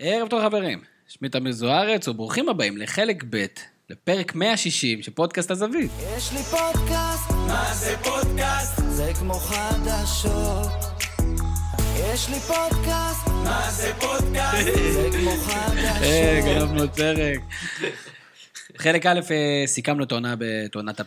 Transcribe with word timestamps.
ערב 0.00 0.28
טוב 0.28 0.42
חברים, 0.42 0.80
שמי 1.08 1.28
תמיר 1.28 1.52
זוארץ, 1.52 2.08
וברוכים 2.08 2.48
הבאים 2.48 2.76
לחלק 2.76 3.24
ב', 3.30 3.46
לפרק 3.90 4.34
160 4.34 5.02
של 5.02 5.12
פודקאסט 5.12 5.50
הזווית. 5.50 5.90
יש 6.16 6.32
לי 6.32 6.38
פודקאסט, 6.42 7.30
מה 7.30 7.74
זה 7.74 7.96
פודקאסט? 8.04 8.82
זה 8.88 9.12
כמו 9.18 9.34
חדשות. 9.34 10.66
יש 11.96 12.28
לי 12.28 12.40
פודקאסט, 12.40 13.28
מה 13.44 13.70
זה 13.70 13.92
פודקאסט? 14.00 14.66
זה 14.92 15.08
כמו 15.12 15.30
אה, 15.30 15.36
חדשות. 15.36 16.44
גנבנו 16.44 16.94
פרק. 16.94 17.40
חלק 18.76 19.06
א', 19.06 19.20
אה, 19.30 19.62
סיכמנו 19.66 20.04
את 20.04 20.12
העונה 20.12 20.34
בעונת 20.72 21.00
2019-2020 21.00 21.04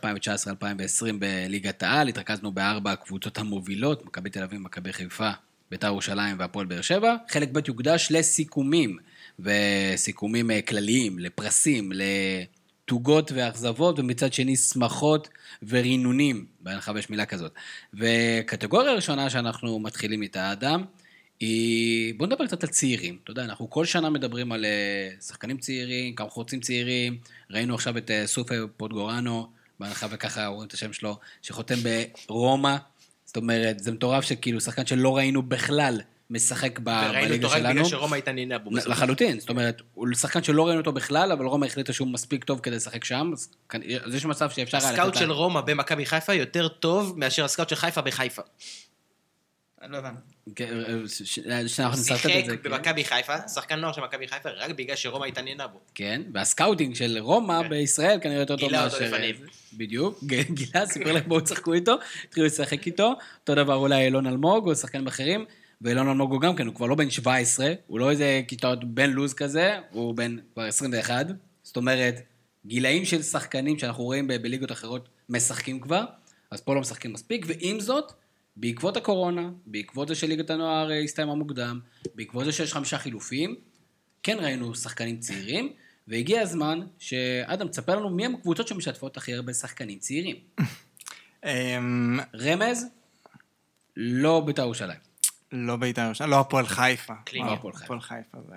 בליגת 1.19 1.83
העל, 1.83 2.07
התרכזנו 2.07 2.51
בארבע 2.51 2.91
הקבוצות 2.91 3.37
המובילות, 3.37 4.05
מכבי 4.05 4.29
תל 4.29 4.43
אביב, 4.43 4.59
מכבי 4.59 4.93
חיפה, 4.93 5.31
בית"ר 5.71 5.87
ירושלים 5.87 6.39
והפועל 6.39 6.65
באר 6.65 6.81
שבע. 6.81 7.15
חלק 7.29 7.49
ב' 7.51 7.67
יוקדש 7.67 8.07
לסיכומים, 8.11 8.97
וסיכומים 9.39 10.51
אה, 10.51 10.61
כלליים, 10.61 11.19
לפרסים, 11.19 11.91
לתוגות 11.95 13.31
ואכזבות, 13.35 13.99
ומצד 13.99 14.33
שני 14.33 14.55
שמחות 14.55 15.29
ורינונים, 15.63 16.45
בהנחה 16.59 16.91
ויש 16.95 17.09
מילה 17.09 17.25
כזאת. 17.25 17.51
וקטגוריה 17.93 18.93
ראשונה 18.93 19.29
שאנחנו 19.29 19.79
מתחילים 19.79 20.21
איתה, 20.21 20.51
אדם, 20.51 20.83
היא... 21.39 22.13
בואו 22.17 22.29
נדבר 22.29 22.47
קצת 22.47 22.63
על 22.63 22.69
צעירים. 22.69 23.17
אתה 23.23 23.31
יודע, 23.31 23.43
אנחנו 23.43 23.69
כל 23.69 23.85
שנה 23.85 24.09
מדברים 24.09 24.51
על 24.51 24.65
אה, 24.65 25.09
שחקנים 25.21 25.57
צעירים, 25.57 26.15
כמה 26.15 26.29
חוצים 26.29 26.59
צעירים. 26.59 27.17
ראינו 27.51 27.75
עכשיו 27.75 27.97
את 27.97 28.11
אה, 28.11 28.27
סופה 28.27 28.55
פוטגורנו, 28.77 29.47
בהנחה 29.79 30.07
וככה 30.11 30.45
רואים 30.45 30.67
את 30.67 30.73
השם 30.73 30.93
שלו, 30.93 31.17
שחותם 31.41 31.75
ברומא. 32.27 32.77
זאת 33.31 33.37
אומרת, 33.37 33.79
זה 33.79 33.91
מטורף 33.91 34.23
שכאילו 34.23 34.61
שחקן 34.61 34.85
שלא 34.85 35.17
ראינו 35.17 35.41
בכלל 35.43 36.01
משחק 36.29 36.79
ב- 36.79 36.87
וראינו 36.87 37.27
בליגה 37.27 37.47
אותו 37.47 37.55
רק 37.55 37.61
שלנו. 37.61 37.73
בגלל 37.73 37.85
שרומא 37.85 38.15
התעניינה 38.15 38.57
בו. 38.57 38.71
לחלוטין, 38.71 39.39
זאת 39.39 39.49
אומרת, 39.49 39.81
הוא 39.93 40.07
שחקן 40.13 40.43
שלא 40.43 40.67
ראינו 40.67 40.79
אותו 40.79 40.91
בכלל, 40.91 41.31
אבל 41.31 41.45
רומא 41.45 41.65
החליטה 41.65 41.93
שהוא 41.93 42.07
מספיק 42.07 42.43
טוב 42.43 42.59
כדי 42.59 42.75
לשחק 42.75 43.03
שם, 43.03 43.31
אז 43.33 43.49
אז 44.03 44.15
יש 44.15 44.25
מצב 44.25 44.49
שאפשר 44.49 44.77
היה 44.77 44.89
הסקאוט 44.89 45.15
של 45.15 45.31
רומא 45.31 45.61
במכבי 45.61 46.05
חיפה 46.05 46.33
יותר 46.33 46.67
טוב 46.67 47.19
מאשר 47.19 47.45
הסקאוט 47.45 47.69
של 47.69 47.75
חיפה 47.75 48.01
בחיפה. 48.01 48.41
לא 49.87 49.97
הבנתי. 49.97 50.30
כן, 50.55 50.79
אה, 50.79 50.93
ש- 51.07 51.21
ש- 51.23 51.39
שאנחנו 51.67 52.03
שיחק 52.03 52.29
את 52.39 52.45
זה, 52.45 52.57
כן. 52.57 52.69
במכבי 52.69 53.05
חיפה, 53.05 53.47
שחקן 53.47 53.79
נוער 53.79 53.93
של 53.93 54.01
מכבי 54.01 54.27
חיפה, 54.27 54.49
רק 54.49 54.71
בגלל 54.71 54.95
שרומא 54.95 55.25
התעניינה 55.25 55.67
בו. 55.67 55.79
כן, 55.95 56.21
וה 56.33 56.46
scouting 56.46 56.95
של 56.95 57.17
רומא 57.19 57.63
כן. 57.63 57.69
בישראל 57.69 58.19
כנראה 58.21 58.39
יותר 58.39 58.57
טוב 58.57 58.69
גילה 58.69 58.85
אותו 58.85 58.95
מאשר... 58.99 59.15
לפנים. 59.15 59.35
בדיוק, 59.73 60.23
גילה, 60.53 60.85
סיפר 60.85 61.11
להם 61.11 61.23
בואו 61.27 61.39
תשחקו 61.39 61.73
איתו, 61.73 61.95
התחילו 62.23 62.45
לשחק 62.45 62.87
איתו, 62.87 63.13
אותו 63.39 63.55
דבר 63.55 63.75
אולי 63.75 64.05
אילון 64.05 64.27
אלמוג 64.27 64.67
או 64.67 64.75
שחקנים 64.75 65.07
אחרים, 65.07 65.45
ואילון 65.81 66.07
אלמוג 66.07 66.31
הוא 66.31 66.41
גם 66.41 66.55
כן, 66.55 66.67
הוא 66.67 66.75
כבר 66.75 66.85
לא 66.85 66.95
בן 66.95 67.09
17, 67.09 67.73
הוא 67.87 67.99
לא 67.99 68.09
איזה 68.09 68.41
כיתות 68.47 68.83
בן 68.83 69.09
לוז 69.09 69.33
כזה, 69.33 69.77
הוא 69.91 70.15
בן 70.15 70.37
כבר 70.53 70.63
21, 70.63 71.25
זאת 71.63 71.77
אומרת, 71.77 72.21
גילאים 72.65 73.05
של 73.05 73.21
שחקנים 73.21 73.79
שאנחנו 73.79 74.03
רואים 74.03 74.27
בליגות 74.27 74.71
אחרות 74.71 75.09
משחקים 75.29 75.79
כבר, 75.79 76.03
אז 76.51 76.61
פה 76.61 76.75
לא 76.75 76.81
משחקים 76.81 77.13
מספיק, 77.13 77.45
ועם 77.47 77.79
זאת, 77.79 78.13
בעקבות 78.55 78.97
הקורונה, 78.97 79.49
בעקבות 79.65 80.07
זה 80.07 80.15
שליגת 80.15 80.49
הנוער 80.49 80.91
אה, 80.91 80.99
הסתיימה 80.99 81.35
מוקדם, 81.35 81.79
בעקבות 82.15 82.45
זה 82.45 82.51
שיש 82.51 82.73
חמישה 82.73 82.97
חילופים, 82.97 83.55
כן 84.23 84.37
ראינו 84.39 84.75
שחקנים 84.75 85.19
צעירים, 85.19 85.73
והגיע 86.07 86.41
הזמן 86.41 86.79
שאדם, 86.99 87.67
תספר 87.67 87.95
לנו 87.95 88.09
מי 88.09 88.25
הם 88.25 88.35
הקבוצות 88.35 88.67
שמשתפות 88.67 89.17
הכי 89.17 89.33
הרבה 89.33 89.53
שחקנים 89.53 89.99
צעירים. 89.99 90.35
אמ, 91.45 92.19
רמז, 92.35 92.85
לא 93.95 94.43
בית"ר 94.45 94.61
ירושלים. 94.61 94.99
לא 95.51 95.75
בית"ר 95.75 96.01
ירושלים, 96.01 96.29
לא 96.29 96.39
הפועל 96.39 96.67
חיפה. 96.67 97.13
קלינגר. 97.25 97.49
וואו, 97.51 97.69
הפועל 97.83 98.01
חיפה. 98.01 98.37
זה... 98.47 98.55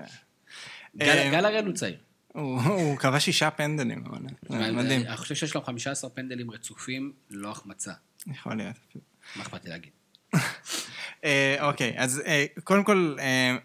גל 0.97 1.06
אה, 1.06 1.39
הראל 1.39 1.67
הוא 1.67 1.75
צעיר. 1.75 1.97
הוא 2.33 2.97
כבש 2.97 3.25
שישה 3.25 3.51
פנדלים, 3.51 4.05
אבל 4.06 4.19
זה 4.48 4.73
מדהים. 4.73 5.06
אני 5.06 5.17
חושב 5.17 5.34
שיש 5.34 5.55
לו 5.55 5.62
15 5.62 6.11
פנדלים 6.11 6.51
רצופים, 6.51 7.12
לא 7.31 7.51
החמצה. 7.51 7.92
יכול 8.27 8.55
להיות. 8.57 8.77
מה 9.36 9.42
אכפת 9.42 9.64
לי 9.64 9.70
להגיד? 9.70 9.90
אה, 11.24 11.57
אוקיי, 11.61 11.95
אז 11.96 12.23
אה, 12.27 12.45
קודם 12.64 12.85
כל, 12.85 13.17
אה, 13.20 13.57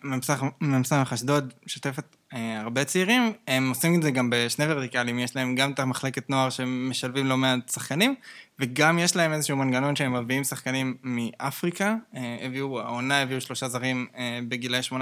מ"ס 0.61 0.93
אשדוד 0.93 1.53
משתפת 1.65 2.15
הרבה 2.31 2.85
צעירים, 2.85 3.33
הם 3.47 3.69
עושים 3.69 3.95
את 3.95 4.03
זה 4.03 4.11
גם 4.11 4.29
בשני 4.29 4.65
ורטיקלים, 4.67 5.19
יש 5.19 5.35
להם 5.35 5.55
גם 5.55 5.71
את 5.71 5.79
המחלקת 5.79 6.29
נוער 6.29 6.49
שמשלבים 6.49 7.25
לא 7.25 7.37
מעט 7.37 7.69
שחקנים, 7.69 8.15
וגם 8.59 8.99
יש 8.99 9.15
להם 9.15 9.33
איזשהו 9.33 9.57
מנגנון 9.57 9.95
שהם 9.95 10.13
מביאים 10.13 10.43
שחקנים 10.43 10.97
מאפריקה, 11.03 11.95
אה, 12.15 12.37
הביאו, 12.41 12.79
העונה 12.79 13.21
הביאו 13.21 13.41
שלושה 13.41 13.67
זרים 13.67 14.07
אה, 14.17 14.39
בגילאי 14.47 14.79
18-19, 14.91 14.93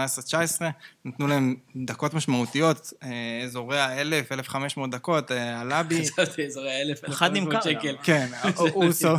נתנו 1.05 1.27
להם 1.27 1.55
דקות 1.75 2.13
משמעותיות, 2.13 2.93
אה, 3.03 3.41
אזורי 3.43 3.79
ה-1000, 3.79 4.31
1,500 4.33 4.91
דקות, 4.91 5.31
הלאבי. 5.31 6.05
חשבתי 6.05 6.45
אזורי 6.47 6.81
אלף, 6.81 7.01
אחד 7.09 7.33
נמכר 7.33 7.61
שקל. 7.61 7.91
גם. 7.91 8.03
כן, 8.03 8.27
אוסו. 8.75 9.15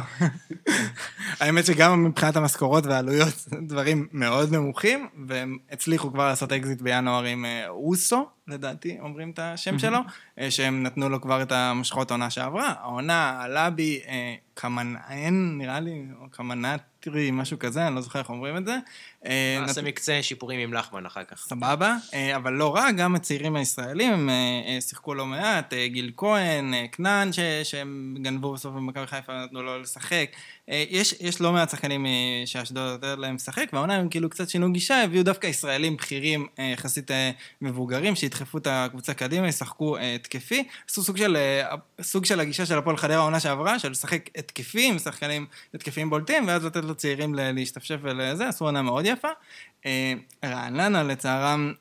האמת 1.40 1.66
שגם 1.66 2.04
מבחינת 2.04 2.36
המשכורות 2.36 2.86
והעלויות, 2.86 3.48
דברים 3.66 4.08
מאוד 4.12 4.52
נמוכים, 4.52 5.08
והם 5.26 5.58
הצליחו 5.70 6.12
כבר 6.12 6.28
לעשות 6.28 6.52
אקזיט 6.52 6.80
בינואר 6.80 7.24
עם 7.24 7.44
אוסו, 7.68 8.26
לדעתי, 8.48 8.96
אומרים 9.00 9.30
את 9.30 9.38
השם 9.38 9.78
שלו, 9.78 9.98
אה, 10.38 10.50
שהם 10.50 10.82
נתנו 10.82 11.08
לו 11.08 11.20
כבר 11.20 11.42
את 11.42 11.52
המשכורת 11.52 12.10
העונה 12.10 12.30
שעברה. 12.30 12.74
העונה 12.80 13.42
עלה 13.42 13.70
בי 13.70 14.00
אה, 14.08 14.34
קמנאן, 14.54 15.58
נראה 15.58 15.80
לי, 15.80 16.02
או 16.20 16.30
קמנטרי, 16.30 17.30
משהו 17.30 17.58
כזה, 17.58 17.86
אני 17.86 17.94
לא 17.94 18.00
זוכר 18.00 18.18
איך 18.18 18.30
אומרים 18.30 18.56
את 18.56 18.66
זה. 18.66 18.78
אה, 19.26 19.58
נעשה 19.60 19.80
נת- 19.80 19.86
מקצה 19.88 20.18
שיפורים 20.22 20.60
עם 20.60 20.72
לחמן 20.74 21.06
אחר 21.06 21.24
כך. 21.24 21.38
סבבה, 21.48 21.96
אה, 22.14 22.36
אבל 22.36 22.52
לא 22.52 22.74
רק, 22.76 22.94
גם 22.94 23.14
הצעירים 23.14 23.56
הישראלים 23.56 24.30
אה, 24.30 24.34
אה, 24.66 24.80
שיחקו 24.80 25.14
לא 25.14 25.26
מעט, 25.26 25.72
אה, 25.72 25.88
גיל 25.88 26.12
כהן, 26.16 26.74
אה, 26.74 26.84
כנען, 26.92 27.30
שהם 27.64 28.16
גנבו 28.22 28.52
בסוף 28.52 28.74
במכבי 28.74 29.06
חיפה, 29.06 29.32
נתנו 29.44 29.62
לו 29.62 29.80
לשחק. 29.80 30.30
אה, 30.70 30.84
יש, 30.90 31.14
יש 31.20 31.40
לא 31.40 31.52
מעט 31.52 31.70
שחקנים 31.70 32.06
אה, 32.06 32.10
שאשדוד 32.46 32.90
נותנת 32.90 33.18
להם 33.18 33.34
לשחק, 33.34 33.64
והעונה 33.72 33.94
הם 33.96 34.08
כאילו 34.08 34.30
קצת 34.30 34.48
שינו 34.48 34.72
גישה, 34.72 35.02
הביאו 35.04 35.22
דווקא 35.22 35.46
ישראלים 35.46 35.96
בכירים 35.96 36.46
אה, 36.58 36.64
יחסית 36.64 37.10
אה, 37.10 37.30
מבוגרים, 37.62 38.14
שידחפו 38.16 38.58
את 38.58 38.66
הקבוצה 38.70 39.14
קדימה, 39.14 39.48
ישחקו 39.48 39.96
אה, 39.96 40.14
התקפי. 40.14 40.64
עשו 40.90 41.02
סוג 41.02 41.16
של, 41.16 41.36
אה, 41.36 41.74
סוג 42.02 42.24
של 42.24 42.40
הגישה 42.40 42.66
של 42.66 42.78
הפועל 42.78 42.96
חדרה 42.96 43.16
העונה 43.16 43.40
שעברה, 43.40 43.78
של 43.78 43.90
לשחק 43.90 44.28
התקפי 44.38 44.88
עם 44.88 44.98
שחקנים 44.98 45.46
התקפיים 45.74 46.10
בולטים, 46.10 46.44
ואז 46.48 46.64
לתת 46.64 46.84
לצעירים 46.84 47.34
להשתפשף 47.34 47.96
ולזה, 48.02 48.48
עשו 48.48 48.64
עונה 48.64 48.82
מאוד 48.82 49.06
יפה. 49.08 49.28
אה, 49.86 50.12
רעננה, 50.44 51.02
לצערם, 51.02 51.72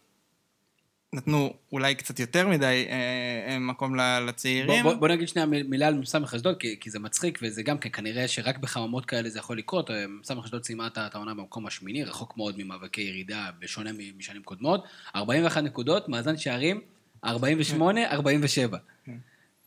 נתנו 1.14 1.54
אולי 1.72 1.96
קצת 1.96 2.20
יותר 2.20 2.48
מדי 2.48 2.86
אה, 2.90 3.54
אה, 3.54 3.60
מקום 3.60 3.96
ל- 3.96 4.00
בוא, 4.20 4.28
לצעירים. 4.28 4.84
בוא, 4.84 4.94
בוא 4.94 5.08
נגיד 5.08 5.28
שנייה 5.28 5.46
מילה 5.46 5.88
על 5.88 5.94
מ"ס 5.94 6.16
אשדוד, 6.16 6.58
כי, 6.60 6.80
כי 6.80 6.90
זה 6.90 7.00
מצחיק, 7.00 7.40
וזה 7.42 7.64
גם 7.64 7.78
כן, 7.78 7.90
כנראה 7.94 8.28
שרק 8.28 8.58
בחממות 8.58 9.06
כאלה 9.06 9.30
זה 9.30 9.40
יכול 9.40 9.58
לקרות. 9.58 9.90
מ"ס 9.92 10.32
אשדוד 10.32 10.64
סיימה 10.64 10.88
את 10.88 11.16
העונה 11.16 11.34
במקום 11.34 11.68
השמיני, 11.68 12.04
רחוק 12.04 12.38
מאוד 12.38 12.56
ממאבקי 12.58 13.02
ירידה, 13.02 13.50
בשונה 13.60 13.90
משנים 14.18 14.44
קודמות. 14.44 14.84
41 15.16 15.64
נקודות, 15.64 16.10
מאזן 16.10 16.38
שערים, 16.38 16.82
48, 17.26 18.12
47. 18.12 18.78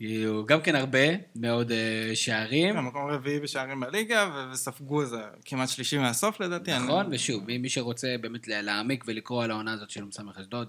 כאילו, 0.05 0.47
גם 0.47 0.61
כן 0.61 0.75
הרבה 0.75 0.99
מאוד 1.37 1.73
אה, 1.73 2.11
שערים. 2.15 2.75
כן, 2.75 2.81
מקום 2.81 3.11
רביעי 3.11 3.41
בשערים 3.41 3.81
בליגה, 3.81 4.49
וספגו 4.53 5.01
איזה 5.03 5.17
כמעט 5.45 5.69
שלישי 5.69 5.99
מהסוף 5.99 6.41
לדעתי. 6.41 6.71
נכון, 6.79 7.07
ושוב, 7.11 7.45
מי, 7.47 7.69
שרוצה 7.69 8.15
באמת 8.21 8.49
לה- 8.49 8.63
להעמיק 8.63 9.05
ולקרוא 9.07 9.45
על 9.45 9.51
העונה 9.51 9.73
הזאת 9.73 9.91
של 9.91 10.05
מ"ס 10.05 10.17
אשדוד, 10.41 10.69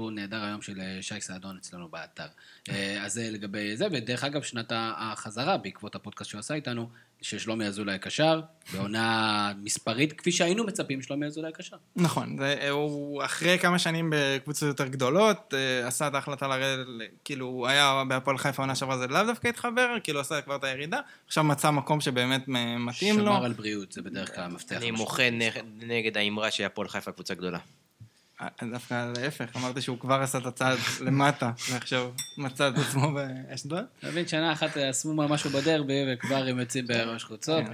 טור 0.00 0.10
נהדר 0.10 0.44
היום 0.44 0.62
של 0.62 0.80
אה, 0.80 0.98
שי 1.00 1.20
סעדון 1.20 1.56
אצלנו 1.56 1.88
באתר. 1.88 2.26
אה, 2.70 3.04
אז 3.04 3.12
זה 3.12 3.30
לגבי 3.30 3.76
זה, 3.76 3.86
ודרך 3.92 4.24
אגב, 4.24 4.42
שנת 4.42 4.72
ה- 4.72 4.92
החזרה, 4.96 5.56
בעקבות 5.56 5.94
הפודקאסט 5.94 6.30
שהוא 6.30 6.38
עשה 6.38 6.54
איתנו, 6.54 6.88
של 7.22 7.38
שלומי 7.38 7.66
אזולאי 7.66 7.94
הקשר, 7.94 8.40
בעונה 8.72 9.06
מספרית, 9.64 10.12
כפי 10.12 10.32
שהיינו 10.32 10.64
מצפים 10.64 11.02
שלומי 11.02 11.26
אזולאי 11.26 11.50
הקשר. 11.50 11.76
נכון, 11.96 12.36
זה, 12.38 12.70
הוא 12.70 13.24
אחרי 13.24 13.58
כמה 13.58 13.78
שנים 13.78 14.12
בקבוצות 14.12 14.68
יותר 14.68 14.86
גדולות, 14.86 15.54
אה, 15.54 15.86
עשה 15.86 16.06
את 16.06 16.14
ההחלטה 16.14 16.48
לרדת, 16.48 16.86
כאילו, 17.24 17.46
הוא 17.46 17.66
היה 17.66 18.02
בהפועל 18.08 18.38
חיפה 18.38 18.62
עונה 18.62 18.74
שעברה, 18.74 18.98
זה 18.98 19.06
לאו 19.06 19.24
דווקא 19.26 19.48
התחבר, 19.48 19.96
כאילו 20.04 20.20
עשה 20.20 20.40
כבר 20.40 20.56
את 20.56 20.64
הירידה, 20.64 21.00
עכשיו 21.26 21.44
מצא 21.44 21.70
מקום 21.70 22.00
שבאמת 22.00 22.44
מתאים 22.78 23.18
לו. 23.18 23.24
שמר 23.24 23.44
על 23.44 23.52
בריאות, 23.52 23.92
זה 23.92 24.02
בדרך 24.02 24.34
כלל 24.34 24.44
המפתח. 24.44 24.76
אני. 24.76 24.90
מוחה 24.90 25.22
נגד 25.78 26.16
האמרה 26.16 26.50
שהפועל 26.50 26.88
חיפה 26.88 27.12
קבוצה 27.12 27.34
גדולה. 27.34 27.58
אה, 28.40 28.48
דווקא 28.70 29.12
להפך, 29.16 29.56
אמרתי 29.56 29.80
שהוא 29.80 29.98
כבר 29.98 30.14
עשה 30.22 30.38
את 30.38 30.46
הצעד 30.46 30.78
למטה, 31.00 31.50
ועכשיו 31.70 32.10
מצא 32.38 32.68
את 32.68 32.74
עצמו 32.78 33.12
באשדוד. 33.12 33.84
אתה 33.98 34.08
מבין, 34.08 34.28
שנה 34.28 34.52
אחת 34.52 34.76
עשו 34.76 35.14
משהו 35.14 35.50
בדרבי, 35.50 36.04
וכבר 36.12 36.46
הם 36.46 36.58
יוצאים 36.58 36.86
בראש 36.86 37.24
חוצות. 37.24 37.64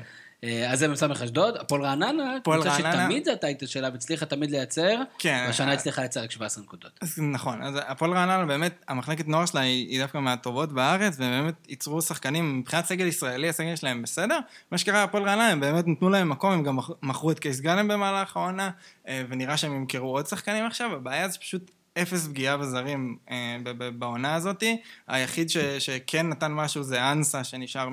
אה, 0.45 0.73
אז 0.73 0.79
זה 0.79 0.89
מ"ס 0.89 1.03
אשדוד, 1.03 1.57
הפועל 1.57 1.83
רעננה, 1.83 2.37
הפועל 2.37 2.61
קבוצה 2.63 2.77
רעננה. 2.77 3.03
שתמיד 3.03 3.25
זה 3.25 3.33
הטייטל 3.33 3.67
שלה, 3.67 3.89
והצליחה 3.93 4.27
תמיד 4.27 4.51
לייצר, 4.51 4.97
כן. 5.19 5.45
והשנה 5.47 5.73
הצליחה 5.73 6.01
לייצר 6.03 6.23
רק 6.23 6.31
17 6.31 6.65
נקודות. 6.65 6.91
אז 7.03 7.19
נכון, 7.33 7.63
אז 7.63 7.75
הפועל 7.87 8.13
רעננה 8.13 8.45
באמת, 8.45 8.85
המחלקת 8.89 9.29
נוער 9.29 9.47
שלה 9.47 9.61
היא, 9.61 9.89
היא 9.89 10.01
דווקא 10.03 10.19
מהטובות 10.19 10.73
בארץ, 10.73 11.17
והם 11.19 11.43
באמת 11.43 11.55
ייצרו 11.69 12.03
שחקנים, 12.03 12.59
מבחינת 12.59 12.85
סגל 12.87 13.07
ישראלי, 13.07 13.49
הסגל 13.49 13.77
שלהם 13.77 14.03
בסדר. 14.03 14.39
מה 14.71 14.79
שקרה, 14.79 15.03
הפועל 15.03 15.23
רעננה, 15.23 15.49
הם 15.49 15.61
באמת 15.61 15.85
נתנו 15.87 16.11
להם 16.11 16.29
מקום, 16.29 16.53
הם 16.53 16.63
גם 16.63 16.77
מכ- 16.77 16.91
מכרו 17.03 17.31
את 17.31 17.39
קייס 17.39 17.61
גאנם 17.61 17.89
במהלך 17.89 18.37
העונה, 18.37 18.71
אה, 19.09 19.23
ונראה 19.29 19.57
שהם 19.57 19.77
ימכרו 19.77 20.11
עוד 20.17 20.27
שחקנים 20.27 20.67
עכשיו, 20.67 20.93
הבעיה 20.95 21.29
זה 21.29 21.39
פשוט 21.39 21.71
אפס 22.03 22.27
פגיעה 22.29 22.57
בזרים 22.57 23.17
אה, 23.31 23.57
בעונה 23.99 24.35
הזאת. 24.35 24.63
היחיד 25.07 25.51
ש, 25.51 25.57
שכן 25.59 26.29
נתן 26.29 26.53
משהו 26.53 26.83
זה 26.83 27.13
אנסה, 27.13 27.45
שנשאר 27.45 27.89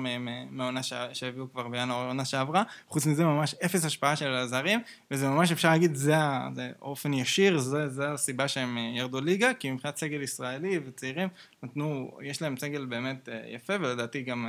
מהעונה 0.50 0.82
שהביאו 1.12 1.52
כבר 1.52 1.68
בינואר 1.68 2.04
העונה 2.04 2.24
שעברה. 2.24 2.62
חוץ 2.88 3.06
מזה 3.06 3.24
ממש 3.24 3.54
אפס 3.64 3.84
השפעה 3.84 4.16
של 4.16 4.34
הזרים, 4.34 4.80
וזה 5.10 5.28
ממש 5.28 5.52
אפשר 5.52 5.70
להגיד, 5.70 5.94
זה, 5.94 6.14
זה 6.54 6.70
אופן 6.82 7.12
ישיר, 7.12 7.58
זה, 7.58 7.88
זה 7.88 8.12
הסיבה 8.12 8.48
שהם 8.48 8.78
אה, 8.78 8.92
ירדו 8.94 9.20
ליגה, 9.20 9.54
כי 9.54 9.70
מבחינת 9.70 9.96
סגל 9.96 10.22
ישראלי 10.22 10.80
וצעירים, 10.86 11.28
נתנו, 11.62 12.10
יש 12.22 12.42
להם 12.42 12.56
סגל 12.56 12.84
באמת 12.84 13.28
אה, 13.28 13.40
יפה, 13.48 13.74
ולדעתי 13.80 14.22
גם... 14.22 14.48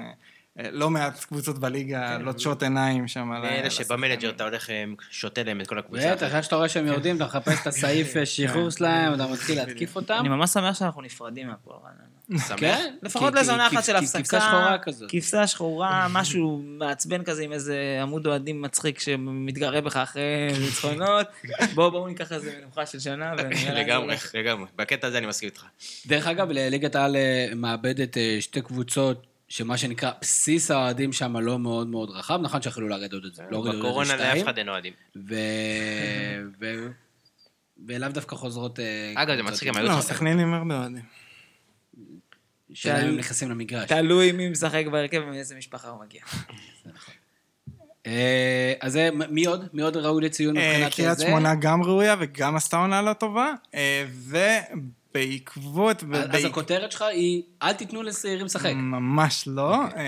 אה, 0.59 0.69
לא 0.71 0.89
מעט 0.89 1.23
קבוצות 1.23 1.59
בליגה 1.59 2.17
לוטשות 2.17 2.63
עיניים 2.63 3.07
שם. 3.07 3.31
על 3.31 3.45
ה- 3.45 3.47
ואלה 3.47 3.67
לשחקנים. 3.67 3.87
שבמנג'ר 3.87 4.29
אתה 4.29 4.43
הולך, 4.43 4.69
שותה 5.11 5.43
להם 5.43 5.61
את 5.61 5.67
כל 5.67 5.79
הקבוצה. 5.79 6.11
בטח, 6.15 6.35
איך 6.35 6.43
שאתה 6.43 6.55
רואה 6.55 6.69
שהם 6.69 6.87
יורדים, 6.87 7.15
אתה 7.15 7.25
מחפש 7.25 7.61
את 7.61 7.67
הסעיף 7.67 8.17
אה, 8.17 8.25
שחרור 8.25 8.69
שלהם, 8.69 9.13
אתה 9.13 9.27
מתחיל 9.27 9.57
להתקיף 9.57 9.95
אותם. 9.95 10.17
אני 10.19 10.29
ממש 10.29 10.49
שמח 10.49 10.79
שאנחנו 10.79 11.01
נפרדים 11.01 11.47
מהפועל 11.47 11.77
רעננה. 11.83 12.55
כן, 12.57 12.95
לפחות 13.03 13.33
לאיזו 13.33 13.51
עונה 13.51 13.67
אחת 13.67 13.83
של 13.83 13.95
הפסקה. 13.95 14.19
כבשה 14.19 14.39
שחורה 14.39 14.77
כזאת. 14.77 15.11
כבשה 15.11 15.47
שחורה, 15.47 16.07
משהו 16.13 16.61
מעצבן 16.65 17.23
כזה 17.23 17.43
עם 17.43 17.51
איזה 17.53 17.99
עמוד 18.01 18.27
אוהדים 18.27 18.61
מצחיק 18.61 18.99
שמתגרה 18.99 19.81
בך 19.81 19.95
אחרי 19.97 20.23
ניצחונות. 20.61 21.27
בואו 21.75 21.91
בואו 21.91 22.07
ניקח 22.07 22.31
איזה 22.31 22.53
מנוחה 22.61 22.85
של 22.85 22.99
שנה. 22.99 23.33
לגמרי. 23.73 24.15
לגמרי. 24.33 24.67
בקטע 24.75 25.07
הזה 25.07 25.17
אני 25.17 25.25
מסכים 25.27 25.49
איתך. 25.49 25.63
דרך 26.05 26.27
אגב, 26.27 26.47
ליגת 26.51 26.95
העל 26.95 27.15
אה, 27.15 27.47
מאבדת 27.55 28.17
שתי 28.39 28.61
קבוצות, 28.61 29.27
שמה 29.55 29.77
שנקרא, 29.77 30.11
בסיס 30.21 30.71
האוהדים 30.71 31.13
שם 31.13 31.37
לא 31.37 31.59
מאוד 31.59 31.87
מאוד 31.87 32.09
רחב, 32.09 32.39
נכון 32.41 32.61
שיכולו 32.61 32.87
לרדת 32.87 33.25
את 33.25 33.35
זה. 33.35 33.43
לא 33.51 33.57
הורידו 33.57 33.77
את 33.77 33.81
זה 33.81 33.87
בקורונה 33.87 34.15
לאף 34.15 34.43
אחד 34.43 34.57
אין 34.57 34.69
אוהדים. 34.69 34.93
ו... 35.15 35.35
ו... 36.59 36.87
ולאו 37.87 38.09
דווקא 38.09 38.35
חוזרות... 38.35 38.79
אה, 38.79 39.13
אגב, 39.15 39.35
זה 39.35 39.43
מצחיק, 39.43 39.67
הם 39.69 39.77
עם- 39.77 39.85
היו 39.85 39.95
לא, 39.97 40.01
סכנין 40.01 40.39
עם 40.39 40.53
הרבה 40.53 40.77
אוהדים. 40.79 41.03
שלהם 42.73 43.17
נכנסים 43.17 43.49
למגרש. 43.49 43.89
תלוי 43.89 44.31
מי 44.31 44.49
משחק 44.49 44.83
בהרכב 44.91 45.21
ומאיזה 45.27 45.55
משפחה 45.55 45.89
הוא 45.89 46.03
מגיע. 46.05 46.21
אה, 48.07 48.73
אז 48.81 48.99
מי 49.29 49.45
עוד? 49.45 49.67
מי 49.73 49.81
עוד 49.81 49.97
ראוי 49.97 50.25
לציון 50.25 50.57
אה, 50.57 50.71
מבחינת 50.71 50.93
קריית 50.93 51.17
זה? 51.17 51.25
שמונה 51.25 51.55
גם 51.55 51.83
ראויה 51.83 52.15
וגם 52.19 52.55
עשתה 52.55 52.77
עונה 52.77 53.01
לא 53.01 53.13
טובה, 53.13 53.53
אה, 53.75 54.05
ובעקבות... 55.15 56.03
אז 56.29 56.45
הכותרת 56.45 56.91
שלך 56.91 57.01
היא, 57.01 57.41
אל 57.63 57.73
תיתנו 57.73 58.03
לצעירים 58.03 58.45
לשחק. 58.45 58.71
ממש 58.75 59.43
לא. 59.47 59.83
אוקיי. 59.85 59.99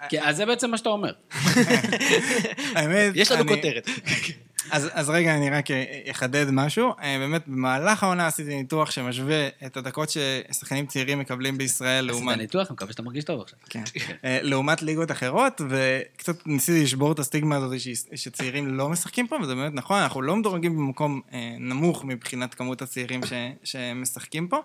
אה, 0.00 0.08
כי- 0.08 0.20
אז 0.20 0.36
זה 0.36 0.46
בעצם 0.46 0.70
מה 0.70 0.78
שאתה 0.78 0.88
אומר. 0.88 1.12
האמת, 2.76 3.12
יש 3.14 3.30
לנו 3.32 3.42
אני- 3.42 3.48
כותרת. 3.56 3.88
אז, 4.70 4.88
אז 4.92 5.10
רגע, 5.10 5.36
אני 5.36 5.50
רק 5.50 5.64
אחדד 6.10 6.50
משהו. 6.50 6.88
אה, 7.02 7.18
באמת, 7.18 7.48
במהלך 7.48 8.02
העונה 8.02 8.26
עשיתי 8.26 8.56
ניתוח 8.56 8.90
שמשווה 8.90 9.48
את 9.66 9.76
הדקות 9.76 10.08
ששחקנים 10.10 10.86
צעירים 10.86 11.18
מקבלים 11.18 11.58
בישראל 11.58 12.10
עשית 12.10 12.20
לעומת... 12.20 12.38
ניתוח, 12.38 12.68
אני 12.68 12.74
מקווה 12.74 12.92
שאתה 12.92 13.02
מרגיש 13.02 13.24
טוב 13.24 13.40
עכשיו. 13.40 13.58
כן. 13.70 13.82
אה, 14.24 14.38
לעומת 14.42 14.82
ליגות 14.82 15.10
אחרות, 15.10 15.60
וקצת 15.68 16.46
ניסיתי 16.46 16.82
לשבור 16.84 17.12
את 17.12 17.18
הסטיגמה 17.18 17.56
הזאת 17.56 17.80
ש- 17.80 17.88
שצעירים 18.14 18.66
לא 18.74 18.88
משחקים 18.88 19.26
פה, 19.26 19.36
וזה 19.42 19.54
באמת 19.54 19.74
נכון, 19.74 19.98
אנחנו 19.98 20.22
לא 20.22 20.36
מדורגים 20.36 20.76
במקום 20.76 21.20
אה, 21.32 21.56
נמוך 21.58 22.04
מבחינת 22.04 22.54
כמות 22.54 22.82
הצעירים 22.82 23.20
ש- 23.26 23.32
שמשחקים 23.64 24.48
פה. 24.48 24.58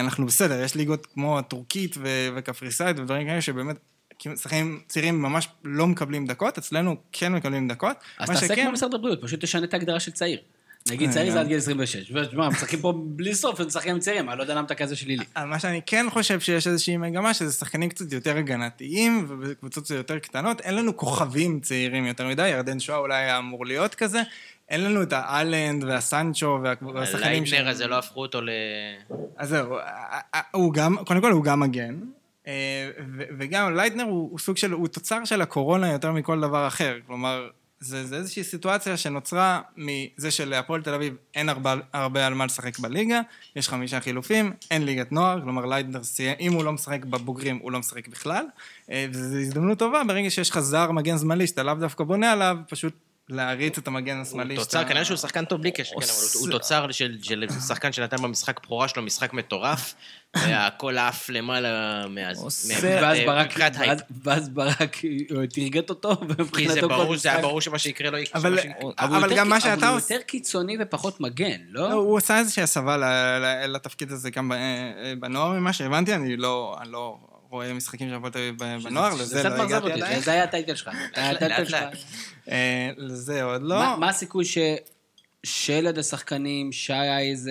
אנחנו 0.00 0.26
בסדר, 0.26 0.62
יש 0.62 0.74
ליגות 0.74 1.06
כמו 1.06 1.38
הטורקית 1.38 1.96
ו- 1.98 2.28
וקפריסאית 2.36 2.98
ודברים 2.98 3.26
כאלה 3.26 3.40
שבאמת... 3.40 3.76
שחקנים 4.36 4.80
צעירים 4.88 5.22
ממש 5.22 5.48
לא 5.64 5.86
מקבלים 5.86 6.26
דקות, 6.26 6.58
אצלנו 6.58 6.96
כן 7.12 7.32
מקבלים 7.32 7.68
דקות. 7.68 7.96
אז 8.18 8.28
תעשה 8.30 8.46
שכן- 8.46 8.62
כמו 8.62 8.72
משרד 8.72 8.94
הבריאות, 8.94 9.22
פשוט 9.22 9.40
תשנה 9.40 9.64
את 9.64 9.74
ההגדרה 9.74 10.00
של 10.00 10.10
צעיר. 10.12 10.38
נגיד 10.90 11.08
אה, 11.08 11.14
צעיר 11.14 11.32
זה. 11.32 11.40
עד 11.40 11.46
גיל 11.48 11.56
26. 11.58 12.12
ותשמע, 12.14 12.48
משחקים 12.48 12.80
פה 12.80 12.92
בלי 13.06 13.34
סוף, 13.34 13.60
הם 13.60 13.66
משחקים 13.66 13.90
עם 13.94 13.98
צעירים, 14.00 14.28
אני 14.30 14.38
לא 14.38 14.42
יודע 14.42 14.54
למה 14.54 14.66
אתה 14.66 14.74
כזה 14.74 14.96
שלילי. 14.96 15.24
אבל 15.36 15.44
מה 15.46 15.58
שאני 15.58 15.80
כן 15.86 16.06
חושב 16.10 16.40
שיש 16.40 16.66
איזושהי 16.66 16.96
מגמה, 16.96 17.34
שזה 17.34 17.52
שחקנים 17.52 17.88
קצת 17.88 18.12
יותר 18.12 18.36
הגנתיים, 18.36 19.26
ובקבוצות 19.28 19.84
קצת 19.84 19.94
יותר 19.94 20.18
קטנות, 20.18 20.60
אין 20.60 20.74
לנו 20.74 20.96
כוכבים 20.96 21.60
צעירים 21.60 22.06
יותר 22.06 22.28
מדי, 22.28 22.48
ירדן 22.48 22.80
שועה 22.80 22.98
אולי 22.98 23.14
היה 23.14 23.38
אמור 23.38 23.66
להיות 23.66 23.94
כזה, 23.94 24.22
אין 24.68 24.84
לנו 24.84 25.02
את 25.02 25.12
האלנד 25.12 25.84
והסנצ'ו 25.84 26.58
וה- 26.62 26.74
והשחקנים 26.94 27.44
לייטנר 27.44 27.68
הזה 27.68 27.86
לא 27.86 27.98
הפכו 27.98 28.20
אותו 28.20 28.40
ל... 28.40 28.50
אז 29.36 29.48
זהו, 29.48 29.76
הוא 30.50 30.74
גם, 30.74 30.96
קודם 31.06 31.20
כל 31.20 31.32
הוא 31.32 31.44
גם 31.44 31.60
מגן, 31.60 31.94
אה, 31.94 32.21
וגם 33.38 33.76
לייטנר 33.76 34.04
הוא, 34.04 34.30
הוא 34.30 34.38
סוג 34.38 34.56
של, 34.56 34.72
הוא 34.72 34.88
תוצר 34.88 35.24
של 35.24 35.42
הקורונה 35.42 35.92
יותר 35.92 36.12
מכל 36.12 36.40
דבר 36.40 36.66
אחר, 36.66 36.98
כלומר, 37.06 37.48
זה, 37.82 38.06
זה 38.06 38.16
איזושהי 38.16 38.44
סיטואציה 38.44 38.96
שנוצרה 38.96 39.60
מזה 39.76 40.30
שלהפועל 40.30 40.82
תל 40.82 40.94
אביב 40.94 41.16
אין 41.34 41.48
הרבה, 41.48 41.74
הרבה 41.92 42.26
על 42.26 42.34
מה 42.34 42.44
לשחק 42.44 42.78
בליגה, 42.78 43.20
יש 43.56 43.68
חמישה 43.68 44.00
חילופים, 44.00 44.52
אין 44.70 44.84
ליגת 44.84 45.12
נוער, 45.12 45.40
כלומר 45.40 45.66
לייטנר 45.66 46.00
אם 46.40 46.52
הוא 46.52 46.64
לא 46.64 46.72
משחק 46.72 47.04
בבוגרים, 47.04 47.58
הוא 47.62 47.72
לא 47.72 47.78
משחק 47.78 48.08
בכלל, 48.08 48.44
אה, 48.90 49.06
וזו 49.12 49.38
הזדמנות 49.38 49.78
טובה 49.78 50.02
ברגע 50.08 50.30
שיש 50.30 50.50
לך 50.50 50.58
זר 50.58 50.90
מגן 50.90 51.18
שמאלי 51.18 51.46
שאתה 51.46 51.62
לאו 51.62 51.74
דווקא 51.74 52.04
בונה 52.04 52.32
עליו, 52.32 52.56
פשוט 52.68 52.94
להריץ 53.28 53.78
את 53.78 53.88
המגן 53.88 54.20
השמאלי. 54.20 54.56
הוא 54.56 54.64
תוצר, 54.64 54.84
כנראה 54.84 55.04
שהוא 55.04 55.16
שחקן 55.16 55.44
טוב 55.44 55.60
בלי 55.60 55.70
קשר, 55.70 55.94
כן, 56.00 56.06
אבל 56.06 56.14
הוא- 56.34 56.40
הוא 56.42 56.50
תוצר 56.50 56.90
של- 56.90 57.18
של 57.22 57.44
שחקן 57.68 57.92
שנתן 57.92 58.16
במשחק 58.22 58.60
בכורה 58.62 58.88
שלו 58.88 59.02
משחק 59.02 59.32
מטורף, 59.32 59.94
והכל 60.36 60.98
עף 60.98 61.30
למעלה 61.30 62.04
מאז. 62.08 62.70
מבחינת- 62.70 63.02
ואז 63.02 63.18
אה, 63.18 63.26
ברק, 63.26 63.60
הייפ. 63.60 64.00
ואז- 64.24 64.48
ברק 64.48 64.96
אה, 65.04 65.46
תרגט 65.46 65.90
אותו, 65.90 66.16
כי 66.16 66.26
זה 66.28 66.34
ומבחינתו 66.38 66.80
כל 66.80 66.88
ברור, 66.88 67.16
זה 67.16 67.28
היה 67.28 67.38
משחק- 67.38 67.48
ברור 67.48 67.60
שמה 67.60 67.78
שיקרה 67.78 68.10
לא 68.10 68.16
יקרה. 68.16 68.40
אבל. 68.42 68.58
הוא 68.80 68.92
אבל 68.98 69.36
גם 69.36 69.48
מה 69.48 69.56
אבל 69.56 69.64
שאתה 69.64 69.88
הוא 69.88 69.96
עושה... 69.96 70.14
יותר 70.14 70.24
קיצוני 70.26 70.76
ופחות 70.80 71.20
מגן, 71.20 71.56
לא? 71.68 71.88
לא, 71.90 71.94
הוא 71.94 72.18
עשה 72.18 72.38
איזושהי 72.38 72.62
הסבה 72.62 72.96
לתפקיד 73.68 74.12
הזה 74.12 74.30
גם 74.30 74.48
ב- 74.48 74.52
אה, 74.52 75.12
בנוער, 75.20 75.50
ממה 75.50 75.72
שהבנתי, 75.72 76.14
אני 76.14 76.36
לא, 76.36 76.76
אני 76.82 76.92
לא 76.92 77.16
רואה 77.52 77.74
משחקים 77.74 78.08
של 78.08 78.14
הפועל 78.14 78.32
תל 78.32 78.38
אביב 78.38 78.54
ב- 78.58 78.82
בנוער, 78.84 79.14
זה 79.16 79.22
לזה 79.22 79.48
לא 79.48 79.62
הגעתי 79.62 79.92
עדיין. 79.92 80.20
זה 80.20 80.32
היה 80.32 80.44
הטייטל 80.44 80.74
שלך. 80.74 80.88
זה 81.14 81.20
היה 81.20 81.30
הטייטל 81.30 81.64
שלך. 81.64 81.84
אה, 82.50 82.90
לזה 82.96 83.42
עוד 83.42 83.62
לא. 83.62 83.96
מה 83.98 84.08
הסיכוי 84.08 84.44
ש... 84.44 84.58
שלד 85.46 85.98
השחקנים, 85.98 86.72
שי 86.72 86.92
אייזן, 86.92 87.50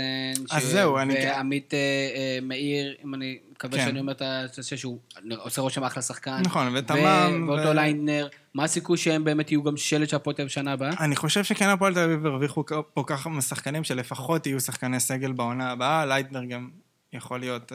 אז 0.52 0.62
ש- 0.62 0.66
זהו, 0.66 0.98
אני- 0.98 1.14
ועמית 1.14 1.74
אה, 1.74 1.80
אה, 2.16 2.40
מאיר, 2.42 2.96
אם 3.06 3.16
אני 3.16 3.38
מקווה 3.52 3.78
כן. 3.78 3.86
שאני 3.86 4.00
אומר 4.00 4.12
את 4.14 4.22
ה... 4.22 4.46
שהוא 4.76 4.98
עושה 5.38 5.62
רושם 5.62 5.84
אחלה 5.84 6.02
שחקן. 6.04 6.42
נכון, 6.46 6.76
ותמם, 6.76 7.46
ואותו 7.50 7.74
לייטנר, 7.74 8.28
מה 8.54 8.64
הסיכוי 8.64 8.98
שהם 8.98 9.24
באמת 9.24 9.52
יהיו 9.52 9.64
גם 9.64 9.78
שלד 9.78 10.10
של 10.10 10.16
הפועל 10.16 10.36
תל 10.36 10.42
אביב 10.42 10.52
שנה 10.52 10.72
הבאה? 10.74 10.90
אני 11.00 11.16
חושב 11.16 11.44
שכן 11.44 11.68
הפועל 11.70 11.94
תל 11.94 12.00
אביב 12.00 12.26
הרוויחו 12.26 12.64
פה 12.94 13.04
ככה 13.08 13.30
משחקנים 13.30 13.84
שלפחות 13.84 14.48
יהיו 14.48 14.60
שחקני 14.60 15.00
סגל 15.00 15.32
בעונה 15.32 15.72
הבאה, 15.72 16.06
לייטנר 16.06 16.44
גם 16.46 16.70
יכול 17.14 17.40
להיות 17.40 17.72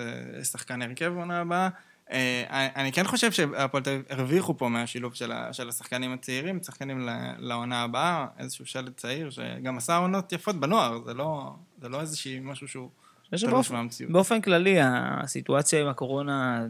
שחקן 0.52 0.82
הרכב 0.82 1.06
בעונה 1.06 1.40
הבאה. 1.40 1.68
אה, 2.10 2.68
אני 2.76 2.92
כן 2.92 3.04
חושב 3.04 3.32
שהפועל 3.32 3.82
תל 3.82 3.90
אביב 3.90 4.04
הרוויחו 4.08 4.58
פה 4.58 4.68
מהשילוב 4.68 5.14
של 5.14 5.32
ה- 5.32 5.52
של 5.52 5.68
השחקנים 5.68 6.12
הצעירים, 6.12 6.62
שחקנים 6.62 7.08
לעונה 7.38 7.82
הבאה, 7.82 8.26
איזשהו 8.38 8.66
שלד 8.66 8.92
צעיר 8.96 9.30
שגם 9.30 9.76
עשה 9.76 9.96
עונות 9.96 10.32
יפות 10.32 10.56
בנוער, 10.56 10.98
זה 11.04 11.14
לא, 11.14 11.52
זה 11.80 11.88
לא 11.88 12.00
איזשהי 12.00 12.40
משהו 12.42 12.68
שהוא 12.68 12.88
תלוש 13.30 13.70
מהמציאות. 13.70 14.12
באופן 14.12 14.40
כללי, 14.40 14.76
הסיטואציה 14.80 15.82
עם 15.82 15.88
הקורונה 15.88 16.66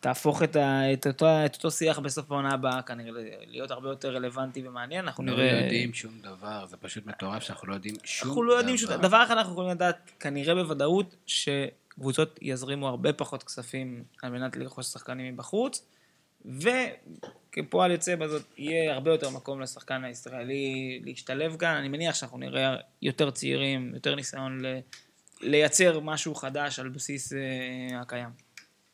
תהפוך 0.00 0.42
את, 0.42 0.56
ה, 0.56 0.92
את, 0.92 1.06
אותו, 1.06 1.26
את 1.46 1.54
אותו 1.54 1.70
שיח 1.70 1.98
בסוף 1.98 2.32
העונה 2.32 2.54
הבאה 2.54 2.82
כנראה 2.82 3.22
להיות 3.46 3.70
הרבה 3.70 3.88
יותר 3.88 4.14
רלוונטי 4.14 4.68
ומעניין. 4.68 5.04
אנחנו 5.04 5.24
לא 5.24 5.32
נראה... 5.32 5.62
יודעים 5.62 5.94
שום 5.94 6.12
דבר, 6.22 6.66
זה 6.66 6.76
פשוט 6.76 7.06
מטורף 7.06 7.42
שאנחנו 7.42 7.68
לא 7.68 7.74
יודעים 7.74 7.94
שום 8.04 8.24
דבר. 8.24 8.30
אנחנו 8.30 8.42
לא 8.42 8.52
יודעים 8.52 8.76
שום 8.76 8.90
דבר 8.90 9.24
אחד 9.24 9.36
אנחנו 9.36 9.52
יכולים 9.52 9.70
לדעת 9.70 10.10
כנראה 10.20 10.54
בוודאות 10.54 11.16
שקבוצות 12.00 12.38
יזרימו 12.42 12.88
הרבה 12.88 13.12
פחות 13.12 13.42
כספים 13.42 14.04
על 14.22 14.30
מנת 14.32 14.56
לרכוש 14.56 14.86
שחקנים 14.86 15.34
מבחוץ 15.34 15.86
וכפועל 16.44 17.90
יוצא 17.90 18.16
בזאת 18.16 18.42
יהיה 18.58 18.94
הרבה 18.94 19.10
יותר 19.10 19.30
מקום 19.30 19.60
לשחקן 19.60 20.04
הישראלי 20.04 21.00
להשתלב 21.04 21.56
כאן. 21.56 21.74
אני 21.74 21.88
מניח 21.88 22.14
שאנחנו 22.14 22.38
נראה 22.38 22.76
יותר 23.02 23.30
צעירים, 23.30 23.92
יותר 23.94 24.14
ניסיון 24.14 24.60
ל... 24.60 24.78
לייצר 25.40 26.00
משהו 26.00 26.34
חדש 26.34 26.78
על 26.78 26.88
בסיס 26.88 27.32
אה, 27.32 28.00
הקיים. 28.00 28.28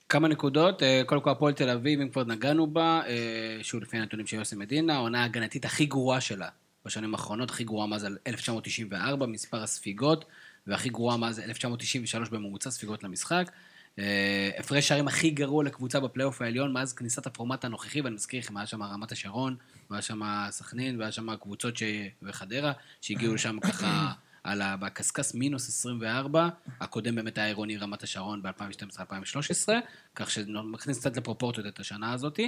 כמה 0.08 0.28
נקודות, 0.28 0.82
אה, 0.82 1.02
קודם 1.06 1.20
כל 1.20 1.30
הפועל 1.30 1.52
תל 1.52 1.70
אביב, 1.70 2.00
אם 2.00 2.08
כבר 2.08 2.24
נגענו 2.24 2.66
בה, 2.66 3.00
אה, 3.06 3.58
שוב 3.62 3.82
לפי 3.82 3.96
הנתונים 3.96 4.26
של 4.26 4.36
יוסי 4.36 4.56
מדינה, 4.56 4.94
העונה 4.94 5.22
ההגנתית 5.22 5.64
הכי 5.64 5.86
גרועה 5.86 6.20
שלה 6.20 6.48
בשנים 6.84 7.14
האחרונות, 7.14 7.50
הכי 7.50 7.64
גרועה 7.64 7.86
מאז 7.86 8.06
1994, 8.26 9.26
מספר 9.26 9.62
הספיגות, 9.62 10.24
והכי 10.66 10.88
גרועה 10.88 11.16
מאז 11.16 11.40
1993 11.40 12.28
בממוצע 12.28 12.70
ספיגות 12.70 13.04
למשחק. 13.04 13.50
אה, 13.98 14.50
הפרש 14.58 14.88
שערים 14.88 15.08
הכי 15.08 15.30
גרוע 15.30 15.64
לקבוצה 15.64 16.00
בפלייאוף 16.00 16.42
העליון 16.42 16.72
מאז 16.72 16.92
כניסת 16.92 17.26
הפורמט 17.26 17.64
הנוכחי, 17.64 18.00
ואני 18.00 18.14
מזכיר 18.14 18.40
לכם, 18.40 18.56
היה 18.56 18.66
שם 18.66 18.82
רמת 18.82 19.12
השרון, 19.12 19.56
והיה 19.90 20.02
שם 20.02 20.20
סכנין, 20.50 20.98
והיה 20.98 21.12
שם 21.12 21.36
קבוצות 21.36 21.76
ש... 21.76 21.82
וחדרה, 22.22 22.72
שהגיעו 23.00 23.34
לשם 23.34 23.60
ככה 23.60 24.12
על 24.44 24.62
ה... 24.62 24.76
בקשקש 24.76 25.34
מינוס 25.34 25.68
24, 25.68 26.48
הקודם 26.80 27.14
באמת 27.14 27.38
היה 27.38 27.46
עירוני 27.46 27.76
רמת 27.76 28.02
השרון 28.02 28.42
ב-2012-2013, 28.42 29.68
כך 30.14 30.30
שמכניס 30.30 30.98
קצת 30.98 31.16
לפרופורציות 31.16 31.66
את 31.66 31.80
השנה 31.80 32.12
הזאת. 32.12 32.40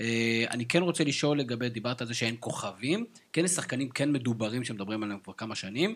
אה, 0.00 0.44
אני 0.50 0.66
כן 0.66 0.82
רוצה 0.82 1.04
לשאול 1.04 1.38
לגבי, 1.38 1.68
דיברת 1.68 2.00
על 2.00 2.06
זה 2.06 2.14
שאין 2.14 2.36
כוכבים, 2.40 3.06
כן 3.32 3.44
יש 3.44 3.50
שחקנים 3.50 3.88
כן 3.88 4.12
מדוברים 4.12 4.64
שמדברים 4.64 5.02
עליהם 5.02 5.18
כבר 5.24 5.32
כמה 5.32 5.54
שנים, 5.54 5.94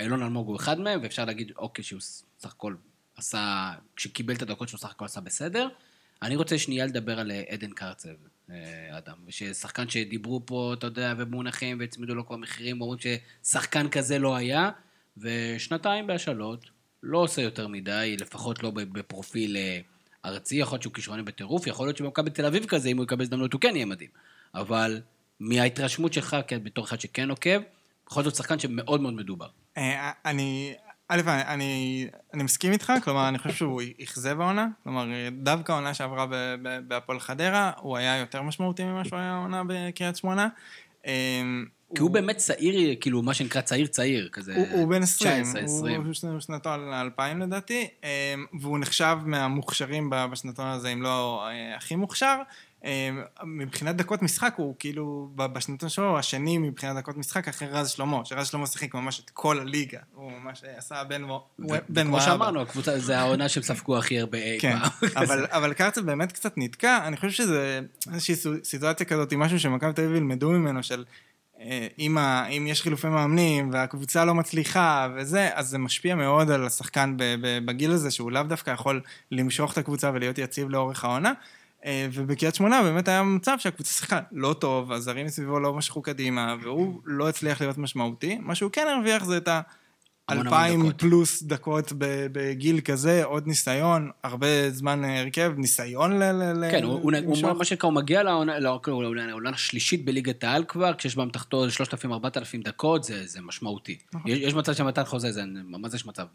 אילון 0.00 0.22
אלמוג 0.22 0.48
הוא 0.48 0.56
אחד 0.56 0.80
מהם, 0.80 1.00
ואפשר 1.02 1.24
להגיד, 1.24 1.52
אוקיי, 1.56 1.84
שהוא 1.84 2.00
סך 2.38 2.52
הכל 2.52 2.74
עשה, 3.16 3.72
כשקיבל 3.96 4.34
את 4.34 4.42
הדקות 4.42 4.68
שלו 4.68 4.78
סך 4.78 4.90
הכל 4.90 5.04
עשה 5.04 5.20
בסדר. 5.20 5.68
אני 6.22 6.36
רוצה 6.36 6.58
שנייה 6.58 6.86
לדבר 6.86 7.20
על 7.20 7.30
אה, 7.30 7.42
עדן 7.48 7.70
קרצב, 7.70 8.08
אה, 8.50 8.98
אדם, 8.98 9.16
ששחקן 9.28 9.88
שדיברו 9.88 10.46
פה, 10.46 10.74
אתה 10.78 10.86
יודע, 10.86 11.14
ובמונחים, 11.18 11.80
והצמידו 11.80 12.14
לו 12.14 12.26
כל 12.26 12.34
המחירים, 12.34 12.80
אומרים 12.80 13.00
ששחקן 13.42 13.88
כזה 13.88 14.18
לא 14.18 14.36
היה, 14.36 14.70
ושנתיים 15.16 16.06
בהשאלות, 16.06 16.70
לא 17.02 17.18
עושה 17.18 17.42
יותר 17.42 17.68
מדי, 17.68 18.16
לפחות 18.20 18.62
לא 18.62 18.70
בפרופיל 18.70 19.56
אה, 19.56 19.80
ארצי, 20.24 20.56
יכול 20.56 20.76
להיות 20.76 20.82
שהוא 20.82 20.92
כישרוני 20.92 21.22
בטירוף, 21.22 21.66
יכול 21.66 21.86
להיות 21.86 21.96
שבמכבי 21.96 22.30
תל 22.30 22.46
אביב 22.46 22.66
כזה, 22.66 22.88
אם 22.88 22.96
הוא 22.96 23.04
יקבל 23.04 23.22
הזדמנות 23.22 23.52
הוא 23.52 23.60
כן 23.60 23.76
יהיה 23.76 23.86
מדהים. 23.86 24.10
אבל 24.54 25.00
מההתרשמות 25.40 26.12
שלך, 26.12 26.36
כן, 26.46 26.64
בתור 26.64 26.84
אחד 26.84 27.00
שכן 27.00 27.30
עוקב, 27.30 27.60
בכל 28.06 28.22
זאת 28.22 28.34
שחקן 28.34 28.58
שמאוד 28.58 29.00
מאוד 29.00 29.14
מדובר. 29.14 29.48
אה, 29.76 30.10
אני, 30.24 30.74
א', 31.08 31.20
אני, 31.26 32.06
אני 32.34 32.42
מסכים 32.42 32.72
איתך, 32.72 32.92
כלומר, 33.04 33.28
אני 33.28 33.38
חושב 33.38 33.54
שהוא 33.54 33.82
אכזב 34.02 34.40
העונה. 34.40 34.68
כלומר, 34.84 35.04
דווקא 35.32 35.72
העונה 35.72 35.94
שעברה 35.94 36.26
בהפועל 36.88 37.20
חדרה, 37.20 37.70
הוא 37.80 37.96
היה 37.96 38.18
יותר 38.18 38.42
משמעותי 38.42 38.84
ממה 38.84 39.04
שהוא 39.04 39.18
היה 39.18 39.32
העונה 39.32 39.62
בקריית 39.66 40.16
שמונה. 40.16 40.48
אה, 41.06 41.42
כי 41.94 42.00
הוא 42.02 42.10
באמת 42.10 42.36
צעיר, 42.36 42.94
כאילו, 43.00 43.22
מה 43.22 43.34
שנקרא 43.34 43.60
צעיר 43.60 43.86
צעיר, 43.86 44.28
כזה... 44.32 44.56
הוא, 44.56 44.66
הוא 44.72 44.88
בן 44.88 45.02
20, 45.02 45.42
19, 45.42 45.62
20. 45.62 46.02
הוא 46.04 46.12
שנ- 46.14 46.40
שנתו 46.40 46.70
על 46.72 46.80
2000 46.94 47.42
לדעתי, 47.42 47.88
אה, 48.04 48.34
והוא 48.60 48.78
נחשב 48.78 49.16
מהמוכשרים 49.24 50.10
בשנתון 50.10 50.66
הזה, 50.66 50.88
אם 50.88 51.02
לא 51.02 51.46
אה, 51.48 51.76
הכי 51.76 51.96
מוכשר. 51.96 52.36
אה, 52.84 53.10
מבחינת 53.44 53.96
דקות 53.96 54.22
משחק, 54.22 54.54
הוא 54.56 54.74
כאילו, 54.78 55.30
בשנתון 55.36 55.88
שלו, 55.88 56.08
הוא 56.08 56.18
השני 56.18 56.58
מבחינת 56.58 56.96
דקות 56.96 57.16
משחק 57.16 57.48
אחרי 57.48 57.68
רז 57.68 57.90
שלמה, 57.90 58.24
שרז 58.24 58.46
שלמה 58.46 58.66
שיחק 58.66 58.94
ממש 58.94 59.20
את 59.20 59.30
כל 59.30 59.60
הליגה. 59.60 59.98
הוא 60.14 60.32
ממש 60.32 60.62
עשה 60.76 61.04
בן 61.04 61.22
מו- 61.22 61.46
בן 61.88 62.06
כמו. 62.06 62.20
שאמרנו, 62.20 62.60
הקבוצה, 62.60 62.98
זה 62.98 63.18
העונה 63.18 63.48
שהם 63.48 63.62
ספגו 63.62 63.98
הכי 63.98 64.20
הרבה 64.20 64.38
אי 64.38 64.60
כן, 64.60 64.78
פעם. 64.78 65.10
אבל, 65.24 65.46
אבל 65.50 65.72
קרצב 65.72 66.00
באמת 66.00 66.32
קצת 66.32 66.52
נתקע, 66.56 67.06
אני 67.06 67.16
חושב 67.16 67.30
שזה 67.30 67.80
איזושהי 68.12 68.34
סיטואציה 68.64 69.06
כזאת, 69.06 69.32
משהו 69.32 69.60
שמכבי 69.60 69.92
תל 69.92 70.02
אביב 70.02 70.16
ילמדו 70.16 70.50
ממנו, 70.50 70.82
של 70.82 71.04
אה, 71.60 71.86
אם, 71.98 72.18
ה, 72.18 72.46
אם 72.46 72.66
יש 72.66 72.82
חילופי 72.82 73.08
מאמנים 73.08 73.70
והקבוצה 73.72 74.24
לא 74.24 74.34
מצליחה 74.34 75.08
וזה, 75.16 75.50
אז 75.54 75.68
זה 75.68 75.78
משפיע 75.78 76.14
מאוד 76.14 76.50
על 76.50 76.66
השחקן 76.66 77.14
בגיל 77.64 77.90
הזה, 77.90 78.10
שהוא 78.10 78.32
לאו 78.32 78.42
דווקא 78.42 78.70
יכול 78.70 79.00
למשוך 79.30 79.72
את 79.72 79.78
הקבוצה 79.78 80.10
ולהיות 80.14 80.38
יציב 80.38 80.70
לאורך 80.70 81.04
העונה. 81.04 81.32
אה, 81.84 82.06
ובקריית 82.12 82.54
שמונה 82.54 82.82
באמת 82.82 83.08
היה 83.08 83.22
מצב 83.22 83.56
שהקבוצה 83.58 83.92
שיחקה 83.92 84.20
לא 84.32 84.54
טוב, 84.58 84.92
הזרים 84.92 85.26
מסביבו 85.26 85.60
לא 85.60 85.74
משכו 85.74 86.02
קדימה, 86.02 86.56
והוא 86.62 87.00
לא 87.04 87.28
הצליח 87.28 87.60
להיות 87.60 87.78
משמעותי. 87.78 88.38
מה 88.40 88.54
שהוא 88.54 88.70
כן 88.70 88.86
הרוויח 88.88 89.24
זה 89.24 89.36
את 89.36 89.48
ה... 89.48 89.60
אלפיים. 90.30 90.92
פלוס 90.96 91.42
דקות 91.42 91.92
בגיל 92.32 92.80
כזה, 92.80 93.24
עוד 93.24 93.46
ניסיון, 93.46 94.10
הרבה 94.24 94.70
זמן 94.70 95.04
אה, 95.04 95.20
הרכב, 95.20 95.52
ניסיון 95.56 96.22
ל... 96.22 96.70
כן, 96.70 96.84
הוא, 96.84 97.12
מה 97.58 97.64
שנקרא, 97.64 97.88
הוא 97.88 97.94
מגיע 97.94 98.22
לעונה, 98.22 98.58
לא, 98.58 98.80
כאילו, 98.82 99.12
השלישית 99.52 100.04
בליגת 100.04 100.44
העל 100.44 100.64
כבר, 100.64 100.94
כשיש 100.94 101.16
באמתחתו 101.16 101.66
3,000-4,000 101.66 102.64
דקות, 102.64 103.04
זה, 103.04 103.40
משמעותי. 103.42 103.98
נכון. 104.12 104.30
יש, 104.30 104.54
מצב 104.54 104.72
שמתן 104.72 105.04
חוזה 105.04 105.32
זה, 105.32 105.42
מה 105.64 105.88
זה 105.88 105.96
יש 105.96 106.06
מצב? 106.06 106.26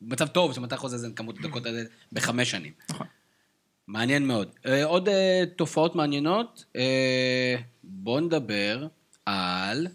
מצב 0.00 0.26
טוב 0.26 0.54
שמתן 0.54 0.76
חוזה 0.76 0.98
זה 0.98 1.08
כמות 1.16 1.38
הדקות 1.38 1.66
האלה 1.66 1.82
בחמש 2.12 2.50
שנים. 2.50 2.72
נכון. 2.90 3.06
מעניין 3.88 4.26
מאוד. 4.26 4.48
אה, 4.66 4.84
עוד 4.84 5.08
אה, 5.08 5.42
תופעות 5.56 5.94
מעניינות, 5.96 6.64
אה, 6.76 7.54
בואו 7.84 8.20
נדבר 8.20 8.86
על... 9.26 9.86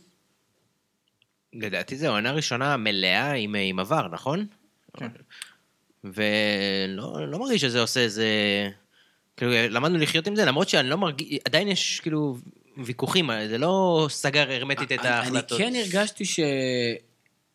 לדעתי 1.54 1.98
זו 1.98 2.08
עונה 2.08 2.32
ראשונה 2.32 2.78
מלאה 2.78 3.32
עם, 3.32 3.56
עם 3.56 3.80
עבר, 3.80 4.08
נכון? 4.08 4.46
כן. 4.98 5.08
ולא 6.04 7.28
לא 7.28 7.40
מרגיש 7.40 7.62
שזה 7.62 7.82
עושה 7.82 8.00
איזה... 8.00 8.28
כאילו, 9.38 9.52
למדנו 9.70 9.98
לחיות 9.98 10.28
עם 10.28 10.36
זה, 10.36 10.46
למרות 10.46 10.70
שאני 10.70 10.90
לא 10.90 10.98
מרגיש... 10.98 11.40
עדיין 11.46 11.68
יש 11.68 12.00
כאילו 12.00 12.38
ויכוחים, 12.86 13.30
זה 13.50 13.58
לא 13.58 14.08
סגר 14.10 14.52
הרמטית 14.52 14.92
את 14.92 15.00
אני- 15.00 15.08
ההחלטות. 15.08 15.62
אני 15.62 15.72
כן 15.72 15.76
הרגשתי 15.76 16.24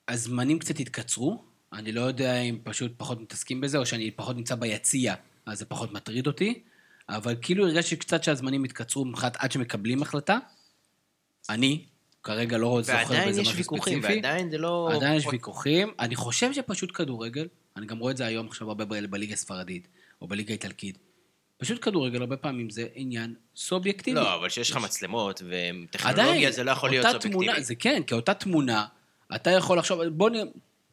שהזמנים 0.09 0.59
קצת 0.59 0.81
התקצרו. 0.81 1.43
אני 1.73 1.93
לא 1.93 2.01
יודע 2.01 2.41
אם 2.41 2.59
פשוט 2.63 2.93
פחות 2.97 3.21
מתעסקים 3.21 3.61
בזה, 3.61 3.79
או 3.79 3.87
שאני 3.87 4.11
פחות 4.11 4.37
נמצא 4.37 4.55
ביציע, 4.55 5.15
אז 5.47 5.59
זה 5.59 5.65
פחות 5.65 5.93
מטריד 5.93 6.27
אותי. 6.27 6.63
אבל 7.09 7.35
כאילו 7.43 7.67
הרגשתי 7.67 7.97
קצת 7.97 8.25
שהזמנים 8.25 8.65
התקצרו 8.65 9.05
מבחינת 9.05 9.37
עד 9.39 9.53
שמקבלים 9.53 10.03
החלטה. 10.03 10.39
אני 11.51 11.85
כרגע 12.23 12.59
לא 12.59 12.81
זוכר 12.83 12.99
ועדיין 12.99 13.29
בזה 13.29 13.41
יש 13.41 13.47
משהו 13.47 13.59
ויכוחים, 13.59 13.99
ספציפי. 13.99 14.15
ועדיין 14.15 14.51
זה 14.51 14.59
לא... 14.59 14.91
עדיין 14.95 15.17
יש 15.17 15.27
ויכוחים. 15.27 15.93
אני 15.99 16.17
חושב 16.17 16.53
שפשוט 16.53 16.91
כדורגל, 16.95 17.49
אני 17.77 17.87
גם 17.87 17.99
רואה 17.99 18.13
את 18.13 18.17
זה 18.17 18.27
היום 18.27 18.47
עכשיו 18.47 18.69
הרבה 18.69 18.85
בליגה 18.85 19.33
הספרדית, 19.33 19.89
או 20.23 20.27
בליגה 20.27 20.51
האיטלקית. 20.51 20.99
פשוט 21.57 21.85
כדורגל, 21.85 22.21
הרבה 22.21 22.37
פעמים 22.37 22.71
זה 22.71 22.87
עניין 22.95 23.35
סובייקטיבי. 23.57 24.21
לא, 24.21 24.35
אבל 24.35 24.49
שיש 24.49 24.71
לך 24.71 24.77
מצלמות 24.77 25.43
וטכנולוגיה, 25.43 26.51
זה 26.51 26.65
לא 26.65 26.71
יכול 26.71 26.91
להיות 26.91 27.07
סובייקטיבי. 27.07 27.35
תמונה, 27.35 27.61
זה 27.61 27.75
כן, 27.75 28.03
כי 28.07 28.15
אותה 28.15 28.35
תמונה, 28.35 28.87
אתה 29.35 29.51
יכול 29.51 29.79
לחשוב, 29.79 30.05
בוא 30.05 30.31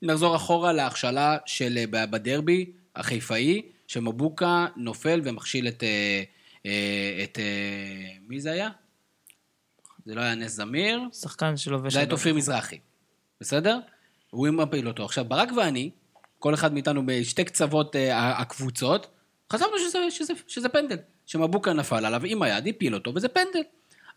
נחזור 0.01 0.35
אחורה 0.35 0.73
להכשלה 0.73 1.37
של 1.45 1.79
בדרבי 1.89 2.71
החיפאי, 2.95 3.61
שמבוקה 3.91 4.67
נופל 4.75 5.21
ומכשיל 5.23 5.67
את... 5.67 5.83
אה, 5.83 6.23
אה, 6.65 7.23
את... 7.23 7.39
אה, 7.39 8.13
מי 8.27 8.39
זה 8.39 8.51
היה? 8.51 8.69
זה 10.05 10.15
לא 10.15 10.21
היה 10.21 10.35
נס 10.35 10.51
זמיר, 10.51 11.01
שחקן 11.13 11.57
שלובש... 11.57 11.93
זה 11.93 11.99
היה 11.99 12.07
את 12.07 12.11
אופיר 12.11 12.33
מזרחי, 12.33 12.79
בסדר? 13.41 13.79
הוא 14.29 14.49
מפיל 14.49 14.87
אותו. 14.87 15.05
עכשיו, 15.05 15.25
ברק 15.25 15.49
ואני, 15.57 15.89
כל 16.39 16.53
אחד 16.53 16.73
מאיתנו 16.73 17.05
בשתי 17.05 17.43
קצוות 17.43 17.95
הקבוצות, 18.13 19.07
חשבנו 19.53 19.79
שזה, 19.79 19.99
שזה, 20.09 20.33
שזה 20.47 20.69
פנדל. 20.69 20.97
שמבוקה 21.25 21.73
נפל 21.73 22.05
עליו 22.05 22.21
עם 22.25 22.41
היד, 22.41 22.67
הפיל 22.67 22.93
אותו, 22.93 23.11
וזה 23.15 23.27
פנדל. 23.27 23.61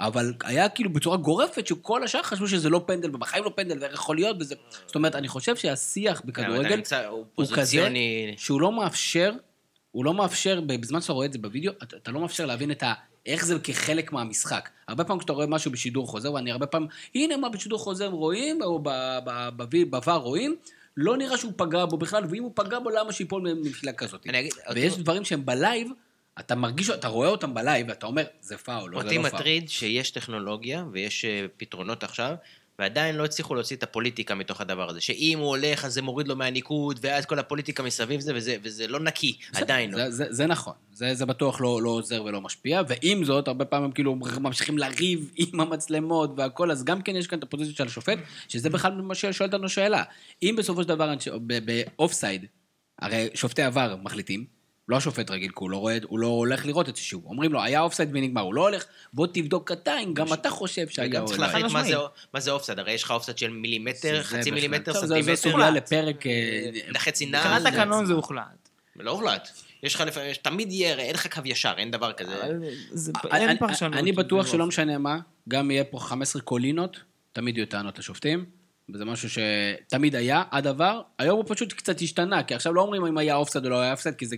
אבל 0.01 0.35
היה 0.45 0.69
כאילו 0.69 0.93
בצורה 0.93 1.17
גורפת 1.17 1.67
שכל 1.67 2.05
השאר 2.05 2.23
חשבו 2.23 2.49
שזה 2.49 2.71
לא 2.71 2.85
פנדל, 2.87 3.15
ובחיים 3.15 3.45
לא 3.45 3.53
פנדל, 3.57 3.79
ואיך 3.81 3.95
יכול 3.95 4.17
להיות, 4.17 4.37
וזה... 4.41 4.55
זאת 4.87 4.95
אומרת, 4.95 5.15
אני 5.15 5.29
חושב 5.29 5.57
שהשיח 5.57 6.23
בכדורגל 6.25 6.83
הוא 7.15 7.47
כזה. 7.57 7.89
שהוא 8.37 8.61
לא 8.61 8.73
מאפשר, 8.73 9.33
הוא 9.95 10.05
לא 10.05 10.15
מאפשר, 10.15 10.61
בזמן 10.61 11.01
שאתה 11.01 11.13
רואה 11.13 11.27
את 11.27 11.33
זה 11.33 11.39
בווידאו, 11.39 11.73
אתה, 11.83 11.97
אתה 11.97 12.11
לא 12.11 12.21
מאפשר 12.21 12.47
להבין 12.47 12.71
את 12.71 12.83
ה... 12.83 12.93
איך 13.27 13.45
זה 13.45 13.59
כחלק 13.59 14.13
מהמשחק. 14.13 14.69
הרבה 14.89 15.05
פעמים 15.05 15.19
כשאתה 15.19 15.33
רואה 15.33 15.47
משהו 15.47 15.71
בשידור 15.71 16.07
חוזר, 16.07 16.33
ואני 16.33 16.51
הרבה 16.53 16.67
פעמים, 16.67 16.89
הנה 17.15 17.37
מה 17.37 17.49
בשידור 17.49 17.79
חוזר 17.79 18.07
רואים, 18.07 18.63
או 18.63 18.83
ב 19.93 19.97
VAR 19.97 20.11
רואים, 20.11 20.57
לא 20.97 21.17
נראה 21.17 21.39
שהוא 21.39 21.53
פגע 21.57 21.85
בו 21.85 21.97
בכלל, 21.97 22.25
ואם 22.31 22.43
הוא 22.43 22.53
פגע 22.55 22.79
בו, 22.79 22.91
למה 22.91 23.13
שיפול 23.13 23.43
מנפילה 23.43 23.93
כזאת? 23.93 24.27
אגיד, 24.41 24.53
ויש 24.75 24.93
אותו- 24.93 25.03
דברים 25.03 25.25
שהם 25.25 25.47
ב 25.47 25.54
live, 25.54 25.89
אתה 26.41 26.55
מרגיש, 26.55 26.91
אתה 26.91 27.09
רואה 27.09 27.29
אותם 27.29 27.55
ב 27.55 27.60
live, 27.60 27.87
ואתה 27.89 28.07
אומר, 28.07 28.25
זה 28.41 28.57
פאול, 28.59 28.91
לא, 28.91 28.99
זה 29.01 29.05
אותי 29.05 29.19
לא 29.19 29.23
פאול. 29.23 29.35
מטריד 29.41 29.69
שיש 29.69 30.11
טכנולוגיה 30.11 30.85
ויש 30.93 31.25
אה, 31.25 31.47
פתרונות 31.57 32.03
עכשיו, 32.05 32.35
ועדיין 32.79 33.17
לא 33.17 33.25
הצליחו 33.25 33.55
להוציא 33.55 33.77
את 33.77 33.83
הפוליטיקה 33.83 34.35
מתוך 34.35 34.61
הדבר 34.61 34.91
הזה. 34.91 35.01
שאם 35.01 35.39
הוא 35.39 35.49
הולך, 35.49 35.85
אז 35.85 35.95
זה 35.95 36.03
מוריד 36.03 36.29
לו 36.29 36.37
מהניקוד, 36.37 36.99
ואז 37.03 37.27
כל 37.27 37.39
הפוליטיקה 37.39 37.83
מסביב 37.83 38.21
זה, 38.21 38.33
וזה, 38.35 38.57
וזה 38.63 38.87
לא 38.87 39.01
נקי, 39.01 39.39
עדיין 39.55 39.91
לא. 39.91 39.97
זה, 39.97 40.11
זה, 40.11 40.25
זה 40.31 40.47
נכון, 40.47 40.75
זה, 40.93 41.15
זה 41.15 41.27
בטוח 41.27 41.61
לא, 41.61 41.83
לא 41.83 41.91
עוזר 41.91 42.25
ולא 42.25 42.41
משפיע, 42.41 42.83
ועם 42.89 43.25
זאת, 43.25 43.49
הרבה 43.49 43.65
פעמים 43.65 43.93
כאילו 43.93 44.17
ממשיכים 44.41 44.79
לריב 44.79 45.31
עם 45.37 45.61
המצלמות 45.61 46.31
והכל, 46.37 46.71
אז 46.71 46.85
גם 46.85 47.03
כן 47.03 47.17
יש 47.17 47.27
כאן 47.27 47.39
את 47.39 47.43
הפוזיציה 47.43 47.75
של 47.75 47.87
השופט, 47.87 48.19
שזה 48.49 48.71
בכלל 48.71 48.93
מה 48.93 49.15
ששואל 49.15 49.49
אותנו 49.49 49.69
שאלה. 49.69 50.03
אם 50.43 50.55
בסופו 50.59 50.83
של 50.83 50.89
דבר 50.89 51.15
באופסייד, 51.65 52.47
הרי 52.99 53.29
שופטי 53.35 53.63
עבר 53.63 53.97
מחליטים, 54.03 54.54
לא 54.89 54.97
השופט 54.97 55.31
רגיל, 55.31 55.49
כי 55.49 55.55
הוא 55.59 55.71
לא, 55.71 55.77
רואה, 55.77 55.99
הוא 56.07 56.19
לא 56.19 56.27
הולך 56.27 56.67
לראות 56.67 56.89
את 56.89 56.97
זה 56.97 57.03
שוב. 57.03 57.25
אומרים 57.27 57.53
לו, 57.53 57.63
היה 57.63 57.81
אופסייד 57.81 58.09
ונגמר, 58.13 58.41
הוא 58.43 58.55
לא 58.55 58.61
הולך, 58.61 58.85
בוא 59.13 59.27
תבדוק 59.33 59.73
אתה 59.73 59.99
אם 60.05 60.15
גם 60.15 60.33
אתה 60.33 60.51
חושב 60.51 60.89
שהיה 60.89 61.09
וגם 61.09 61.23
או 61.23 61.27
צריך. 61.29 61.41
להחליט 61.41 61.67
מה. 61.73 61.85
זה- 61.85 61.95
זה 62.41 62.51
אופסייד, 62.51 62.79
הרי 62.79 62.93
יש 62.93 63.03
לך 63.03 63.11
אופסייד 63.11 63.39
של 63.39 63.51
מילימטר, 63.51 64.17
זה 64.17 64.23
חצי 64.23 64.51
מילימטר, 64.51 64.93
סנטימטר. 64.95 65.23
זו 65.23 65.37
סוגיה 65.37 65.71
לפרק... 65.71 66.27
אה, 66.27 66.33
לחצי 66.89 67.27
נעל. 67.27 67.41
מבחינת 67.45 67.63
זה- 67.63 67.71
תקנון 67.71 68.07
זה 68.07 68.13
הוחלט. 68.13 68.69
לא 68.97 69.11
הוחלט. 69.11 69.49
יש 69.83 69.95
לך 69.95 70.01
לפעמים, 70.01 70.33
תמיד 70.43 70.73
יהיה, 70.73 70.95
אין 70.99 71.15
לך 71.15 71.27
קו 71.35 71.41
ישר, 71.45 71.73
אין 71.77 71.91
דבר 71.91 72.13
כזה. 72.13 72.35
זה- 72.93 73.13
אני- 73.33 73.49
אין 73.49 73.59
פרשנות. 73.59 73.95
אני 73.99 74.13
בטוח 74.13 74.45
זה 74.45 74.51
שלא 74.51 74.59
לא- 74.59 74.67
משנה 74.67 74.99
מה, 74.99 75.19
גם 75.49 75.71
יהיה 75.71 75.85
פה 75.85 75.99
15 76.01 76.43
קולינות, 76.43 76.97
תמיד 77.33 77.57
יהיו 77.57 77.67
טענות 77.67 77.99
לשופטים, 77.99 78.45
וזה 78.95 79.05
משהו 79.05 79.29
שתמיד 79.31 80.15
היה, 80.17 80.43
עד 80.51 80.67
עבר, 80.67 81.01
היום 81.19 81.37
הוא 81.37 81.45
פשוט 81.49 81.73
קצת 81.73 82.01
השתנה, 82.01 82.43
כי 82.43 82.55
עכשיו 82.55 82.75
לא 82.75 82.81
אומרים 82.83 83.07
אם 83.07 83.19
היה 83.19 83.35
אופסייד 83.37 83.65
או 83.65 83.71
לא 83.71 83.81
היה 83.81 83.93
אופסייד, 83.93 84.15
כי 84.15 84.27
זה, 84.27 84.37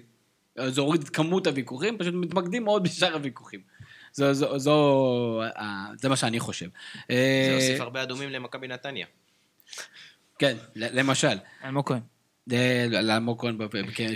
זה 0.69 0.81
הוריד 0.81 1.03
את 1.03 1.09
כמות 1.09 1.47
הוויכוחים, 1.47 1.99
פשוט 1.99 2.15
מתמקדים 2.15 2.65
מאוד 2.65 2.83
בשאר 2.83 3.15
הוויכוחים. 3.15 3.61
זו, 4.13 4.35
זו, 4.35 4.59
זו, 4.59 5.43
אה, 5.57 5.87
זה 5.97 6.09
מה 6.09 6.17
שאני 6.17 6.41
חושב. 6.41 6.69
זה 7.09 7.15
אה, 7.15 7.55
הוסיף 7.55 7.81
הרבה 7.81 8.03
אדומים 8.03 8.31
למכבי 8.31 8.69
נתניה. 8.69 9.07
כן, 10.39 10.57
למשל. 10.75 11.39
אלמוג 11.65 11.89
כהן. 11.89 12.01
אה, 12.53 12.87
לאלמוג 12.89 13.41
כהן 13.41 13.59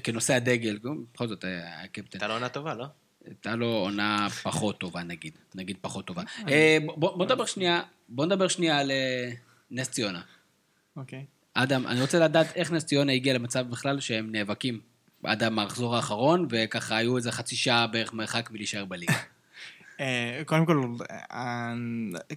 כנושא 0.05 0.35
הדגל, 0.35 0.79
בכל 1.13 1.29
זאת 1.29 1.45
היה 1.45 1.83
הקפטן. 1.83 2.09
הייתה 2.13 2.29
לו 2.29 2.35
עונה 2.35 2.49
טובה, 2.49 2.75
לא? 2.75 2.87
הייתה 3.25 3.57
לו 3.57 3.67
עונה 3.67 4.29
פחות 4.43 4.81
טובה, 4.81 5.03
נגיד. 5.03 5.33
נגיד 5.55 5.77
פחות 5.81 6.07
טובה. 6.07 6.23
בוא 6.97 7.25
נדבר 7.25 7.47
שנייה, 7.47 7.83
בוא 8.09 8.27
נדבר 8.27 8.49
שנייה 8.49 8.79
על 8.79 8.91
נס 9.71 9.91
ציונה. 9.91 10.21
אוקיי. 10.97 11.25
אדם, 11.55 11.87
אני 11.87 12.01
רוצה 12.01 12.19
לדעת 12.19 12.57
איך 12.57 12.73
נס 12.73 12.85
ציונה 12.85 13.13
הגיע 13.13 13.35
למצב 13.35 13.67
בכלל 13.71 14.01
שהם 14.01 14.33
נאבקים 14.33 14.81
עד 15.25 15.43
המחזור 15.43 15.97
האחרון, 15.97 16.47
וככה 16.51 16.97
היו 16.97 17.17
איזה 17.17 17.33
חצי 17.33 17.57
שעה 17.57 17.87
בערך 17.87 18.13
מרחק 18.13 18.51
מלהישאר 18.51 18.85
בליגה. 18.85 19.13
אה, 20.01 20.43
קודם 20.47 20.67
כל, 20.67 20.85
אה, 21.33 21.73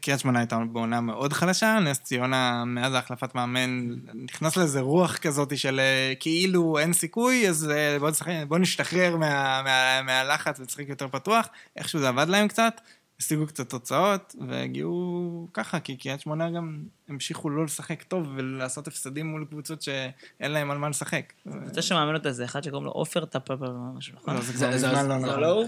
קריית 0.02 0.20
שמונה 0.20 0.40
הייתה 0.40 0.58
בעונה 0.72 1.02
מאוד 1.02 1.34
חלשה, 1.34 1.80
נס 1.80 2.00
ציונה, 2.00 2.64
מאז 2.66 2.94
החלפת 2.94 3.36
מאמן, 3.36 3.90
נכנס 4.24 4.58
לאיזה 4.58 4.80
רוח 4.80 5.18
כזאת 5.18 5.58
של 5.58 5.80
אה, 5.80 6.14
כאילו 6.20 6.78
אין 6.80 6.94
סיכוי, 6.94 7.50
אז 7.50 7.72
בואו 8.00 8.12
בואו 8.48 8.60
נשתחרר 8.60 9.18
מה- 9.18 9.62
מה- 9.64 10.02
מהלחץ 10.02 10.60
ונשחק 10.60 10.90
יותר 10.90 11.08
פתוח. 11.08 11.48
איכשהו 11.78 12.00
זה 12.00 12.08
עבד 12.10 12.28
להם 12.30 12.48
קצת, 12.48 12.82
השיגו 13.20 13.48
קצת 13.48 13.70
תוצאות, 13.70 14.36
והגיעו 14.48 15.24
ככה, 15.54 15.80
כי 15.80 15.98
קריית 15.98 16.22
שמונה 16.22 16.50
גם 16.52 16.78
המשיכו 17.10 17.50
לא 17.50 17.66
לשחק 17.66 18.04
טוב 18.04 18.28
ולעשות 18.36 18.88
הפסדים 18.88 19.28
מול 19.28 19.46
קבוצות 19.50 19.82
שאין 19.82 20.12
להם 20.52 20.72
על 20.72 20.78
מה 20.78 20.90
לשחק. 20.90 21.34
זה 21.66 21.82
שמאמן 21.82 22.14
אותה 22.16 22.32
זה 22.32 22.46
אחד 22.46 22.64
שקוראים 22.64 22.86
לו 22.86 22.92
עופר 22.92 23.26
טאפה 23.26 23.54
או 23.62 23.68
משהו, 23.98 24.14
נכון? 24.16 24.36
לא, 24.36 24.42
זה 24.42 24.54
כבר 24.54 24.70
מזמן 24.70 24.90
לא 24.92 25.02
זה- 25.02 25.08
זה 25.08 25.28
נכון. 25.28 25.40
לא 25.40 25.48
הוא? 25.62 25.66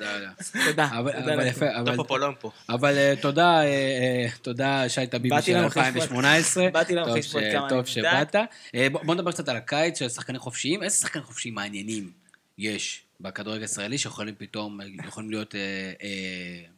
לא. 0.00 0.64
תודה. 0.66 0.88
אבל. 0.98 1.46
יפה, 1.46 1.66
אבל- 1.80 1.90
טופו 1.96 2.04
פולונג 2.08 2.34
פה. 2.40 2.50
אבל 2.68 2.96
אה, 2.96 3.14
תודה, 3.22 3.60
אה, 3.60 3.64
אה, 3.64 4.26
תודה 4.42 4.88
שי 4.88 5.06
טביבי 5.06 5.42
של 5.42 5.52
להמחיש 5.52 5.74
פה- 5.74 5.80
2018. 5.88 6.70
באתי 6.72 6.94
להמחיש 6.94 7.32
פה 7.32 7.38
כמה 7.52 7.68
טוב 7.68 7.84
שבאת. 7.86 8.34
אה, 8.74 8.86
בוא 8.92 9.14
נדבר 9.14 9.32
קצת 9.32 9.48
על 9.48 9.56
הקיץ 9.56 9.98
של 9.98 10.08
שחקנים 10.08 10.40
חופשיים. 10.40 10.82
איזה 10.82 10.96
שחקנים 10.96 11.24
חופשיים 11.24 11.54
מעניינים 11.54 12.10
יש 12.58 13.04
בכדורגל 13.20 13.62
הישראלי 13.62 13.98
שיכולים 13.98 14.34
פתאום, 14.38 14.78
יכולים 15.06 15.30
להיות, 15.30 15.54
אה, 15.54 15.60
אה, 16.02 16.08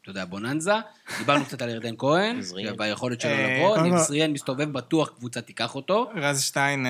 אתה 0.02 0.10
יודע, 0.10 0.24
בוננזה? 0.24 0.72
דיברנו 1.18 1.44
קצת 1.44 1.62
על 1.62 1.68
ירדן 1.68 1.94
כהן. 1.98 2.40
והיכולת 2.78 3.20
שלו 3.20 3.30
אה, 3.30 3.58
לבוא. 3.58 3.76
כל- 3.76 3.82
נבזריאן 3.82 4.32
מסתובב 4.32 4.72
בטוח, 4.72 5.08
קבוצה 5.08 5.40
תיקח 5.40 5.74
אותו. 5.74 6.10
רז 6.16 6.42
שטיין, 6.42 6.86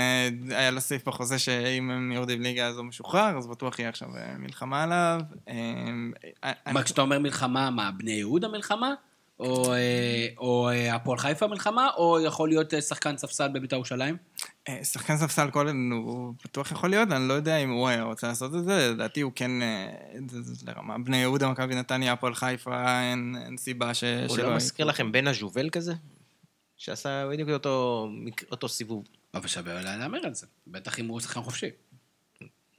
היה 0.51 0.71
לו 0.71 0.81
סעיף 0.81 1.09
בחוזה 1.09 1.39
שאם 1.39 1.91
הם 1.91 2.13
יורדים 2.13 2.43
ליגה 2.43 2.67
אז 2.67 2.77
הוא 2.77 2.85
משוחרר, 2.85 3.39
אז 3.39 3.47
בטוח 3.47 3.79
יהיה 3.79 3.89
עכשיו 3.89 4.09
מלחמה 4.39 4.83
עליו. 4.83 5.21
מה, 6.73 6.83
כשאתה 6.83 7.01
אומר 7.03 7.19
מלחמה, 7.19 7.71
מה, 7.71 7.91
בני 7.91 8.13
יהודה 8.13 8.49
מלחמה? 8.49 8.95
או, 9.41 9.73
אה, 9.73 10.27
או 10.39 10.69
אה, 10.71 10.95
הפועל 10.95 11.19
חיפה 11.19 11.47
מלחמה? 11.47 11.89
או 11.97 12.21
יכול 12.21 12.49
להיות 12.49 12.75
אה, 12.75 12.81
שחקן 12.81 13.17
ספסל 13.17 13.49
בבית"ר 13.49 13.77
ירושלים? 13.77 14.17
שחקן 14.83 15.17
ספסל 15.17 15.51
קולן 15.51 15.91
הוא 15.93 16.35
בטוח 16.45 16.73
יכול 16.73 16.91
להיות, 16.91 17.09
אני 17.13 17.29
לא 17.29 17.35
יודע 17.35 17.57
אם 17.57 17.71
הוא 17.71 17.89
היה 17.89 18.03
רוצה 18.03 18.27
לעשות 18.29 18.55
את 18.55 18.65
זה, 18.65 18.91
לדעתי 18.95 19.21
הוא 19.21 19.33
כן, 19.35 19.51
זה- 20.29 20.43
זה 20.43 20.65
לרמה. 20.67 20.99
בני 20.99 21.17
יהודה, 21.17 21.49
מכבי 21.51 21.75
נתניה, 21.75 22.13
הפועל 22.13 22.35
חיפה, 22.35 23.01
אין 23.01 23.37
אין 23.47 23.57
סיבה 23.57 23.95
ש- 23.95 24.05
הוא 24.29 24.37
שלא... 24.37 24.51
לא 24.51 24.57
מזכיר 24.57 24.87
לכם 24.87 25.13
בן 25.13 25.27
הז'ובל 25.29 25.71
כזה? 25.71 25.93
שעשה 26.77 27.29
בדיוק 27.33 27.51
אותו, 27.51 28.09
אותו 28.51 28.69
סיבוב. 28.69 29.05
אבל 29.35 29.49
שווה 29.49 29.83
להמר 29.83 30.19
על 30.25 30.35
זה. 30.35 30.47
בטח 30.67 30.99
אם 30.99 31.07
הוא 31.09 31.21
שחקן 31.21 31.43
חופשי. 31.43 31.67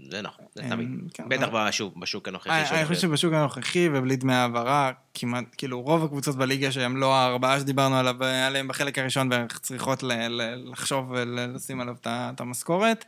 זה 0.10 0.22
נכון, 0.22 0.46
זה 0.56 0.64
אה, 0.64 0.70
תמיד. 0.70 0.88
כן, 1.14 1.30
בטח 1.30 1.44
אבל- 1.44 1.68
בשוק, 1.68 1.98
בשוק 1.98 2.28
הנוכחי. 2.28 2.50
אני 2.50 2.66
שהולך 2.66 2.80
אני 2.80 2.88
חושב. 2.88 3.02
שבשוק 3.02 3.34
הנוכחי 3.34 3.90
ובלי 3.94 4.16
דמי 4.16 4.34
העברה, 4.34 4.92
כמעט, 5.14 5.44
כאילו 5.58 5.82
רוב 5.82 6.04
הקבוצות 6.04 6.36
בליגה 6.36 6.72
שהם 6.72 6.98
לא 6.98 7.16
הארבעה 7.16 7.60
שדיברנו 7.60 7.96
עליו, 7.98 8.16
עליהם 8.24 8.68
בחלק 8.68 8.98
הראשון 9.00 9.30
בערך 9.30 9.60
צריכות 9.60 10.04
ל- 10.04 10.28
ל- 10.28 10.72
לחשוב 10.72 11.12
ולשים 11.12 11.82
עליו 11.82 11.96
את 12.06 12.42
המשכורת. 12.42 13.06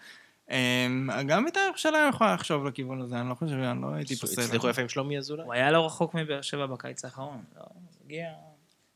אמ, 0.51 1.09
גם 1.27 1.45
בית"ר 1.45 1.59
ירושלים 1.67 2.09
יכולה 2.09 2.33
לחשוב 2.33 2.65
לכיוון 2.65 3.01
הזה, 3.01 3.19
אני 3.19 3.29
לא 3.29 3.35
חושב, 3.35 3.53
אני 3.55 3.81
לא 3.81 3.93
הייתי 3.93 4.15
פוסל. 4.15 4.41
הצליחו 4.41 4.69
יפה 4.69 4.81
עם 4.81 4.89
שלומי 4.89 5.17
אזולאי? 5.17 5.45
הוא 5.45 5.53
היה 5.53 5.71
לא 5.71 5.85
רחוק 5.85 6.13
מבאר 6.15 6.41
שבע 6.41 6.65
בקיץ 6.65 7.05
האחרון. 7.05 7.41
לא, 7.57 7.63
הגיע... 8.05 8.25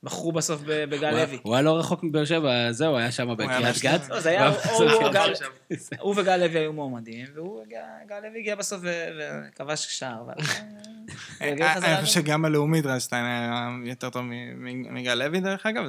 בחרו 0.07 0.31
בסוף 0.31 0.61
בגל 0.65 1.11
לוי. 1.11 1.39
הוא 1.43 1.53
היה 1.55 1.61
לא 1.61 1.79
רחוק 1.79 2.03
מבאר 2.03 2.25
שבע, 2.25 2.71
זהו, 2.71 2.97
היה 2.97 3.11
שם 3.11 3.33
בקריית. 3.37 3.75
גת. 3.81 4.09
לא, 4.09 4.19
זה 4.19 4.29
היה, 4.29 4.51
בסוף 4.51 4.81
הוא 5.99 6.11
וגל- 6.11 6.21
וגל 6.21 6.37
לוי 6.37 6.59
היו 6.59 6.73
מועמדים, 6.73 7.25
והוא, 7.35 7.61
הגיע- 7.63 7.79
גל 8.09 8.19
לוי 8.19 8.39
הגיע 8.39 8.55
בסוף 8.55 8.79
ו- 8.83 9.09
וכבש 9.53 9.85
שער. 9.99 10.19
הוא 10.19 10.31
הגיע 11.47 11.73
חזרה 11.75 11.95
אני. 11.97 12.05
חושב 12.05 12.21
שגם 12.21 12.45
הלאומית 12.45 12.85
רזשטיין 12.85 13.25
היה 13.25 13.69
יותר 13.85 14.09
טוב 14.09 14.21
מ- 14.25 14.29
מ- 14.65 14.93
מגל 14.95 15.13
לוי 15.15 15.39
דרך 15.39 15.65
אגב, 15.65 15.83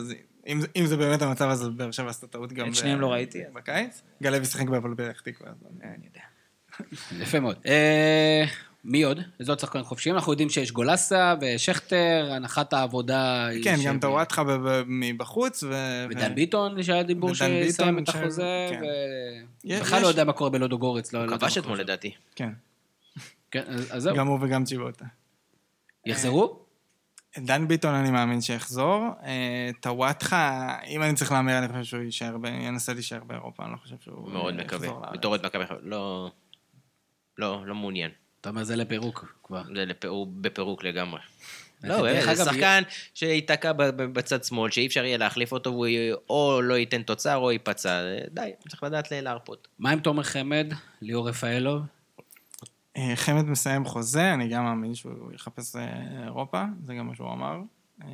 אם 0.77 0.87
זה- 0.87 0.97
באמת 0.97 1.23
המצב 1.23 1.45
אז 1.45 1.69
באר 1.69 1.91
שבע 1.91 2.11
עשתה 2.11 2.27
טעות 2.27 2.53
גם 2.53 2.67
את 2.67 2.73
ב- 2.73 2.75
שניהם 2.75 3.01
לא 3.01 3.13
ראיתי, 3.13 3.43
בקיץ. 3.53 4.03
גל 4.23 4.31
לוי 4.31 4.45
שיחק 4.45 4.69
בהפועל 4.69 4.95
פתח 4.95 5.21
תקווה. 5.21 5.51
אני 5.83 6.07
יודע. 6.07 6.21
יפה 7.25 7.41
מאוד. 7.41 7.57
אה, 8.89 8.93
מי 8.93 9.03
עוד? 9.03 9.21
איזה 9.41 9.53
עוד 9.53 9.59
שחקנים 9.59 9.85
חופשיים? 9.85 10.15
אנחנו 10.15 10.33
יודעים 10.33 10.51
שיש 10.51 10.73
גולסה 10.73 11.35
ושכטר, 11.41 12.29
הנחת 12.33 12.73
העבודה... 12.73 13.47
היא 13.47 13.65
כן, 13.65 13.77
גם 13.87 14.01
טוואטחה 14.01 14.43
מבחוץ. 14.87 15.63
ו- 15.63 16.05
ודן 16.11 16.35
ביטון, 16.35 16.83
שהיה 16.83 17.03
דיבור 17.03 17.35
שיסיים 17.35 17.99
את 17.99 18.09
החוזה, 18.09 18.67
כן. 18.71 18.81
ובכלל 19.65 19.99
יש- 19.99 20.03
לא 20.03 20.09
יודע 20.09 20.25
מה 20.25 20.33
קורה 20.33 20.51
בלודו 20.51 20.79
גורץ. 20.79 21.13
לא- 21.13 21.27
לא 21.27 21.33
יודע 21.33 21.47
כבש 21.47 21.59
אתמול. 21.59 21.81
לדעתי. 21.81 22.15
כן, 22.37 22.51
כן, 23.51 23.63
אז 23.91 24.03
זהו. 24.03 24.17
גם 24.17 24.27
הוא 24.27 24.39
וגם 24.43 24.65
צ'יבוטה. 24.65 25.05
יחזרו? 26.07 26.59
דן 27.39 27.69
ביטון 27.69 27.95
אני 27.95 28.11
מאמין 28.11 28.41
שיחזור. 28.41 29.05
אה, 29.25 29.71
טוואטחה, 29.81 30.75
אם 30.87 31.03
אני 31.03 31.15
צריך 31.15 31.33
להמר, 31.33 31.59
אני 31.59 31.69
חושב 31.69 31.85
שהוא 31.85 32.03
יישאר, 32.03 32.39
ב- 32.39 32.47
ינסה 32.47 32.93
להישאר 32.95 33.25
באירופה, 33.25 33.65
אני 33.65 33.73
לא 33.73 33.77
חושב 33.77 33.97
שהוא 34.01 34.31
מאוד 34.31 34.55
אה, 34.59 34.65
מקווה. 34.65 34.87
יחזור 34.87 35.03
לארץ. 35.03 35.13
בתור 35.19 35.31
אוהד 35.31 35.47
מכבי 35.47 35.63
חיפה. 35.67 35.81
לא... 35.83 36.31
לא, 37.39 37.67
לא 37.67 37.75
מעוניין. 37.75 38.11
אתה 38.41 38.49
אומר 38.49 38.65
זה 38.65 38.77
לפירוק 38.77 39.35
כבר. 39.45 39.63
זה 39.75 39.85
לפ- 39.85 40.05
הוא 40.05 40.27
בפירוק 40.41 40.85
לגמרי. 40.85 41.21
לא, 41.85 42.03
זה 42.35 42.45
שחקן 42.45 42.83
שייתקע 43.15 43.73
בצד 43.97 44.45
שמאל, 44.45 44.71
שאי 44.71 44.87
אפשר 44.87 45.05
יהיה 45.05 45.17
להחליף 45.19 45.53
אותו, 45.53 45.71
והוא 45.71 45.87
או 46.31 46.61
לא 46.63 46.75
ייתן 46.75 47.03
תוצר 47.03 47.37
או 47.37 47.53
ייפצע. 47.53 48.01
די, 48.31 48.51
צריך 48.69 48.83
לדעת 48.83 49.09
להרפות. 49.13 49.69
מה 49.79 49.91
עם 49.91 50.01
תומר 50.01 50.23
חמד, 50.23 50.73
ליאור 51.03 51.29
רפאלוב? 51.29 51.83
אה, 52.97 53.13
חמד 53.17 53.45
מסיים 53.45 53.85
חוזה, 53.85 54.35
אני 54.35 54.49
גם 54.49 54.65
מאמין 54.65 54.95
שהוא 54.95 55.33
יחפש 55.33 55.77
אה, 55.77 56.25
אירופה, 56.25 56.65
זה 56.87 56.95
גם 56.95 57.07
מה 57.07 57.15
שהוא 57.15 57.33
אמר. 57.33 57.59
אה, 58.03 58.07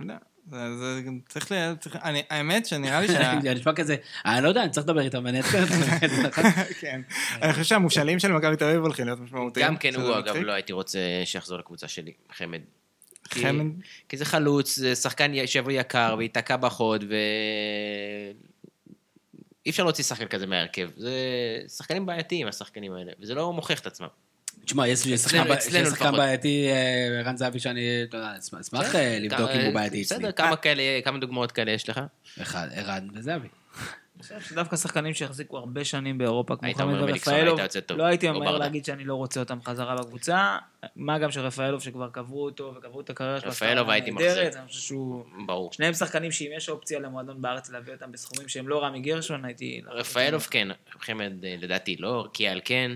לא 0.00 0.04
יודע, 0.04 0.16
זה, 0.50 0.76
זה 0.76 1.02
גם 1.06 1.18
צריך 1.28 1.52
ל... 1.52 1.74
צריך, 1.80 1.96
אני, 1.96 2.22
האמת 2.30 2.66
שנראה 2.66 3.00
לי 3.00 3.08
שה... 3.08 3.32
זה 3.42 3.54
נשמע 3.54 3.72
כזה, 3.72 3.96
אני 4.24 4.44
לא 4.44 4.48
יודע, 4.48 4.62
אני 4.62 4.70
צריך 4.70 4.86
לדבר 4.86 5.00
איתם, 5.00 5.26
אני 5.26 5.40
אותם. 5.40 6.42
כן. 6.80 7.00
אני 7.42 7.52
חושב 7.52 7.64
שהמושאלים 7.64 8.18
של 8.18 8.32
מכבי 8.32 8.56
תל 8.56 8.64
אביב 8.64 8.80
הולכים 8.80 9.06
להיות 9.06 9.20
משמעותיים. 9.20 9.66
גם 9.66 9.76
כן 9.76 9.94
הוא, 9.94 10.18
אגב. 10.18 10.36
לא 10.36 10.52
הייתי 10.52 10.72
רוצה 10.72 10.98
שיחזור 11.24 11.58
לקבוצה 11.58 11.88
שלי, 11.88 12.12
חמד. 12.32 12.60
חמד, 13.28 13.66
כי 14.08 14.16
זה 14.16 14.24
חלוץ, 14.24 14.76
זה 14.76 14.94
שחקן 14.94 15.46
שיבוא 15.46 15.72
יקר 15.72 16.14
וייתקע 16.18 16.56
בחוד, 16.56 17.04
ו... 17.08 17.14
אי 19.66 19.70
אפשר 19.70 19.82
להוציא 19.82 20.04
שחקן 20.04 20.26
כזה 20.26 20.46
מההרכב. 20.46 20.90
זה 20.96 21.12
שחקנים 21.76 22.06
בעייתיים, 22.06 22.46
השחקנים 22.46 22.92
האלה, 22.92 23.12
וזה 23.20 23.34
לא 23.34 23.52
מוכיח 23.52 23.80
את 23.80 23.86
עצמם. 23.86 24.06
תשמע, 24.66 24.88
יש 24.88 24.98
שחקן. 25.88 26.16
בעייתי, 26.16 26.68
אה, 26.68 27.18
ערן 27.20 27.36
זהבי, 27.36 27.60
שאני, 27.60 27.80
אשמח- 28.38 28.60
אשמח 28.60 28.94
אה, 28.94 29.18
לבדוק 29.18 29.50
אם 29.50 29.60
הוא 29.60 29.74
בעייתי 29.74 30.02
אצלי. 30.02 30.18
בסדר, 30.18 30.32
כמה 31.04 31.18
דוגמאות 31.18 31.52
כאלה 31.52 31.70
יש 31.70 31.88
לך? 31.88 32.00
אחד, 32.42 32.68
ערן 32.74 33.08
וזהבי. 33.14 33.48
חושב 34.22 34.40
שדווקא 34.40 34.76
שחקנים 34.76 35.14
שהחזיקו 35.14 35.56
הרבה 35.58 35.84
שנים 35.84 36.18
באירופה, 36.18 36.56
כמו 36.56 36.74
חמד 36.74 36.80
אומר 36.82 37.04
מליקסון, 37.04 37.34
ורפאלוב. 37.34 37.60
לא 37.90 38.04
הייתי 38.04 38.28
או 38.28 38.34
ממהר 38.34 38.52
ברדה. 38.52 38.64
להגיד 38.64 38.84
שאני 38.84 39.04
לא 39.04 39.14
רוצה 39.14 39.40
אותם 39.40 39.58
חזרה 39.64 39.96
בקבוצה. 39.96 40.56
מה 40.96 41.18
גם 41.18 41.30
שרפאלוב 41.30 41.82
שכבר 41.82 42.08
קבעו 42.08 42.44
אותו 42.44 42.74
וקבעו 42.76 43.00
את 43.00 43.10
הקריירה 43.10 43.40
שלו, 43.40 43.50
רפאלוב 43.50 43.90
הייתי 43.90 44.10
מחזיר. 44.10 44.42
אני 44.42 44.68
חושב 44.68 44.80
שהוא... 44.80 45.24
ברור. 45.46 45.72
שניהם 45.72 45.94
שחקנים 45.94 46.32
שאם 46.32 46.50
יש 46.56 46.68
אופציה 46.68 47.00
למועדון 47.00 47.42
בארץ 47.42 47.70
להביא 47.70 47.92
אותם 47.92 48.12
בסכומים 48.12 48.48
שהם 48.48 48.68
לא 48.68 48.84
רמי 48.84 49.00
גרשון, 49.00 49.44
הייתי... 49.44 49.80
רפאלוב 49.88 50.46
כן, 50.50 50.68
חמד 51.00 51.44
אה, 51.44 51.54
לדעתי 51.58 51.96
לא, 51.98 52.26
קיאל 52.32 52.60
כן. 52.64 52.92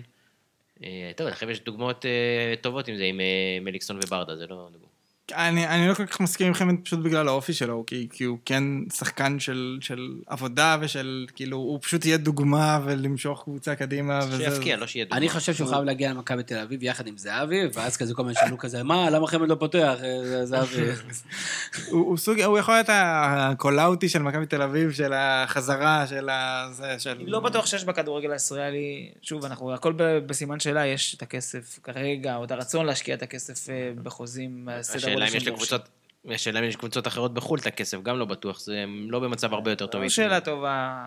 אה, 0.85 1.11
טוב, 1.17 1.27
לכם 1.27 1.51
יש 1.51 1.61
דוגמאות 1.61 2.07
אה, 2.07 2.55
טובות 2.61 2.89
עם 2.89 2.97
זה, 2.97 3.05
עם 3.05 3.21
אה, 3.21 3.59
מליקסון 3.61 3.99
וברדה, 4.05 4.37
זה 4.37 4.47
לא 4.47 4.69
דוגמא. 4.73 5.00
אני, 5.33 5.69
אני 5.69 5.89
לא 5.89 5.95
כל 5.95 6.07
כך 6.07 6.21
מסכים 6.21 6.47
עם 6.47 6.55
חמד 6.55 6.75
פשוט 6.85 6.99
בגלל 6.99 7.29
האופי 7.29 7.53
שלו, 7.53 7.85
כי, 7.87 8.09
כי 8.13 8.25
הוא 8.25 8.39
כן 8.45 8.63
שחקן 8.95 9.41
של, 9.41 9.79
של 9.81 10.15
עבודה 10.27 10.77
ושל, 10.81 11.27
כאילו, 11.35 11.57
הוא 11.57 11.79
פשוט 11.83 12.05
יהיה 12.05 12.17
דוגמה 12.17 12.81
ולמשוך 12.85 13.43
קבוצה 13.43 13.75
קדימה. 13.75 14.21
וזה- 14.29 14.45
שיפקיע, 14.51 14.77
לא 14.77 14.87
שיהיה 14.87 15.05
דוגמא. 15.05 15.19
אני 15.19 15.29
חושב 15.29 15.55
שהוא 15.55 15.69
חייב 15.69 15.85
להגיע 15.85 16.11
למכבי 16.11 16.43
תל 16.43 16.59
אביב 16.59 16.83
יחד 16.83 17.07
עם 17.07 17.17
זהבי, 17.17 17.61
ואז 17.75 17.97
כזה 17.97 18.15
כל 18.15 18.23
מיני 18.23 18.35
שאלו 18.35 18.59
כזה, 18.59 18.83
מה, 18.83 19.11
למה 19.11 19.27
חמד 19.27 19.49
לא 19.49 19.55
פותח? 19.55 19.95
אה, 20.03 20.47
זהבי. 20.47 20.83
הוא, 21.91 22.07
הוא 22.07 22.17
סוג, 22.19 22.41
הוא 22.41 22.59
יכול 22.59 22.75
להיות 22.75 22.87
הקולאוטי 22.93 24.09
של 24.09 24.23
מכבי 24.23 24.47
תל 24.47 24.63
אביב, 24.63 24.93
של 24.93 25.13
החזרה, 25.17 26.07
של 26.07 26.29
ה... 26.29 26.69
זה, 26.73 26.95
של... 26.99 27.19
לא 27.27 27.41
בטוח 27.41 27.67
שיש 27.67 27.85
בכדורגל 27.85 28.33
הישראלי, 28.33 29.11
שוב, 29.23 29.45
אנחנו, 29.45 29.75
הכל 29.75 29.93
בסימן 29.97 30.61
שאלה, 30.61 30.87
יש 30.87 31.15
את 31.15 31.23
הכסף 31.23 31.79
כרגע, 31.83 32.37
או 32.37 32.45
את 32.45 32.51
הרצון 32.51 32.87
להשקיע 32.87 33.15
את 33.15 33.23
הכסף 33.23 33.71
אה, 33.71 33.91
בחוזים, 34.03 34.69
אה, 34.69 34.83
סדר 34.83 35.20
השאלה 35.25 35.39
אם 35.39 35.43
יש. 35.43 35.49
לקבוצות, 35.49 35.89
השאלה 36.29 36.59
אם 36.59 36.65
יש 36.65 36.77
קבוצות 36.77 37.07
אחרות 37.07 37.35
בחו"ל 37.35 37.59
את 37.59 37.67
הכסף, 37.67 38.03
גם 38.03 38.19
לא 38.19 38.25
בטוח, 38.25 38.61
זה 38.61 38.85
לא 39.09 39.19
במצב 39.19 39.55
הרבה 39.55 39.71
יותר 39.71 39.87
טוב. 39.87 39.93
זו 39.93 39.99
מאיתנו. 39.99 40.11
שאלה 40.15 40.41
טובה 40.41 41.07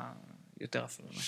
יותר 0.62 0.86
אפילו. 0.86 1.10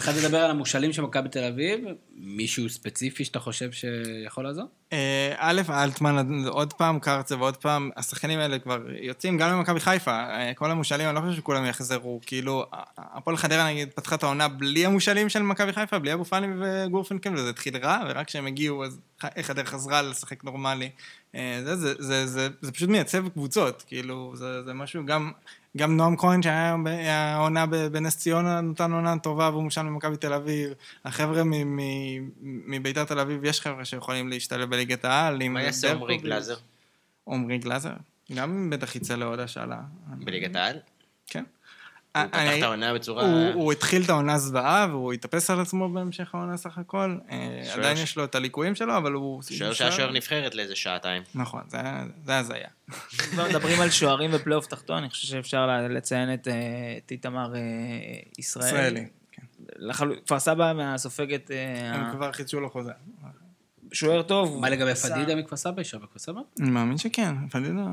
ממה 0.00 0.06
שאני 0.06 0.14
חושב. 0.14 0.24
התחלת 0.24 0.24
לדבר 0.24 0.38
על 0.38 0.50
המושאלים 0.50 0.92
של 0.92 1.02
מכבי 1.02 1.28
תל 1.28 1.44
אביב, 1.44 1.80
מישהו 2.16 2.68
ספציפי 2.68 3.24
שאתה 3.24 3.40
חושב 3.40 3.72
שיכול 3.72 4.44
לעזור? 4.44 4.64
אה, 4.92 5.34
א', 5.36 5.62
אלטמן 5.70 6.44
עוד 6.46 6.72
פעם, 6.72 6.98
קרצב 6.98 7.40
עוד 7.40 7.56
פעם, 7.56 7.90
השחקנים 7.96 8.38
האלה 8.38 8.58
כבר 8.58 8.78
יוצאים 9.00 9.38
גם 9.38 9.50
למכבי 9.50 9.80
חיפה. 9.80 10.10
אה, 10.10 10.52
כל 10.54 10.70
המושאלים, 10.70 11.08
אני 11.08 11.16
לא 11.16 11.20
חושב 11.20 11.36
שכולם 11.36 11.66
יחזרו. 11.66 12.20
כאילו, 12.26 12.66
הפועל 12.98 13.36
חדרה 13.36 13.66
נגיד 13.70 13.88
פתחה 13.94 14.14
את 14.14 14.22
העונה 14.22 14.48
בלי 14.48 14.86
המושאלים 14.86 15.28
של 15.28 15.42
מכבי 15.42 15.72
חיפה, 15.72 15.98
בלי 15.98 16.12
אבו 16.12 16.24
פאני 16.24 16.46
וגורפינקל, 16.60 17.34
וזה 17.34 17.50
התחיל 17.50 17.76
רע, 17.76 17.98
ורק 18.08 18.26
כשהם 18.26 18.46
הגיעו, 18.46 18.84
אז 18.84 18.98
חדרה 19.42 19.64
חזרה 19.64 20.02
לשחק 20.02 20.44
נורמלי. 20.44 20.90
אה, 21.34 21.60
זה, 21.64 21.76
זה, 21.76 21.94
זה, 21.98 22.26
זה, 22.26 22.48
זה 22.60 22.72
פשוט 22.72 22.88
מייצב 22.88 23.28
קבוצות, 23.28 23.84
כאילו, 23.86 24.32
זה, 24.36 24.62
זה 24.62 24.74
משהו, 24.74 25.06
גם, 25.06 25.32
גם 25.76 25.96
נועם 25.96 26.16
כהן 26.16 26.42
שהיה 26.42 26.76
היה 26.86 27.36
עונה 27.36 27.66
ב- 27.66 27.76
בנס 27.86 28.16
ציונה, 28.16 28.60
נתן 28.60 28.92
עונה 28.92 29.18
טובה 29.18 29.50
והוא 29.50 29.62
מושל 29.62 29.82
ממכבי 29.82 30.16
תל 30.16 30.32
אביב. 30.32 30.70
החבר'ה 31.04 31.42
מביתר 32.42 33.04
תל 33.04 33.18
אביב, 33.18 33.44
יש 33.44 33.60
חבר'ה 33.60 33.84
שיכולים 33.84 34.28
להשתלב 34.28 34.70
בליגת 34.70 35.04
העל. 35.04 35.48
מה 35.48 35.62
יעשה 35.62 35.94
ברקוביץ'. 35.94 36.22
גלאזר 36.22 36.56
עמרי 37.28 37.58
גלאזר? 37.58 37.92
גם 38.34 38.70
בטח 38.70 38.96
יצא 38.96 39.14
לעוד 39.14 39.40
השאלה. 39.40 39.80
בליגת 40.06 40.56
העל? 40.56 40.78
כן. 41.26 41.44
הוא 42.14 42.22
אני- 42.22 42.48
פתח 42.48 42.58
את 42.58 42.62
העונה 42.62 42.94
בצורה... 42.94 43.22
הוא, 43.22 43.48
הוא 43.54 43.72
התחיל 43.72 44.02
את 44.02 44.08
העונה 44.08 44.38
זוועה, 44.38 44.86
והוא 44.90 45.12
התאפס 45.12 45.50
על 45.50 45.60
עצמו 45.60 45.88
בהמשך 45.88 46.34
העונה 46.34 46.56
סך 46.56 46.78
הכל. 46.78 47.16
אה, 47.30 47.72
עדיין 47.74 47.96
יש 47.96 48.16
לו 48.16 48.24
את 48.24 48.34
הליקויים 48.34 48.74
שלו, 48.74 48.96
אבל 48.96 49.12
הוא... 49.12 49.42
שוער 49.42 49.72
שהיה 49.72 49.92
שוער 49.92 50.12
נבחרת 50.12 50.54
לאיזה 50.54 50.76
שעתיים. 50.76 51.22
נכון, 51.34 51.62
זה 52.24 52.38
הזיה. 52.38 52.68
כבר 53.30 53.48
מדברים 53.48 53.80
על 53.80 53.90
שוערים 53.90 54.30
בפלייאוף 54.32 54.66
תחתון, 54.66 54.98
אני 54.98 55.10
חושב 55.10 55.28
שאפשר 55.28 55.88
לציין 55.90 56.34
את, 56.34 56.48
אה, 56.48 56.54
את 57.06 57.10
איתמר 57.10 57.54
אה, 57.54 57.60
ישראל. 58.38 58.66
ישראלי. 58.66 59.06
כן. 59.32 59.42
כפר 60.24 60.38
סבא 60.38 60.72
מהסופגת, 60.72 61.50
אה, 61.50 61.94
הם 61.94 62.12
כבר 62.12 62.32
חידשו 62.32 62.60
לו 62.60 62.70
חוזה. 62.70 62.92
שוער 63.92 64.22
טוב. 64.22 64.60
מה 64.60 64.70
לגבי 64.70 64.94
פדידה 64.94 65.34
מכפר 65.36 65.56
סבא? 65.56 65.80
ישר 65.80 65.98
בכפר 65.98 66.18
סבא? 66.18 66.40
אני 66.60 66.70
מאמין 66.70 66.98
שכן, 66.98 67.48
פדידה... 67.48 67.86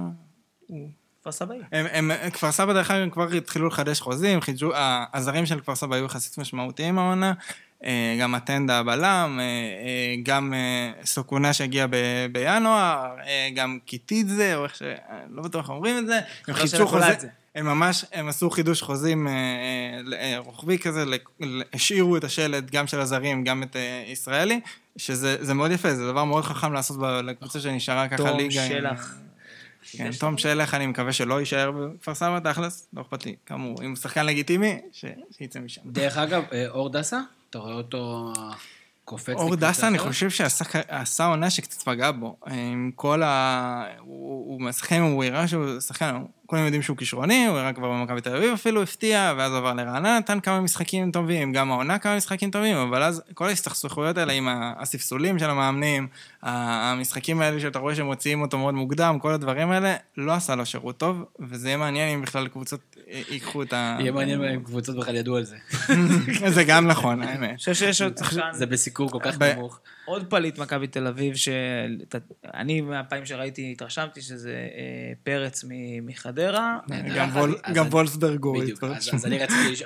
כפר 1.21 1.31
סבאי. 1.31 1.57
הם, 1.71 1.85
הם, 1.91 2.29
כפר 2.33 2.51
סבא 2.51 2.73
דרך 2.73 2.91
אגב 2.91 3.09
כבר 3.09 3.31
התחילו 3.31 3.67
לחדש 3.67 4.01
חוזים, 4.01 4.41
חידשו, 4.41 4.71
הזרים 5.13 5.45
של 5.45 5.59
כפר 5.59 5.75
סבא 5.75 5.95
היו 5.95 6.05
יחסית 6.05 6.37
משמעותיים 6.37 6.99
העונה, 6.99 7.33
אה, 7.85 8.17
גם 8.21 8.35
הטנדה 8.35 8.79
הבלם, 8.79 9.39
אה, 9.39 9.43
אה, 9.45 10.15
גם 10.23 10.53
סוקונה 11.05 11.53
שהגיע 11.53 11.87
ב- 11.89 12.25
בינואר, 12.31 13.15
גם 13.55 13.77
קיטידזה, 13.85 14.55
או 14.55 14.63
איך 14.63 14.75
ש... 14.75 14.81
לא 15.29 15.43
בטוח 15.43 15.69
אומרים 15.69 15.97
את 15.97 16.07
זה, 16.07 16.15
הם 16.47 16.53
חבל 16.53 16.55
חידשו 16.55 16.87
חוזה. 16.87 17.27
הם 17.55 17.65
ממש, 17.65 18.05
הם 18.13 18.27
עשו 18.27 18.49
חידוש 18.49 18.81
חוזים 18.81 19.27
רוחבי 20.37 20.77
כזה, 20.77 21.03
השאירו 21.73 22.17
את 22.17 22.23
השלט 22.23 22.63
גם 22.71 22.87
של 22.87 22.99
הזרים, 22.99 23.43
גם 23.43 23.63
את 23.63 23.75
ישראלי, 24.07 24.59
שזה 24.97 25.37
זה 25.39 25.53
מאוד 25.53 25.71
יפה, 25.71 25.95
זה 25.95 26.07
דבר 26.07 26.23
מאוד 26.23 26.43
חכם 26.43 26.73
לעשות 26.73 26.97
לקבוצה 27.23 27.59
שנשארה 27.59 28.07
ככה 28.07 28.17
תום 28.17 28.37
ליגה. 28.37 28.63
עם- 28.63 28.69
שלח. 28.69 29.15
כן, 29.97 30.11
תום 30.19 30.37
שלח, 30.37 30.73
אני 30.73 30.87
מקווה 30.87 31.13
שלא 31.13 31.39
יישאר 31.39 31.71
בכפר 31.71 32.15
סבא, 32.15 32.39
תכלס, 32.39 32.87
לא 32.93 33.01
אכפת 33.01 33.25
לי. 33.25 33.35
כאמור, 33.45 33.83
אם 33.83 33.89
הוא 33.89 33.97
שחקן 33.97 34.25
לגיטימי, 34.25 34.79
שיצא 35.37 35.59
משם. 35.59 35.81
דרך 35.85 36.17
אגב, 36.17 36.43
אה, 36.53 36.67
אור 36.67 36.89
דסה? 36.89 37.19
אתה 37.49 37.59
רואה 37.59 37.73
אותו 37.73 38.33
קופץ? 39.05 39.35
אור 39.35 39.55
דסה, 39.55 39.87
אני? 39.87 39.99
חושב 39.99 40.29
שעשה 40.29 40.65
עשה 40.87 41.25
עונה 41.25 41.49
שקצת 41.49 41.81
פגעה 41.81 42.11
בו. 42.11 42.35
עם 42.47 42.91
כל 42.95 43.23
ה... 43.23 43.85
הוא 43.99 44.45
הוא 44.47 44.61
משחק 44.61 44.93
עם 44.93 45.03
הוא 45.03 45.23
הראה 45.23 45.47
שהוא 45.47 45.79
שחקן, 45.79 46.23
כולם 46.51 46.65
יודעים 46.65 46.81
שהוא 46.81 46.97
כישרוני, 46.97 47.45
הוא 47.45 47.57
הראה 47.57 47.73
כבר 47.73 47.91
במכבי 47.91 48.21
תל 48.21 48.35
אביב 48.35 48.53
אפילו, 48.53 48.83
הפתיע, 48.83 49.33
ואז 49.37 49.53
עבר 49.53 49.73
לרעננה, 49.73 50.19
נתן 50.19 50.39
כמה 50.39 50.61
משחקים 50.61 51.11
טובים, 51.11 51.53
גם 51.53 51.71
העונה 51.71 51.99
כמה 51.99 52.17
משחקים 52.17 52.51
טובים, 52.51 52.77
אבל 52.77 53.03
אז 53.03 53.21
כל 53.33 53.47
ההסתכסכויות 53.47 54.17
האלה 54.17 54.33
עם 54.33 54.47
הספסולים 54.51 55.39
של 55.39 55.49
המאמנים, 55.49 56.07
המשחקים 56.43 57.41
האלה 57.41 57.59
שאתה 57.59 57.79
רואה 57.79 57.95
שמוציאים 57.95 58.41
אותו 58.41 58.57
מאוד 58.57 58.73
מוקדם, 58.73 59.19
כל 59.21 59.33
הדברים 59.33 59.71
האלה, 59.71 59.95
לא 60.17 60.31
עשה 60.31 60.55
לו 60.55 60.65
שירות 60.65 60.97
טוב, 60.97 61.23
וזה 61.39 61.67
יהיה 61.67 61.77
מעניין 61.77 62.09
אם 62.09 62.21
בכלל 62.21 62.47
קבוצות 62.47 62.95
ייקחו 63.29 63.63
את 63.63 63.73
ה... 63.73 63.97
יהיה 63.99 64.11
מעניין 64.11 64.43
אם 64.43 64.63
קבוצות 64.63 64.95
בכלל 64.95 65.15
ידעו 65.15 65.37
על 65.37 65.43
זה. 65.43 65.55
זה 66.55 66.63
גם 66.63 66.87
נכון, 66.87 67.21
האמת. 67.21 67.49
אני 67.49 67.57
חושב 67.57 67.73
שיש 67.73 68.01
עוד 68.01 68.17
שחקן, 68.17 68.53
זה 68.53 68.65
בסיקור 68.65 69.11
כל 69.11 69.19
כך 69.21 69.41
נמוך. 69.41 69.79
עוד 70.05 70.29
פליט 70.29 70.57
מכבי 70.57 70.87
תל 70.87 71.07
אביב, 71.07 71.35
שאני 71.35 72.81
מהפעמים 72.81 73.25
שראיתי 73.25 73.71
התרשמתי 73.71 74.21
שזה 74.21 74.49
אה, 74.77 74.83
פרץ 75.23 75.63
מ- 75.63 76.05
מחדרה. 76.07 76.77
גם 77.73 77.87
וולסברג 77.91 78.43
הוא 78.43 78.63
התפרץ 78.63 79.07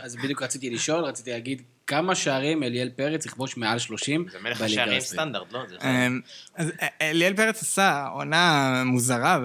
אז, 0.01 0.15
בדיוק 0.15 0.41
רציתי 0.41 0.69
לשאול, 0.69 1.04
רציתי 1.04 1.32
להגיד, 1.32 1.62
כמה 1.88 2.15
שערים 2.15 2.63
אליאל 2.63 2.89
פרץ 2.95 3.25
יכבוש 3.25 3.58
מעל 3.58 3.80
30 3.80 4.25
זה 4.32 4.38
מלך 4.43 4.62
השערים? 4.62 4.99
סטנדרט, 4.99 5.54
לא? 5.54 5.60
זה- 5.69 5.75
אמ, 6.08 6.19
אז 6.56 6.71
אליאל 7.01 7.34
פרץ 7.34 7.62
עשה 7.62 8.08
עונה 8.08 8.84
מוזרה 8.86 9.39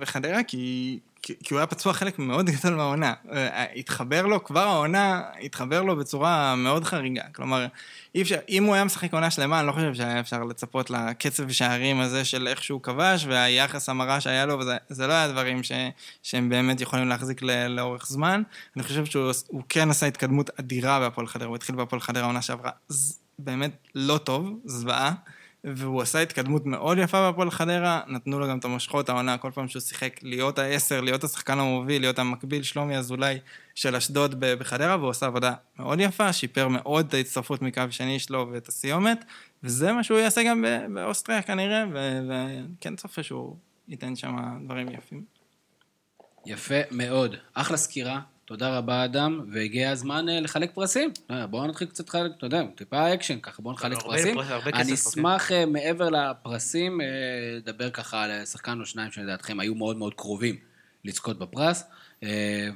בחדרה, 0.00 0.42
כי... 0.42 0.98
כי 1.28 1.34
כי 1.44 1.54
הוא 1.54 1.58
היה 1.58 1.66
פצוע 1.66 1.92
חלק 1.92 2.18
מאוד 2.18 2.46
גדול 2.50 2.74
מהעונה. 2.74 3.14
אה, 3.32 3.64
התחבר 3.76 4.26
לו, 4.26 4.44
כבר 4.44 4.60
העונה, 4.60 5.22
התחבר 5.42 5.82
לו 5.82 5.96
בצורה 5.96 6.56
מאוד 6.56 6.84
חריגה. 6.84 7.22
כלומר, 7.34 7.66
אי 8.14 8.22
אפשר, 8.22 8.38
אם 8.48 8.64
הוא 8.64 8.74
היה 8.74 8.84
משחק 8.84 9.14
עונה 9.14 9.30
שלמה, 9.30 9.58
אני 9.58 9.66
לא 9.66 9.72
חושב 9.72 9.94
שהיה 9.94 10.20
אפשר 10.20 10.44
לצפות 10.44 10.90
לקצב 10.90 11.50
שערים 11.50 12.00
הזה 12.00 12.24
של 12.24 12.48
איך 12.48 12.62
שהוא 12.62 12.82
כבש, 12.82 13.26
והיחס 13.26 13.88
המרה 13.88 14.20
שהיה 14.20 14.46
לו, 14.46 14.58
וזה 14.58 14.76
זה 14.88 15.06
לא 15.06 15.12
היה 15.12 15.28
דברים 15.28 15.62
ש, 15.62 15.72
שהם 16.22 16.48
באמת 16.48 16.80
יכולים 16.80 17.08
להחזיק 17.08 17.42
ל, 17.42 17.66
לאורך 17.66 18.06
זמן. 18.06 18.42
אני 18.76 18.82
חושב 18.82 19.04
שהוא 19.04 19.32
הוא 19.46 19.62
כן 19.68 19.90
עשה 19.90 20.06
התקדמות 20.06 20.50
אדירה 20.60 21.00
בהפועל 21.00 21.26
חדרה, 21.26 21.48
הוא 21.48 21.56
התחיל 21.56 21.74
בהפועל 21.76 22.00
חדרה 22.00 22.26
עונה 22.26 22.42
שעברה 22.42 22.70
באמת 23.38 23.70
לא 23.94 24.18
טוב, 24.18 24.60
זוועה. 24.64 25.12
והוא 25.76 26.02
עשה 26.02 26.18
התקדמות 26.18 26.66
מאוד 26.66 26.98
יפה 26.98 27.30
בהפועל 27.30 27.50
חדרה, 27.50 28.00
נתנו 28.06 28.38
לו 28.38 28.48
גם 28.48 28.58
את 28.58 28.64
המושכות 28.64 29.08
העונה, 29.08 29.38
כל 29.38 29.50
פעם 29.54 29.68
שהוא 29.68 29.80
שיחק 29.80 30.20
להיות 30.22 30.58
העשר, 30.58 31.00
להיות 31.00 31.24
השחקן 31.24 31.58
המוביל, 31.58 32.02
להיות 32.02 32.18
המקביל 32.18 32.62
שלומי 32.62 32.96
אזולאי 32.96 33.38
של 33.74 33.96
אשדוד 33.96 34.34
בחדרה, 34.40 34.96
והוא 34.96 35.10
עשה 35.10 35.26
עבודה 35.26 35.54
מאוד 35.78 36.00
יפה, 36.00 36.32
שיפר 36.32 36.68
מאוד 36.68 37.06
את 37.06 37.14
ההצטרפות 37.14 37.62
מקו 37.62 37.82
שני 37.90 38.18
שלו 38.18 38.48
ואת 38.52 38.68
הסיומת, 38.68 39.24
וזה 39.62 39.92
מה 39.92 40.04
שהוא 40.04 40.18
יעשה 40.18 40.42
גם 40.42 40.64
באוסטריה 40.94 41.42
כנראה, 41.42 41.84
וכן 41.88 42.96
צופה 42.96 43.22
שהוא 43.22 43.56
ייתן 43.88 44.16
שם 44.16 44.36
דברים 44.64 44.88
יפים. 44.88 45.24
יפה 46.46 46.74
מאוד. 46.90 47.36
אחלה 47.54 47.76
סקירה. 47.76 48.20
תודה 48.48 48.78
רבה, 48.78 49.04
אדם, 49.04 49.44
והגיע 49.52 49.90
הזמן 49.90 50.28
אה, 50.28 50.40
לחלק 50.40 50.70
פרסים. 50.74 51.10
אה, 51.30 51.46
בואו 51.46 51.66
נתחיל 51.66 51.88
קצת 51.88 52.08
לחלק, 52.08 52.32
אתה 52.36 52.46
יודע, 52.46 52.62
טיפה 52.76 53.14
אקשן, 53.14 53.40
ככה 53.40 53.62
בואו 53.62 53.74
נחלק 53.74 53.98
פרסים. 53.98 54.38
אני 54.40 54.66
אוקיי. 54.66 54.94
אשמח 54.94 55.52
אה, 55.52 55.66
מעבר 55.66 56.10
לפרסים, 56.10 57.00
אה, 57.00 57.06
לדבר 57.56 57.90
ככה 57.90 58.22
על 58.22 58.44
שחקן 58.44 58.80
או 58.80 58.86
שניים 58.86 59.10
שלדעתכם 59.10 59.60
היו 59.60 59.74
מאוד 59.74 59.96
מאוד 59.96 60.14
קרובים 60.14 60.56
לזכות 61.04 61.38
בפרס. 61.38 61.84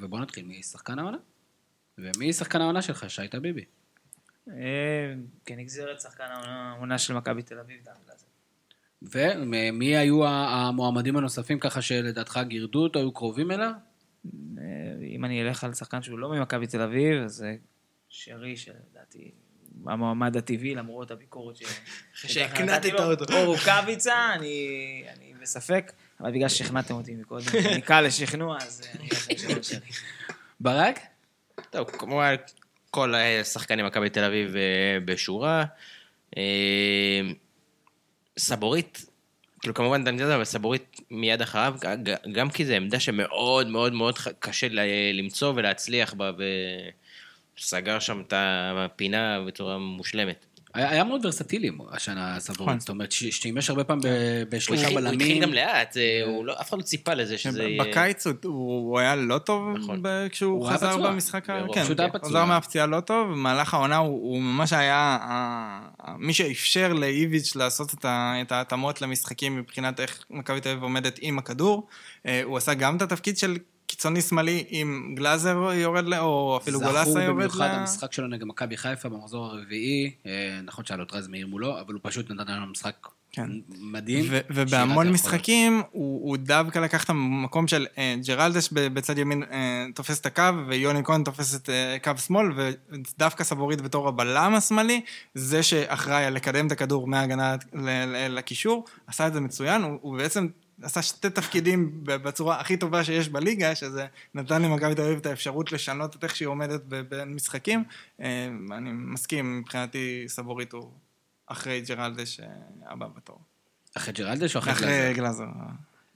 ובואו 0.00 0.22
נתחיל 0.22 0.46
משחקן 0.46 0.98
העונה. 0.98 1.18
ומי 1.98 2.32
שחקן 2.32 2.60
העונה 2.60 2.82
שלך, 2.82 3.10
שי 3.10 3.28
טביבי? 3.28 3.64
כנגזרת 5.46 6.00
שחקן 6.00 6.24
העונה- 6.24 6.98
של 6.98 7.14
מכבי 7.14 7.42
תל 7.42 7.58
אביב, 7.58 7.80
דן. 7.84 7.92
ומי 9.02 9.96
היו 9.96 10.26
המועמדים 10.26 11.16
הנוספים 11.16 11.58
ככה 11.58 11.82
שלדעתך 11.82 12.40
גירדו 12.48 12.82
אותו, 12.82 12.98
היו 12.98 13.12
קרובים 13.12 13.50
אליו? 13.50 13.72
אה, 14.26 14.62
אם 15.06 15.24
אני 15.24 15.42
אלך 15.42 15.64
על 15.64 15.74
שחקן 15.74 16.02
שהוא 16.02 16.18
לא 16.18 16.28
ממכבי 16.28 16.66
תל 16.66 16.80
אביב, 16.80 17.22
אז 17.22 17.32
זה 17.32 17.56
שרי, 18.08 18.56
שלדעתי 18.56 19.30
המועמד 19.86 20.36
הטבעי, 20.36 20.74
למרות 20.74 21.10
הביקורת 21.10 21.56
ש... 21.56 21.62
שהקנטת 22.12 22.92
אותו. 23.00 23.34
או 23.34 23.52
רוקאביצה, 23.52 24.34
אני 24.34 25.04
אני 25.16 25.34
בספק, 25.42 25.92
אבל 26.20 26.32
בגלל 26.32 26.48
ששכנעתם 26.48 26.94
אותי 26.94 27.14
מקודם, 27.14 27.46
אני 27.72 27.80
קל 27.80 28.00
לשכנוע, 28.00 28.56
אז 28.60 28.82
אני 28.94 29.08
אלך 29.30 29.50
על 29.50 29.62
שרי. 29.62 29.90
ברק? 30.60 30.98
טוב, 31.70 31.90
כמובן, 31.90 32.34
כל 32.90 33.14
השחקנים 33.14 33.86
מכבי 33.86 34.10
תל 34.10 34.24
אביב 34.24 34.56
אה, 34.56 34.98
בשורה. 35.04 35.64
אה, 36.36 37.20
סבורית, 38.38 39.06
כאילו 39.62 39.74
כמובן 39.74 40.04
דן 40.04 40.16
גזר, 40.16 40.34
אבל 40.34 40.44
סבורית 40.44 41.00
מיד 41.10 41.42
אחריו, 41.42 41.74
גם 42.32 42.50
כי 42.50 42.66
זו 42.66 42.72
עמדה 42.72 43.00
שמאוד 43.00 43.66
מאוד 43.66 43.92
מאוד 43.92 44.18
קשה 44.38 44.66
למצוא 45.14 45.52
ולהצליח 45.56 46.14
בה, 46.14 46.30
וסגר 47.58 47.98
שם 47.98 48.20
את 48.20 48.32
הפינה 48.36 49.40
בצורה 49.46 49.78
מושלמת. 49.78 50.46
היה, 50.74 50.90
היה 50.90 51.04
מאוד 51.04 51.26
ורסטילי 51.26 51.70
השנה 51.90 52.28
נכון. 52.28 52.40
סבורית, 52.40 52.80
זאת 52.80 52.88
אומרת, 52.88 53.12
ששימש 53.12 53.70
הרבה 53.70 53.84
פעם 53.84 53.98
הוא 54.02 54.10
בשלושה 54.48 54.82
התחיל- 54.82 54.98
הוא 54.98 55.08
התחיל 55.14 55.18
בלמים. 55.28 55.42
גם 55.42 55.52
לאט, 55.52 55.96
הוא 56.26 56.44
לא- 56.46 56.60
אף 56.60 56.68
אחד 56.68 56.78
לא 56.78 56.82
ציפה 56.82 57.14
לזה 57.14 57.38
שזה 57.38 57.62
יהיה... 57.62 57.84
בקיץ 57.84 58.26
הוא- 58.26 58.34
הוא 58.44 58.52
הוא 58.88 58.98
היה 58.98 59.16
לא 59.16 59.38
טוב 59.38 59.76
נכון. 59.78 60.02
כשהוא 60.30 60.52
הוא 60.66 60.72
חזר. 60.72 60.96
במשחק, 61.10 61.50
ה-. 61.50 61.60
כן, 61.74 61.84
כן, 61.96 62.08
פצוע. 62.12 62.28
חזר 62.28 62.44
מהפציעה 62.44 62.86
לא 62.86 63.00
טוב, 63.00 63.30
במהלך 63.30 63.74
העונה 63.74 63.96
הוא 63.96 64.08
הוא 64.22 64.40
ממש 64.42 64.72
היה 64.72 65.18
מי 66.18 66.34
שאפשר 66.34 66.92
לאיביץ' 66.92 67.56
לעשות 67.56 67.94
את 68.04 68.52
ההתאמות 68.52 69.02
למשחקים 69.02 69.56
מבחינת 69.56 70.00
איך 70.00 70.24
מכבי 70.30 70.60
תל 70.60 70.68
אביב 70.68 70.82
עומדת 70.82 71.18
עם 71.22 71.38
הכדור. 71.38 71.86
אה, 72.26 72.40
הוא 72.44 72.56
עשה 72.56 72.74
גם 72.74 72.96
את 72.96 73.02
התפקיד 73.02 73.38
של... 73.38 73.56
קיצוני 74.02 74.22
שמאלי 74.22 74.64
עם 74.68 75.12
גלאזר 75.16 75.56
יורד, 75.74 76.04
ל- 76.08 76.14
או 76.14 76.58
אפילו 76.62 76.80
גולסה 76.80 77.04
זכור 77.04 77.20
יורד 77.20 77.36
במיוחד 77.36 77.66
ל... 77.66 77.70
המשחק 77.70 78.12
שלו 78.12 78.26
נגד 78.26 78.44
מכבי 78.44 78.76
חיפה 78.76 79.08
במחזור 79.08 79.46
הרביעי, 79.46 80.10
אה, 80.26 80.60
נכון 80.64 80.84
שהיה 80.84 80.98
לו 80.98 81.04
את 81.04 81.12
רז 81.12 81.28
מאיר 81.28 81.46
מולו, 81.46 81.80
אבל 81.80 81.94
הוא 81.94 82.00
פשוט 82.04 82.30
נתן 82.30 82.52
לנו 82.52 82.66
משחק 82.66 82.94
כן. 83.32 83.46
מדהים. 83.80 84.24
ו- 84.30 84.38
ובהמון 84.50 84.90
יכול- 85.06 85.14
משחקים 85.14 85.82
הוא, 85.90 86.28
הוא 86.28 86.36
דווקא 86.36 86.78
לקח 86.78 87.04
את 87.04 87.10
המקום 87.10 87.66
של 87.68 87.86
אה, 87.98 88.14
ג'רלדש 88.26 88.68
בצד 88.72 89.18
ימין 89.18 89.42
אה, 89.42 89.86
תופס 89.94 90.20
את 90.20 90.26
הקו, 90.26 90.42
ויוני 90.68 91.04
כהן 91.04 91.24
תופס 91.24 91.54
את 91.56 91.68
אה, 91.70 91.96
קו 92.04 92.12
שמאל, 92.26 92.46
ודווקא 92.56 93.44
סבורית 93.44 93.80
בתור 93.80 94.08
הבלם 94.08 94.54
השמאלי, 94.54 95.00
זה 95.34 95.62
שאחראי 95.62 96.30
לקדם 96.30 96.66
את 96.66 96.72
הכדור 96.72 97.06
מההגנה 97.06 97.56
לקישור, 98.30 98.84
עשה 99.06 99.26
את 99.26 99.32
זה 99.32 99.40
מצוין, 99.40 99.82
הוא, 99.82 99.98
הוא 100.02 100.16
בעצם 100.18 100.46
עשה 100.82 101.02
שתי 101.02 101.30
תפקידים 101.30 102.04
בצורה 102.04 102.60
הכי 102.60 102.76
טובה 102.76 103.04
שיש 103.04 103.28
בליגה, 103.28 103.74
שזה 103.74 104.06
נתן 104.34 104.62
למכבי 104.62 104.94
תל 104.94 105.02
אביב 105.02 105.18
את 105.18 105.26
האפשרות 105.26 105.72
לשנות 105.72 106.16
את 106.16 106.24
איך 106.24 106.36
שהיא 106.36 106.48
עומדת 106.48 106.82
בין 106.84 107.34
משחקים. 107.34 107.84
אה, 108.20 108.48
אני 108.70 108.90
מסכים, 108.92 109.58
מבחינתי 109.58 110.24
סבורית 110.28 110.72
הוא 110.72 110.90
אחרי 111.46 111.80
ג'רלדש 111.80 112.40
אה, 112.40 112.46
הבא 112.86 113.06
בתור. 113.16 113.40
אחרי 113.94 114.12
ג'רלדש 114.12 114.56
או 114.56 114.60
אחרי 114.60 114.74
גלאזר? 114.74 114.86
אחרי 114.86 115.14
גלאזר. 115.14 115.44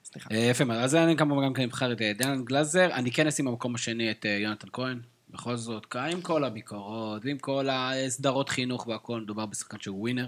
סליחה. 0.05 0.31
אה, 0.31 0.37
יפה 0.37 0.65
מאוד, 0.65 0.79
אז 0.79 0.95
אני 0.95 1.17
כמובן 1.17 1.45
גם 1.45 1.53
כן 1.53 1.63
אבחר 1.63 1.93
את 1.93 1.99
דן 2.19 2.45
גלאזר, 2.45 2.89
אני 2.93 3.11
כן 3.11 3.27
אשים 3.27 3.45
במקום 3.45 3.75
השני 3.75 4.11
את 4.11 4.25
יונתן 4.41 4.69
כהן, 4.73 5.01
בכל 5.31 5.57
זאת, 5.57 5.97
עם 5.97 6.21
כל 6.21 6.45
הביקורות, 6.45 7.25
ועם 7.25 7.39
כל 7.39 7.69
הסדרות 7.71 8.49
חינוך 8.49 8.87
והכל, 8.87 9.21
מדובר 9.21 9.47
בשחקן 9.47 9.81
שהוא 9.81 10.01
ווינר, 10.01 10.27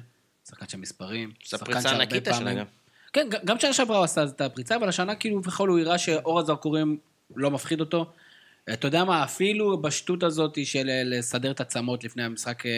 שחקן 0.48 0.68
של 0.68 0.79
מספרים, 0.79 1.33
שחקן 1.40 1.83
שהרבה 1.83 2.20
פעמים-. 2.20 2.77
כן, 3.12 3.28
גם 3.44 3.60
שנה 3.60 3.72
שעברה 3.72 3.96
הוא 3.96 4.04
עשה 4.04 4.24
את 4.24 4.40
הפריצה, 4.40 4.76
אבל 4.76 4.88
השנה 4.88 5.14
כאילו 5.14 5.40
בכל 5.40 5.68
הוא 5.68 5.78
הראה 5.78 5.98
שאור 5.98 6.40
הזרקורים 6.40 6.98
לא 7.36 7.50
מפחיד 7.50 7.80
אותו. 7.80 8.06
אתה 8.72 8.86
יודע 8.86 9.04
מה, 9.04 9.24
אפילו 9.24 9.82
בשטות 9.82 10.22
הזאת 10.22 10.58
של 10.64 10.90
אה, 10.90 11.02
לסדר 11.04 11.50
את 11.50 11.60
הצמות 11.60 12.04
לפני 12.04 12.22
המשחק 12.22 12.66
אה, 12.66 12.70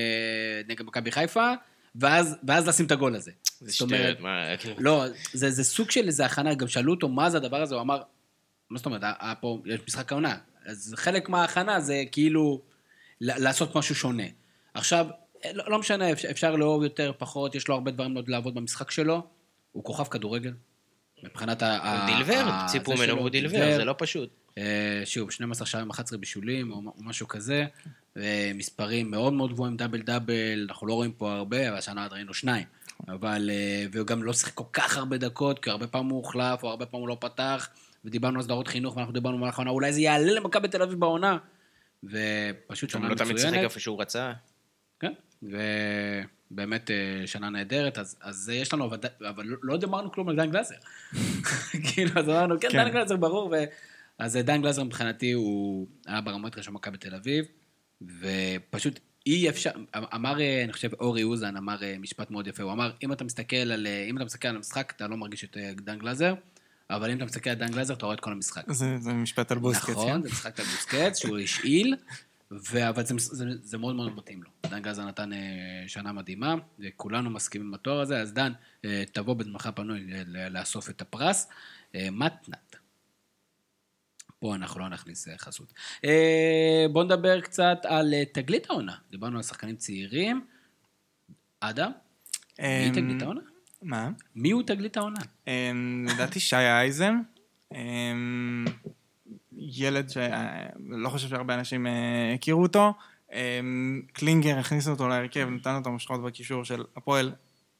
נגד 0.68 0.84
מכבי 0.84 1.10
חיפה, 1.12 1.52
ואז, 1.94 2.36
ואז 2.48 2.68
לשים 2.68 2.86
את 2.86 2.92
הגול 2.92 3.14
הזה. 3.14 3.30
זה 3.60 3.72
שטויות, 3.72 4.20
מה, 4.20 4.56
כאילו... 4.58 4.74
לא, 4.78 5.04
זה, 5.32 5.50
זה 5.50 5.64
סוג 5.64 5.90
של 5.90 6.06
איזה 6.06 6.26
הכנה, 6.26 6.54
גם 6.54 6.68
שאלו 6.68 6.92
אותו 6.92 7.08
מה 7.08 7.30
זה 7.30 7.36
הדבר 7.36 7.62
הזה, 7.62 7.74
הוא 7.74 7.82
אמר, 7.82 8.02
מה 8.70 8.78
זאת 8.78 8.86
אומרת, 8.86 9.02
פה, 9.40 9.58
יש 9.66 9.80
משחק 9.88 10.12
העונה. 10.12 10.36
אז 10.66 10.94
חלק 10.96 11.28
מההכנה 11.28 11.80
זה 11.80 12.02
כאילו 12.12 12.60
לעשות 13.20 13.76
משהו 13.76 13.94
שונה. 13.94 14.24
עכשיו, 14.74 15.06
לא, 15.54 15.64
לא 15.70 15.78
משנה, 15.78 16.12
אפשר 16.12 16.56
לאהוב 16.56 16.82
יותר, 16.82 17.12
פחות, 17.18 17.54
יש 17.54 17.68
לו 17.68 17.74
הרבה 17.74 17.90
דברים 17.90 18.14
עוד 18.14 18.28
לעבוד 18.28 18.54
במשחק 18.54 18.90
שלו. 18.90 19.22
הוא 19.72 19.84
כוכב 19.84 20.04
כדורגל. 20.04 20.52
מבחינת 21.22 21.62
ה... 21.62 21.98
הוא 21.98 22.16
דילבר, 22.16 22.50
ציפו 22.66 22.94
ממנו 22.94 23.16
והוא 23.16 23.28
דילבר, 23.28 23.76
זה 23.76 23.84
לא 23.84 23.94
פשוט. 23.98 24.30
אה, 24.58 25.02
שוב, 25.04 25.30
12 25.30 25.66
שערים, 25.66 25.90
11 25.90 26.18
בישולים, 26.18 26.72
או 26.72 26.82
משהו 26.98 27.28
כזה. 27.28 27.66
מספרים 28.54 29.10
מאוד 29.10 29.32
מאוד 29.32 29.52
גבוהים, 29.52 29.76
דאבל 29.76 30.02
דאבל, 30.02 30.66
אנחנו 30.68 30.86
לא 30.86 30.94
רואים 30.94 31.12
פה 31.12 31.32
הרבה, 31.32 31.68
אבל 31.68 31.78
השנה 31.78 32.04
עד 32.04 32.12
ראינו 32.12 32.34
שניים. 32.34 32.66
אבל, 33.08 33.50
אה, 33.52 33.84
והוא 33.92 34.06
גם 34.06 34.22
לא 34.22 34.32
שיחק 34.32 34.54
כל 34.54 34.64
כך 34.72 34.96
הרבה 34.96 35.18
דקות, 35.18 35.58
כי 35.58 35.70
הרבה 35.70 35.86
פעמים 35.86 36.10
הוא 36.10 36.18
הוחלף, 36.18 36.62
או 36.62 36.68
הרבה 36.68 36.86
פעמים 36.86 37.02
הוא 37.02 37.08
לא 37.08 37.16
פתח, 37.20 37.68
ודיברנו 38.04 38.38
על 38.38 38.42
סדרות 38.42 38.68
חינוך, 38.68 38.96
ואנחנו 38.96 39.14
דיברנו 39.14 39.36
במהלך 39.36 39.54
העונה, 39.54 39.70
אולי 39.70 39.92
זה 39.92 40.00
יעלה 40.00 40.32
למכבי 40.32 40.68
תל 40.68 40.82
אביב 40.82 41.00
בעונה. 41.00 41.38
ופשוט 42.04 42.92
הוא 42.92 43.00
שנה 43.00 43.08
לא 43.08 43.14
תמיד 43.14 43.36
שיחק 43.36 43.46
מצוינת. 43.46 43.64
איפה 43.64 43.80
שהוא 43.80 44.00
רצה. 44.00 44.32
כן, 45.00 45.12
אה, 46.58 47.26
שנה 47.26 47.50
נהדרת, 47.50 47.98
אז, 47.98 48.16
אז 48.20 48.48
יש 48.48 48.74
לנו, 48.74 48.84
אבל, 48.84 48.98
אבל 49.28 49.44
לא- 49.46 49.56
לא 49.62 49.76
דיברנו 49.76 50.12
כלום 50.12 50.28
על 50.28 50.36
דן 50.36 50.50
גלזר. 50.50 50.74
כאילו, 51.86 52.10
אז 52.20 52.28
אמרנו, 52.28 52.60
כן, 52.60 52.68
כן. 52.70 52.84
דן 52.84 52.90
גלזר 52.90 53.16
ברור, 53.16 53.46
ו... 53.52 53.54
אז 54.18 54.36
אה, 54.36 54.42
דן 54.42 54.62
גלזר 54.62 54.84
מבחינתי 54.84 55.32
הוא 55.32 55.86
היה 56.06 56.20
ברמטריה 56.20 56.62
של 56.62 56.70
מכבי 56.70 56.98
תל 56.98 57.14
אביב, 57.14 57.44
ופשוט 58.02 59.00
אי 59.26 59.48
אפשר, 59.48 59.70
אמר, 60.14 60.40
אה, 60.40 60.64
אני 60.64 60.72
חושב, 60.72 60.90
אורי 61.00 61.22
אוזן 61.22 61.56
אמר 61.56 61.76
משפט 61.98 62.30
מאוד 62.30 62.46
יפה, 62.46 62.62
הוא 62.62 62.72
אמר, 62.72 62.92
אם 63.02 63.12
אתה 63.12 63.24
מסתכל 63.24 63.56
על, 63.56 63.86
אם 64.10 64.16
אתה 64.16 64.24
מסתכל 64.24 64.48
על 64.48 64.56
המשחק, 64.56 64.92
אתה 64.96 65.08
לא 65.08 65.16
מרגיש 65.16 65.44
את 65.44 65.56
דן 65.80 65.98
גלזר, 65.98 66.34
אבל 66.90 67.10
אם 67.10 67.16
אתה 67.16 67.24
מסתכל 67.24 67.50
על 67.50 67.56
דן 67.56 67.68
גלזר, 67.72 67.94
אתה 67.94 68.06
רואה 68.06 68.14
את 68.14 68.20
כל 68.20 68.32
המשחק. 68.32 68.72
זה, 68.72 68.98
זה 68.98 69.12
משפט 69.12 69.52
על 69.52 69.58
בוסקץ. 69.58 69.90
נכון, 69.90 70.12
כן? 70.12 70.22
זה 70.22 70.28
משחק 70.28 70.60
על 70.60 70.66
בוסקץ, 70.66 71.18
שהוא 71.18 71.38
השאיל, 71.38 71.96
ו- 72.52 72.88
אבל 72.88 73.06
זה, 73.06 73.14
זה, 73.18 73.44
זה 73.62 73.78
מאוד 73.78 73.96
מאוד 73.96 74.16
מתאים 74.16 74.42
לו. 74.42 74.50
דן 74.70 74.82
גלזר 74.82 75.04
נתן 75.04 75.32
אה, 75.32 75.38
שנה 75.86 76.12
מדהימה, 76.12 76.54
וכולנו 76.78 77.30
מסכימים 77.30 77.68
עם 77.68 77.74
התואר 77.74 78.00
הזה, 78.00 78.20
אז 78.20 78.32
דן, 78.32 78.52
אה, 78.84 79.02
תבוא 79.12 79.34
בזמנך 79.34 79.68
פנוי 79.74 80.06
לאסוף 80.26 80.90
את 80.90 81.00
הפרס. 81.00 81.48
אה, 81.94 82.08
מתנת. 82.12 82.76
פה 84.38 84.54
אנחנו 84.54 84.80
לא 84.80 84.88
נכניס 84.88 85.28
חסות. 85.38 85.72
בואו 86.92 87.04
נדבר 87.04 87.40
קצת 87.40 87.78
על 87.84 88.14
תגלית 88.32 88.70
העונה. 88.70 88.96
דיברנו 89.10 89.36
על 89.36 89.42
שחקנים 89.42 89.76
צעירים. 89.76 90.46
אדם, 91.60 91.90
מי 92.58 92.88
אמ, 92.88 92.92
תגלית 92.94 93.22
העונה? 93.22 93.40
מה? 93.82 94.10
מי 94.34 94.50
הוא 94.50 94.62
תגלית 94.62 94.96
העונה? 94.96 95.20
אמ, 95.46 96.06
לדעתי 96.14 96.40
שי 96.40 96.56
אייזן. 96.56 97.20
ילד 99.60 100.10
שלא 100.10 101.08
חושב 101.08 101.28
שהרבה 101.28 101.54
אנשים 101.54 101.86
אה, 101.86 102.32
הכירו 102.34 102.62
אותו. 102.62 102.92
אמ, 103.32 104.02
קלינגר 104.12 104.58
הכניס 104.58 104.88
אותו 104.88 105.08
להרכב, 105.08 105.48
נתן 105.50 105.74
אותו 105.74 105.90
משכות 105.90 106.22
בקישור 106.22 106.64
של 106.64 106.84
הפועל. 106.96 107.32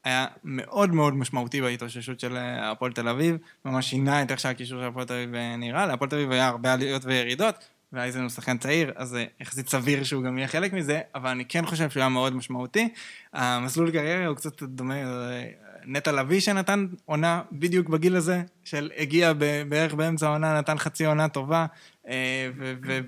היה 0.04 0.26
מאוד 0.44 0.94
מאוד 0.94 1.14
משמעותי 1.14 1.60
בהתאוששות 1.60 2.20
של 2.20 2.36
אה, 2.36 2.70
הפועל 2.70 2.92
תל 2.92 3.08
אביב, 3.08 3.36
ממש 3.64 3.90
שינה 3.90 4.22
את 4.22 4.30
איך 4.30 4.40
שהקישור 4.40 4.80
של 4.80 4.86
הפועל 4.86 5.06
תל 5.06 5.14
אביב 5.14 5.34
אה, 5.34 5.56
נראה. 5.56 5.86
להפועל 5.86 6.10
תל 6.10 6.16
אביב 6.16 6.30
היה 6.30 6.48
הרבה 6.48 6.72
עליות 6.72 7.04
וירידות, 7.04 7.54
ואייזן 7.92 8.20
הוא 8.20 8.28
שחקן 8.28 8.58
צעיר, 8.58 8.92
אז 8.96 9.14
אה, 9.14 9.24
יחסית 9.40 9.68
סביר 9.68 10.04
שהוא 10.04 10.22
גם 10.22 10.38
יהיה 10.38 10.48
חלק 10.48 10.72
מזה, 10.72 11.00
אבל 11.14 11.30
אני 11.30 11.44
כן 11.44 11.66
חושב 11.66 11.90
שהוא 11.90 12.00
היה 12.00 12.08
מאוד 12.08 12.34
משמעותי. 12.34 12.88
המסלול 13.32 13.90
קריירה 13.90 14.26
הוא 14.26 14.36
קצת 14.36 14.62
דומה 14.62 14.94
אה, 14.94 15.44
נטע 15.84 16.12
לביא 16.12 16.40
שנתן 16.40 16.86
עונה 17.04 17.42
בדיוק 17.52 17.88
בגיל 17.88 18.16
הזה, 18.16 18.42
של 18.64 18.90
הגיע 18.96 19.32
בערך 19.68 19.94
באמצע 19.94 20.26
העונה, 20.26 20.58
נתן 20.58 20.78
חצי 20.78 21.06
עונה 21.06 21.28
טובה, 21.28 21.66
אה, 22.08 22.50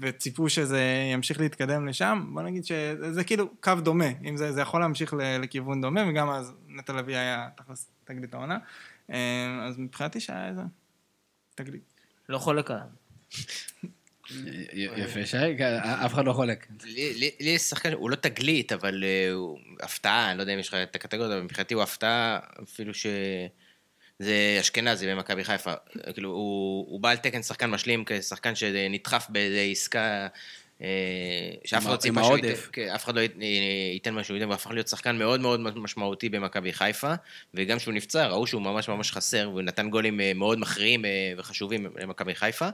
וציפו 0.00 0.48
שזה 0.48 0.80
ימשיך 1.12 1.40
להתקדם 1.40 1.86
לשם. 1.86 2.30
בוא 2.34 2.42
נגיד 2.42 2.64
שזה 2.64 3.24
כאילו 3.24 3.50
קו 3.60 3.72
דומה, 3.82 4.08
אם 4.24 4.36
זה, 4.36 4.52
זה 4.52 4.60
יכול 4.60 4.80
להמשיך 4.80 5.14
לכיוון 5.18 5.80
דומה, 5.80 6.00
וגם 6.08 6.30
אז 6.30 6.52
נטע 6.68 6.92
לביא 6.92 7.16
היה 7.16 7.48
תכלס 7.56 7.90
תגלית 8.04 8.34
העונה. 8.34 8.58
אה, 9.10 9.64
אז 9.66 9.78
מבחינתי 9.78 10.20
שהיה 10.20 10.48
איזה 10.48 10.62
תגלית. 11.54 11.92
לא 12.28 12.38
חולק 12.38 12.70
עליו. 12.70 12.86
יפה, 14.72 15.26
שי, 15.26 15.56
כן, 15.58 15.74
אף 15.82 16.14
אחד 16.14 16.24
לא 16.26 16.32
חולק. 16.32 16.66
לי 16.84 17.50
יש 17.50 17.62
שחקן, 17.62 17.92
הוא 17.92 18.10
לא 18.10 18.16
תגלית, 18.16 18.72
אבל 18.72 19.04
אה, 19.04 19.32
הוא 19.32 19.58
הפתעה, 19.80 20.30
אני 20.30 20.38
לא 20.38 20.42
יודע 20.42 20.54
אם 20.54 20.58
יש 20.58 20.68
לך 20.68 20.74
את 20.74 20.96
הקטגוריה, 20.96 21.32
אבל 21.36 21.42
מבחינתי 21.42 21.74
הוא 21.74 21.82
הפתעה, 21.82 22.38
אפילו 22.62 22.94
ש... 22.94 23.06
זה 24.18 24.56
אשכנזי 24.60 25.06
במכבי 25.06 25.44
חיפה. 25.44 25.72
כאילו, 26.12 26.30
הוא, 26.30 26.86
הוא 26.88 27.00
בא 27.00 27.10
על 27.10 27.16
תקן 27.16 27.42
שחקן 27.42 27.70
משלים, 27.70 28.04
כשחקן 28.06 28.54
שנדחף 28.54 29.26
באיזה 29.28 29.60
עסקה, 29.70 30.26
אה, 30.82 30.88
שאף 31.64 31.82
אחד 31.82 31.92
לא 31.92 31.96
ציפה 31.96 32.24
שהוא. 32.24 32.36
ייתן, 32.36 32.60
כן, 32.72 32.88
אף 32.94 33.04
אחד 33.04 33.14
לא 33.14 33.20
ייתן- 33.20 33.42
ייתן 33.92 34.14
מה 34.14 34.24
שהוא 34.24 34.36
ייתן, 34.36 34.46
והוא 34.46 34.54
הפך 34.54 34.70
להיות 34.70 34.88
שחקן 34.88 35.16
מאוד 35.18 35.40
מאוד 35.40 35.78
משמעותי 35.78 36.28
במכבי 36.28 36.72
חיפה, 36.72 37.12
וגם 37.54 37.78
כשהוא 37.78 37.94
נפצע, 37.94 38.26
ראו 38.26 38.46
שהוא 38.46 38.62
ממש 38.62 38.88
ממש 38.88 39.12
חסר, 39.12 39.48
והוא 39.50 39.62
נתן 39.62 39.90
גולים 39.90 40.20
אה, 40.20 40.32
מאוד 40.34 40.58
מכריעים 40.58 41.04
אה, 41.04 41.10
וחשובים 41.36 41.86
למכבי 42.00 42.34
חיפה. 42.34 42.68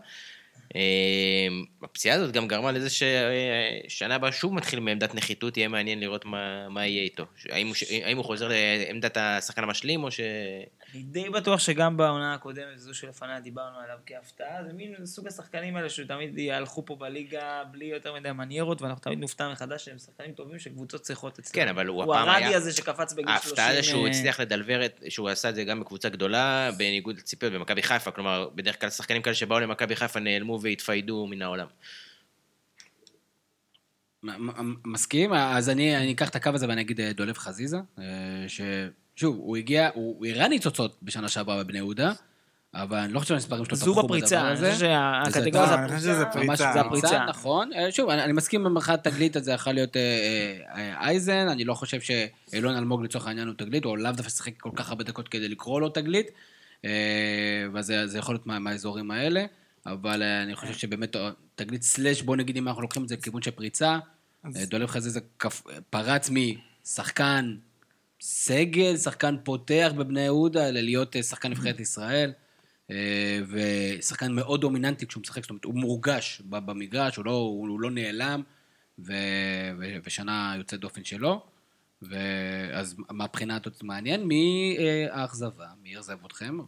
אה, 0.77 1.49
הפציעה 1.83 2.17
הזאת 2.17 2.33
גם 2.33 2.49
גרמה 2.49 2.73
לזה 2.73 2.89
ששנה 2.91 4.15
הבאה 4.15 4.33
שוב 4.33 4.55
מתחיל 4.55 4.81
מעמדת 4.81 5.15
נחיתות, 5.15 5.57
יהיה 5.57 5.69
מעניין 5.69 6.01
לראות 6.01 6.25
מה, 6.25 6.69
מה 6.69 6.87
יהיה 6.87 7.03
איתו. 7.03 7.25
האם 7.49 7.67
הוא, 7.67 7.75
האם 8.05 8.17
הוא 8.17 8.25
חוזר 8.25 8.49
לעמדת 8.49 9.17
השחקן 9.17 9.63
המשלים, 9.63 10.05
או 10.05 10.11
ש... 10.11 10.21
אני 10.95 11.03
די 11.03 11.31
בטוח 11.31 11.61
שגם 11.61 11.97
בעונה 11.97 12.35
הקודמת, 12.35 12.79
זו 12.79 12.95
שלפניה 12.95 13.41
דיברנו 13.41 13.79
עליו 13.79 13.99
כהפתעה, 14.07 14.65
זה 14.67 14.73
מין 14.73 15.07
סוג 15.07 15.27
השחקנים 15.27 15.77
האלה 15.77 15.91
שתמיד 15.91 16.39
יהלכו 16.39 16.85
פה 16.85 16.97
בליגה 16.97 17.65
בלי 17.71 17.85
יותר 17.85 18.15
מדי 18.15 18.33
מניירות, 18.33 18.83
ואנחנו 18.83 19.03
תמיד 19.03 19.19
נופתע 19.19 19.53
מחדש 19.53 19.85
שהם 19.85 19.99
שחקנים 19.99 20.33
טובים 20.33 20.59
שקבוצות 20.59 21.01
צריכות 21.01 21.39
אצלם. 21.39 21.55
כן, 21.55 21.69
אבל 21.69 21.87
הוא 21.87 22.05
הוא 22.05 22.15
הפעם 22.15 22.29
הרדי 22.29 22.45
היה- 22.45 22.57
הזה 22.57 22.73
שקפץ 22.73 23.13
בגיל 23.13 23.27
30. 23.39 23.49
ההפתעה 23.49 23.75
זה 23.75 23.83
שהוא 23.83 24.07
אה, 24.07 24.11
הצליח 24.11 24.41
לדלבר, 24.41 24.85
את, 24.85 25.01
שהוא 25.09 25.29
עשה 25.29 25.49
את 25.49 25.55
זה 25.55 25.65
גם 25.65 25.81
בקבוצה 25.81 26.09
גדולה, 26.09 26.71
בניגוד 26.79 27.17
לציפיות 27.19 27.53
במכבי 27.53 27.83
חיפה, 27.83 28.11
כלומר, 28.11 28.49
בדרך 28.55 28.81
כלל 28.81 28.91
שחקנים 28.91 29.23
כאלה 29.23 29.35
שבאו 29.35 29.61
למכבי 29.61 29.97
חיפה 29.97 30.21
נעלמו 30.21 30.59
והתפיידו 30.63 31.27
מן 31.27 31.43
העולם. 31.43 31.67
מסכים, 34.85 35.33
אז 35.33 35.69
אני, 35.69 35.97
אני 35.97 36.13
אקח 36.13 36.29
את 36.29 36.37
הקו 36.37 36.51
הזה 36.55 36.69
ואני 36.69 36.81
אגיד 36.81 37.01
אה, 37.01 37.13
דולב 37.13 37.39
חזיזה, 37.39 37.77
אה, 37.99 38.05
ששוב, 39.19 39.37
הוא 39.37 39.57
הגיע, 39.57 39.89
הוא 39.95 40.17
הוא 40.19 40.27
הראה 40.27 40.49
ניצוצות 40.49 40.99
בשנה 41.03 41.29
שעברה 41.29 41.65
בבני 41.65 41.79
יהודה, 41.79 42.13
אבל 42.75 42.99
אני 42.99 43.13
לא 43.13 43.19
חושב 43.21 43.29
שהמספרים 43.35 43.65
שלו 43.65 43.77
זו 43.77 43.95
בפריצה, 43.95 44.37
בדבר 44.37 44.47
אני 44.49 44.53
הזה. 44.53 44.73
חושב 44.73 44.87
שהקטגוריה 44.87 45.67
זה- 45.67 45.73
זה 45.73 45.75
אה, 45.75 45.85
אני 45.85 45.89
חושב 45.89 46.01
שזה 46.01 46.23
הפריצה. 46.23 46.47
פריצה. 46.49 46.65
ממש 46.67 46.75
זה 46.75 46.81
הפריצה. 46.81 47.25
נכון. 47.29 47.71
אה, 47.73 47.93
שוב, 47.93 48.11
אני, 48.11 48.25
אני 48.25 48.33
מסכים 48.33 48.65
במחאת 48.65 49.05
תגלית 49.05 49.37
הזה 49.37 49.53
יכול 49.53 49.73
להיות 49.73 49.97
אה, 49.97 50.03
אה, 50.77 51.07
אייזן, 51.07 51.47
אני 51.49 51.65
לא 51.65 51.75
חושב 51.75 51.99
שאילון 52.01 52.77
אלמוג 52.77 53.03
לצורך 53.05 53.27
העניין 53.27 53.49
הוא 53.49 53.55
תגלית, 53.59 53.85
או 53.85 53.97
לאו 53.97 54.13
דווקא 54.13 54.31
שיחק 54.31 54.53
כל 54.61 54.71
כך 54.77 54.89
הרבה 54.89 55.05
דקות 55.05 55.29
כדי 55.29 55.49
לקרוא 55.49 55.81
לו 55.81 55.89
תגלית, 55.89 56.27
אה, 56.85 56.91
וזה 57.75 58.07
זה 58.07 58.19
יכול 58.19 58.35
להיות 58.35 58.47
מה, 58.47 58.59
מהאזורים 58.59 59.11
האלה. 59.11 59.45
אבל 59.87 60.23
אה, 60.23 60.43
אני 60.43 60.57
חושב 60.57 60.73
שבאמת, 60.75 61.17
תגלית 61.55 61.83
סלאש, 61.83 62.23
בוא 62.23 62.37
נגיד 62.37 62.57
אם 62.57 62.69
אנחנו 62.69 62.83
לוקחים 62.83 63.03
את 63.03 63.09
זה 63.09 63.15
לכיוון 63.17 63.43
של 63.43 63.51
פריצה, 63.51 63.99
אז- 64.45 64.69
דולב 64.69 64.87
חזיזה 64.89 65.21
פרץ 65.91 66.31
משחקן 66.31 67.55
סגל, 68.21 68.97
שחקן 68.97 69.37
פותח 69.45 69.93
בבני 69.97 70.21
יהודה, 70.21 70.71
להיות 70.71 71.17
אה, 71.17 71.23
שחקן 71.23 71.51
נבחרת 71.51 71.81
ישראל, 71.81 72.33
אה, 72.91 73.41
ושחקן 73.49 74.33
מאוד 74.33 74.61
דומיננטי 74.61 75.07
כשהוא 75.07 75.21
משחק, 75.21 75.43
זאת 75.43 75.51
אומרת, 75.51 75.65
הוא 75.65 75.75
מורגש 75.75 76.43
במגרש, 76.49 77.17
הוא 77.17 77.25
לא, 77.25 77.31
הוא 77.31 77.81
לא 77.81 77.91
נעלם, 77.91 78.43
ו, 78.99 79.13
ו, 79.79 79.85
ושנה 80.05 80.55
יוצאת 80.59 80.81
דופן 80.81 81.05
שלו. 81.05 81.43
ואז 82.03 82.97
מהבחינה 83.11 83.57
הזאת 83.57 83.83
מעניין, 83.83 84.25
מי 84.25 84.77
אה, 84.79 85.07
האכזבה? 85.11 85.67
מי 85.83 85.97
אכזב 85.97 86.25
אתכם? 86.27 86.59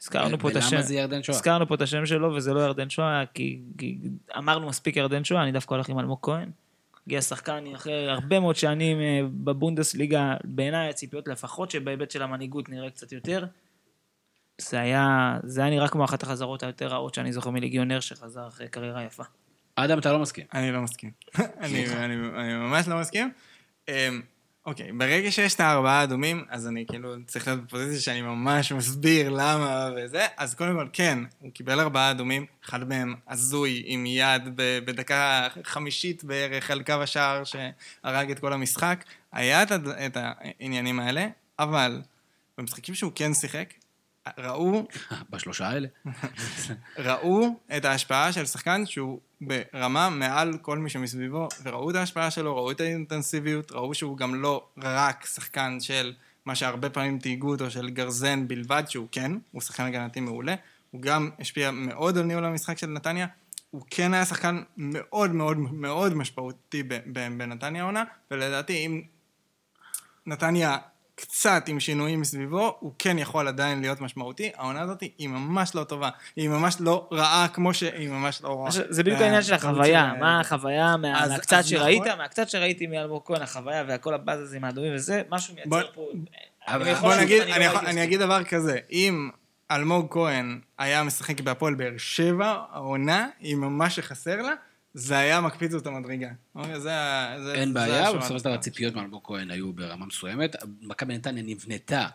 הזכרנו 0.00 0.38
פה 0.38 0.50
את 0.50 0.56
השם. 0.56 0.76
ולמה 0.76 0.82
זה 0.82 0.94
ירדן 0.94 1.22
שואה? 1.22 1.38
הזכרנו 1.38 1.68
פה 1.68 1.74
את 1.74 1.82
השם 1.82 2.06
שלו, 2.06 2.34
וזה 2.34 2.54
לא 2.54 2.60
ירדן 2.60 2.90
שואה, 2.90 3.24
כי, 3.34 3.60
כי 3.78 3.98
אמרנו 4.38 4.68
מספיק 4.68 4.96
ירדן 4.96 5.24
שואה, 5.24 5.42
אני 5.42 5.52
דווקא 5.52 5.74
הולך 5.74 5.88
עם 5.88 5.98
אלמוג 5.98 6.18
כהן. 6.22 6.50
הגיע 7.06 7.22
שחקן 7.22 7.64
אחרי 7.74 8.10
הרבה 8.10 8.40
מאוד 8.40 8.56
שנים 8.56 9.00
אה, 9.00 9.20
בבונדסליגה, 9.44 10.34
בעיניי 10.44 10.88
הציפיות 10.88 11.28
לפחות 11.28 11.70
שבהיבט 11.70 12.10
של 12.10 12.22
המנהיגות 12.22 12.68
נראה 12.68 12.90
קצת 12.90 13.12
יותר. 13.12 13.44
זה 14.60 14.80
היה, 14.80 15.36
זה 15.44 15.60
היה 15.60 15.70
נראה 15.70 15.88
כמו 15.88 16.04
אחת 16.04 16.22
החזרות 16.22 16.62
היותר 16.62 16.86
רעות 16.86 17.14
שאני 17.14 17.32
זוכר 17.32 17.50
מליגיונר 17.50 18.00
שחזר 18.00 18.48
אחרי 18.48 18.68
קריירה 18.68 19.04
יפה. 19.04 19.22
אדם, 19.76 19.98
אתה 19.98 20.12
לא 20.12 20.18
מסכים. 20.18 20.46
אני 20.54 20.72
לא 20.72 20.80
מסכים. 20.80 21.10
אני, 21.38 21.86
אני, 21.96 22.14
אני 22.14 22.54
ממש 22.54 22.88
לא 22.88 23.00
מסכים. 23.00 23.30
אוקיי, 24.66 24.92
ברגע 24.92 25.30
שיש 25.30 25.54
את 25.54 25.60
הארבעה 25.60 26.00
האדומים, 26.00 26.44
אז 26.48 26.66
אני 26.66 26.84
כאילו 26.88 27.14
צריך 27.26 27.46
להיות 27.48 27.64
בפוזיציה 27.64 28.00
שאני 28.00 28.22
ממש 28.22 28.72
מסביר 28.72 29.30
למה 29.30 29.90
וזה, 29.96 30.26
אז 30.36 30.54
קודם 30.54 30.74
כל, 30.74 30.86
כן, 30.92 31.18
הוא 31.38 31.50
קיבל 31.52 31.80
ארבעה 31.80 32.10
אדומים, 32.10 32.46
אחד 32.64 32.88
מהם 32.88 33.14
הזוי 33.28 33.82
עם 33.86 34.06
יד 34.06 34.42
בדקה 34.56 35.48
חמישית 35.64 36.24
בערך 36.24 36.70
על 36.70 36.82
קו 36.82 36.92
השער 36.92 37.42
שהרג 37.44 38.30
את 38.30 38.38
כל 38.38 38.52
המשחק. 38.52 39.04
היה 39.32 39.62
את, 39.62 39.72
את 40.06 40.16
העניינים 40.16 41.00
האלה, 41.00 41.26
אבל 41.58 42.02
במשחקים 42.58 42.94
שהוא 42.94 43.12
כן 43.14 43.34
שיחק, 43.34 43.74
ראו 44.38 44.86
בשלושה 45.30 45.68
האלה. 45.68 45.88
ראו 46.98 47.60
את 47.76 47.84
ההשפעה 47.84 48.32
של 48.32 48.46
שחקן 48.46 48.86
שהוא 48.86 49.20
ברמה 49.40 50.10
מעל 50.10 50.58
כל 50.62 50.78
מי 50.78 50.90
שמסביבו, 50.90 51.48
וראו 51.62 51.90
את 51.90 51.96
ההשפעה 51.96 52.30
שלו, 52.30 52.56
ראו 52.56 52.70
את 52.70 52.80
האינטנסיביות, 52.80 53.72
ראו 53.72 53.94
שהוא 53.94 54.16
גם 54.16 54.34
לא 54.34 54.66
רק 54.78 55.26
שחקן 55.26 55.80
של 55.80 56.12
מה 56.44 56.54
שהרבה 56.54 56.90
פעמים 56.90 57.18
תהיגו 57.18 57.50
אותו, 57.50 57.70
של 57.70 57.90
גרזן 57.90 58.48
בלבד, 58.48 58.82
שהוא 58.88 59.08
כן, 59.12 59.32
הוא 59.50 59.62
שחקן 59.62 59.84
הגנתי 59.84 60.20
מעולה, 60.20 60.54
הוא 60.90 61.02
גם 61.02 61.30
השפיע 61.38 61.70
מאוד 61.70 62.18
על 62.18 62.24
ניהול 62.24 62.44
המשחק 62.44 62.78
של 62.78 62.86
נתניה, 62.86 63.26
הוא 63.70 63.82
כן 63.90 64.14
היה 64.14 64.24
שחקן 64.24 64.62
מאוד 64.76 65.30
מאוד 65.30 65.58
מאוד 65.58 66.14
משמעותי 66.14 66.82
בנתניה 67.12 67.82
העונה, 67.82 68.04
ולדעתי 68.30 68.86
אם 68.86 69.02
נתניה 70.26 70.78
קצת 71.20 71.64
עם 71.66 71.80
שינויים 71.80 72.20
מסביבו, 72.20 72.76
הוא 72.80 72.92
כן 72.98 73.18
יכול 73.18 73.48
עדיין 73.48 73.80
להיות 73.80 74.00
משמעותי. 74.00 74.50
העונה 74.56 74.80
הזאת 74.80 75.00
היא 75.00 75.28
ממש 75.28 75.74
לא 75.74 75.84
טובה. 75.84 76.08
היא 76.36 76.48
ממש 76.48 76.76
לא 76.80 77.08
רעה 77.12 77.48
כמו 77.48 77.74
שהיא 77.74 78.08
ממש 78.08 78.42
לא 78.42 78.60
רעה. 78.60 78.70
זה 78.70 79.02
בדיוק 79.02 79.20
העניין 79.20 79.42
של 79.42 79.54
החוויה, 79.54 80.12
מה 80.20 80.40
החוויה 80.40 80.96
מהקצת 80.96 81.52
אז 81.52 81.68
שראית, 81.68 82.02
נכון. 82.02 82.18
מהקצת 82.18 82.48
שראיתי 82.48 82.86
מאלמוג 82.86 83.22
כהן, 83.24 83.42
החוויה 83.42 83.84
והכל 83.88 84.14
הבאז 84.14 84.40
הזה 84.40 84.56
עם 84.56 84.64
האדומים 84.64 84.94
וזה, 84.94 85.22
משהו 85.30 85.54
מייצר 85.54 85.92
פה... 85.94 86.06
בוא 87.00 87.14
נגיד, 87.14 87.42
אני 87.42 87.64
לא 87.64 87.80
אני 87.80 88.04
אגיד 88.04 88.20
דבר 88.20 88.44
כזה, 88.44 88.78
אם 88.92 89.30
אלמוג 89.70 90.06
כהן 90.10 90.60
היה 90.78 91.02
משחק 91.02 91.40
בהפועל 91.40 91.74
באר 91.74 91.92
שבע, 91.98 92.56
העונה, 92.72 93.28
היא 93.40 93.56
ממש 93.56 93.96
שחסר 93.96 94.42
לה, 94.42 94.52
זה 94.94 95.18
היה 95.18 95.40
מקפיץ 95.40 95.74
אותה 95.74 95.90
מדרגה. 95.90 96.28
אוקיי, 96.54 96.80
זה 96.80 96.94
ה- 96.94 97.36
זה- 97.44 97.54
אין 97.54 97.68
זה 97.68 97.74
בעיה, 97.74 98.10
ובסופו 98.10 98.38
של 98.38 98.44
דבר. 98.44 98.54
הציפיות 98.54 98.94
מאלמוג 98.94 99.20
כהן 99.24 99.50
היו 99.50 99.72
ברמה 99.72 100.06
מסוימת. 100.06 100.56
מכבי 100.82 101.14
נתניה 101.14 101.42
נבנתה 101.46 102.06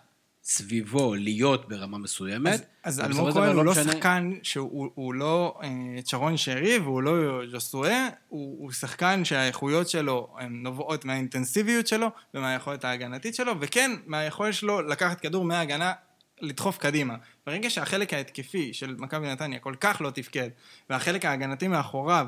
סביבו 0.44 1.16
להיות 1.16 1.70
ברמה 1.70 1.98
מסוימת. 1.98 2.66
אז- 2.84 3.00
אלמוג 3.00 3.32
כהן 3.32 3.56
הוא 3.56 3.64
לא 3.66 3.72
משנה- 3.72 3.92
שחקן 3.94 4.32
שהוא 4.44 4.92
הוא 4.96 5.14
לא 5.14 5.60
אה, 5.64 5.70
צ'רון 6.04 6.38
שרי 6.38 6.78
והוא 6.80 7.02
לא 7.04 7.14
ז'וסואה, 7.52 8.08
הוא 8.30 8.58
הוא 8.60 8.72
שחקן 8.72 9.26
שהאיכויות 9.26 9.90
שלו 9.90 10.36
הן 10.40 10.60
נובעות 10.64 11.06
מהאינטנסיביות 11.06 11.88
שלו 11.88 12.08
ומהיכולת 12.34 12.84
ההגנתית 12.86 13.36
שלו, 13.36 13.54
וכן, 13.62 13.92
מהיכולת 14.06 14.54
שלו 14.54 14.82
לקחת 14.82 15.20
כדור 15.20 15.46
מההגנה, 15.46 15.94
לדחוף 16.42 16.78
קדימה. 16.78 17.16
ברגע 17.48 17.70
שהחלק 17.70 18.14
ההתקפי 18.14 18.74
של 18.74 18.96
מכבי 18.98 19.28
נתניה 19.28 19.60
כל 19.60 19.76
כך 19.80 20.02
לא 20.02 20.10
תפקד, 20.10 20.50
והחלק 20.90 21.26
ההגנתי 21.26 21.68
מאחוריו 21.68 22.28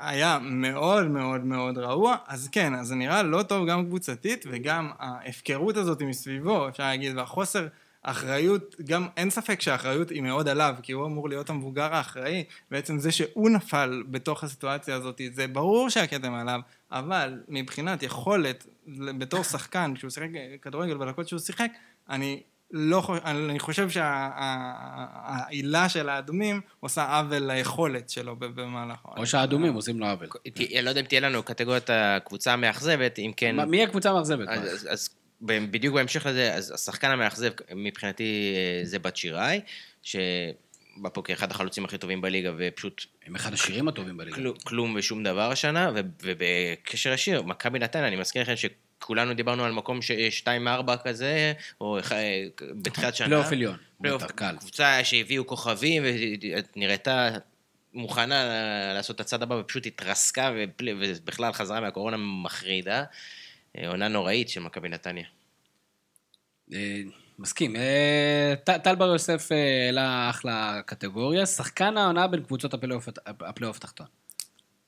היה 0.00 0.38
מאוד 0.42 1.06
מאוד 1.06 1.44
מאוד 1.44 1.78
רעוע, 1.78 2.16
אז 2.26 2.48
כן, 2.52 2.74
אז 2.74 2.86
זה 2.86 2.94
נראה 2.94 3.22
לא 3.22 3.42
טוב 3.42 3.68
גם 3.68 3.86
קבוצתית, 3.86 4.44
וגם 4.50 4.90
ההפקרות 4.98 5.76
הזאת 5.76 6.02
מסביבו, 6.02 6.68
אפשר 6.68 6.82
להגיד, 6.82 7.16
והחוסר 7.16 7.66
אחריות, 8.02 8.76
גם 8.84 9.06
אין 9.16 9.30
ספק 9.30 9.60
שהאחריות 9.60 10.10
היא 10.10 10.22
מאוד 10.22 10.48
עליו, 10.48 10.74
כי 10.82 10.92
הוא 10.92 11.06
אמור 11.06 11.28
להיות 11.28 11.50
המבוגר 11.50 11.94
האחראי, 11.94 12.44
בעצם 12.70 12.98
זה 12.98 13.12
שהוא 13.12 13.50
נפל 13.50 14.02
בתוך 14.10 14.44
הסיטואציה 14.44 14.94
הזאת, 14.94 15.20
זה 15.32 15.46
ברור 15.46 15.90
שהכתם 15.90 16.34
עליו, 16.34 16.60
אבל 16.90 17.42
מבחינת 17.48 18.02
יכולת, 18.02 18.66
בתור 19.18 19.42
שחקן, 19.42 19.92
כשהוא 19.94 20.10
שיחק 20.10 20.28
כדורגל 20.62 20.96
בדקות 20.96 21.28
שהוא 21.28 21.40
שיחק, 21.40 21.70
אני 22.08 22.42
לא 22.72 23.00
חושב, 23.00 23.22
אני 23.24 23.58
חושב 23.58 23.90
שהעילה 23.90 24.18
של 25.88 26.08
האדומים 26.08 26.60
עושה 26.80 27.18
עוול 27.18 27.52
ליכולת 27.52 28.10
שלו 28.10 28.36
במהלך 28.36 28.98
העונה. 29.04 29.20
או 29.20 29.26
שהאדומים 29.26 29.74
עושים 29.74 30.00
לו 30.00 30.06
עוול. 30.06 30.28
אני 30.56 30.82
לא 30.82 30.88
יודע 30.88 31.00
אם 31.00 31.06
תהיה 31.06 31.20
לנו 31.20 31.42
קטגוריית 31.42 31.90
הקבוצה 31.92 32.52
המאכזבת, 32.52 33.18
אם 33.18 33.32
כן... 33.36 33.60
מי 33.70 33.82
הקבוצה 33.82 34.10
המאכזבת? 34.10 34.48
אז, 34.48 35.10
בדיוק 35.42 35.94
בהמשך 35.94 36.26
לזה, 36.26 36.54
אז 36.54 36.70
השחקן 36.70 37.10
המאכזב 37.10 37.50
מבחינתי 37.74 38.54
אה, 38.54 38.84
זה 38.84 38.98
בת 38.98 39.16
שיראי, 39.16 39.60
שבא 40.02 41.08
פה 41.12 41.22
כאחד 41.22 41.50
החלוצים 41.50 41.84
הכי 41.84 41.98
טובים 41.98 42.20
בליגה, 42.20 42.52
ופשוט 42.58 43.06
הם 43.26 43.34
אחד 43.34 43.52
השירים 43.52 43.88
הטובים 43.88 44.16
בליגה. 44.16 44.36
כלום, 44.36 44.56
כלום 44.64 44.94
ושום 44.98 45.22
דבר 45.22 45.50
השנה, 45.50 45.90
ובקשר 46.22 47.12
ישיר, 47.12 47.42
מכבי 47.42 47.78
נתניה, 47.78 48.08
אני 48.08 48.16
מזכיר 48.16 48.42
לכם 48.42 48.56
שכולנו 49.00 49.34
דיברנו 49.34 49.64
על 49.64 49.72
מקום 49.72 50.00
2-4 50.44 50.96
כזה, 51.04 51.52
או 51.80 51.98
בתחילת 52.82 53.14
שנה. 53.14 53.26
פלייאוף 53.26 53.52
עליון. 53.52 53.76
פלייאוף, 53.98 54.24
קל. 54.24 54.56
קבוצה 54.60 55.04
שהביאו 55.04 55.46
כוכבים, 55.46 56.02
ונראתה 56.76 57.28
מוכנה 57.94 58.44
לעשות 58.94 59.16
את 59.16 59.20
הצעד 59.20 59.42
הבא, 59.42 59.54
ופשוט 59.54 59.86
התרסקה, 59.86 60.52
ובכלל 61.00 61.52
חזרה 61.52 61.80
מהקורונה 61.80 62.16
מחרידה. 62.16 63.04
אה, 63.78 63.88
עונה 63.88 64.08
נוראית 64.08 64.48
של 64.48 64.60
מכבי 64.60 64.88
נתניה. 64.88 65.26
אה, 66.72 67.00
מסכים. 67.38 67.76
אה, 67.76 68.54
טל 68.84 68.94
בר 68.94 69.06
יוסף 69.06 69.48
העלה 69.52 70.30
אחלה 70.30 70.80
קטגוריה. 70.86 71.46
שחקן 71.46 71.96
העונה 71.96 72.26
בין 72.26 72.42
קבוצות 72.42 72.74
הפלייאוף 73.40 73.76
התחתון. 73.76 74.06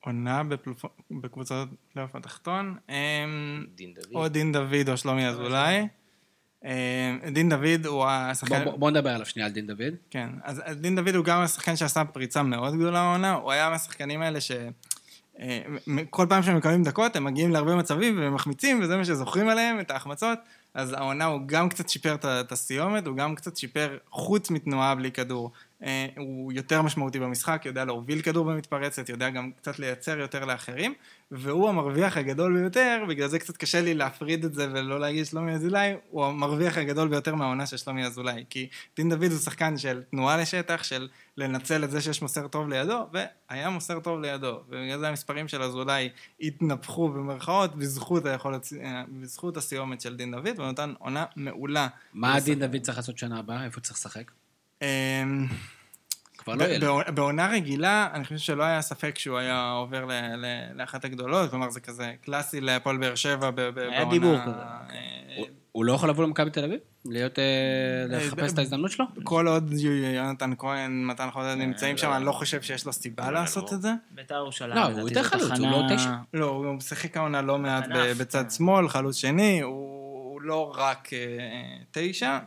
עונה 0.05 0.41
בפלופ- 0.43 0.89
בקבוצות 1.21 1.67
פלייאוף 1.93 2.15
התחתון. 2.15 2.77
אמ, 2.89 2.95
דין 3.75 3.93
דוד. 3.93 4.05
או 4.15 4.27
דין 4.27 4.51
דוד 4.51 4.89
או 4.89 4.97
שלומי 4.97 5.27
אזולאי. 5.27 5.87
אמ, 6.65 6.69
דין 7.33 7.49
דוד 7.49 7.85
הוא 7.85 8.05
השחקן... 8.07 8.63
בוא- 8.63 8.77
בוא 8.77 8.91
נדבר 8.91 9.09
עליו 9.09 9.25
שנייה 9.25 9.45
על 9.47 9.53
דין 9.53 9.67
דוד. 9.67 9.93
כן, 10.09 10.29
אז 10.43 10.61
דין 10.81 10.95
דוד 10.95 11.15
הוא 11.15 11.25
גם 11.25 11.41
השחקן 11.41 11.75
שעשה 11.75 12.05
פריצה 12.05 12.43
מאוד 12.43 12.75
גדולה 12.75 12.99
העונה, 13.01 13.33
הוא 13.33 13.51
היה 13.51 13.69
מהשחקנים 13.69 14.21
האלה 14.21 14.41
ש... 14.41 14.51
אה, 15.39 15.61
כל 16.09 16.25
פעם 16.29 16.43
שהם 16.43 16.57
מקבלים 16.57 16.83
דקות, 16.83 17.15
הם 17.15 17.23
מגיעים 17.23 17.51
להרבה 17.51 17.75
מצבים 17.75 18.19
והם 18.19 18.33
מחמיצים, 18.35 18.79
וזה 18.83 18.97
מה 18.97 19.05
שזוכרים 19.05 19.49
עליהם, 19.49 19.79
את 19.79 19.91
ההחמצות. 19.91 20.39
אז 20.73 20.93
העונה 20.93 21.25
הוא 21.25 21.41
גם 21.45 21.69
קצת 21.69 21.89
שיפר 21.89 22.15
את 22.41 22.51
הסיומת, 22.51 23.07
הוא 23.07 23.17
גם 23.17 23.35
קצת 23.35 23.57
שיפר 23.57 23.97
חוץ 24.09 24.49
מתנועה 24.51 24.95
בלי 24.95 25.11
כדור. 25.11 25.51
אה, 25.83 26.07
הוא 26.17 26.51
יותר 26.51 26.81
משמעותי 26.81 27.19
במשחק, 27.19 27.61
יודע 27.65 27.85
להוביל 27.85 28.21
כדור 28.21 28.45
במתפרצת, 28.45 29.09
יודע 29.09 29.29
גם 29.29 29.51
קצת 29.51 29.79
לייצר 29.79 30.19
יותר 30.19 30.45
לאחרים, 30.45 30.93
והוא 31.31 31.69
המרוויח 31.69 32.17
הגדול 32.17 32.59
ביותר, 32.59 33.03
בגלל 33.09 33.27
זה 33.27 33.39
קצת 33.39 33.57
קשה 33.57 33.81
לי 33.81 33.93
להפריד 33.93 34.45
את 34.45 34.53
זה 34.53 34.67
ולא 34.71 34.99
להגיד 34.99 35.25
שלומי 35.25 35.53
אזולאי, 35.53 35.93
הוא 36.09 36.25
המרוויח 36.25 36.77
הגדול 36.77 37.07
ביותר 37.07 37.35
מהעונה 37.35 37.65
של 37.65 37.77
שלומי 37.77 38.05
אזולאי, 38.05 38.43
כי 38.49 38.69
דין 38.95 39.09
דוד 39.09 39.31
הוא 39.31 39.39
שחקן 39.39 39.77
של 39.77 40.01
תנועה 40.11 40.37
לשטח, 40.37 40.83
של 40.83 41.07
לנצל 41.37 41.83
את 41.83 41.91
זה 41.91 42.01
שיש 42.01 42.21
מוסר 42.21 42.47
טוב 42.47 42.69
לידו, 42.69 43.07
והיה 43.13 43.69
מוסר 43.69 43.99
טוב 43.99 44.21
לידו, 44.21 44.59
ובגלל 44.69 44.99
זה 44.99 45.07
המספרים 45.07 45.47
של 45.47 45.61
אזולאי 45.61 46.09
התנפחו 46.41 47.09
במרכאות 47.09 47.75
בזכות 47.75 48.25
היכולת, 48.25 48.67
אה, 48.81 49.03
בזכות 49.09 49.57
הסיומת 49.57 50.01
של 50.01 50.15
דין 50.15 50.31
דוד, 50.31 50.59
והוא 50.59 50.69
נתן 50.71 50.93
עונה 50.99 51.25
מעולה. 51.35 51.87
מה 52.13 52.39
דין 52.39 52.59
דוד 52.59 52.81
צריך 52.81 52.97
לעשות 52.97 53.17
שנה 53.17 53.39
הבאה? 53.39 53.65
איפה 53.65 53.81
צריך 53.81 53.97
לשחק? 53.97 54.31
אמ, 54.83 55.47
כבר 56.37 56.55
לא 56.55 56.63
ילד. 56.63 56.83
בע- 56.83 57.11
בעונה 57.11 57.47
רגילה, 57.47 58.07
אני 58.13 58.23
חושב 58.23 58.37
שלא 58.37 58.63
היה 58.63 58.81
ספק 58.81 59.17
שהוא 59.19 59.37
היה 59.37 59.71
עובר 59.71 60.05
לאחת 60.75 61.05
הגדולות, 61.05 61.49
כלומר 61.49 61.69
זה 61.69 61.79
כזה 61.79 62.11
קלאסי 62.21 62.61
להפועל 62.61 62.97
באר 62.97 63.15
שבע 63.15 63.51
בעונה... 63.51 63.81
היה 63.91 64.05
דיבור 64.05 64.37
כזה. 64.45 64.55
אה, 64.55 65.43
הוא 65.71 65.85
לא 65.85 65.93
יכול 65.93 66.09
לבוא 66.09 66.23
למכבי 66.23 66.49
תל 66.51 66.63
אביב? 66.63 66.79
להיות... 67.05 67.39
אה, 67.39 67.43
לחפש 68.09 68.53
את 68.53 68.57
ההזדמנות 68.57 68.91
שלו? 68.91 69.05
כל 69.23 69.47
עוד 69.47 69.73
יונתן 70.15 70.51
כהן, 70.57 71.05
מתן 71.05 71.31
חודד 71.31 71.55
נמצאים 71.57 71.97
שם, 71.97 72.11
אני 72.13 72.25
לא 72.25 72.31
חושב 72.31 72.61
שיש 72.61 72.85
לו 72.85 72.93
סיבה 72.93 73.31
לעשות 73.31 73.73
את 73.73 73.81
זה. 73.81 73.91
בית"ר 74.11 74.35
ירושלים. 74.35 74.75
לא, 74.75 74.85
הוא 74.85 75.09
יותר 75.09 75.23
חלוץ, 75.23 75.59
הוא 75.59 75.71
לא 75.71 75.83
תשע. 75.95 76.11
לא, 76.33 76.45
הוא 76.45 76.79
שיחק 76.79 77.17
העונה 77.17 77.41
לא 77.41 77.57
מעט 77.59 77.85
בצד. 78.19 78.51
שמאל, 78.51 78.89
חלוץ 78.89 79.15
שני, 79.15 79.61
הוא 79.61 80.41
לא 80.41 80.73
רק 80.77 81.09
אה, 81.13 81.17
אה, 81.39 81.77
תשע. 81.91 82.39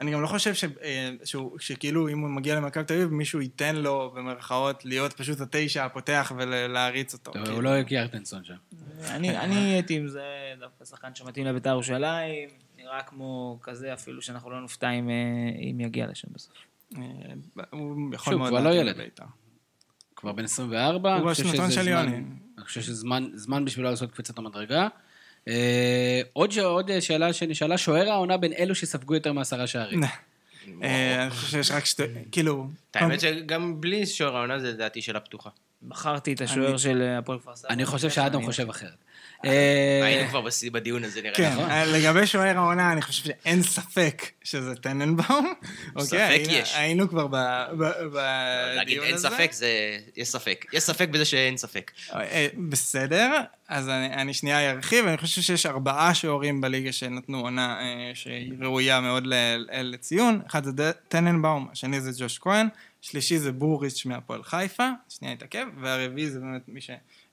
אני 0.00 0.12
גם 0.12 0.22
לא 0.22 0.26
חושב 0.26 0.54
ש- 0.54 0.64
אה, 0.64 1.10
שהוא- 1.24 1.58
שכאילו 1.58 2.08
אם 2.08 2.18
הוא 2.18 2.30
מגיע 2.30 2.54
למכבי 2.54 2.84
תל 2.84 2.94
אביב, 2.94 3.08
מישהו 3.08 3.40
ייתן 3.40 3.76
לו, 3.76 4.12
במרכאות, 4.16 4.84
להיות 4.84 5.12
פשוט 5.12 5.40
התשע 5.40 5.84
הפותח 5.84 6.32
ולהריץ 6.36 7.12
אותו. 7.14 7.32
טוב, 7.32 7.42
כאילו. 7.42 7.56
הוא 7.56 7.62
לא 7.62 7.82
קיארטנסון 7.82 8.44
שם. 8.44 8.54
אני 9.10 9.38
אני 9.38 9.54
הייתי 9.56 9.96
עם 9.96 10.08
זה 10.08 10.22
דווקא 10.60 10.84
שחקן 10.84 11.14
שמתאים 11.14 11.46
לבית"ר 11.46 11.68
ירושלים, 11.70 12.48
נראה 12.78 13.02
כמו 13.02 13.58
כזה 13.62 13.92
אפילו 13.94 14.22
שאנחנו 14.22 14.50
לא 14.50 14.60
נופתע 14.60 14.90
אם, 14.90 15.10
אה, 15.10 15.14
אם 15.70 15.80
יגיע 15.80 16.06
לשם 16.06 16.28
בסוף. 16.32 16.52
אה, 16.96 17.02
הוא 17.70 18.14
יכול 18.14 18.32
שוב, 18.32 18.38
מאוד 18.38 18.50
כבר 18.50 18.58
לא 18.60 18.70
להתאים 18.70 18.86
ילד. 18.86 18.96
לבית"ר. 18.96 19.24
כבר 20.16 20.32
בן 20.32 20.44
24. 20.44 21.14
הוא 21.16 21.22
אני 21.26 21.34
חושב 21.34 21.44
בשנתון 21.44 21.66
שזה 21.70 21.74
של 21.74 21.82
זמן- 21.82 21.92
יוני. 21.92 22.16
אני 22.58 22.64
חושב 22.64 22.80
שזה 22.80 23.06
זמן 23.34 23.64
בשבילו 23.64 23.90
לעשות 23.90 24.10
קפיצת 24.12 24.38
המדרגה. 24.38 24.88
אה, 25.48 26.20
עוד 26.32 26.58
עוד 26.58 27.00
שאלה 27.00 27.32
שנשאלה, 27.32 27.78
שוער 27.78 28.10
העונה 28.10 28.36
בין 28.36 28.52
אלו 28.52 28.74
שספגו 28.74 29.14
יותר 29.14 29.32
מעשרה 29.32 29.66
שערים. 29.66 30.00
אה, 30.82 31.22
אני 31.22 31.30
חושב 31.30 31.50
שיש 31.50 31.70
רק 31.70 31.84
שתי... 31.84 32.02
כאילו... 32.32 32.66
האמת 32.94 33.20
שגם 33.20 33.80
בלי 33.80 34.06
שוער 34.06 34.36
העונה 34.36 34.58
זה 34.58 34.70
לדעתי 34.70 35.02
שאלה 35.02 35.20
פתוחה. 35.20 35.50
בחרתי 35.88 36.32
את 36.32 36.40
השוער 36.40 36.76
של 36.76 37.02
אה, 37.02 37.18
הפועל 37.18 37.38
כפר 37.38 37.56
סבא. 37.56 37.68
אני 37.70 37.84
חושב 37.84 38.10
שאדם 38.10 38.42
חושב 38.42 38.70
אחרת. 38.70 38.96
אה, 39.44 40.00
היינו 40.04 40.28
כבר 40.28 40.42
בדיון 40.72 41.04
הזה 41.04 41.20
נראה 41.22 41.30
לי. 41.30 41.36
כן, 41.36 41.52
נכון. 41.52 41.70
אה, 41.70 41.84
לגבי 41.86 42.26
שוער 42.26 42.56
העונה, 42.58 42.92
אני 42.92 43.02
חושב 43.02 43.24
שאין 43.24 43.62
ספק 43.62 44.30
שזה 44.44 44.74
טננבאום. 44.74 45.52
אוקיי, 45.96 46.04
ספק 46.06 46.18
היינו- 46.30 46.52
יש. 46.52 46.74
היינו 46.74 47.08
כבר 47.08 47.26
ב- 47.26 47.34
ב- 47.78 48.16
להגיד 48.76 48.82
בדיון 48.86 49.04
אין 49.06 49.14
הזה. 49.14 49.28
ספק 49.28 49.52
זה... 49.52 49.68
יש 50.16 50.28
ספק. 50.28 50.64
יש 50.72 50.82
ספק 50.82 51.08
בזה 51.08 51.24
שאין 51.24 51.56
ספק. 51.56 51.90
אה, 52.14 52.46
בסדר, 52.68 53.30
אז 53.68 53.88
אני, 53.88 54.06
אני 54.14 54.34
שנייה 54.34 54.70
ארחיב, 54.70 55.06
אני 55.06 55.16
חושב 55.18 55.42
שיש 55.42 55.66
ארבעה 55.66 56.14
שוערים 56.14 56.60
בליגה 56.60 56.92
שנתנו 56.92 57.40
עונה 57.40 57.78
שהיא 58.14 58.52
ראויה 58.60 59.00
מאוד 59.00 59.26
ל- 59.26 59.34
ל- 59.56 59.66
לציון. 59.94 60.40
אחד 60.46 60.64
זה 60.64 60.72
טננבאום, 61.08 61.68
השני 61.72 62.00
זה 62.00 62.10
ג'וש 62.18 62.38
כהן, 62.38 62.68
שלישי 63.02 63.38
זה 63.38 63.52
בוריץ' 63.52 64.06
מהפועל 64.06 64.42
חיפה, 64.42 64.88
שנייה 65.08 65.34
התעכב, 65.34 65.66
והרביעי 65.80 66.30
זה 66.30 66.40
באמת 66.40 66.62
מי 66.68 66.80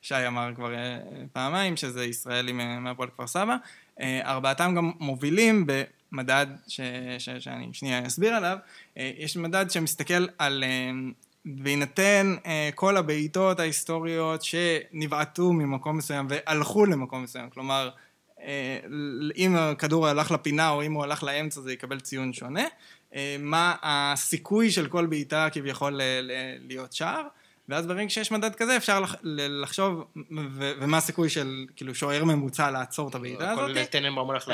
ששי 0.02 0.28
אמר 0.28 0.50
כבר 0.56 0.74
אה, 0.76 1.00
פעמיים, 1.34 1.78
שזה 1.78 2.06
ישראלי 2.06 2.52
מה- 2.52 2.80
מהפועל 2.80 3.10
כפר 3.10 3.28
סבא. 3.28 3.56
אה, 4.02 4.22
ארבעתם 4.26 4.74
גם 4.78 4.92
מובילים 5.00 5.68
במדד 6.12 6.48
ש, 6.68 6.82
ש, 7.20 7.30
שאני 7.30 7.70
שנייה 7.74 8.08
אסביר 8.08 8.34
עליו. 8.34 8.58
אה, 8.98 9.12
יש 9.18 9.38
מדד 9.38 9.72
שמסתכל 9.72 10.26
על... 10.38 10.64
אה, 10.68 10.92
בהינתן 11.50 12.36
אה, 12.46 12.70
כל 12.76 12.98
הבעיטות 12.98 13.60
ההיסטוריות 13.60 14.42
שנבעטו 14.44 15.54
ממקום 15.54 15.98
מסוים 15.98 16.28
והלכו 16.30 16.86
למקום 16.86 17.24
מסוים, 17.24 17.50
כלומר, 17.50 17.90
אה, 18.42 18.80
אם 19.38 19.56
הכדור 19.56 20.08
הלך 20.08 20.32
לפינה 20.32 20.70
או 20.70 20.84
אם 20.84 20.94
הוא 20.94 21.04
הלך 21.04 21.24
לאמצע 21.24 21.62
זה 21.62 21.74
יקבל 21.74 22.00
ציון 22.00 22.34
שונה, 22.34 22.64
אה, 23.16 23.36
מה 23.40 23.76
הסיכוי 23.82 24.72
של 24.72 24.88
כל 24.88 25.06
בעיטה 25.06 25.48
כביכול 25.52 26.02
להיות 26.68 26.94
שער, 26.94 27.24
ואז 27.70 27.88
ברגע 27.88 28.10
שיש 28.10 28.32
מדד 28.32 28.56
כזה 28.56 28.78
אפשר 28.78 29.00
לח- 29.00 29.16
לחשוב 29.24 30.04
ו- 30.54 30.72
ומה 30.80 30.98
הסיכוי 30.98 31.30
של 31.30 31.66
כאילו 31.76 31.96
שוער 31.96 32.24
ממוצע 32.24 32.72
לעצור 32.72 33.10
את 33.10 33.16
הבעיטה 33.16 33.52
הזאת. 33.52 33.64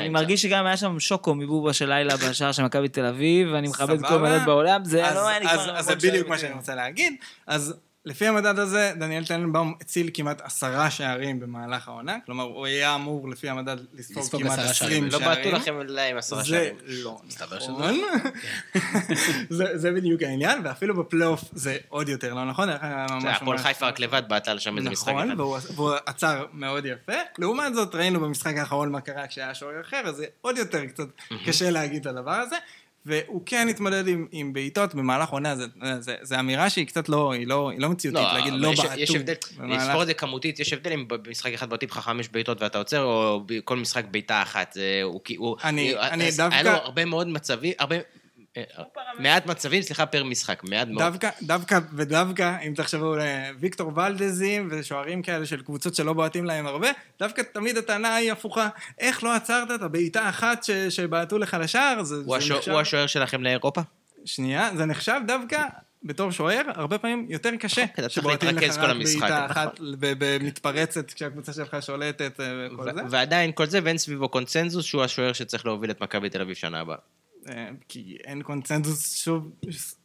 אני. 0.00 0.08
מרגיש 0.08 0.42
שגם 0.42 0.66
היה 0.66 0.76
שם 0.76 1.00
שוקו 1.00 1.34
מבובה 1.34 1.72
של 1.72 1.88
לילה 1.88 2.16
בשער 2.16 2.52
של 2.52 2.62
מכבי 2.62 2.88
תל 2.88 3.04
אביב, 3.06 3.48
ואני 3.52 3.68
מכבד 3.68 4.06
כל. 4.08 4.18
מדד 4.18 4.46
בעולם, 4.46 4.84
זה 4.84 5.06
אז, 5.08 5.14
לא 5.16 5.28
היה 5.28 5.38
אז, 5.52 5.60
נגמר. 5.60 5.76
אז 5.78 5.84
זה 5.84 5.94
בדיוק 5.96 6.28
מה 6.28 6.38
שאני 6.38 6.54
רוצה 6.54 6.74
להגיד. 6.74 7.14
אז 7.46 7.74
לפי 8.06 8.26
המדד 8.26 8.58
הזה, 8.58 8.92
דניאל 8.98 9.24
טננבאום 9.24 9.74
הציל 9.80 10.10
כמעט 10.14 10.40
עשרה 10.40 10.90
שערים 10.90 11.40
במהלך 11.40 11.88
העונה, 11.88 12.16
כלומר, 12.26 12.44
הוא 12.44 12.66
היה 12.66 12.94
אמור 12.94 13.28
לפי 13.28 13.48
המדד 13.48 13.76
לספוג 13.94 14.24
כמעט 14.30 14.58
עשרה 14.58 14.74
שערים. 14.74 15.06
עשרים 15.06 15.22
לא. 15.22 15.28
בעטו 15.28 15.50
לכם 15.50 15.74
להם 15.86 16.16
עשרה 16.16 16.42
זה 16.42 16.44
שערים. 16.44 16.76
לא 16.86 17.20
נכון. 17.58 18.00
זה, 19.50 19.78
זה 19.78 19.92
בדיוק 19.92 20.22
העניין, 20.22 20.60
ואפילו 20.64 20.96
בפלייאוף 20.96 21.44
זה 21.52 21.76
עוד 21.88 22.08
יותר 22.08 22.34
לא 22.34 22.44
נכון. 22.44 22.68
הפועל 23.28 23.58
חיפה 23.58 23.88
רק 23.88 24.00
לבד 24.00 24.22
בעטה 24.28 24.50
על 24.50 24.58
שם 24.58 24.78
איזה 24.78 24.90
משחק 24.90 25.08
נכון, 25.08 25.30
אחד. 25.30 25.40
והוא, 25.40 25.58
והוא 25.74 25.92
עצר 26.06 26.46
מאוד 26.52 26.86
יפה. 26.86 27.18
לעומת 27.38 27.74
זאת, 27.74 27.94
ראינו 27.94 28.20
במשחק 28.20 28.56
האחרון 28.56 28.92
מה 28.92 29.00
קרה 29.00 29.26
כשהיה 29.26 29.54
שוער 29.54 29.80
אחר, 29.80 30.02
אז 30.04 30.16
זה 30.16 30.26
עוד 30.40 30.58
יותר 30.58 30.86
קצת 30.86 31.06
קשה 31.46 31.70
להגיד 31.70 32.00
את 32.00 32.06
הדבר 32.06 32.30
הזה. 32.34 32.56
והוא 33.06 33.42
כן 33.46 33.66
התמודד 33.70 34.08
עם, 34.08 34.26
עם 34.32 34.52
בעיטות 34.52 34.94
במהלך 34.94 35.28
עונה, 35.28 35.54
זה 36.22 36.40
אמירה 36.40 36.70
שהיא 36.70 36.86
קצת 36.86 37.08
לא, 37.08 37.32
היא 37.32 37.46
לא, 37.46 37.70
היא 37.70 37.80
לא 37.80 37.88
מציאותית, 37.88 38.22
לא, 38.22 38.32
להגיד 38.38 38.52
לא 38.56 38.70
בעטו. 38.70 39.00
יש 39.00 39.10
הבדל, 39.10 39.34
במהלך- 39.58 39.82
לספור 39.82 40.02
את 40.02 40.06
זה 40.06 40.14
כמותית, 40.14 40.60
יש 40.60 40.72
הבדל 40.72 40.92
אם 40.92 41.04
במשחק 41.08 41.52
אחד 41.54 41.68
בעוטים 41.68 41.88
לך 41.88 41.98
חמש 41.98 42.28
בעיטות 42.28 42.62
ואתה 42.62 42.78
עוצר, 42.78 43.02
או 43.02 43.40
בכל 43.46 43.76
משחק 43.76 44.04
בעיטה 44.10 44.42
אחת. 44.42 44.72
זה- 44.72 45.00
הוא 45.02 45.20
כאילו... 45.24 45.56
אני- 45.64 45.92
הוא- 45.92 46.00
אני 46.00 46.30
דווקא- 46.36 46.54
היה 46.54 46.62
לו 46.62 46.70
הרבה 46.70 47.04
מאוד 47.04 47.28
מצבים, 47.28 47.72
הרבה... 47.78 47.96
אה, 48.56 48.62
מעט 49.18 49.46
מצבים, 49.46 49.82
סליחה, 49.82 50.06
פר 50.06 50.24
משחק, 50.24 50.62
מעט 50.64 50.88
מאוד. 50.88 51.02
דווקא, 51.02 51.30
דווקא 51.42 51.78
ודווקא, 51.92 52.56
אם 52.66 52.72
תחשבו 52.76 53.14
לוויקטור 53.16 53.92
ולדזים 53.98 54.68
ושוערים 54.70 55.22
כאלה 55.22 55.46
של 55.46 55.62
קבוצות 55.62 55.94
שלא 55.94 56.12
בועטים 56.12 56.44
להם 56.44 56.66
הרבה, 56.66 56.88
דווקא 57.20 57.42
תמיד 57.52 57.76
הטענה 57.76 58.14
היא 58.14 58.32
הפוכה. 58.32 58.68
איך 58.98 59.24
לא 59.24 59.34
עצרת 59.34 59.70
את 59.70 59.82
הבעיטה 59.82 60.22
האחת 60.22 60.64
ש- 60.64 60.70
שבעטו 60.70 61.38
לך 61.38 61.56
לשער? 61.60 62.02
זה, 62.02 62.14
הוא 62.14 62.24
זה 62.24 62.36
השוער- 62.44 62.58
נחשב... 62.58 62.70
הוא 62.72 62.80
השוער 62.80 63.06
שלכם 63.06 63.42
לאירופה? 63.42 63.80
שנייה, 64.24 64.70
זה 64.76 64.84
נחשב 64.86 65.20
דווקא 65.26 65.62
בתור 66.02 66.30
שוער, 66.30 66.62
הרבה 66.74 66.98
פעמים 66.98 67.26
יותר 67.30 67.50
קשה. 67.60 67.84
אתה 67.84 67.94
צריך 68.02 68.10
שבועטים 68.10 68.48
לך 68.48 68.54
להתרכז 68.54 68.76
כל 68.78 68.84
רק 68.84 68.90
המשחק, 68.90 69.20
בעיטה 69.20 69.46
נכון. 69.50 69.62
אחת 69.62 69.80
במתפרצת 70.18 71.10
כשהקבוצה 71.12 71.52
שלך 71.52 71.76
שולטת 71.80 72.40
אה, 72.40 72.46
וכל 72.72 72.84
זה. 72.84 72.90
ו- 73.04 73.10
ועדיין 73.10 73.52
כל 73.54 73.66
זה, 73.66 73.80
ואין 73.84 73.98
סביבו 73.98 74.28
קונצנזוס 74.28 74.84
שהוא 74.84 75.02
השוער 75.04 75.32
שצריך 75.32 75.66
להוביל 75.66 75.90
את 75.90 76.00
מכבי 76.00 76.28
תל 76.30 76.40
אביב 76.40 76.54
שנה 76.56 76.80
הבאה. 76.80 76.96
אה, 77.48 77.68
כי 77.88 78.16
אין 78.24 78.42
קונצנזוס 78.42 79.16
שוב 79.24 79.50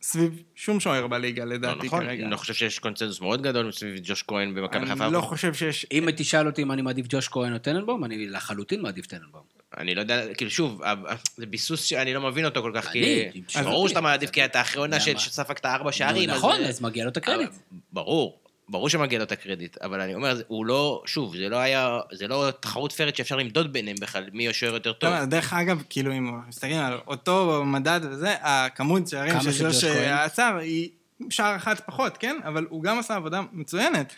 סביב 0.02 0.44
שום 0.56 0.80
שוער 0.80 1.08
בליגה 1.08 1.46
לא 1.46 1.54
לדעתי 1.56 1.88
נכון? 1.88 2.00
כרגע. 2.06 2.24
אני 2.24 2.32
לא 2.32 2.38
חושב 2.38 2.54
שיש 2.54 2.80
קונצנזוס 2.80 3.22
מאוד 3.22 3.42
גדול 3.42 3.72
סביב 3.72 4.00
ג'וש 4.04 4.24
כהן 4.28 4.56
במכבי 4.56 4.86
חיפה. 4.88 5.06
אני 5.06 5.14
לא 5.14 5.22
חושב 5.22 5.54
שיש... 5.54 5.86
אם 5.92 6.08
תשאל 6.18 6.48
אותי 6.48 6.62
אם 6.64 6.72
אני 6.72 6.82
מעדיף 6.82 7.06
ג'וש 7.10 7.28
כהן 7.28 7.54
או 7.54 7.60
טננבאום, 7.60 8.06
אני 8.06 8.28
לחלוטין 8.28 8.82
מעדיף 8.82 9.06
טננבאום. 9.06 9.44
אני 9.78 9.96
לא 9.96 10.02
יודע, 10.02 10.34
כאילו 10.34 10.52
שוב, 10.52 10.84
ה- 10.84 10.92
ה- 10.92 11.16
זה 11.38 11.46
ביסוס 11.46 11.84
שאני 11.84 12.14
לא 12.14 12.22
מבין 12.22 12.46
אותו 12.46 12.62
כל 12.62 12.72
כך, 12.76 12.88
כי... 12.92 13.26
ברור. 13.64 13.88
שאתה 13.90 14.02
מעדיף, 14.02 14.30
כי 14.30 14.46
אתה 14.46 14.62
אחרי 14.62 14.80
עונה 14.82 15.00
שספגת 15.00 15.66
ארבע 15.66 15.92
שערים. 15.92 16.30
נכון, 16.30 16.62
אז- 16.64 16.82
מגיע 16.82 17.04
לו 17.04 17.10
את 17.10 17.18
הקרדיט. 17.18 17.50
ברור, 17.94 18.40
ברור 18.70 18.90
שמגיע 18.90 19.18
לו 19.20 19.24
את 19.24 19.32
הקרדיט, 19.32 19.78
אבל 19.82 20.02
אני 20.02 20.16
אומר, 20.16 20.36
זה- 20.36 20.44
הוא 20.48 20.66
לא, 20.66 21.04
שוב, 21.06 21.38
זה 21.38 21.50
לא 21.50 21.58
היה, 21.58 22.00
זה 22.12 22.28
לא 22.28 22.50
תחרות 22.60 22.92
פיירית 22.92 23.16
שאפשר 23.16 23.36
למדוד 23.36 23.74
ביניהם 23.74 23.98
בכלל, 24.02 24.24
מי 24.34 24.48
השוער 24.50 24.74
יותר 24.74 24.94
טוב. 24.94 25.10
לא, 25.14 25.26
דרך 25.26 25.54
אגב, 25.54 25.84
כאילו, 25.90 26.12
אם 26.14 26.40
מסתכלים 26.48 26.80
על 26.80 27.00
אותו 27.08 27.64
מדד 27.66 28.00
וזה, 28.04 28.36
הכמות 28.42 29.08
שערים 29.08 29.42
של 29.42 29.52
של 29.52 29.66
ג'וש 29.66 29.76
ג'וש 29.76 29.86
כהן? 29.86 30.14
עצר 30.14 30.58
היא 30.62 30.90
שער 31.30 31.56
אחת 31.56 31.82
פחות, 31.86 32.18
כן? 32.18 32.38
אבל 32.46 32.66
הוא 32.70 32.84
גם 32.84 33.00
עשה 33.00 33.16
עבודה 33.16 33.42
מצוינת. 33.52 34.14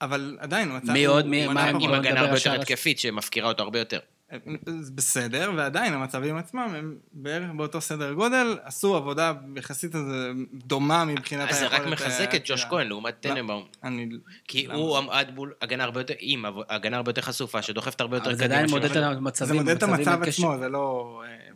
אבל 0.00 0.36
עדיין, 0.40 0.68
הוא 0.68 0.76
עצר... 0.76 0.92
מי 0.92 1.04
עוד? 1.04 1.26
מי- 1.26 1.46
מה 1.48 1.64
עם 1.68 1.92
הגנה 1.92 2.20
הרבה 2.20 2.34
יותר 2.34 2.52
התקפית, 2.60 2.98
שמפקירה 2.98 3.48
אותו 3.48 3.62
הרבה 3.62 3.78
יותר. 3.78 3.98
בסדר, 4.94 5.52
ועדיין 5.56 5.94
המצבים 5.94 6.36
עצמם 6.36 6.68
הם 6.76 6.96
בערך 7.12 7.50
באותו 7.56 7.80
סדר 7.80 8.12
גודל, 8.12 8.58
עשו 8.62 8.96
עבודה 8.96 9.32
יחסית 9.56 9.92
דומה 10.52 11.04
מבחינת 11.04 11.50
אז 11.50 11.58
זה 11.58 11.66
רק 11.66 11.72
היכולת, 11.72 11.92
מחזק 11.92 12.28
אה, 12.32 12.36
את 12.36 12.42
ג'וש 12.44 12.64
אה, 12.64 12.68
כהן 12.68 12.88
לעומת 12.88 13.24
לא. 13.24 13.30
טננבאום. 13.30 13.66
אני... 13.84 14.08
כי? 14.48 14.66
הוא 14.66 14.98
עמד 14.98 15.30
מול 15.34 15.52
הגנה 15.62 15.84
הרבה 15.84 16.00
יותר, 16.00 16.14
עם 16.18 16.44
הגנה 16.68 16.96
הרבה 16.96 17.10
יותר 17.10 17.22
חשופה, 17.22 17.62
שדוחפת 17.62 18.00
הרבה 18.00 18.16
יותר 18.16 18.28
אבל 18.30 18.38
זה 18.38 18.44
עדיין 18.44 18.66
מודד 18.70 18.90
את. 18.90 18.96
המצבים. 18.96 19.48
זה 19.48 19.54
מודד 19.54 19.76
את 19.76 19.82
המצב. 19.82 20.22
עצמו, 20.22 20.58
זה 20.58 20.68
לא... 20.68 21.22
אה, 21.26 21.52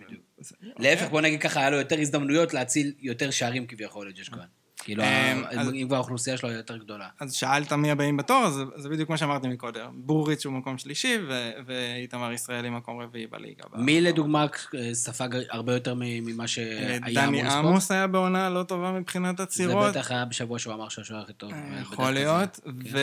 להפך, 0.79 1.09
בוא 1.11 1.21
נגיד 1.21 1.41
ככה, 1.41 1.61
היה 1.61 1.71
לו 1.71 1.77
יותר 1.77 1.99
הזדמנויות 2.01 2.55
להציל 2.55 2.93
יותר 3.01 3.31
שערים 3.31 3.67
כביכול 3.67 4.09
לג'וש 4.09 4.29
כהן. 4.29 4.47
כאילו, 4.87 5.03
אז- 5.51 5.69
אם 5.75 5.85
כבר 5.87 5.97
האוכלוסייה 5.97 6.37
שלו 6.37 6.51
יותר 6.51 6.77
גדולה. 6.77 7.09
אז 7.21 7.33
שאלת 7.35 7.73
מי 7.73 7.91
הבאים 7.91 8.17
בתור, 8.17 8.45
אז 8.47 8.53
זה- 8.55 8.65
זה 8.77 8.89
בדיוק 8.89 9.11
מה 9.11 9.17
שאמרתי 9.17 9.49
מקודם. 9.49 9.91
בוריץ' 9.95 10.47
הוא 10.47 10.53
מקום 10.53 10.79
שלישי, 10.79 11.19
ואיתמר 11.67 12.33
ישראלי 12.33 12.71
מקום 12.71 13.01
רביעי 13.01 13.27
בליגה. 13.27 13.65
מי 13.75 14.01
לדוגמה 14.01 14.47
אה, 14.79 14.95
ספג 14.95 15.29
הרבה 15.51 15.73
יותר 15.75 15.95
ממה 15.99 16.43
אה, 16.43 16.49
שהיה 16.49 16.99
דני 16.99 17.25
אמור 17.27 17.43
לספוג? 17.45 17.67
עמוס 17.67 17.91
היה 17.91 18.07
בעונה 18.07 18.49
לא 18.51 18.63
טובה 18.63 18.93
מבחינת 18.93 19.37
זה 19.37 19.43
עצירות. 19.43 19.91
בטח 19.91 20.11
היה 20.11 20.25
בשבוע 20.25 20.59
שהוא 20.59 20.75
אמר 20.75 20.89
שהוא 20.89 21.03
השוער 21.03 21.21
הכי 21.23 21.33
טוב. 21.33 21.53
אה, 21.53 21.59
יכול 21.81 22.11
להיות. 22.11 22.55
זה- 22.55 22.63
כן. 22.91 22.97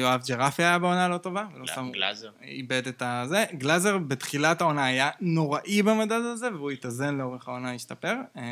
ויואב 0.00 0.20
ג'רפי 0.28 0.62
היה 0.62 0.78
בעונה 0.78 1.08
לא 1.08 1.18
טובה. 1.18 1.44
לא, 1.56 1.66
שם- 1.66 1.90
גלאזר. 1.92 2.28
איבד 2.42 2.82
את 2.88 3.02
הזה. 3.06 3.44
גלאזר 3.54 3.98
בתחילת 3.98 4.60
העונה 4.60 4.84
היה 4.84 5.10
נוראי 5.20 5.82
במדד 5.82 6.12
הזה, 6.32 6.48
והוא 6.54 6.70
התאזן 6.70 7.18
לאורך 7.18 7.48
העונה, 7.48 7.74
השתפר. 7.74 8.14
אה, 8.36 8.42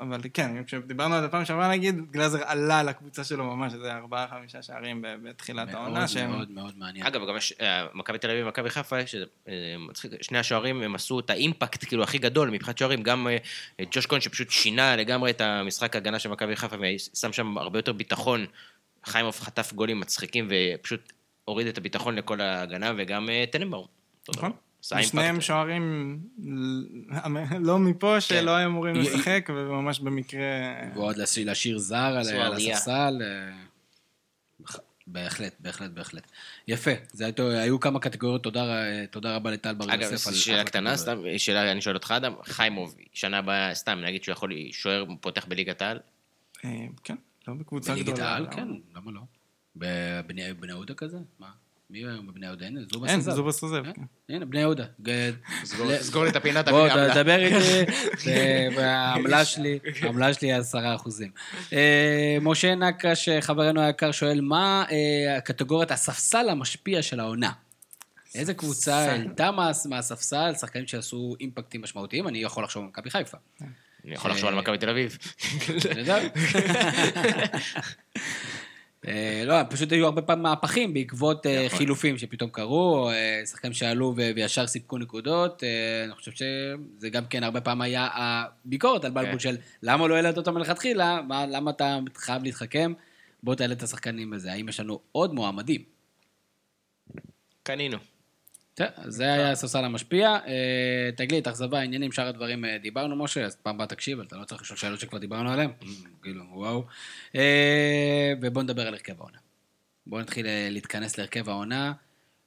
אבל 0.00 0.20
כן, 0.34 0.62
כשדיברנו 0.66 1.14
על 1.14 1.22
זה 1.22 1.28
פעם 1.28 1.44
שעברה 1.44 1.68
נגיד, 1.68 1.87
להגיד, 1.90 2.10
גלאזר 2.10 2.42
עלה 2.46 2.82
לקבוצה 2.82 3.24
שלו 3.24 3.44
ממש, 3.44 3.74
איזה 3.74 3.94
ארבעה, 3.94 4.28
חמישה 4.28 4.62
שערים 4.62 5.02
ב- 5.02 5.28
בתחילת 5.28 5.74
העונה, 5.74 5.98
מאוד 5.98 6.06
שהם... 6.06 6.30
מאוד 6.30 6.50
מאוד 6.50 6.78
מעניין. 6.78 7.06
אגב, 7.06 7.28
גם 7.28 7.36
יש, 7.36 7.54
אה, 7.60 7.86
מכבי 7.94 8.18
תל 8.18 8.30
אביב 8.30 8.46
ומכבי 8.46 8.70
חיפה, 8.70 9.00
יש, 9.00 9.14
אה, 9.48 9.52
מצחיק, 9.78 10.22
שני 10.22 10.38
השוערים, 10.38 10.82
הם 10.82 10.94
עשו 10.94 11.20
את 11.20 11.30
האימפקט, 11.30 11.84
כאילו, 11.84 12.02
הכי 12.02 12.18
גדול 12.18 12.50
מבחינת 12.50 12.78
שוערים, 12.78 13.02
גם 13.02 13.28
אה, 13.28 13.84
ג'וש 13.90 14.06
כהן, 14.06 14.20
שפשוט 14.20 14.50
שינה 14.50 14.96
לגמרי 14.96 15.30
את 15.30 15.40
המשחק 15.40 15.94
ההגנה 15.94 16.18
של 16.18 16.28
מכבי 16.28 16.56
חיפה, 16.56 16.76
ושם 16.80 17.32
שם 17.32 17.58
הרבה 17.58 17.78
יותר 17.78 17.92
ביטחון. 17.92 18.46
חיימוב 19.04 19.40
חטף 19.40 19.72
גולים 19.72 20.00
מצחיקים, 20.00 20.48
ופשוט 20.50 21.12
הוריד 21.44 21.66
את 21.66 21.78
הביטחון 21.78 22.14
לכל 22.14 22.40
ההגנה, 22.40 22.92
וגם 22.96 23.28
טננבאום. 23.50 23.86
נכון. 24.28 24.52
שניהם 24.82 25.40
שוערים 25.40 26.18
לא 27.60 27.78
מפה, 27.78 28.14
כן. 28.14 28.20
שלא 28.20 28.50
היו 28.56 28.68
אמורים 28.68 28.94
לשחק, 28.94 29.48
וממש 29.54 30.00
במקרה... 30.00 30.40
ועוד 30.94 31.16
להשאיר 31.16 31.78
זר 31.78 31.96
על. 31.96 32.52
הספסל. 32.54 33.18
אה, 33.22 33.58
בהחלט, 35.06 35.54
בהחלט, 35.60 35.90
בהחלט. 35.90 36.30
יפה, 36.68 36.90
זה 37.12 37.24
היה- 37.24 37.62
היו 37.62 37.80
כמה 37.80 38.00
קטגוריות, 38.00 38.42
תודה 38.42 38.82
תודה 39.10 39.36
רבה 39.36 39.50
לטל 39.50 39.74
בר 39.74 39.94
אגב, 39.94 40.12
יוסף. 40.12 40.26
על 40.28 40.34
שאלה 40.34 40.64
קטנה. 40.64 40.96
סתם, 40.96 41.18
שאלה, 41.36 41.72
אני 41.72 41.80
שואל 41.80 41.94
אותך, 41.96 42.10
אדם, 42.16 42.32
חיימוב, 42.44 42.94
שנה 43.12 43.38
הבאה, 43.38 43.74
סתם, 43.74 43.98
נגיד 44.04 44.24
שהוא 44.24 44.32
יכול, 44.32 44.52
שוער 44.72 45.04
פותח 45.20 45.46
בליגת 45.46 45.82
העל, 45.82 45.98
אה, 46.64 46.70
כן, 47.04 47.14
לא 47.48 47.54
בקבוצה 47.54 47.92
בליגת 47.92 48.12
גדולה. 48.12 48.28
העל, 48.32 48.42
לא. 48.42 48.50
כן, 48.50 48.68
למה 48.94 49.12
לא? 49.12 49.20
בבני 49.76 50.52
בני 50.54 50.72
יהודה 50.72 50.94
כזה? 50.94 51.18
מה? 51.38 51.48
מי 51.90 51.98
היום 51.98 52.26
בבני 52.26 52.46
יהודה? 52.46 52.66
הנה, 52.66 52.80
זובס 52.92 53.10
אין, 53.10 53.18
עזב. 53.18 53.30
זובס 53.30 53.62
עוזב. 53.62 53.82
אה? 53.86 53.92
הנה, 54.28 54.44
בני 54.44 54.60
יהודה. 54.60 54.84
סגור 56.00 56.24
לי 56.24 56.30
את 56.30 56.36
הפינה, 56.36 56.62
בוא, 56.62 56.88
תביא 56.88 56.96
לי 56.96 57.02
עמלה. 57.08 57.22
דבר 57.22 57.38
איתי, 57.38 57.92
ו- 58.26 58.74
והעמלה 58.76 59.44
שלי, 59.44 59.78
העמלה 60.02 60.34
שלי 60.34 60.52
היא 60.52 60.60
עשרה 60.60 60.94
אחוזים. 60.94 61.30
אה, 61.72 62.38
משה 62.40 62.74
נקש, 62.74 63.28
חברנו 63.40 63.80
היקר, 63.80 64.12
שואל, 64.12 64.40
מה 64.40 64.84
אה, 64.90 64.96
הקטגוריית 65.36 65.90
הספסל 65.90 66.48
המשפיע 66.48 67.02
של 67.02 67.20
העונה? 67.20 67.52
איזה 68.34 68.54
קבוצה 68.54 68.94
העלתה 68.96 69.50
מה- 69.50 69.70
מהספסל, 69.88 70.52
שחקנים 70.60 70.86
שעשו 70.86 71.36
אימפקטים 71.40 71.82
משמעותיים? 71.82 72.28
אני 72.28 72.38
יכול 72.38 72.64
לחשוב 72.64 72.82
על 72.82 72.88
מכבי 72.88 73.10
חיפה. 73.10 73.36
אני 74.04 74.14
יכול 74.14 74.30
לחשוב 74.30 74.48
על 74.48 74.54
מכבי 74.54 74.78
תל 74.78 74.90
אביב. 74.90 75.18
אה, 79.06 79.42
לא, 79.46 79.54
פשוט 79.70 79.92
היו 79.92 80.04
הרבה 80.04 80.22
פעמים 80.22 80.42
מהפכים 80.42 80.94
בעקבות 80.94 81.46
אה, 81.46 81.66
נכון. 81.66 81.78
חילופים 81.78 82.18
שפתאום 82.18 82.50
קרו, 82.50 83.10
אה, 83.10 83.42
שחקנים 83.46 83.72
שעלו 83.72 84.14
וישר 84.16 84.66
סיפקו 84.66 84.98
נקודות. 84.98 85.62
אני 86.04 86.14
חושב 86.14 86.32
שזה 86.32 87.10
גם 87.10 87.26
כן 87.26 87.42
הרבה 87.42 87.60
פעמים 87.60 87.82
היה 87.82 88.08
הביקורת 88.14 89.04
על 89.04 89.10
בלבול 89.10 89.32
כן. 89.32 89.38
של 89.38 89.56
למה 89.82 90.08
לא 90.08 90.14
העלית 90.14 90.36
אותם 90.36 90.54
מלכתחילה, 90.54 91.20
מה- 91.28 91.46
למה 91.46 91.70
אתה 91.70 91.98
חייב 92.16 92.42
להתחכם, 92.42 92.92
בוא 93.42 93.54
תעלה 93.54 93.72
את 93.72 93.82
השחקנים 93.82 94.30
בזה. 94.30 94.52
האם 94.52 94.68
יש 94.68 94.80
לנו 94.80 95.00
עוד 95.12 95.34
מועמדים? 95.34 95.82
קנינו. 97.62 97.98
זה 99.04 99.24
היה 99.24 99.50
הספסל 99.50 99.84
המשפיע. 99.84 100.28
אה, 100.46 101.10
תגלית, 101.16 101.48
אכזבה, 101.48 101.80
עניינים, 101.80 102.12
שאר 102.12 102.26
הדברים 102.26 102.64
אה, 102.64 102.78
דיברנו, 102.82 103.16
משה, 103.16 103.44
אז 103.44 103.56
פעם 103.56 103.74
הבאה 103.74 103.86
תקשיב, 103.86 104.20
אתה 104.20 104.36
לא 104.36 104.44
צריך 104.44 104.62
לשאול 104.62 104.76
שאלות 104.76 105.00
שכבר 105.00 105.18
דיברנו 105.18 105.50
עליהן. 105.50 105.70
כאילו, 106.22 106.44
וואו. 106.52 106.84
אה, 107.36 108.32
ובואו 108.42 108.64
נדבר 108.64 108.86
על 108.86 108.94
הרכב 108.94 109.20
העונה. 109.20 109.38
בואו 110.06 110.20
נתחיל 110.20 110.46
להתכנס 110.70 111.18
להרכב 111.18 111.48
העונה. 111.48 111.92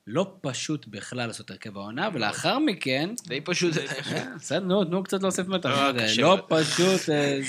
לא 0.08 0.32
פשוט 0.42 0.88
בכלל 0.88 1.28
לעשות 1.28 1.52
הרכב 1.52 1.78
העונה, 1.78 2.10
ולאחר 2.14 2.60
מכן... 2.60 3.10
די 3.28 3.42
פשוט. 3.42 3.74
בסדר, 4.40 4.60
נו, 4.60 4.86
תנו 4.86 5.04
קצת 5.04 5.22
להוסיף 5.22 5.48
מתח. 5.48 5.70
לא, 5.70 5.92
לא. 6.18 6.46
פשוט, 6.48 7.02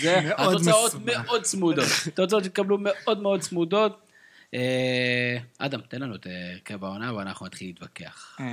זה... 0.03 0.21
התוצאות. 0.37 0.95
מאוד 1.05 1.43
צמודות. 1.43 1.89
תוצאות 2.15 2.45
שהתקבלו 2.45 2.79
מאוד 2.79 3.21
מאוד 3.21 3.41
צמודות. 3.41 4.12
אה, 4.55 5.37
אדם, 5.59 5.81
תן 5.89 6.03
לנו 6.03 6.15
את 6.15 6.27
אה, 6.27 6.53
הרכב 6.53 6.85
העונה, 6.85 7.15
ואנחנו 7.15 7.47
נתחיל 7.47 7.67
להתווכח. 7.67 8.37
אה, 8.41 8.47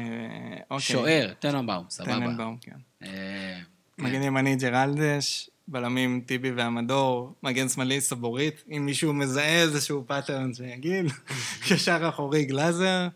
אוקיי. 0.62 0.80
שוער, 0.80 1.34
טננבאום, 1.40 1.86
סבבה. 1.90 2.12
טננבאום, 2.12 2.58
כן. 2.62 2.76
אה, 3.04 3.60
מגן 3.98 4.24
ימני 4.24 4.56
ג'רלדש, 4.56 5.50
בלמים 5.68 6.22
טיבי 6.26 6.52
ואמדור, 6.52 7.34
מגן 7.44 7.70
שמאלי 7.70 8.02
סבוריט, 8.02 8.64
אם 8.72 8.86
מישהו 8.86 9.14
מזהה 9.14 9.62
איזשהו 9.62 10.04
pattern 10.08 10.54
שיגיד, 10.54 11.06
קשר 11.70 12.10
אחורי 12.10 12.46
גלאזר. 12.46 13.08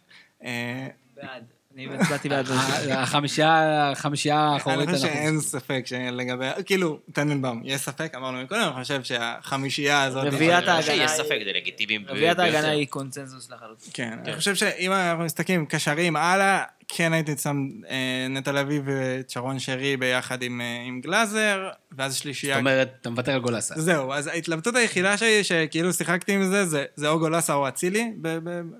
אה, 0.43 0.87
בעד. 1.15 1.52
אני 1.75 1.87
הצבעתי 1.99 2.29
בעד. 2.29 2.45
ה- 2.51 3.01
החמישייה, 3.01 3.89
החמישייה 3.91 4.39
האחורית, 4.39 4.79
אני 4.79 4.95
חושב 4.95 5.07
שאין 5.07 5.39
ספק 5.41 5.83
שלגבי, 5.85 6.45
כאילו, 6.65 6.99
טננבאום, 7.13 7.61
יש 7.65 7.81
ספק, 7.81 8.13
אמרנו 8.15 8.41
מקודם, 8.43 8.61
אני 8.75 8.83
חושב 8.83 9.03
שהחמישייה 9.03 10.03
הזאת... 10.03 10.23
רביעיית 10.25 10.53
ההגנה 10.67 10.81
שיש 10.81 10.99
היא- 10.99 11.07
ספק, 11.07 11.39
זה 11.45 11.51
לגיטימי. 11.55 12.05
רביעיית. 12.07 12.39
ההגנה 12.39 12.69
היא 12.69 12.87
קונצנזוס 12.87 13.49
לחלוטין. 13.51 13.89
כן, 13.93 14.17
אני 14.25 14.35
חושב 14.35 14.55
שאם 14.55 14.91
אנחנו 14.91 15.23
מסתכלים 15.23 15.65
קשרים 15.65 16.15
הלאה, 16.15 16.63
כן 16.87 17.13
הייתי 17.13 17.37
שם 17.37 17.67
אה, 17.89 17.97
נטע 18.29 18.51
לביא 18.51 18.81
ואת 18.85 19.29
שרון 19.29 19.59
שרי 19.59 19.97
ביחד 19.97 20.41
עם, 20.41 20.61
אה, 20.61 20.65
גלאזר, 21.01 21.69
ואז 21.91 22.15
שלישייה... 22.15 22.53
זאת 22.55 22.59
אומרת, 22.59 22.93
אתה 23.01 23.09
מוותר 23.09 23.31
על 23.31 23.39
גולסה. 23.39 23.75
זהו, 23.77 24.13
אז 24.13 24.27
ההתלבטות 24.27 24.75
היחידה 24.75 25.17
שלי, 25.17 25.43
שכאילו 25.43 25.93
שיחקתי 25.93 26.31
עם 26.31 26.43
זה, 26.43 26.65
זה, 26.65 26.85
זה 26.95 27.09
או 27.09 27.19
גולסה 27.19 27.53
או 27.53 27.67
אצילי 27.67 28.11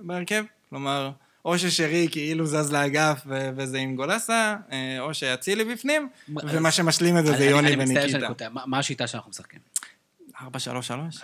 בהרכב. 0.01 0.43
כלומר, 0.69 1.09
או 1.45 1.57
ששרי 1.59 2.07
כאילו 2.11 2.45
זז 2.45 2.71
לאגף 2.73 3.21
וזה 3.27 3.77
עם 3.77 3.95
גולסה, 3.95 4.55
אה, 4.71 4.97
או 4.99 5.13
שאצילי 5.13 5.65
בפנים, 5.65 6.09
ומה 6.43 6.71
שמשלים 6.71 7.17
את 7.17 7.25
זה 7.25 7.37
זה 7.37 7.45
יוני 7.45 7.67
אני 7.73 7.75
מצטער 7.75 7.93
שאני 8.07 8.25
וניקיטה. 8.25 8.27
קוטע. 8.27 8.47
מה 8.65 8.79
השיטה 8.79 9.07
שאנחנו 9.07 9.29
משחקים? 9.29 9.59
4-3-3? 10.39 10.43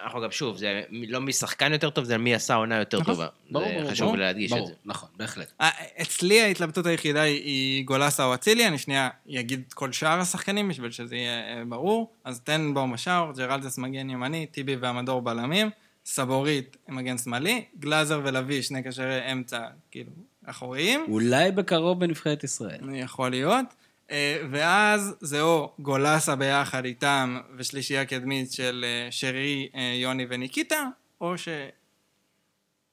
אנחנו 0.03 0.21
גם 0.21 0.31
שוב, 0.31 0.57
זה 0.57 0.81
לא 0.91 1.19
מי 1.21 1.33
שחקן 1.33 1.73
יותר 1.73 1.89
טוב, 1.89 2.03
זה 2.05 2.17
מי 2.17 2.35
עשה 2.35 2.55
עונה 2.55 2.75
יותר 2.79 2.99
נכון. 2.99 3.13
טובה. 3.13 3.27
ברור, 3.51 3.91
חשוב. 3.91 4.15
להדגיש 4.15 4.51
את 4.51 4.67
זה. 4.67 4.73
נכון, 4.85 5.09
בהחלט. 5.17 5.51
אה, 5.61 5.69
אצלי 6.01 6.41
ההתלבטות 6.41 6.85
היחידה 6.85 7.21
היא- 7.21 7.85
גולסה 7.85 8.25
או 8.25 8.33
אצילי, 8.33 8.67
אני 8.67 8.77
שנייה 8.77 9.09
אגיד 9.39 9.61
את 9.67 9.73
כל 9.73 9.91
שאר 9.91 10.19
השחקנים 10.19 10.69
בשביל 10.69 10.91
שזה 10.91 11.15
יהיה 11.15 11.31
אה, 11.57 11.63
ברור. 11.69 12.11
אז 12.23 12.39
תן 12.43 12.73
בו 12.73 12.87
משאר, 12.87 13.31
ג'רלדס 13.37 13.77
מגן 13.77 14.09
ימני, 14.09 14.45
טיבי 14.51 14.75
והמדור 14.75 15.21
בלמים, 15.21 15.69
סבורית 16.09 16.77
מגן 16.87 17.17
שמאלי, 17.17 17.65
גלאזר 17.79 18.21
ולוי 18.23 18.63
שני 18.63 18.83
קשרי 18.83 19.31
אמצע, 19.31 19.67
כאילו, 19.91 20.11
אחוריים. 20.45 21.05
אולי 21.07 21.51
בקרוב 21.51 21.99
בנבחרת 21.99 22.43
ישראל. 22.43 22.79
יכול 22.93 23.29
להיות. 23.29 23.65
אה, 24.11 24.41
ואז 24.51 25.15
זה 25.19 25.41
או 25.41 25.71
גולסה 25.79 26.35
ביחד 26.35 26.85
איתם 26.85 27.39
ושלישייה 27.57 28.05
קדמית 28.05 28.51
של 28.51 28.85
אה, 28.87 29.11
שרי, 29.11 29.69
אה, 29.75 29.93
יוני 29.95 30.25
וניקיטה, 30.29 30.85
או 31.21 31.37
ש... 31.37 31.47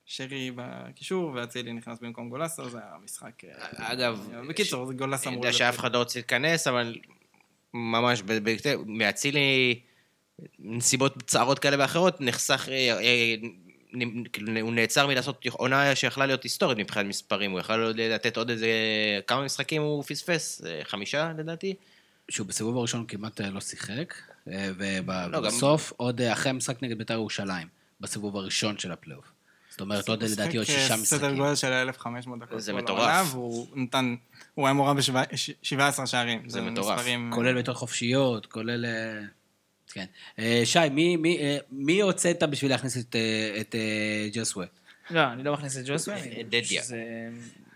שרי 0.04 0.50
בקישור 0.54 1.32
ואצילי 1.34 1.72
נכנס 1.72 1.98
במקום 2.00 2.28
גולסה, 2.28 2.68
זה 2.68 2.78
המשחק. 2.94 3.44
אה, 3.44 3.92
אגב, 3.92 4.28
בקיצור, 4.48 4.86
זה 4.86 4.94
גולסה 4.94 5.28
אני 5.28 5.34
אמור 5.36 5.46
יודע 5.46 5.58
שאף 5.58 5.78
אחד 5.78 5.92
לא 5.92 5.98
רוצה 5.98 6.18
להיכנס, 6.18 6.66
אבל 6.66 6.94
ממש, 7.74 8.22
ב- 8.22 8.50
ב- 8.50 8.76
מאצילי, 8.86 9.80
נסיבות 10.58 11.22
צערות 11.26 11.58
כאלה 11.58 11.76
ואחרות, 11.78 12.20
נחסך, 12.20 12.68
אה, 12.68 12.98
אה, 13.00 13.34
נ- 13.92 14.24
כאילו, 14.24 14.60
הוא 14.60 14.72
נעצר 14.72 15.06
מלעשות 15.06 15.46
עונה 15.50 15.94
שיכלה 15.94 16.26
להיות 16.26 16.42
היסטורית 16.42 16.78
מבחינת 16.78 17.06
מספרים, 17.06 17.50
הוא 17.50 17.60
יכל 17.60 17.80
עוד 17.82 18.00
לתת 18.00 18.36
עוד 18.36 18.50
איזה, 18.50 18.68
כמה 19.26 19.44
משחקים 19.44 19.82
הוא 19.82 20.02
פספס? 20.02 20.62
אה, 20.66 20.80
חמישה 20.84 21.32
לדעתי? 21.38 21.74
שהוא 22.28 22.46
בסיבוב 22.46 22.76
הראשון 22.76 23.04
כמעט 23.08 23.40
אה, 23.40 23.50
לא 23.50 23.60
שיחק, 23.60 24.14
אה, 24.48 24.70
לא, 25.30 25.38
ובסוף, 25.38 25.92
עוד 25.96 26.20
אה, 26.20 26.32
אחרי 26.32 26.50
המשחק 26.50 26.82
נגד 26.82 26.98
בית"ר 26.98 27.14
ירושלים, 27.14 27.68
בסיבוב 28.00 28.36
הראשון 28.36 28.78
של 28.78 28.92
הפלייאוף. 28.92 29.24
זאת 29.70 29.80
אומרת, 29.80 30.08
עוד 30.08 30.22
לדעתי 30.24 30.56
עוד 30.56 30.66
שישה 30.66 30.92
אה, 30.94 30.96
סדר 30.98 31.18
משחקים. 31.18 31.36
גודל 31.36 31.54
של 31.54 31.72
1,500 31.72 32.38
דקות. 32.38 32.60
זה 32.60 32.72
מטורף. 32.72 33.26
והוא 33.34 33.66
נתן, 33.74 34.14
הוא 34.54 34.66
היה 34.66 34.74
מעורב 34.74 34.96
ב-17 35.00 36.06
שערים. 36.06 36.48
זה 36.48 36.60
מטורף. 36.60 37.00
כולל 37.32 37.54
בעיטות 37.54 37.76
חופשיות, 37.76 38.46
כולל... 38.46 38.84
כן. 39.96 40.06
אה, 40.38 40.60
שי, 40.64 40.88
מי- 40.90 41.16
מי, 41.16 41.38
אה, 41.38 41.58
מי 41.70 42.00
הוצאת 42.00 42.42
בשביל 42.42 42.70
להכניס 42.70 42.96
את, 42.98 43.16
אה, 43.16 43.60
את 43.60 43.74
ג'סווה? 44.32 44.66
לא, 45.10 45.32
אני 45.32 45.42
לא 45.42 45.52
מכניס 45.52 45.78
את 45.78 45.82
ג'וסווה. 45.86 46.16
דדיה. 46.44 46.82
שזה 46.82 47.02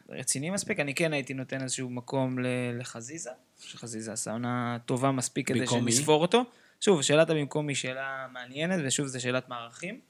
רציני 0.09 0.51
מספיק. 0.51 0.81
אני 0.81 0.95
כן 0.95 1.13
הייתי 1.13 1.35
נותן 1.35 1.63
איזשהו 1.63 1.91
מקום 1.91 2.39
לחזיזה, 2.79 3.31
שחזיזה 3.61 4.13
עשה 4.13 4.33
עונה 4.33 4.79
טובה 4.87 5.11
מספיק 5.11 5.49
כדי? 5.49 5.67
שנספור 5.67 6.23
אותו. 6.23 6.45
שוב, 6.81 7.03
שאלת 7.03 7.31
המקום 7.31 7.69
היא 7.69 7.77
שאלה 7.77 8.27
מעניינת, 8.33 8.81
ושוב, 8.87 9.07
זו 9.07 9.21
שאלת 9.23 9.49
מערכים. 9.49 10.01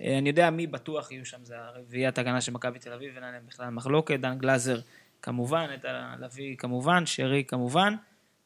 אני 0.00 0.28
יודע 0.28 0.50
מי 0.50 0.66
בטוח 0.66 1.12
יהיו 1.12 1.26
שם, 1.26 1.44
זה 1.44 1.54
הרביעיית 1.58 2.18
הגנה 2.18 2.40
של 2.40 2.52
מכבי 2.52 2.78
תל 2.78 2.92
אביב, 2.92 3.14
אין 3.14 3.24
עליהם 3.24 3.42
בכלל 3.46 3.70
מחלוקת, 3.70 4.20
דן 4.20 4.38
גלאזר 4.38 4.80
כמובן, 5.22 5.66
נטע 5.74 6.14
לביא 6.20 6.56
כמובן, 6.56 7.06
שרי 7.06 7.44
כמובן, 7.48 7.94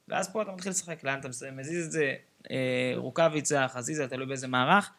ואז 0.08 0.32
פה 0.32 0.42
אתה 0.42 0.52
מתחיל 0.52 0.70
לשחק, 0.70 1.04
לאן 1.04 1.20
אתה 1.20 1.28
מזיז 1.52 1.86
את 1.86 1.92
זה, 1.92 2.14
רוקאביצה, 2.96 3.68
חזיזה, 3.68 4.08
תלוי 4.08 4.26
באיזה 4.26 4.48
מערך, 4.48 4.90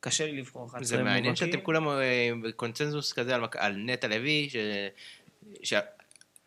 קשה 0.00 0.26
לי 0.26 0.36
לבחור 0.36 0.66
11 0.66 0.84
זה 0.84 1.02
מעניין. 1.02 1.36
שאתם 1.36 1.60
כולם 1.60 1.88
אה, 1.88 2.30
בקונצנזוס 2.42 3.12
כזה 3.12 3.34
על 3.34 3.44
על 3.54 3.76
נטע 3.76 4.08
לביא, 4.08 4.48
ש... 4.48 4.56
ש... 5.62 5.74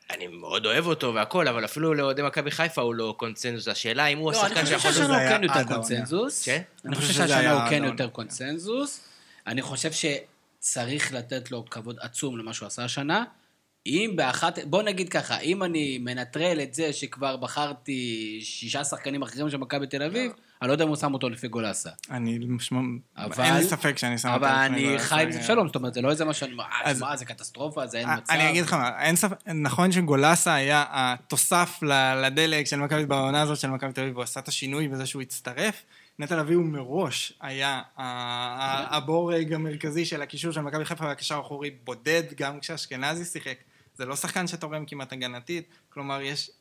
אני 0.09 0.27
מאוד 0.27 0.65
אוהב 0.65 0.85
אותו 0.85 1.13
והכל, 1.13 1.47
אבל 1.47 1.65
אפילו 1.65 1.93
לאוהדי 1.93 2.21
מכבי 2.21 2.51
חיפה 2.51 2.81
הוא 2.81 2.95
לא 2.95 3.15
קונצנזוס. 3.17 3.67
השאלה 3.67 4.07
אם 4.07 4.17
הוא 4.17 4.31
לא, 4.31 4.37
אני 4.37 4.45
השחקן 4.45 4.61
חושב 4.61 4.79
שיכול... 4.79 4.91
שזה 4.91 5.01
שהשנה 5.01 5.23
הוא 5.23 5.29
כן 5.29 5.43
יותר 5.43 5.59
עד 5.59 5.71
העונה. 5.71 5.87
קונצנזוס. 5.87 6.45
ש? 6.45 6.49
אני 6.85 6.95
חושב 6.95 7.13
שהשנה 7.13 7.61
הוא 7.61 7.69
כן. 7.69 7.83
יותר 7.83 8.09
קונצנזוס. 8.09 9.07
אני 9.47 9.61
חושב 9.61 9.91
שצריך 9.91 11.13
לתת 11.13 11.51
לו 11.51 11.65
כבוד 11.69 11.97
עצום 11.99 12.37
למה 12.37 12.53
שהוא 12.53 12.67
עשה 12.67 12.83
השנה. 12.83 13.23
אם 13.85 14.11
באחת, 14.15 14.59
בוא 14.65 14.83
נגיד 14.83 15.09
ככה, 15.09 15.39
אם 15.39 15.63
אני 15.63 15.97
מנטרל 15.97 16.59
את 16.63 16.73
זה 16.73 16.93
שכבר 16.93 17.37
בחרתי 17.37 18.39
שישה 18.43 18.83
שחקנים 18.83 19.21
אחרים 19.21 19.49
של 19.49 19.57
מכבי 19.57 19.87
תל 19.87 20.03
אביב, 20.03 20.31
אני 20.61 20.67
לא 20.67 20.73
יודע 20.73 20.83
אם 20.83 20.89
הוא 20.89 20.97
שם 20.97 21.13
אותו 21.13 21.29
לפי 21.29 21.47
גולסה. 21.47 21.89
אני 22.11 22.39
משמע... 22.47 22.79
אבל- 23.17 23.43
אין 23.43 23.55
לי 23.55 23.63
ספק 23.63 23.97
שאני 23.97 24.17
שם 24.17 24.27
אותו 24.33 24.45
אבל 24.45 24.47
לפני 24.65 24.65
אני 24.65 24.87
גולסה. 24.89 25.05
חי 25.05 25.23
עם 25.23 25.31
זה 25.31 25.43
שלום, 25.43 25.67
זאת 25.67 25.75
אומרת, 25.75 25.93
זה 25.93 26.01
לא 26.01 26.09
איזה 26.09 26.25
מה 26.25 26.33
שאני 26.33 26.55
אה, 26.59 26.65
אז- 26.83 26.97
שמע, 26.99 27.15
זה 27.15 27.25
קטסטרופה, 27.25 27.87
זה 27.87 27.97
אין 27.97 28.09
אה, 28.09 28.15
מצב. 28.17 28.33
אני 28.33 28.49
אגיד 28.49 28.63
לך 28.63 28.73
מה, 28.73 29.03
אין 29.03 29.15
ספק, 29.15 29.35
נכון 29.47 29.91
שגולסה 29.91 30.53
היה 30.53 30.85
התוסף 30.91 31.79
לדלק 32.23 32.65
של 32.65 32.75
מכבי 32.77 33.05
בעונה 33.05 33.41
הזאת 33.41 33.57
של 33.57 33.69
מכבי 33.69 33.93
תל 33.93 34.01
אביב, 34.01 34.15
הוא 34.15 34.23
עשה 34.23 34.39
את 34.39 34.47
השינוי 34.47 34.87
בזה 34.87 35.05
שהוא 35.05 35.21
הצטרף. 35.21 35.83
נטע 36.19 36.35
לביא 36.37 36.55
הוא 36.55 36.65
מראש 36.65 37.33
היה 37.41 37.81
הבורג 37.97 39.53
המרכזי 39.53 40.05
של 40.05 40.21
הקישור 40.21 40.51
של 40.51 40.61
מכבי 40.61 40.85
חיפה 40.85 41.05
והקשר 41.05 41.35
האחורי 41.37 41.71
בודד, 41.83 42.23
גם 42.37 42.59
כשאשכנזי 42.59 43.25
שיחק. 43.25 43.57
זה 43.95 44.05
לא 44.05 44.15
שחקן 44.15 44.47
שתורם 44.47 44.85
כמעט 44.85 45.13
הגנתית, 45.13 45.67
כלומר 45.89 46.21
יש 46.21 46.51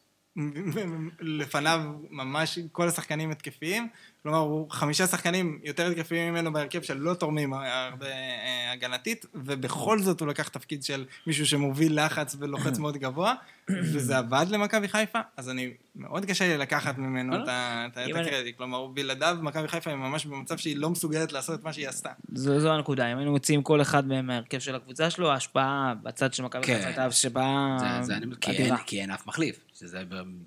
לפניו 1.20 1.80
ממש 2.10 2.58
כל 2.72 2.88
השחקנים 2.88 3.30
התקפיים, 3.30 3.88
כלומר 4.22 4.38
הוא 4.38 4.70
חמישה 4.70 5.06
שחקנים 5.06 5.58
יותר 5.64 5.86
התקפיים 5.86 6.32
ממנו 6.34 6.52
בהרכב 6.52 6.82
שלא 6.82 7.14
תורמים 7.14 7.52
הרבה 7.52 8.06
אה, 8.06 8.72
הגנתית, 8.72 9.26
ובכל 9.34 9.98
זאת 9.98 10.20
הוא 10.20 10.28
לקח 10.28 10.48
תפקיד 10.48 10.82
של 10.82 11.04
מישהו 11.26 11.46
שמוביל 11.46 12.04
לחץ 12.04 12.36
ולוחץ 12.38 12.78
מאוד 12.78 12.96
גבוה, 12.96 13.34
וזה 13.70 14.18
עבד 14.18 14.46
למכבי 14.50 14.88
חיפה, 14.88 15.18
אז 15.36 15.48
אני, 15.50 15.70
מאוד 15.96 16.24
קשה 16.24 16.48
לי 16.48 16.58
לקחת 16.58 16.98
ממנו 16.98 17.36
את 17.36 17.48
הקרדיט, 18.26 18.56
כלומר 18.56 18.86
בלעדיו 18.86 19.36
מכבי 19.42 19.68
חיפה 19.68 19.90
היא 19.90 19.98
ממש 19.98 20.26
במצב 20.26 20.56
שהיא 20.56 20.76
לא 20.76 20.90
מסוגלת 20.90 21.32
לעשות 21.32 21.58
את 21.60 21.64
מה 21.64 21.72
שהיא 21.72 21.88
עשתה. 21.88 22.10
זו, 22.34 22.72
הנקודה, 22.72 23.12
אם 23.12 23.18
היינו 23.18 23.32
מוציאים 23.32 23.62
כל 23.62 23.80
אחד 23.82 24.06
מהם 24.06 24.26
מההרכב 24.26 24.58
של 24.58 24.74
הקבוצה 24.74 25.10
שלו, 25.10 25.30
ההשפעה 25.30 25.94
בצד 26.02 26.34
של 26.34 26.42
מכבי 26.42 26.62
כן. 26.66 26.74
חיפה 26.76 26.86
הייתה 26.88 27.10
שבאה 27.10 27.76
זה- 27.80 28.06
זה 28.06 28.16
אני- 28.16 28.26
כי 28.40 28.50
אין- 28.50 28.60
אדירה. 28.60 28.78
כי 28.86 29.00
אין 29.00 29.10
אף 29.10 29.26
מחליף. 29.26 29.56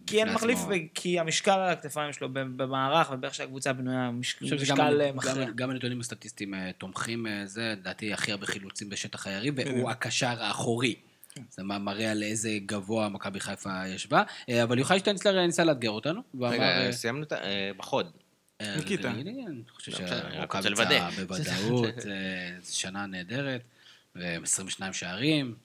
כי 0.08 0.20
אין 0.20 0.34
מחליף. 0.34 0.60
כי 0.94 1.20
המשקל 1.20 1.52
על 1.52 1.70
הכתפיים 1.70 2.14
שלו 2.14 2.28
במערך, 2.34 3.10
ובאיך 3.14 3.34
שהקבוצה 3.36 3.65
בנויה, 3.74 4.12
חושב 4.44 4.66
שגם 4.66 4.76
משקל 4.78 5.02
אה, 5.02 5.12
מכריע. 5.12 5.50
גם- 5.56 5.70
הנתונים 5.70 6.00
הסטטיסטיים 6.00 6.54
אה, 6.54 6.72
תומכים, 6.78 7.28
אה, 7.28 7.46
זה 7.46 7.76
לדעתי 7.80 8.14
הכי 8.14 8.32
הרבה 8.32 8.46
חילוצים 8.46 8.90
בשטח 8.90 9.28
היריב, 9.28 9.54
והוא 9.58 9.90
הקשר 9.92 10.44
האחורי. 10.44 10.96
זה 11.50 11.64
מה- 11.64 11.80
מראה 11.80 12.12
על 12.12 12.24
איזה 12.24 12.50
גבוה 12.66 13.10
מכבי 13.10 13.40
חיפה 13.40 13.88
ישבה. 13.88 14.24
אבל 14.64 14.80
יוחאי 14.80 15.00
שטיינצלר 15.00 15.46
ניסה 15.46 15.64
לאתגר 15.64 15.90
אותנו. 15.90 16.22
רגע, 16.42 16.92
סיימנו 16.92 17.24
את 17.24 17.32
ה... 17.32 17.38
בחוד. 17.78 18.12
ניקיטה. 18.78 19.10
אני 19.12 19.24
חושב 19.76 19.92
לא 19.92 19.98
שמכבי 19.98 20.70
יצאה. 20.84 21.10
בוודאות, 21.12 21.96
שנה 22.72 23.06
נהדרת, 23.06 23.62
ו-22 24.16 24.94
שערים, 24.94 25.56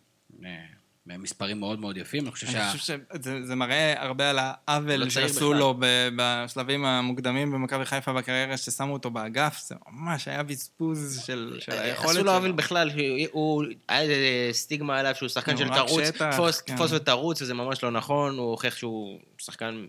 אה, 1.10 1.18
מספרים 1.18 1.60
מאוד 1.60 1.80
מאוד 1.80 1.96
יפים, 1.96 2.22
אני 2.24 2.30
חושב 2.30 2.46
אני 2.46 2.54
שה... 2.54 2.70
חושב 2.72 2.78
שזה 3.14 3.46
זה 3.46 3.54
מראה 3.54 4.02
הרבה 4.02 4.30
על 4.30 4.36
לא 4.36 4.42
העוול 4.68 5.10
צעיר 5.10 5.28
שעשו. 5.28 5.52
לו 5.52 5.74
בשלבים 6.16 6.84
המוקדמים 6.84 7.52
במכבי 7.52 7.84
חיפה 7.84 8.12
בקריירה, 8.12 8.56
ששמו 8.56 8.92
אותו 8.92 9.10
באגף, 9.10 9.60
זה 9.66 9.74
ממש 9.88 10.28
היה 10.28 10.42
בזבוז 10.42 11.22
של 11.26 11.56
של 11.60 11.72
היכולת 11.72 12.10
עשו 12.10 12.24
לו 12.24 12.32
עוול 12.32 12.48
שלו. 12.48 12.56
בכלל, 12.56 12.90
הוא, 13.30 13.64
היה 13.88 14.08
סטיגמה 14.52 14.98
עליו 14.98 15.14
שהוא 15.14 15.28
שחקן 15.28 15.52
נו, 15.52 15.58
של 15.58 15.68
תרוץ, 15.68 16.08
תפוס- 16.10 16.60
כן. 16.60 16.74
תפוס 16.74 16.92
ותרוץ, 16.92 17.42
וזה 17.42 17.54
ממש 17.54 17.82
לא 17.82 17.90
נכון, 17.90 18.38
הוא 18.38 18.50
הוכיח 18.50 18.76
שהוא 18.76 19.18
שחקן 19.38 19.86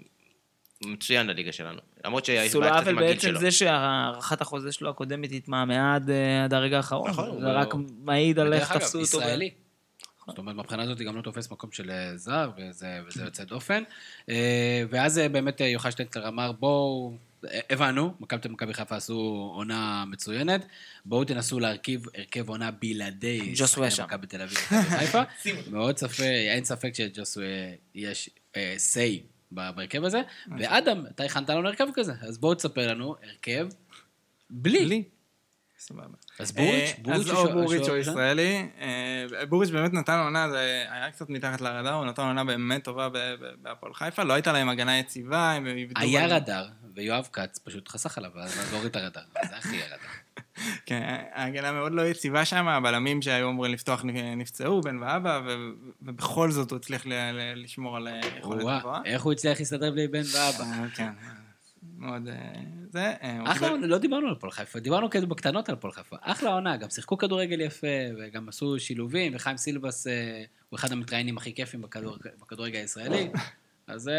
מצוין 0.85 1.27
לליגה 1.27 1.51
שלנו. 1.51 1.79
למרות 2.05 2.23
עשו 2.23 2.59
לו 2.59 2.65
שהייתה 2.67 2.81
קצת 2.81 2.87
עם 2.87 2.95
עוול 2.97 3.03
הגיל 3.03 3.15
בעצם 3.15 3.27
שלו. 3.27 3.39
זה 3.39 3.51
שהארכת 3.51 4.41
החוזה 4.41 4.71
שלו 4.71 4.89
הקודמת 4.89 5.29
התמהמהה 5.31 5.95
עד, 5.95 6.09
אה, 6.09 6.43
עד 6.43 6.53
הרגע 6.53 6.77
האחרון. 6.77 7.09
נכון, 7.09 7.41
זה 7.41 7.51
רק 7.51 7.73
מעיד 7.99 8.39
על 8.39 8.53
איך 8.53 8.71
תפסו 8.71 8.99
אותו. 9.01 9.17
ישראלי. 9.17 9.51
זאת 10.27 10.37
אומרת, 10.37 10.55
מבחינה 10.55 10.83
הזאת 10.83 10.97
גם 10.97 11.17
לא 11.17 11.21
תופס 11.21 11.51
מקום 11.51 11.71
של 11.71 11.91
אה, 11.91 12.17
זר, 12.17 12.51
וזה, 12.57 12.99
וזה 13.07 13.23
יוצא 13.23 13.43
דופן. 13.43 13.83
אה, 14.29 14.83
ואז 14.89 15.19
אה, 15.19 15.29
באמת 15.29 15.61
יוחאי 15.61 15.91
שטנצלר 15.91 16.27
אמר, 16.27 16.51
בואו, 16.51 17.17
הבנו, 17.69 18.13
מכבי 18.49 18.73
חיפה 18.73 18.95
עשו 18.95 19.51
עונה 19.55 20.03
מצוינת, 20.07 20.65
בואו 21.05 21.23
תנסו 21.23 21.59
להרכיב 21.59 22.05
הרכב 22.15 22.49
עונה 22.49 22.71
בלעדי. 22.71 23.55
מכבי 24.03 24.27
תל 24.27 24.41
אביב 24.41 24.57
חיפה. 24.97 25.21
מאוד 25.71 25.97
ספק, 25.97 26.23
אין 26.23 26.65
ספק 26.65 26.95
שג'וסווה 26.95 27.47
יש 27.95 28.29
say 28.55 29.21
ב- 29.51 29.69
בהרכב 29.75 30.03
הזה. 30.03 30.21
ואדם, 30.57 31.05
אתה 31.05 31.23
הכנת 31.23 31.49
לנו 31.49 31.67
הרכב 31.67 31.87
כזה, 31.93 32.13
אז 32.21 32.37
בואו 32.37 32.55
תספר 32.55 32.87
לנו 32.87 33.15
הרכב 33.23 33.67
בלי. 34.49 35.03
סבבה. 35.81 36.03
אז 36.39 36.51
בוריץ', 36.51 36.71
אה, 36.73 36.93
בוריץ' 37.01 37.19
אז 37.21 37.29
או 37.31 37.35
שואל- 37.35 37.53
בוריץ' 37.53 37.87
או 37.89 37.95
ישראלי. 37.97 38.67
אה, 38.81 39.45
בוריץ' 39.49 39.69
באמת 39.69 39.93
נתן 39.93 40.19
עונה, 40.19 40.49
זה 40.49 40.85
היה 40.89 41.11
קצת 41.11 41.29
מתחת 41.29 41.61
לרדאר, 41.61 41.93
הוא 41.93 42.05
נתן 42.05 42.21
עונה 42.21 42.43
באמת 42.43 42.83
טובה 42.83 43.09
ב- 43.09 43.13
ב- 43.17 43.35
בהפועל 43.61 43.93
חיפה, 43.93 44.23
לא 44.23 44.33
הייתה 44.33 44.51
להם 44.51 44.69
הגנה 44.69 44.99
יציבה, 44.99 45.51
הם 45.51 45.67
איבדו... 45.67 46.01
היה 46.01 46.25
רדאר, 46.27 46.65
ויואב 46.95 47.27
כץ 47.33 47.59
פשוט 47.63 47.87
חסך 47.87 48.17
עליו, 48.17 48.31
אז 48.39 48.73
הוריד 48.73 48.85
את 48.85 48.95
הרדאר. 48.95 49.21
זה 49.49 49.55
הכי 49.57 49.75
היה 49.75 49.85
רדאר. 49.85 49.97
כן, 50.85 51.01
ההגנה 51.33 51.71
מאוד 51.71 51.91
לא 51.91 52.01
יציבה 52.01 52.45
שם, 52.45 52.67
הבלמים 52.67 53.21
שהיו 53.21 53.49
אמורים 53.49 53.73
לפתוח 53.73 54.01
נפצעו, 54.37 54.81
בן 54.81 55.03
ואבא, 55.03 55.41
ו- 55.45 55.55
ובכל 56.01 56.51
זאת 56.51 56.71
הוא 56.71 56.77
הצליח 56.77 57.05
ל- 57.05 57.13
ל- 57.13 57.63
לשמור 57.63 57.97
על 57.97 58.07
אה, 58.07 58.21
יכולת 58.39 58.59
גבוהה. 58.59 59.01
איך 59.05 59.21
הוא 59.21 59.31
הצליח 59.33 59.59
להסתדר 59.59 59.91
בלי 59.91 60.07
בן 60.07 60.21
ואבא. 60.33 60.65
כן, 60.95 61.09
מאוד... 62.01 62.27
אה, 62.27 62.35
זה... 62.89 63.13
אה, 63.23 63.51
אחלה, 63.51 63.67
קיבל- 63.69 63.85
לא 63.85 63.97
דיברנו 63.97 64.27
על 64.27 64.33
הפועל 64.33 64.51
חיפה, 64.51 64.79
דיברנו 64.79 65.09
כאילו 65.09 65.27
בקטנות 65.27 65.69
על 65.69 65.75
הפועל 65.75 65.93
חיפה. 65.93 66.15
אחלה 66.21 66.49
עונה, 66.53 66.77
גם 66.77 66.89
שיחקו 66.89 67.17
כדורגל 67.17 67.61
יפה, 67.61 67.87
וגם 68.19 68.49
עשו 68.49 68.79
שילובים, 68.79 69.35
וחיים 69.35 69.57
סילבס 69.57 70.07
אה, 70.07 70.43
הוא 70.69 70.77
אחד 70.77 70.91
המתראיינים 70.91 71.37
הכי 71.37 71.53
כיפים 71.55 71.81
בכדור- 71.81 72.17
בכדורגל 72.41 72.79
הישראלי, 72.79 73.29
אז 73.87 74.09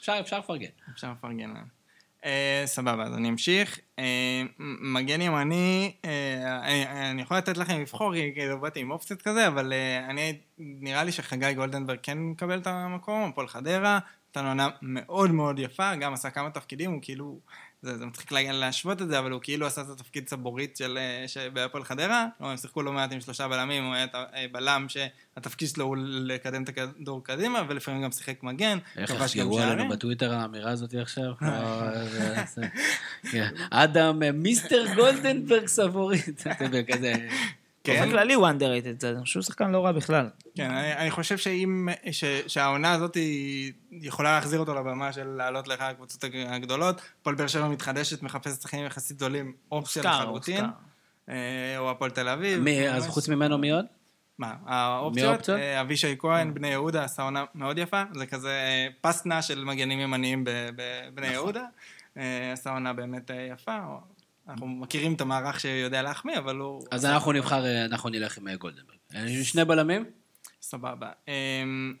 אפשר 0.00 0.16
אפשר 0.20 0.38
לפרגן. 0.38 0.68
אפשר 0.94 1.12
לפרגן 1.12 1.50
להם. 1.54 1.76
סבבה, 2.66 3.04
אז 3.04 3.14
אני 3.14 3.28
אמשיך. 3.28 3.78
מגן 4.80 5.20
ימני, 5.20 5.92
אני- 6.62 7.22
יכול 7.22 7.36
לתת 7.36 7.56
לכם 7.56 7.80
לבחור, 7.80 8.12
כאילו 8.34 8.60
באתי 8.60 8.80
עם 8.80 8.90
אופציות 8.90 9.22
כזה, 9.22 9.46
אבל 9.46 9.72
אני, 10.08 10.38
נראה 10.58 11.04
לי 11.04 11.12
שחגי 11.12 11.54
גולדנברג 11.54 11.98
כן 12.02 12.18
מקבל 12.18 12.58
את 12.58 12.66
המקום, 12.66 13.28
הפועל 13.30 13.48
חדרה, 13.48 13.98
נתן 14.36 14.46
עונה 14.46 14.68
מאוד 14.82 15.30
מאוד 15.30 15.58
יפה, 15.58 15.94
גם 15.94 16.14
עשה 16.14 16.30
כמה 16.30 16.50
תפקידים, 16.50 16.90
הוא 16.92 16.98
כאילו, 17.02 17.38
זה, 17.82 17.98
זה 17.98 18.06
מצחיק 18.06 18.32
לה- 18.32 18.52
להשוות 18.52 19.02
את 19.02 19.08
זה, 19.08 19.18
אבל 19.18 19.30
הוא 19.30 19.40
כאילו 19.42 19.66
עשה 19.66 19.80
את 19.80 19.90
התפקיד 19.90 20.28
סבורית 20.28 20.76
של, 20.76 20.98
אה, 20.98 21.28
ש- 21.28 21.36
בהפועל 21.38 21.84
חדרה, 21.84 22.26
כלומר, 22.38 22.50
הם 22.52 22.56
שיחקו 22.58 22.82
לא 22.82 22.92
מעט 22.92 23.12
עם 23.12 23.20
שלושה 23.20 23.48
בלמים, 23.48 23.84
הוא 23.84 23.94
היה 23.94 24.06
אה, 24.14 24.46
בלם 24.52 24.86
שהתפקיד 24.88 25.68
שלו 25.68 25.84
הוא 25.84 25.96
לקדם 26.00 26.62
את 26.62 26.68
הכדור 26.68 27.24
קדימה, 27.24 27.62
ולפעמים 27.68 28.02
גם 28.02 28.12
שיחק 28.12 28.42
מגן, 28.42 28.78
איך 28.96 29.10
יחגגו 29.10 29.60
עלינו. 29.60 29.88
בטוויטר 29.88 30.34
האמירה 30.34 30.70
הזאת 30.70 30.94
עכשיו? 30.94 31.32
אה, 31.42 32.44
כן. 33.32 33.50
אדם, 33.70 34.22
מיסטר 34.42 34.84
גולדנברג 34.94 35.66
סבורית. 35.66 36.44
זה 36.70 36.82
כזה... 36.92 37.14
כן. 37.86 37.94
באופן 38.00 38.10
כללי 38.10 38.34
הוא 38.34 38.48
underrated, 38.48 39.00
זה- 39.00 39.14
שהוא 39.24 39.42
שחקן 39.42 39.70
לא 39.70 39.84
רע 39.84 39.92
בכלל. 39.92 40.28
כן, 40.54 40.70
אני, 40.70 40.92
אני 40.96 41.10
חושב 41.10 41.38
שאם, 41.38 41.88
ש, 42.10 42.24
שהעונה 42.46 42.92
הזאת 42.92 43.14
היא 43.14 43.72
יכולה 43.92 44.34
להחזיר 44.34 44.60
אותו 44.60 44.74
לבמה 44.74 45.12
של 45.12 45.26
לעלות 45.28 45.68
לאחד 45.68 45.90
הקבוצות 45.90 46.24
הג- 46.24 46.46
הגדולות, 46.48 47.00
הפועל 47.20 47.36
באר 47.36 47.46
שבע 47.46 47.68
מתחדשת, 47.68 48.22
מחפשת 48.22 48.60
שחקנים 48.62 48.86
יחסית 48.86 49.16
גדולים, 49.16 49.52
אופציה 49.72 50.02
לחלוטין. 50.02 50.64
אה, 51.28 51.34
או 51.78 51.90
הפועל 51.90 52.10
תל 52.10 52.28
אביב. 52.28 52.60
מי, 52.62 52.88
אז 52.90 53.02
ממש- 53.04 53.14
חוץ 53.14 53.28
ממנו 53.28 53.58
מי 53.58 53.70
עוד? 53.72 53.84
מה, 54.38 54.54
האופציות? 54.66 55.50
אה, 55.50 55.80
אבישי 55.80 56.14
כהן, 56.18 56.54
בני 56.54 56.68
יהודה, 56.68 57.04
עשה 57.04 57.22
עונה 57.22 57.44
מאוד 57.54 57.78
יפה, 57.78 58.02
זה 58.14 58.26
כזה 58.26 58.48
אה, 58.50 58.86
פסטנה 59.00 59.42
של 59.42 59.64
מגנים 59.64 60.00
ימניים 60.00 60.44
בבני 60.46 61.26
יהודה, 61.26 61.64
אה, 62.18 62.52
עשה 62.52 62.70
עונה 62.70 62.92
באמת 62.92 63.30
אה, 63.30 63.48
יפה, 63.52 63.78
אנחנו 64.48 64.66
מכירים 64.66 65.14
את 65.14 65.20
המערך 65.20 65.60
שיודע 65.60 66.02
להחמיא, 66.02 66.38
אבל 66.38 66.56
הוא... 66.56 66.82
אז 66.90 67.04
עשה- 67.04 67.14
אנחנו 67.14 67.32
נבחר, 67.32 67.84
אנחנו 67.84 68.08
נלך 68.10 68.38
עם 68.38 68.48
אה, 68.48 68.56
גולדנברג. 68.56 68.96
אה, 69.14 69.44
שני 69.44 69.64
בלמים? 69.64 70.04
סבבה. 70.62 71.10
אמ, 71.28 71.94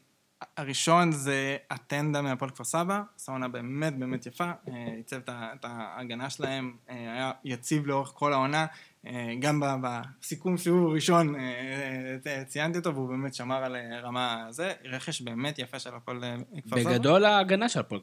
הראשון 0.56 1.12
זה 1.12 1.56
אטנדה 1.72 2.22
מהפועל 2.22 2.50
כפר 2.50 2.64
סבא, 2.64 3.02
עשה 3.16 3.32
עונה 3.32 3.48
באמת 3.48 3.98
באמת 3.98 4.26
יפה, 4.26 4.44
אה, 4.68 4.74
ייצב 4.96 5.16
את 5.28 5.64
ההגנה 5.64 6.30
שלהם, 6.30 6.76
היה 6.88 7.32
יציב 7.44 7.86
לאורך 7.86 8.08
כל 8.14 8.32
העונה, 8.32 8.66
גם 9.40 9.62
בסיכום 9.82 10.56
סיבוב 10.56 10.90
הראשון 10.90 11.34
אה, 11.36 12.44
ציינתי 12.46 12.78
אותו, 12.78 12.94
והוא 12.94 13.08
באמת 13.08 13.34
שמר 13.34 13.64
על 13.64 13.76
רמה 14.02 14.46
זה, 14.50 14.72
רכש 14.84 15.20
באמת 15.20 15.58
יפה 15.58 15.78
של 15.78 15.94
הפועל 15.94 16.20
כפר 16.66 16.80
סבא. 16.80 16.90
בגדול 16.90 17.24
ההגנה 17.24 17.68
של 17.68 17.80
הפועל 17.80 18.00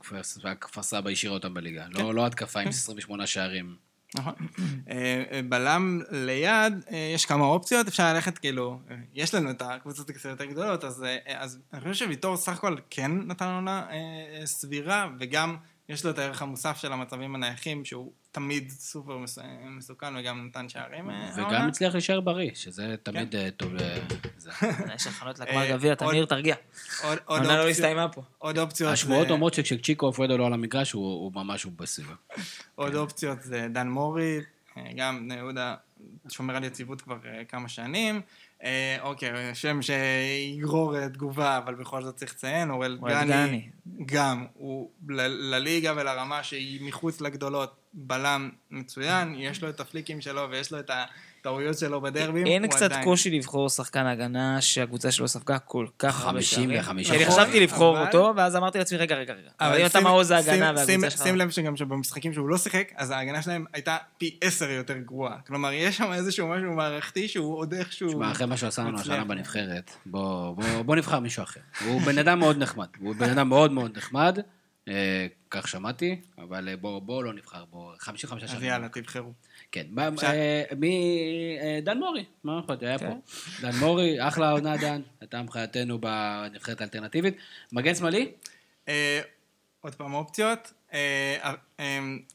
כפר- 0.60 0.84
סבא 0.84 1.10
השאירה 1.10 1.34
אותם 1.36 1.54
בליגה. 1.54 1.86
לא 1.90 2.16
לא 2.16 2.26
התקפה 2.26 2.60
עם 2.60 2.68
28 2.68 3.28
שערים. 3.28 3.76
נכון. 4.16 4.34
אה, 4.90 5.24
אה, 5.32 5.42
בלם 5.50 6.02
ליד, 6.12 6.74
אה, 6.92 7.12
יש 7.16 7.26
כמה 7.26 7.46
אופציות, 7.46 7.88
אפשר 7.88 8.14
ללכת 8.14 8.38
כאילו, 8.38 8.80
יש 9.14 9.34
לנו 9.34 9.52
את 9.52 9.62
הקבוצות 9.62 10.10
הקצת 10.10 10.30
יותר 10.30 10.46
גדולות, 10.46 10.84
אז, 10.84 11.06
אז 11.26 11.60
אני 11.74 11.82
חושב 11.82 11.94
שוויטור 11.94 12.38
סך 12.38 12.58
הכל 12.58 12.76
כן 12.90 13.12
נתן 13.12 13.46
עונה 13.46 13.86
סבירה, 14.46 15.10
וגם 15.20 15.58
יש 15.90 16.06
לו 16.06 16.12
את 16.12 16.20
הערך 16.20 16.42
המוסף 16.42 16.78
של 16.78 16.94
המצבים 16.94 17.36
הנייחים, 17.36 17.86
שהוא 17.86 18.12
תמיד 18.34 18.70
סופר 18.72 19.18
מס- 19.18 19.38
מסוכן 19.78 20.16
וגם 20.16 20.48
נתן 20.48 20.70
שערים. 20.70 21.10
אה, 21.10 21.32
וגם. 21.36 21.68
הצליח 21.68 21.94
להישאר 21.94 22.20
בריא, 22.22 22.52
שזה 22.54 22.96
תמיד 23.04 23.36
אה, 23.36 23.50
טוב. 23.58 23.76
אה, 23.76 23.98
זה. 24.38 24.52
יש 24.96 25.08
הכנות 25.08 25.40
לגמר 25.40 25.70
גביע, 25.70 25.96
תמיר, 25.96 26.26
תרגיע. 26.26 26.56
העונה 27.04 27.58
לא 27.58 27.70
הסתיימה 27.70 28.10
פה. 28.10 28.22
עוד 28.38 28.58
אופציות, 28.58 28.94
השמועות 28.94 29.30
אומרות 29.30 29.54
שכשצ'יקו 29.54 30.14
פרדו 30.14 30.38
לא 30.38 30.46
על 30.48 30.54
המגרש, 30.54 30.92
הוא 30.92 31.32
ממש 31.36 31.66
בסביבה. 31.66 32.14
עוד 32.76 32.96
אופציות 32.96 33.42
זה 33.42 33.68
דן 33.70 33.88
מורי, 33.90 34.40
גם 34.96 35.20
בני 35.26 35.36
יהודה 35.36 35.76
שומר 36.30 36.56
על 36.56 36.64
יציבות 36.64 37.02
כבר 37.02 37.18
כמה 37.48 37.70
שנים. 37.70 38.22
אה, 38.64 38.98
אוקיי, 39.02 39.30
שם 39.56 39.80
שיגרור 39.82 40.98
אה, 40.98 41.10
תגובה, 41.10 41.58
אבל 41.58 41.76
בכל 41.76 42.04
זאת 42.04 42.16
צריך 42.16 42.34
לציין, 42.34 42.70
אוראל 42.70 42.98
אוראל 43.02 43.14
גני, 43.28 43.48
גני. 43.48 43.70
גם, 44.06 44.46
הוא 44.54 44.90
ל- 45.10 45.56
לליגה 45.56 45.94
ולרמה 45.96 46.44
שהיא 46.44 46.88
מחוץ 46.88 47.22
לגדולות, 47.22 47.76
בלם 47.94 48.50
מצוין, 48.72 49.36
יש 49.38 49.64
לו 49.64 49.70
את 49.70 49.80
הפליקים 49.80 50.22
שלו 50.22 50.50
ויש 50.50 50.72
לו 50.72 50.80
את 50.80 50.90
הטעויות 51.44 51.78
שלו 51.78 52.02
בדרבים. 52.02 52.46
אין 52.48 52.68
קצת 52.68 52.82
עדיין- 52.82 53.04
קושי 53.04 53.30
לבחור 53.30 53.70
שחקן 53.70 54.06
הגנה 54.06 54.62
שהקבוצה 54.62 55.12
שלו 55.12 55.28
ספגה 55.28 55.60
כל 55.60 55.88
כך 56.00 56.20
הרבה 56.26 56.32
50 56.40 56.70
שערים. 56.72 56.80
ו-50. 57.00 57.04
שאני 57.04 57.26
נכון, 57.26 57.40
חשבתי 57.44 57.60
לבחור 57.60 57.98
אבל- 57.98 58.06
אותו, 58.08 58.34
ואז 58.38 58.56
אמרתי 58.56 58.78
לעצמי, 58.78 58.98
רגע, 58.98 59.16
רגע, 59.16 59.34
רגע. 59.34 59.50
אבל 59.60 59.82
אם 59.82 59.86
אתה 59.86 60.00
מעוז 60.02 60.32
ההגנה 60.32 60.72
והקבוצה 60.76 61.10
שלך... 61.10 61.24
שים 61.24 61.36
לב 61.36 61.50
שגם 61.50 61.76
שבמשחקים 61.78 62.34
שהוא 62.34 62.50
לא 62.50 62.58
שיחק, 62.58 62.88
אז 62.96 63.12
ההגנה 63.12 63.42
שלהם 63.42 63.66
הייתה 63.74 63.98
פי 64.18 64.38
עשר 64.42 64.70
יותר 64.70 64.98
גרועה. 64.98 65.38
כלומר, 65.48 65.72
יש 65.74 65.98
שם 65.98 66.12
איזשהו 66.14 66.48
משהו 66.48 66.74
מערכתי 66.74 67.28
שהוא 67.28 67.58
עוד 67.58 67.74
איכשהו... 67.74 68.10
תשמע, 68.10 68.32
אחרי 68.32 68.46
מה 68.48 68.58
שהוא 68.58 68.68
עשה 68.68 68.82
לנו. 68.84 69.00
השנה 69.00 69.24
בנבחרת, 69.24 69.92
בוא, 70.06 70.96
נבחר 70.96 71.20
מישהו 71.20 71.44
אחר. 71.44 71.60
הוא 71.86 72.02
בן 72.02 72.18
אדם 72.18 72.40
מאוד 72.40 72.58
נחמד. 72.58 72.88
הוא 73.00 73.16
בן 73.16 73.30
אדם 73.30 73.50
מאוד 73.50 73.72
מאוד 73.72 73.98
נחמד, 73.98 74.40
אה, 74.88 75.28
כך 75.52 75.68
שמעתי, 75.68 76.22
אבל 76.38 76.70
אה, 76.70 76.78
בוא, 76.78 77.00
בוא 77.02 77.24
לא 77.24 77.34
נבחר 77.34 77.66
בו. 77.72 77.92
55 78.00 78.44
אז 78.44 78.50
שנים. 78.50 78.64
יאללה, 78.64 78.90
תבחרו. 78.90 79.32
כן. 79.74 79.86
אה. 80.00 80.10
אה, 81.62 81.80
דן 81.84 81.98
מורי, 81.98 82.26
מה 82.44 82.60
יכול 82.64 82.76
להיות? 82.76 82.84
היה 82.84 83.00
כן. 83.00 83.10
פה. 83.10 83.16
דן 83.62 83.76
מורי, 83.80 84.28
אחלה 84.28 84.52
עונה 84.52 84.78
דן, 84.78 85.02
הייתה 85.22 85.42
מבחינתנו 85.42 86.00
בנבחרת 86.00 86.82
האלטרנטיבית. 86.82 87.36
מגן 87.72 87.96
שמאלי? 87.96 88.32
אה, 88.88 89.22
עוד 89.82 89.96
פעם 89.96 90.14
אופציות. 90.14 90.74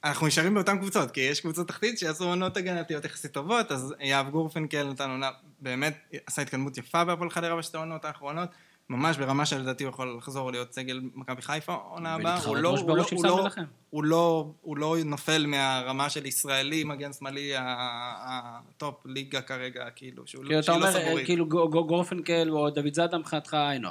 אנחנו 0.04 0.26
נשארים 0.26 0.54
באותן 0.54 0.78
קבוצות, 0.78 1.10
כי 1.10 1.20
יש 1.20 1.40
קבוצות 1.40 1.68
תחתית 1.68 1.98
שעשו 1.98 2.24
עונות 2.24 2.56
הגנתיות 2.56 3.04
יחסית 3.04 3.32
טובות, 3.32 3.72
אז 3.72 3.94
יהב 4.00 4.30
גורפנקל 4.30 4.90
נתן 4.90 5.10
עונה, 5.10 5.30
באמת 5.60 5.98
עשה 6.26 6.42
התקדמות 6.42 6.78
יפה 6.78 7.04
בהפועל 7.04 7.30
חדרה 7.30 7.56
בשתי 7.56 7.76
העונות 7.76 8.04
האחרונות. 8.04 8.48
ממש 8.90 9.16
ברמה 9.16 9.46
שלדעתי 9.46 9.84
הוא 9.84 9.90
יכול 9.90 10.16
לחזור 10.18 10.50
להיות 10.50 10.72
סגל 10.72 11.00
מכבי 11.14 11.42
חיפה 11.42 11.74
עונה 11.74 12.14
הבאה. 12.14 12.38
הוא 12.44 12.56
לא- 12.56 12.68
הוא 12.68 12.96
לא- 12.96 13.04
הוא 13.10 13.24
לא-. 13.24 13.48
הוא 13.90 14.04
לא, 14.04 14.52
הוא 14.60 14.76
לא 14.76 14.96
נופל 15.04 15.46
מהרמה 15.46 16.10
של 16.10 16.26
ישראלי, 16.26 16.84
מגן 16.84 17.12
שמאלי, 17.12 17.52
ה 17.56 17.94
top 17.94 19.06
ליגה 19.06 19.40
כרגע, 19.40 19.90
כאילו, 19.96 20.26
שהוא 20.26 20.44
כאילו, 20.44 20.54
לא- 20.54 20.58
אתה 20.58 20.66
שהיא 20.72 20.80
לא 20.80 21.12
אומר. 21.12 21.24
כאילו 21.24 21.46
גו- 21.48 21.68
גו- 21.70 21.86
גורפנקל 21.86 22.48
או 22.50 22.70
דוד 22.70 22.94
זאדה 22.94 23.18
מבחינתך 23.18 23.54
היינו 23.54 23.88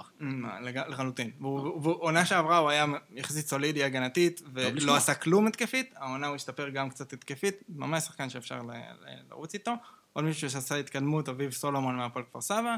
לג- 0.62 0.78
לחלוטין. 0.88 1.32
עונה 1.84 2.26
שעברה 2.26 2.58
הוא 2.58 2.70
היה 2.70 2.86
יחסית 3.16 3.48
סולידי 3.48 3.84
הגנתית, 3.84 4.42
לשמוע. 4.56 4.72
ולא 4.84 4.96
עשה 4.96 5.14
כלום 5.16 5.48
התקפית, 5.48 5.94
העונה 5.96 6.28
הוא 6.28 6.36
השתפר 6.36 6.70
גם 6.70 6.90
קצת 6.90 7.14
התקפית, 7.14 7.64
ממש 7.70 8.04
שחקן 8.04 8.30
שאפשר 8.30 8.62
לרוץ 9.30 9.54
איתו. 9.54 9.72
עוד 10.14 10.26
מישהו 10.26 10.50
שעשה 10.50 10.76
התקדמות, 10.76 11.30
אביב 11.30 11.52
סולומון 11.52 11.96
מהפועל 11.96 12.26
כפר 12.26 12.42
סבא, 12.42 12.76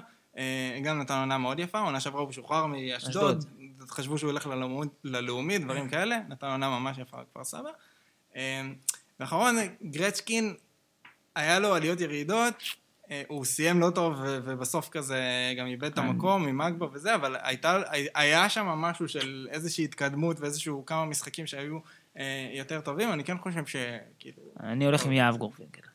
גם 0.84 1.00
נתן 1.00 1.14
עונה 1.14 1.38
מאוד 1.38 1.60
יפה, 1.60 1.80
עונה 1.80 2.00
שעברה 2.00 2.22
הוא 2.22 2.30
משוחרר 2.30 2.66
מאשדוד, 2.66 3.46
חשבו 3.90 4.18
שהוא 4.18 4.32
ילך 4.32 4.48
ללאומי- 5.04 5.58
דברים 5.58 5.90
כאלה, 5.90 6.20
נתן 6.30 6.48
עונה 6.48 6.70
ממש 6.80 6.98
יפה 6.98 7.18
בכפר 7.18 7.44
סבא. 7.44 7.70
אה, 8.36 8.62
ואחרון, 9.20 9.56
גרצ'קין, 9.84 10.54
היה 11.36 11.60
לו 11.60 11.76
עליות 11.76 12.02
ירידות, 12.02 12.64
אה, 13.12 13.24
הוא 13.28 13.46
סיים 13.46 13.80
לא 13.80 13.90
טוב 13.90 14.14
ובסוף 14.24 14.90
כזה 14.90 15.22
גם 15.58 15.68
איבד 15.68 15.92
את 15.92 15.98
המקום 15.98 16.48
עם 16.48 16.62
אגבו 16.62 16.90
וזה, 16.94 17.16
אבל 17.16 17.36
הייתה, 17.42 17.82
היה 18.16 18.50
שם 18.50 18.66
משהו 18.66 19.08
של 19.08 19.48
איזושהי 19.52 19.84
התקדמות 19.84 20.40
ואיזשהו 20.40 20.86
כמה 20.86 21.06
משחקים 21.06 21.48
שהיו 21.48 21.80
אה, 22.18 22.50
יותר 22.54 22.82
טובים, 22.82 23.14
אני 23.14 23.24
כן 23.24 23.38
חושב 23.38 23.66
שכאילו... 23.66 24.44
אני 24.60 24.86
הולך 24.86 25.06
עם 25.06 25.12
יהב 25.12 25.38
גורפינקל. 25.38 25.89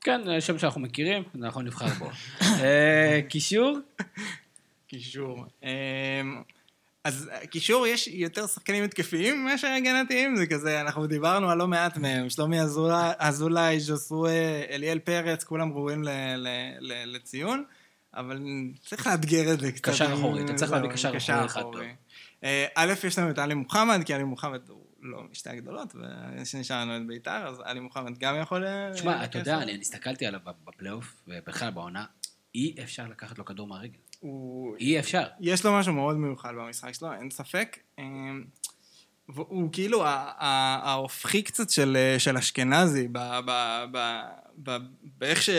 כן, 0.00 0.20
אה, 0.28 0.40
שם 0.40 0.58
שאנחנו 0.58 0.80
מכירים, 0.80 1.22
אנחנו 1.42 1.62
נבחר 1.62 1.86
בו. 1.98 2.10
אה, 2.62 3.20
קישור? 3.28 3.78
קישור. 4.86 5.44
אמ, 5.62 5.68
אז 7.04 7.30
קישור 7.50 7.86
יש 7.86 8.08
יותר 8.08 8.46
שחקנים 8.46 8.84
התקפיים 8.84 9.44
מאשר 9.44 9.66
הגנתיים, 9.66 10.36
זה 10.36 10.46
כזה, 10.46 10.80
אנחנו 10.80 11.06
דיברנו 11.06 11.50
על 11.50 11.58
לא 11.58 11.68
מעט 11.68 11.96
מהם, 11.96 12.30
שלומי 12.30 12.60
אזולאי- 13.18 13.78
ז'וסווה, 13.80 14.30
אליאל 14.70 14.98
פרץ, 14.98 15.44
כולם 15.44 15.72
ראויים 15.72 16.04
לציון, 16.80 17.64
אבל 18.14 18.40
צריך 18.80 19.06
לאתגר 19.06 19.52
את 19.52 19.60
זה 19.60 19.72
קצת. 19.72 19.82
קשר 19.92 20.14
אחורי, 20.14 20.44
אתה 20.44 20.54
צריך 20.54 20.72
להביא 20.72 20.88
קשר 20.90 21.08
אחורי 21.16 21.46
אחד 21.46 21.62
טוב. 21.62 21.80
אה, 22.44 22.66
א', 22.74 22.92
יש 23.06 23.18
לנו 23.18 23.30
את 23.30 23.38
עלי 23.38 23.54
מוחמד, 23.54 24.02
כי 24.06 24.14
עלי 24.14 24.24
מוחמד 24.24 24.60
הוא 24.68 24.84
לא 25.02 25.22
משתי 25.30 25.50
הגדולות, 25.50 25.94
ושנשאר 25.94 26.76
לנו 26.80 26.96
את 26.96 27.06
ביתר, 27.06 27.46
אז 27.48 27.60
עלי 27.64 27.80
מוחמד 27.80 28.18
גם 28.18 28.36
יכול... 28.42 28.64
אה, 28.66 28.90
תשמע, 28.94 29.24
אתה 29.24 29.38
יודע. 29.38 29.58
אני 29.62 29.78
הסתכלתי 29.80 30.26
עליו 30.26 30.40
בפלייאוף, 30.64 31.14
ובכלל 31.28 31.70
בעונה, 31.70 32.04
אי 32.54 32.74
אפשר 32.82 33.06
לקחת 33.08 33.38
לו 33.38 33.44
כדור 33.44 33.66
מהרגל. 33.66 33.98
הוא- 34.20 34.76
אי 34.76 34.98
אפשר. 34.98 35.24
יש 35.40 35.64
לו 35.64 35.72
משהו 35.78 35.92
מאוד 35.92 36.16
מיוחד 36.16 36.52
במשחק 36.54 36.92
שלו, 36.94 37.12
אין 37.12 37.30
ספק. 37.30 37.78
אמ, 37.98 38.44
והוא 39.28 39.68
כאילו 39.72 40.02
ההופכי 40.06 41.42
קצת 41.42 41.70
של, 41.70 41.96
של 42.18 42.36
אשכנזי, 42.36 43.08
ב- 43.12 43.18
ב- 43.46 43.84
ב- 43.92 44.22
ב- 44.62 44.78
באיך 45.18 45.42
ש... 45.42 45.50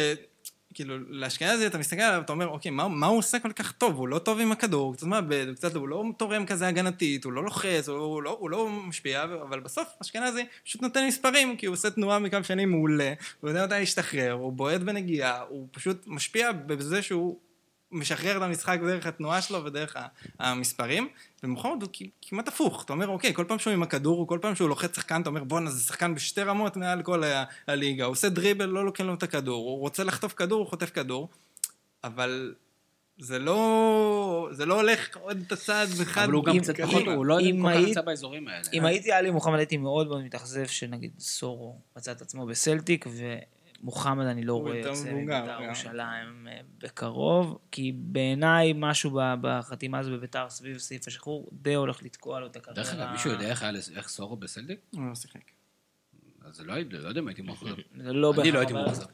כאילו, 0.73 0.95
לאשכנזי 1.09 1.67
אתה 1.67 1.77
מסתכל 1.77 2.01
עליו, 2.01 2.21
אתה 2.21 2.33
אומר, 2.33 2.47
אוקיי, 2.47 2.71
מה, 2.71 2.87
מה 2.87 3.07
הוא 3.07 3.17
עושה 3.17 3.39
כל 3.39 3.51
כך 3.51 3.71
טוב? 3.71 3.95
הוא 3.95 4.07
לא 4.07 4.19
טוב 4.19 4.39
עם 4.39 4.51
הכדור, 4.51 4.85
הוא 4.85 4.93
קצת 4.93 5.07
מאבד, 5.07 5.55
קצת, 5.55 5.75
הוא 5.75 5.87
לא 5.87 6.03
תורם 6.17 6.45
כזה 6.45 6.67
הגנתית, 6.67 7.23
הוא 7.23 7.33
לא 7.33 7.43
לוחץ, 7.43 7.89
הוא, 7.89 7.97
הוא, 7.97 8.23
לא, 8.23 8.37
הוא 8.39 8.49
לא 8.49 8.69
משפיע, 8.69 9.23
אבל 9.23 9.59
בסוף 9.59 9.87
אשכנזי 10.01 10.45
פשוט 10.65 10.81
נותן 10.81 11.07
מספרים, 11.07 11.57
כי 11.57 11.65
הוא 11.65 11.73
עושה 11.73 11.89
תנועה 11.89 12.19
מקו 12.19 12.37
שני 12.43 12.65
מעולה, 12.65 13.13
הוא 13.41 13.49
יודע 13.49 13.65
מתי 13.65 13.79
להשתחרר, 13.79 14.31
הוא 14.31 14.53
בועט 14.53 14.81
בנגיעה, 14.81 15.41
הוא 15.41 15.67
פשוט 15.71 16.03
משפיע 16.07 16.51
בזה 16.51 17.01
שהוא 17.01 17.39
משחרר 17.91 18.37
את 18.37 18.41
המשחק 18.41 18.79
דרך 18.87 19.05
התנועה 19.05 19.41
שלו 19.41 19.65
ודרך 19.65 19.95
המספרים, 20.39 21.07
ומוחמד 21.43 21.81
הוא 21.81 21.89
כמעט 22.21 22.47
הפוך, 22.47 22.83
אתה 22.85 22.93
אומר, 22.93 23.07
אוקיי, 23.07 23.33
כל 23.33 23.45
פעם 23.47 23.59
שהוא 23.59 23.73
עם 23.73 23.83
הכדור, 23.83 24.27
כל 24.27 24.39
פעם 24.41 24.55
שהוא 24.55 24.69
לוחץ 24.69 24.95
שחקן, 24.95 25.21
אתה 25.21 25.29
אומר, 25.29 25.43
בואנה, 25.43 25.71
זה 25.71 25.83
שחקן 25.83 26.15
בשתי 26.15 26.41
רמות 26.41 26.77
מעל 26.77 27.01
כל 27.03 27.23
ה- 27.23 27.43
הליגה, 27.67 28.05
הוא 28.05 28.11
עושה 28.11 28.29
דריבל, 28.29 28.65
לא 28.65 28.85
לוקח 28.85 29.03
לו 29.03 29.13
את 29.13 29.23
הכדור, 29.23 29.69
הוא 29.69 29.79
רוצה 29.79 30.03
לחטוף 30.03 30.33
כדור, 30.33 30.59
הוא 30.59 30.67
חוטף 30.67 30.89
כדור, 30.89 31.29
אבל 32.03 32.53
זה 33.21 33.39
לא, 33.39 34.49
זה 34.51 34.65
לא 34.65 34.75
הולך 34.75 35.17
עוד 35.17 35.43
את 35.47 35.51
הצעד 35.51 35.87
אחד. 36.01 36.23
אבל 36.23 36.31
הוא 36.33 36.43
גם 36.43 36.59
קצת 36.59 36.79
פחות, 36.81 37.03
הוא 37.07 37.25
לא 37.25 37.35
כל 37.35 37.41
כך 37.69 37.75
היית- 37.75 37.87
נמצא 37.87 38.01
באזורים 38.01 38.47
האלה. 38.47 38.63
אם 38.73 38.85
הייתי 38.85 39.11
עלי 39.11 39.31
מוחמד 39.31 39.57
הייתי 39.57 39.77
מאוד 39.77 40.07
מאוד 40.07 40.23
מתאכזב 40.23 40.65
שנגיד 40.65 41.11
סורו 41.19 41.75
מצא 41.97 42.11
את 42.11 42.21
עצמו 42.21 42.45
בסלטיק 42.45 43.05
ומוחמד 43.81 44.25
אני 44.25 44.43
לא 44.43 44.53
רואה 44.55 44.77
יוצא 44.77 44.89
מבוגר, 45.13 45.43
מבית"ר. 45.43 45.63
ירושלים 45.63 46.47
אה, 46.47 46.59
בקרוב, 46.83 47.57
כי 47.71 47.91
בעיניי 47.95 48.73
משהו 48.75 49.11
בחתימה 49.41 49.99
הזו 49.99 50.11
בבית"ר 50.11 50.49
סביב 50.49 50.77
סעיף 50.77 51.07
השחרור 51.07 51.49
די 51.53 51.73
הולך 51.73 52.03
לתקוע 52.03 52.39
לו 52.39 52.47
את 52.47 52.55
הקריירה. 52.55 52.83
דרך 52.83 52.93
אגב, 52.93 53.11
מישהו 53.11 53.31
יודע 53.31 53.45
איך 53.49 53.61
היה 53.63 53.71
לס- 53.71 53.91
איך 53.97 54.07
סורו 54.07 54.35
בסלדיק? 54.37 54.79
הוא 54.91 55.09
לא 55.09 55.15
שיחק. 55.15 55.39
אז 56.45 56.61
לא 56.61 56.73
הייתי- 56.73 56.97
לא 56.97 57.07
יודע 57.07 57.21
אם 57.21 57.27
הייתי 57.27 57.41
מוכר. 57.41 57.65
זה 57.97 58.13
לא 58.13 58.33
אני 58.41 58.51
לא 58.51 58.59
הייתי 58.59 58.73
מאוכזב. 58.73 59.05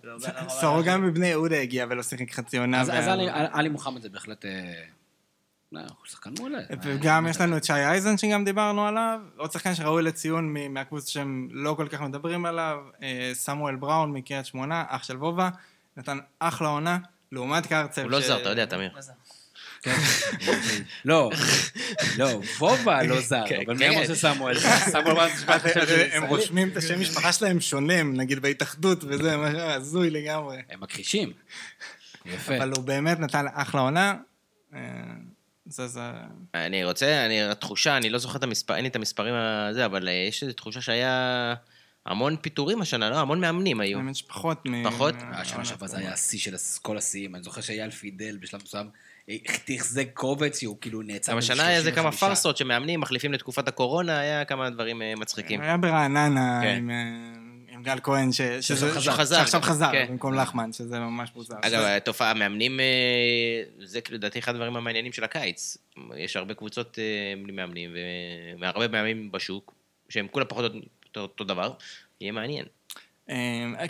סורו 0.49 0.83
גם 0.85 1.07
מבני 1.07 1.27
יהודה 1.27 1.59
הגיע 1.61 1.85
ולא 1.89 2.03
שיחק 2.03 2.31
חצי 2.31 2.57
עונה. 2.57 2.81
אז 2.81 2.89
עלי- 2.89 3.27
עלי 3.31 3.69
מוחמד 3.69 4.01
זה 4.01 4.09
בהחלט... 4.09 4.45
אה, 5.73 5.79
לא, 5.81 5.87
הוא 5.87 6.05
שחקן 6.05 6.29
מעולה. 6.39 6.59
וגם 6.83 7.27
יש 7.27 7.41
לנו 7.41 7.57
את 7.57 7.63
שי 7.63 7.73
אייזן 7.73 8.17
שגם 8.17 8.45
דיברנו 8.45 8.87
עליו, 8.87 9.19
עוד 9.37 9.51
שחקן 9.51 9.75
שראוי 9.75 10.03
לציון 10.03 10.53
מ- 10.53 10.73
מהקבוצה 10.73 11.11
שהם 11.11 11.47
לא 11.51 11.73
כל 11.77 11.87
כך 11.87 12.01
מדברים 12.01 12.45
עליו, 12.45 12.77
אה, 13.03 13.31
סמואל 13.33 13.75
בראון 13.75 14.11
מקריית 14.11 14.45
שמונה, 14.45 14.83
אח 14.87 15.03
של 15.03 15.17
וובה, 15.17 15.49
נתן 15.97 16.17
אחלה 16.39 16.67
עונה, 16.67 16.97
לעומת 17.31 17.65
קרצב. 17.65 18.01
הוא 18.01 18.11
לא 18.11 18.21
זר, 18.21 18.41
אתה 18.41 18.49
יודע, 18.49 18.65
תמיר. 18.65 19.01
זה? 19.01 19.11
כן. 19.81 19.95
לא, 21.05 21.31
לא, 22.17 22.41
וובה 22.59 23.03
לא 23.03 23.21
זר, 23.21 23.43
כן, 23.47 23.61
אבל 23.65 23.73
מי 23.73 23.79
כן. 23.89 23.91
אמר 23.97 24.15
שסמואל? 24.15 24.59
סמואל 24.59 25.17
אה, 25.19 26.17
הם 26.17 26.23
רושמים 26.23 26.69
את 26.69 26.77
השם 26.77 26.99
משפחה 26.99 27.33
שלהם 27.33 27.61
שונים, 27.61 28.15
נגיד 28.15 28.39
בהתאחדות 28.39 29.03
וזה, 29.03 29.37
משהו 29.37 29.59
הזוי 29.59 30.09
לגמרי. 30.09 30.61
הם 30.69 30.81
מכחישים. 30.81 31.33
יפה. 32.25 32.57
אבל 32.57 32.71
הוא 32.71 32.83
באמת 32.83 33.19
נתן 33.19 33.45
אחלה 33.53 33.81
עונה. 33.81 34.15
אה, 35.67 35.71
זה 35.71 35.87
זה... 35.87 36.01
אני 36.55 36.83
רוצה, 36.85 37.25
אני, 37.25 37.43
התחושה, 37.43 37.97
אני 37.97 38.09
לא 38.09 38.17
זוכר 38.17 38.37
את 38.37 38.43
המספר, 38.43 38.75
אין 38.75 38.83
לי 38.83 38.89
את 38.89 38.95
המספרים 38.95 39.33
הזה, 39.35 39.85
אבל 39.85 40.07
אה, 40.07 40.13
יש 40.13 40.43
איזו 40.43 40.53
תחושה 40.53 40.81
שהיה 40.81 41.53
המון 42.05 42.35
פיטורים 42.41 42.81
השנה, 42.81 43.09
לא? 43.09 43.19
המון 43.19 43.39
מאמנים 43.39 43.79
היו. 43.79 43.97
האמת 43.97 44.15
שפחות 44.15 44.65
מ... 44.65 44.83
פחות? 44.83 45.15
מה- 45.15 45.41
השנה 45.41 45.65
שעברה 45.65 45.87
זה 45.87 45.97
היה 45.97 46.13
השיא 46.13 46.39
של 46.39 46.55
כל 46.81 46.97
השיאים. 46.97 47.35
אני 47.35 47.43
זוכר 47.43 47.61
שאייל 47.61 47.91
פידל 47.91 48.37
בשלב 48.37 48.61
מסוים 48.63 48.89
אה, 49.29 49.35
תחזק 49.65 50.07
קובץ, 50.13 50.59
שהוא 50.59 50.77
כאילו 50.81 51.01
נעצר. 51.01 51.31
גם 51.31 51.37
השנה 51.37 51.67
היה 51.67 51.77
איזה 51.77 51.91
כמה 51.91 52.11
35. 52.11 52.29
פרסות 52.29 52.57
שמאמנים 52.57 52.99
מחליפים 52.99 53.33
לתקופת 53.33 53.67
הקורונה, 53.67 54.19
היה 54.19 54.45
כמה 54.45 54.69
דברים 54.69 55.01
אה, 55.01 55.13
מצחיקים. 55.17 55.61
היה 55.61 55.77
ברעננה 55.77 56.59
כן. 56.63 56.67
אה, 56.67 56.75
עם 56.77 56.89
גל 57.85 57.97
כהן, 58.03 58.31
ש- 58.31 58.41
שזה- 58.41 58.91
חזר. 58.91 58.99
שחזר 59.11 59.35
שעכשיו 59.37 59.61
חזר, 59.61 59.91
כן. 59.91 60.05
במקום 60.09 60.33
לחמן, 60.33 60.73
שזה 60.73 60.99
ממש 60.99 61.29
מוזר. 61.35 61.55
אגב, 61.61 61.81
התופעה, 61.83 62.31
המאמנים, 62.31 62.79
אה, 62.79 62.85
זה 63.85 64.01
כאילו 64.01 64.17
לדעתי 64.17 64.39
אחד 64.39 64.51
הדברים 64.55 64.75
המעניינים 64.75 65.13
של 65.13 65.23
הקיץ. 65.23 65.77
יש 66.17 66.35
הרבה 66.35 66.53
קבוצות 66.53 66.99
אה, 66.99 67.33
מאמנים, 67.53 67.95
והרבה 68.59 68.87
מאמנים 68.87 69.31
בשוק, 69.31 69.73
שהם 70.09 70.27
כולם 70.31 70.45
פחות 70.49 70.71
או 70.71 70.77
יותר 71.05 71.21
אותו 71.21 71.43
דבר, 71.43 71.73
יהיה 72.21 72.31
מעניין. 72.31 72.65
אה, 73.29 73.35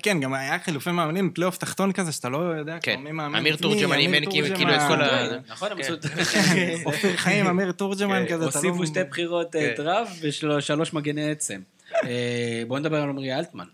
כן, 0.03 0.19
גם 0.19 0.33
היה 0.33 0.59
חילופי 0.59 0.91
מאמנים, 0.91 1.31
פלייאוף 1.33 1.57
תחתון 1.57 1.91
כזה, 1.91 2.11
שאתה 2.11 2.29
לא 2.29 2.37
יודע 2.37 2.77
כן. 2.81 2.93
כבר 2.95 3.03
מי 3.03 3.11
מאמן 3.11 3.39
אמיר 3.39 3.55
תורג'מן 3.55 3.83
אמיר 3.95 3.99
אימן 3.99 4.31
כאילו- 4.31 4.47
את 4.47 4.81
כל 4.87 5.01
ה- 5.01 5.27
כן, 5.29 5.39
נכון, 5.47 5.71
הם 5.71 5.77
כן. 5.77 5.83
עשו 5.83 5.93
את 5.93 6.05
אופיר 6.85 7.17
חיים, 7.17 7.47
אמיר 7.47 7.71
תורג'מן 7.71 8.25
כן, 8.27 8.33
כזה, 8.33 8.47
אתה 8.49 8.59
לא... 8.59 8.67
הוסיפו 8.69 8.87
שתי 8.87 9.03
בחירות 9.03 9.47
כן. 9.53 9.73
דראפט 9.77 10.11
ושלוש 10.21 10.93
מגני 10.93 11.31
עצם. 11.31 11.61
בואו 12.67 12.79
נדבר 12.79 13.01
על 13.01 13.09
עמרי 13.09 13.35
אלטמן. 13.35 13.65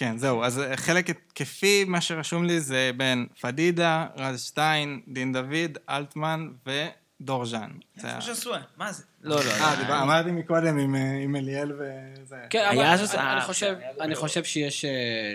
כן, 0.00 0.18
זהו, 0.18 0.44
אז 0.44 0.58
אה, 0.58 0.76
חלק 0.76 1.10
התקפי, 1.10 1.84
מה 1.84 2.00
שרשום 2.00 2.44
לי 2.44 2.60
זה 2.60 2.90
בין 2.96 3.26
פדידה, 3.40 4.06
רז 4.16 4.42
שטיין, 4.42 5.00
דין 5.08 5.32
דוד, 5.32 5.78
אלטמן 5.90 6.48
ודור 6.66 7.46
ז'אן. 7.46 7.70
איפה 7.96 8.20
שסואן? 8.20 8.60
מה 8.76 8.92
זה? 8.92 9.02
לא, 9.22 9.36
לא. 9.36 9.50
אה, 9.50 9.76
דיבר- 9.76 10.02
אמרתי 10.02 10.30
מקודם 10.30 10.78
עם, 10.78 10.94
אה, 10.94 11.18
עם 11.24 11.36
אליאל 11.36 11.72
וזה. 11.72 12.36
כן, 12.50 12.64
אבל 12.70 12.78
אני- 12.78 14.14
אה, 14.14 14.16
חושב- 14.16 14.44
שיש 14.44 14.84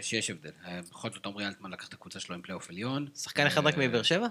שיש 0.02 0.30
הבדל. 0.30 0.52
בכל 0.92 1.10
זאת 1.12 1.26
עמרי 1.26 1.48
אלטמן 1.48 1.72
לקח 1.72 1.88
את 1.88 1.94
הקבוצה 1.94 2.20
שלו 2.20 2.36
עם 2.36 2.42
פלייאוף 2.42 2.70
עליון. 2.70 3.08
שחקן 3.16 3.46
אחד 3.48 3.66
רק 3.68 3.76
מבאר 3.78 4.04
שבע? 4.04 4.28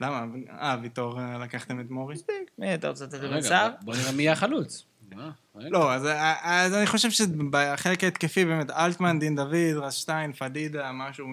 למה? 0.00 0.24
אה, 0.50 0.76
ויטור 0.82 1.18
לקחתם 1.42 1.80
את 1.80 1.90
מורי? 1.90 2.16
מי 2.58 2.74
אתה 2.74 2.88
רוצה 2.88 3.04
לתת 3.04 3.14
לבן 3.14 3.42
סער? 3.42 3.70
בוא 3.82 3.94
נראה 3.94 4.12
מי 4.12 4.22
יהיה 4.22 4.32
החלוץ. 4.32 4.86
אה. 5.18 5.30
לא, 5.54 5.92
אז, 5.94 6.08
אז 6.42 6.74
אני 6.74 6.86
חושב 6.86 7.10
שבחלק 7.10 8.04
ההתקפי 8.04 8.44
באמת, 8.44 8.70
אלטמן, 8.70 9.18
דין 9.18 9.36
דוד, 9.36 9.76
רז 9.76 9.94
שטיין, 9.94 10.32
פדידה, 10.32 10.92
משהו 10.92 11.26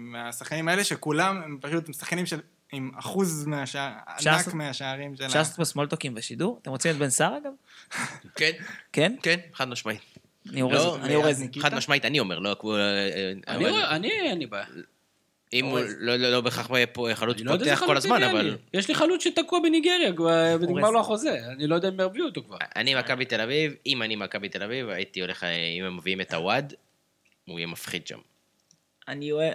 מהשחקנים 0.00 0.68
האלה, 0.68 0.84
שכולם 0.84 1.42
הם 1.44 1.58
פשוט 1.60 1.94
שחקנים 1.94 2.26
של... 2.26 2.40
עם 2.72 2.90
אחוז 2.96 3.46
מהשער, 3.46 3.92
ענק 4.26 4.54
מהשערים 4.54 5.16
של 5.16 5.24
אפשר. 5.24 5.38
לעשות 5.38 5.56
פה 5.56 5.64
סמולטוקים 5.64 6.14
בשידור? 6.14 6.58
אתם 6.62 6.70
רוצים 6.70 6.90
את 6.90 6.96
בן 6.96 7.10
סער 7.10 7.38
אגב? 7.38 7.52
כן, 8.36 8.50
כן? 8.92 9.16
כן, 9.22 9.36
חד 9.54 9.68
משמעית. 9.68 10.00
אני 10.50 10.62
אורז, 10.62 10.74
לא, 10.74 10.98
אני 11.02 11.14
אורז. 11.14 11.40
ניקיטה? 11.40 11.66
חד 11.66 11.74
משמעית, 11.74 12.04
אני 12.04 12.20
אומר, 12.20 12.38
לא, 12.38 12.56
אה, 12.64 12.78
אה, 13.48 13.96
אני, 13.96 14.10
אין 14.10 14.38
לי 14.38 14.46
בעיה. 14.46 14.64
אם 15.52 15.66
הוא 15.66 15.80
לא- 15.98 16.16
לא 16.16 16.30
לא 16.30 16.40
בהכרח 16.40 16.66
חלוץ 17.14 17.38
לא 17.40 17.56
פותח 17.58 17.82
כל 17.86 17.96
הזמן, 17.96 18.22
אבל. 18.22 18.56
יש 18.74 18.88
לי 18.88 18.94
חלוץ 18.94 19.24
שתקוע 19.24 19.60
בניגריה, 19.62 20.10
ונגמר. 20.60 20.90
לו 20.90 21.00
החוזה. 21.00 21.40
אני 21.48 21.66
לא 21.66 21.74
יודע 21.74 21.88
אם 21.88 22.00
ירביעו 22.00 22.26
אותו 22.26 22.42
כבר. 22.42 22.56
אני 22.76 22.94
מכבי 22.94 23.24
תל 23.24 23.40
אביב, 23.40 23.72
אם 23.86 24.02
אני 24.02 24.16
מכבי 24.16 24.48
תל 24.48 24.62
אביב, 24.62 24.88
הייתי 24.88 25.20
הולך, 25.20 25.44
אה, 25.44 25.50
אם 25.78 25.84
הם 25.84 25.96
מביאים 25.96 26.20
את 26.20 26.34
עוואד, 26.34 26.74
הוא 27.44 27.58
יהיה 27.58 27.66
מפחיד 27.66 28.06
שם. 28.06 28.18
אני 29.08 29.32
אוהב... 29.32 29.54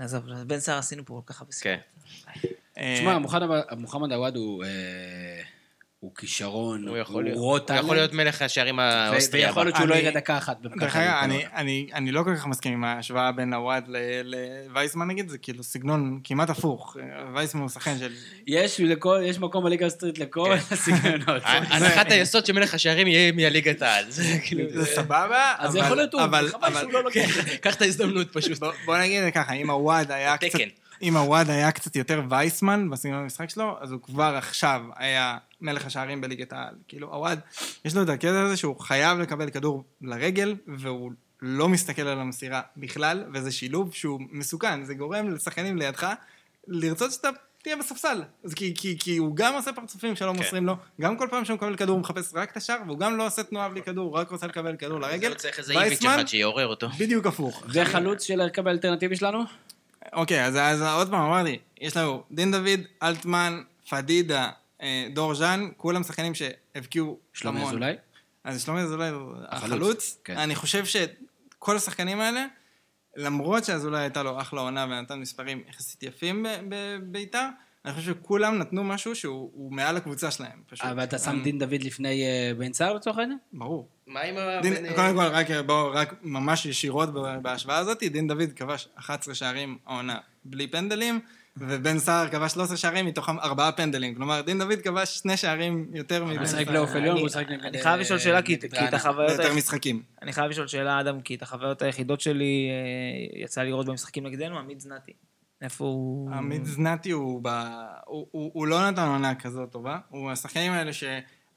עזוב, 0.00 0.24
בן 0.46 0.58
סער 0.60 0.78
עשינו 0.78 1.04
פה 1.04 1.22
כל 1.26 1.32
כך 1.32 1.40
הרבה 1.40 1.52
כן. 1.60 1.78
אה, 2.78 2.94
תשמע, 2.98 3.18
מוחמד- 3.18 3.42
מוחמד 3.76 4.12
עוואד 4.12 4.36
הוא... 4.36 4.64
הוא 6.00 6.14
כישרון, 6.14 6.88
הוא 6.88 6.96
יכול 6.96 7.24
להיות- 7.24 7.38
רו 7.38 7.50
הוא 7.50 7.58
טאלנט, 7.58 7.82
יכול 7.84 7.96
להיות 7.96 8.12
מלך 8.12 8.42
השערים 8.42 8.78
האוסטרי 8.78 9.46
ויכול. 9.46 9.64
להיות 9.64 9.76
שהוא 9.76 9.88
לא 9.88 9.94
יראה 9.94 10.10
דקה 10.10 10.38
אחת. 10.38 10.56
דרך. 10.62 10.96
אגב, 10.96 11.14
אני, 11.22 11.44
אני, 11.54 11.86
אני 11.94 12.12
לא 12.12 12.22
כל 12.22 12.36
כך 12.36 12.46
מסכים 12.46 12.72
עם 12.72 12.84
ההשוואה 12.84 13.32
בין 13.32 13.52
עוואד 13.54 13.84
ל- 13.88 13.96
לווייסמן 14.66 15.06
נגיד, 15.08 15.28
זה 15.28 15.38
כאילו 15.38 15.62
סגנון 15.62 16.20
כמעט 16.24 16.50
הפוך. 16.50 16.96
וייסמן 17.34 17.60
הוא 17.60 17.68
שחקן 17.68 17.98
של... 17.98 18.12
יש 18.46 18.80
לכל- 18.80 19.20
יש 19.24 19.38
מקום 19.38 19.64
בליגה 19.64 19.84
האוסטרית 19.84 20.18
לכל 20.18 20.52
הסגנונות. 20.70 21.42
הנחת 21.72 22.10
היסוד 22.10 22.46
שמלך 22.46 22.74
השערים 22.74 23.06
יהיה 23.06 23.32
מהליגת 23.32 23.82
העל. 23.82 24.04
זה 24.10 24.22
כאילו... 24.44 24.84
סבבה, 24.84 25.54
אז 25.58 25.72
זה 25.72 25.78
יכול 25.78 25.96
להיות 25.96 26.14
הוא, 26.14 26.22
אבל- 26.22 26.48
חבל 26.48 26.64
אבל- 26.68 26.80
שהוא 26.80 26.92
לא 26.92 27.04
לוקח. 27.04 27.20
קח 27.60 27.74
את 27.74 27.82
ההזדמנות 27.82 28.32
פשוט. 28.32 28.58
בוא- 28.58 28.72
בוא 28.84 28.98
נגיד 28.98 29.22
ככה, 29.34 29.52
אם 29.52 29.70
הוואד 29.70 30.10
היה 30.12 30.36
קצת... 30.36 30.58
אם 31.02 31.16
הוואד 31.16 31.50
היה 31.50 31.72
קצת 31.72 31.96
יותר 31.96 32.22
וייסמן 32.28 32.90
בסגנון 32.90 33.22
המשחק 33.22 33.50
שלו, 33.50 33.76
אז 33.80 33.92
הוא 33.92 34.00
כבר 34.00 34.34
עכשיו 34.36 34.82
היה 34.96 35.38
מלך 35.60 35.86
השערים 35.86 36.20
בליגת 36.20 36.52
העל. 36.52 36.74
כאילו, 36.88 37.14
הוואד, 37.14 37.40
יש 37.84 37.96
לו 37.96 38.02
את 38.02 38.08
הקטע 38.08 38.42
הזה 38.42 38.56
שהוא 38.56 38.80
חייב 38.80 39.18
לקבל 39.18 39.50
כדור 39.50 39.84
לרגל, 40.00 40.54
והוא 40.66 41.12
לא 41.42 41.68
מסתכל 41.68 42.02
על 42.02 42.20
המסירה 42.20 42.60
בכלל, 42.76 43.24
וזה 43.34 43.52
שילוב 43.52 43.94
שהוא 43.94 44.20
מסוכן, 44.30 44.84
זה 44.84 44.94
גורם 44.94 45.34
לשחקנים 45.34 45.76
לידך 45.76 46.14
לרצות 46.68 47.12
שאתה 47.12 47.28
תהיה 47.62 47.76
בספסל. 47.76 48.22
אז 48.44 48.54
כי, 48.54 48.74
כי, 48.74 48.98
כי 48.98 49.16
הוא 49.16 49.36
גם 49.36 49.54
עושה 49.54 49.72
פרצופים 49.72 50.16
שלא 50.16 50.32
כן. 50.32 50.36
מוסרים 50.36 50.66
לו, 50.66 50.76
גם 51.00 51.16
כל 51.16 51.28
פעם 51.30 51.44
שהוא 51.44 51.56
מקבל 51.56 51.76
כדור 51.76 51.94
הוא 51.94 52.00
מחפש 52.00 52.34
רק 52.34 52.50
את 52.50 52.56
השער, 52.56 52.78
והוא 52.86 52.98
גם 52.98 53.16
לא 53.16 53.26
עושה 53.26 53.42
תנועה 53.42 53.68
בלי 53.68 53.82
כדור, 53.82 54.04
הוא 54.08 54.18
רק 54.18 54.30
רוצה 54.30 54.46
לקבל 54.46 54.76
כדור 54.76 55.00
לרגל. 55.00 55.28
לא 55.28 55.34
צריך 55.34 55.58
איזה 55.58 55.72
איביץ' 55.72 55.88
וייסמן, 55.88 56.10
אחד 56.10 56.28
שיעורר 56.28 56.66
אותו. 56.66 56.88
בדיוק 56.98 57.26
הפוך. 57.26 57.62
וחלוץ 57.68 58.22
של 58.22 58.40
ההרכב 58.40 58.66
האלטרנטיבי 58.66 59.16
שלנו? 59.16 59.44
אוקיי, 60.12 60.44
אז, 60.44 60.56
אז 60.56 60.82
עוד 60.82 61.10
פעם 61.10 61.20
אמרתי, 61.20 61.58
יש 61.80 61.96
לנו 61.96 62.22
דין 62.30 62.52
דוד, 62.52 62.80
אלטמן, 63.02 63.62
פדידה, 63.90 64.50
אה, 64.82 65.08
דור 65.14 65.34
ז'אן, 65.34 65.68
כולם 65.76 66.02
שחקנים 66.02 66.32
שהבקיעו 66.34 67.18
שלומי 67.32 67.58
המון. 67.58 67.70
אזולאי? 67.70 67.94
אז 68.44 68.64
שלומי 68.64 68.80
אזולאי 68.80 69.08
הוא 69.08 69.34
החלוץ. 69.48 70.18
כן. 70.24 70.38
אני 70.38 70.54
חושב 70.54 70.84
שכל 70.84 71.76
השחקנים 71.76 72.20
האלה, 72.20 72.46
למרות 73.16 73.64
שאזולאי 73.64 74.00
הייתה 74.00 74.22
לו 74.22 74.40
אחלה 74.40 74.60
עונה 74.60 74.84
ונתן 74.84 75.20
מספרים 75.20 75.62
יחסית 75.68 76.02
יפים 76.02 76.46
בביתר, 76.68 77.48
אני 77.84 77.94
חושב 77.94 78.12
שכולם 78.12 78.58
נתנו 78.58 78.84
משהו 78.84 79.14
שהוא 79.14 79.50
הוא 79.54 79.72
מעל 79.72 79.96
הקבוצה 79.96 80.30
שלהם, 80.30 80.62
פשוט. 80.66 80.86
אבל 80.86 81.04
אתה 81.04 81.18
שם 81.18 81.42
דין 81.42 81.58
דוד 81.58 81.82
לפני 81.82 82.24
אה, 82.24 82.52
בן 82.58 82.72
סער 82.72 82.94
לצורך 82.94 83.18
העניין? 83.18 83.38
ברור. 83.52 83.88
מה 84.06 84.20
עם 84.20 84.36
ה... 84.36 84.60
דין, 84.62 84.74
בין- 84.74 84.92
קודם 84.94 85.14
כל, 85.16 85.22
רק, 85.22 85.46
בואו, 85.66 85.90
רק 85.92 86.14
ממש 86.22 86.66
ישירות 86.66 87.08
בהשוואה 87.42 87.76
הזאת, 87.78 88.02
דין 88.02 88.28
דוד 88.28 88.52
כבש 88.56 88.88
11 88.98 89.34
שערים 89.34 89.78
העונה 89.86 90.18
בלי 90.44 90.66
פנדלים, 90.66 91.20
ובן 91.56 91.98
סער 91.98 92.28
כבש 92.28 92.52
13 92.52 92.76
שערים, 92.76 93.06
מתוכם 93.06 93.38
ארבעה 93.38 93.72
פנדלים. 93.72 94.14
כלומר, 94.14 94.40
דין 94.40 94.58
דוד 94.58 94.78
כבש 94.84 95.18
שני 95.18 95.36
שערים 95.36 95.86
יותר 95.94 96.24
מבן 96.24 96.34
הוא 96.36 96.42
משחק 96.42 96.56
סער. 96.56 96.64
פלייאוף 96.64 96.90
עליון, 96.90 97.04
אני- 97.10 97.14
והוא 97.14 97.26
משחק 97.26 97.48
נגד... 97.50 97.64
אני 97.64 97.82
חייב 97.82 98.00
לשאול 98.00 98.18
שאלה, 98.18 98.42
כי 98.42 98.54
את. 98.54 98.94
החוויות... 98.94 99.30
יותר 99.30 99.54
משחקים. 99.54 100.02
אני 100.22 100.32
חייב 100.32 100.50
לשאול 100.50 100.66
שאלה, 100.66 101.00
אדם, 101.00 101.20
כי 101.20 101.34
את 101.34 101.42
החוויות 101.42 101.82
היחידות 101.82 102.20
שלי 102.20 102.68
אה, 102.70 103.42
יצא 103.44 103.60
לי 103.62 103.68
לראות 103.68 103.86
במשחקים 103.86 104.26
נגדנו, 104.26 104.58
עמית 104.58 104.80
זנתי. 104.80 105.12
איפה 105.62 105.84
הוא... 105.84 106.30
עמית 106.34 106.64
זנתי 106.66 107.10
הוא, 107.10 107.40
ב... 107.44 107.48
הוא, 108.06 108.26
הוא, 108.30 108.50
הוא 108.54 108.66
לא 108.66 108.90
נתן 108.90 109.06
עונה 109.08 109.34
כזאת 109.34 109.70
טובה. 109.72 109.98
הוא 110.08 110.30
השחקנים 110.30 110.72
האלה 110.72 110.90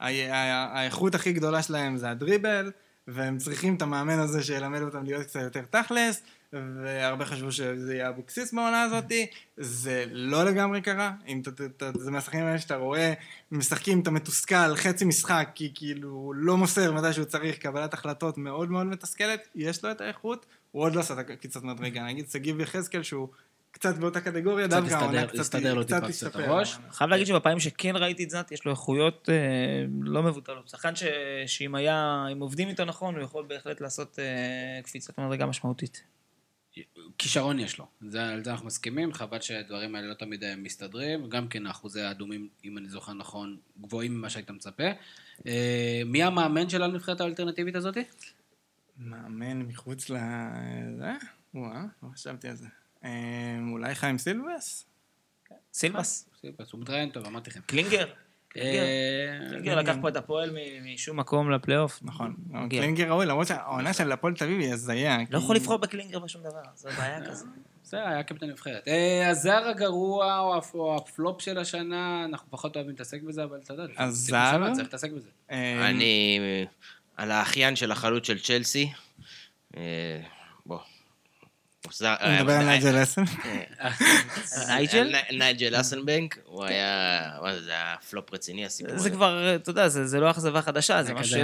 שהאיכות 0.02 1.16
הכי 1.16 1.34
גדולה 1.34 1.64
שלהם 1.64 1.98
זה 1.98 2.10
הדריבל, 2.10 2.72
והם 3.08 3.38
צריכים 3.38 3.76
את 3.76 3.82
המאמן 3.82 4.20
הזה 4.20 4.44
שילמד 4.44 4.82
אותם 4.82 5.04
להיות 5.04 5.24
קצת 5.24 5.40
יותר 5.42 5.62
תכלס, 5.70 6.22
והרבה 6.54 7.26
חשבו 7.26 7.52
שזה 7.52 7.94
יהיה 7.94 8.10
אבוקסיס 8.10 8.54
בעונה 8.54 8.82
הזאת. 8.82 9.12
זה 9.58 10.06
לא 10.12 10.44
לגמרי 10.44 10.82
קרה. 10.82 11.12
אם 11.28 11.42
אתה, 11.78 11.92
זה 11.98 12.12
מהשחקנים 12.12 12.46
האלה 12.46 12.60
שאתה 12.60 12.76
רואה, 12.76 13.14
משחקים, 13.52 14.00
אתה 14.00 14.12
מתוסכל, 14.12 14.76
חצי 14.76 15.06
משחק, 15.06 15.50
כי 15.56 15.72
כאילו 15.76 16.10
הוא 16.10 16.36
לא 16.36 16.58
מוסר 16.58 16.92
מתי 16.92 17.14
שהוא 17.14 17.26
צריך, 17.26 17.58
קבלת 17.58 17.94
החלטות 17.94 18.38
מאוד 18.38 18.72
מאוד 18.72 18.86
מתסכלת, 18.86 19.48
יש 19.56 19.84
לו 19.84 19.92
את 19.92 20.02
האיכות, 20.02 20.46
הוא 20.72 20.84
עוד 20.84 20.96
לא 20.96 21.00
עשה 21.00 21.14
את 21.14 21.20
הקפיצת 21.20 21.64
מדרגה. 21.64 22.04
נגיד 22.04 22.30
שגיב 22.30 22.60
יחזקאל 22.60 23.04
שהוא 23.04 23.28
קצת 23.80 23.98
באותה 23.98 24.22
קטגוריה, 24.22 24.68
דווקא 24.68 24.94
העונה 24.94 25.28
קצת 25.28 25.40
הסתדר 25.40 25.74
לו 25.74 25.84
טיפה 25.84 26.00
קצת 26.00 26.10
השתפר. 26.10 26.44
הראש. 26.44 26.78
חייב 26.92 27.10
להגיד 27.10 27.28
שבפעמים 27.28 27.60
שכן 27.60 27.96
ראיתי 27.96 28.24
את 28.24 28.30
זנתי, 28.30 28.54
יש 28.54 28.66
לו 28.66 28.72
איכויות 28.72 29.30
אה, 29.30 29.36
לא 30.02 30.24
מבוטלות. 30.24 30.68
שחקן 30.68 30.96
ש- 30.96 31.04
שאם 31.48 31.76
היה, 31.76 32.26
אם 32.32 32.40
עובדים 32.40 32.68
איתו 32.68 32.86
נכון, 32.86 33.16
הוא 33.16 33.24
יכול 33.24 33.46
בהחלט 33.48 33.82
לעשות 33.82 34.20
אה, 34.20 34.82
קפיצת 34.84 35.20
מדרגה 35.20 35.46
משמעותית. 35.46 36.04
כישרון 37.18 37.60
יש 37.60 37.78
לו, 37.78 37.86
זה, 38.08 38.26
על 38.28 38.44
זה 38.44 38.52
אנחנו 38.52 38.66
מסכימים, 38.68 39.14
חבל 39.14 39.42
שהדברים 39.42 39.96
האלה 39.96 40.08
לא 40.08 40.14
תמיד 40.14 40.44
אה, 40.44 40.56
מסתדרים, 40.56 41.30
גם 41.30 41.48
כן 41.48 41.66
האחוזי 41.66 42.02
האדומים, 42.02 42.48
אם 42.66 42.78
אני 42.78 42.90
זוכר 42.90 43.14
נכון, 43.14 43.58
גבוהים 43.82 44.18
ממה 44.18 44.30
שהיית 44.30 44.50
מצפה. 44.52 44.84
מי 46.06 46.24
המאמן 46.24 46.70
של 46.70 46.84
הנבחרת 46.84 47.22
האלטרנטיבית 47.22 47.76
הזאת? 47.76 47.98
מאמן 48.98 49.62
מחוץ 49.62 50.10
ל... 50.10 50.18
זה? 50.98 51.12
וואה, 51.54 51.84
לא 52.04 52.10
חשבתי 52.14 52.48
על 52.48 52.56
זה. 52.56 52.68
אה, 53.04 53.10
אולי 53.72 53.96
חיים 53.96 54.18
סילבס? 54.18 54.86
סילבס, 55.74 56.30
סיבס, 56.42 56.72
הוא 56.72 56.82
מתראיין 56.82 57.10
טוב, 57.10 57.26
אמרתי 57.26 57.50
לכם. 57.50 57.60
קלינגר. 57.66 58.08
קלינגר. 58.48 58.82
אה, 59.72 59.82
לקח 59.82 59.96
פה 60.02 60.10
את 60.10 60.16
הפועל 60.16 60.52
מ- 60.52 60.94
משום 60.94 61.20
מקום 61.20 61.52
לפלייאוף. 61.52 62.00
נכון. 62.02 62.36
קלינגר 62.70 63.10
ראוי, 63.10 63.26
למרות 63.26 63.48
שהעונה 63.48 63.94
של 63.94 64.12
הפועל 64.12 64.34
תל 64.34 64.44
אביב 64.44 64.60
היא 64.60 64.74
הזיה. 64.74 65.18
לא 65.30 65.38
יכול 65.38 65.56
לבחור 65.56 65.78
בקלינגר 65.78 66.20
בשום 66.20 66.42
דבר, 66.44 66.62
זו 66.76 66.90
בעיה 66.98 67.26
כזאת. 67.26 67.48
בסדר, 67.84 68.08
היה 68.08 68.24
קפטן 68.24 68.46
נבחרת. 68.50 68.88
אה, 68.88 69.30
הזר 69.30 69.68
הגרוע 69.70 70.40
או 70.40 70.58
הפ- 70.58 70.76
או 70.76 70.96
הפלופ 70.96 71.42
של 71.42 71.58
השנה, 71.58 72.26
אנחנו 72.26 72.48
פחות 72.52 72.76
אוהבים 72.76 72.92
להתעסק 72.92 73.22
בזה, 73.22 73.44
אבל 73.44 73.60
אתה 73.64 73.74
יודע, 73.74 73.94
הזר? 73.98 74.60
צריך 74.74 74.84
להתעסק 74.86 75.12
בזה. 75.12 75.30
אה, 75.52 75.90
אני... 75.90 76.40
על 77.18 77.32
האחיין 77.32 77.76
של 77.76 77.92
החלוץ 77.92 78.28
של 78.28 78.40
צ'לסי. 78.40 78.92
אה, 79.78 79.82
בוא. 80.66 80.78
הוא 80.78 80.84
זר- 80.86 80.86
הוא 80.86 81.79
מדבר 82.40 82.54
על 82.54 82.62
אה, 82.62 82.66
נייג'ל 82.66 83.04
אסן. 83.04 83.24
נייג'ל? 84.68 85.04
ני- 85.32 85.38
נייג'ל 85.38 85.82
האסלביינק, 85.82 86.38
הוא 86.46 86.64
היה, 86.66 87.22
מה 87.42 87.56
זה, 87.56 87.62
זה 87.62 87.72
היה 87.72 87.96
פלופ 88.10 88.34
רציני 88.34 88.66
הסיפור 88.66 88.94
הזה. 88.94 89.04
זה 89.04 89.10
כבר, 89.10 89.56
אתה 89.56 89.70
יודע, 89.70 89.88
זה 89.88 90.20
לא 90.20 90.32
אכזבה 90.32 90.62
חדשה, 90.62 91.04
זה 91.04 91.14
משהו... 91.14 91.40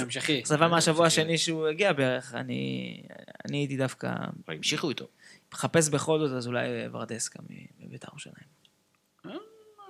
המשכי. 0.00 0.40
אכזבה 0.40 0.68
מהשבוע 0.68 1.06
השני 1.06 1.38
שהוא 1.38 1.66
הגיע 1.66 1.92
בערך. 1.92 2.34
אני 2.34 3.02
הייתי 3.50 3.76
דווקא 3.76 4.06
אבל 4.46 4.56
המשיכו 4.56 4.88
איתו. 4.88 5.06
מחפש 5.52 5.88
בכל 5.88 6.18
זאת, 6.18 6.36
אז 6.36 6.46
אולי 6.46 6.66
ורדסקה 6.92 7.38
מבית"ר 7.80 8.08
ירושלים. 8.10 8.60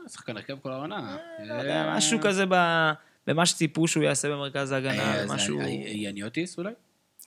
שחקן 0.08 0.36
הרכב 0.36 0.56
כל 0.62 0.72
העונה. 0.72 1.16
לא 1.44 1.96
משהו 1.96 2.18
כזה 2.22 2.44
ב- 2.48 2.90
במה 3.26 3.46
שציפו 3.46 3.88
שהוא 3.88 4.04
יעשה 4.04 4.28
במרכז 4.28 4.72
ההגנה, 4.72 5.14
אה, 5.20 5.26
משהו... 5.26 5.60
יניוטיס 5.86 6.58
אולי? 6.58 6.72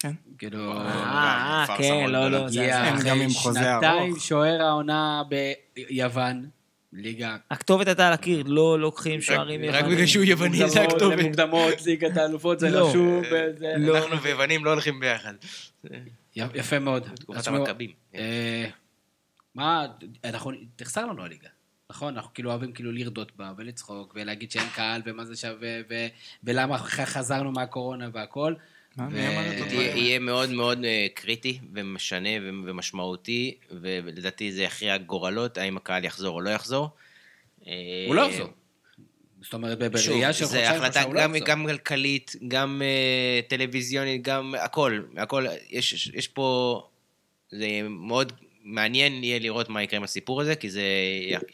כן. 0.03 0.11
כאילו... 0.37 0.71
אה, 0.77 1.63
פארסה 1.67 1.83
כן, 1.83 1.99
מאוד 2.01 2.11
לא. 2.11 2.31
לא, 2.31 2.49
זה... 2.49 2.69
גם 3.05 3.21
עם 3.21 3.29
חוזה 3.29 3.59
שנתיים 3.59 4.11
ארוך. 4.11 4.23
שוער 4.23 4.61
העונה 4.61 5.23
ביוון, 5.75 6.45
ליגה... 6.93 7.37
הכתובת 7.51 7.87
הייתה 7.87 8.07
על 8.07 8.13
הקיר, 8.13 8.43
לא 8.45 8.79
לוקחים 8.79 9.21
שוערים 9.21 9.61
רק 9.61 9.67
יוונים. 9.75 9.95
בגלל 9.95 10.05
שהוא 10.05 10.23
יווני 10.23 10.69
זה 10.69 10.81
הכתובת. 10.81 11.17
למוקדמות, 11.19 11.81
ליגת 11.85 12.17
האלופות, 12.17 12.59
זה 12.59 12.69
לא. 12.69 12.89
רשום. 12.89 13.21
וזה- 13.31 13.75
אנחנו 13.97 14.21
ויוונים 14.21 14.65
לא 14.65 14.69
הולכים 14.71 14.99
ביחד. 14.99 15.33
יפה 16.35 16.79
מאוד. 16.79 17.07
תקופת 17.15 17.47
המכבים. 17.47 17.91
אה, 18.15 18.65
מה, 19.55 19.85
אנחנו, 20.25 20.51
תחסר 20.75 21.05
לנו 21.05 21.23
הליגה. 21.23 21.49
נכון? 21.89 22.15
אנחנו 22.15 22.33
כאילו 22.33 22.49
אוהבים 22.49 22.71
כאילו 22.71 22.91
לרדות 22.91 23.31
בה 23.35 23.51
ולצחוק 23.57 24.13
ולהגיד 24.15 24.51
שאין 24.51 24.67
קהל 24.75 25.01
ומה 25.05 25.25
זה 25.25 25.35
שווה 25.35 25.69
ולמה 26.43 26.77
חזרנו 26.77 27.51
מהקורונה 27.51 28.09
והכל. 28.13 28.53
יהיה- 28.97 30.19
מאוד 30.19 30.49
מאוד 30.49 30.83
אה, 30.85 31.07
קריטי 31.13 31.59
ומשנה 31.73 32.29
ומשמעותי, 32.41 33.55
ולדעתי 33.81 34.51
זה 34.51 34.63
יכריע 34.63 34.97
גורלות, 34.97 35.57
האם 35.57 35.77
הקהל 35.77 36.03
יחזור 36.05 36.35
או 36.35 36.41
לא 36.41 36.49
יחזור. 36.49 36.89
אה, 37.67 37.73
הוא 38.07 38.15
לא 38.15 38.21
יחזור. 38.21 38.49
זאת 39.41 39.53
אומרת, 39.53 39.77
בראייה 39.79 40.33
של 40.33 40.45
חודשיים 40.45 40.65
החלטה 40.71 40.93
שלושה 41.01 41.03
הוא 41.03 41.15
לא 41.15 41.39
גם, 41.45 41.65
כלכלית, 41.67 42.35
גם 42.47 42.81
אה, 42.85 43.39
טלוויזיונית, 43.47 44.21
גם 44.21 44.55
הכל, 44.59 45.01
הכל, 45.17 45.45
יש, 45.69 46.11
יש 46.13 46.27
פה, 46.27 46.81
זה 47.51 47.67
מאוד 47.89 48.31
מעניין 48.63 49.23
יהיה 49.23 49.39
לראות 49.39 49.69
מה 49.69 49.83
יקרה 49.83 49.97
עם 49.97 50.03
הסיפור 50.03 50.41
הזה, 50.41 50.55
כי 50.55 50.69
זה 50.69 50.83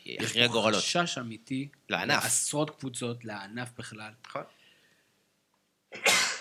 יכריע 0.06 0.44
יש 0.44 0.48
פה 0.48 0.54
גורלות. 0.54 0.80
חשש 0.84 1.18
אמיתי. 1.18 1.68
לענף. 1.90 2.24
לעשרות 2.24 2.70
קבוצות, 2.80 3.26
לענף 3.26 3.70
בכלל. 3.78 4.12
נכון. 4.28 4.42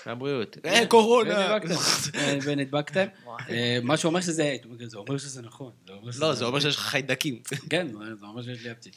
הבריאות. 0.08 0.56
אה, 0.64 0.86
קורונה. 0.86 1.38
ונדבקתם. 1.38 1.74
אה, 2.18 2.38
ונדבקתם. 2.42 3.06
אה, 3.50 3.78
מה 3.82 3.96
שאומר 3.96 4.20
שזה, 4.20 4.56
זה 4.86 4.96
אומר 4.98 5.18
שזה 5.18 5.42
נכון. 5.42 5.72
לא, 6.18 6.34
זה 6.34 6.44
אומר 6.44 6.60
שיש 6.60 6.76
לך 6.76 6.82
חיידקים. 6.82 7.42
כן, 7.70 7.86
זה 8.20 8.26
אומר 8.26 8.42
שיש 8.42 8.62
לי 8.64 8.72
אפצ'י. 8.72 8.90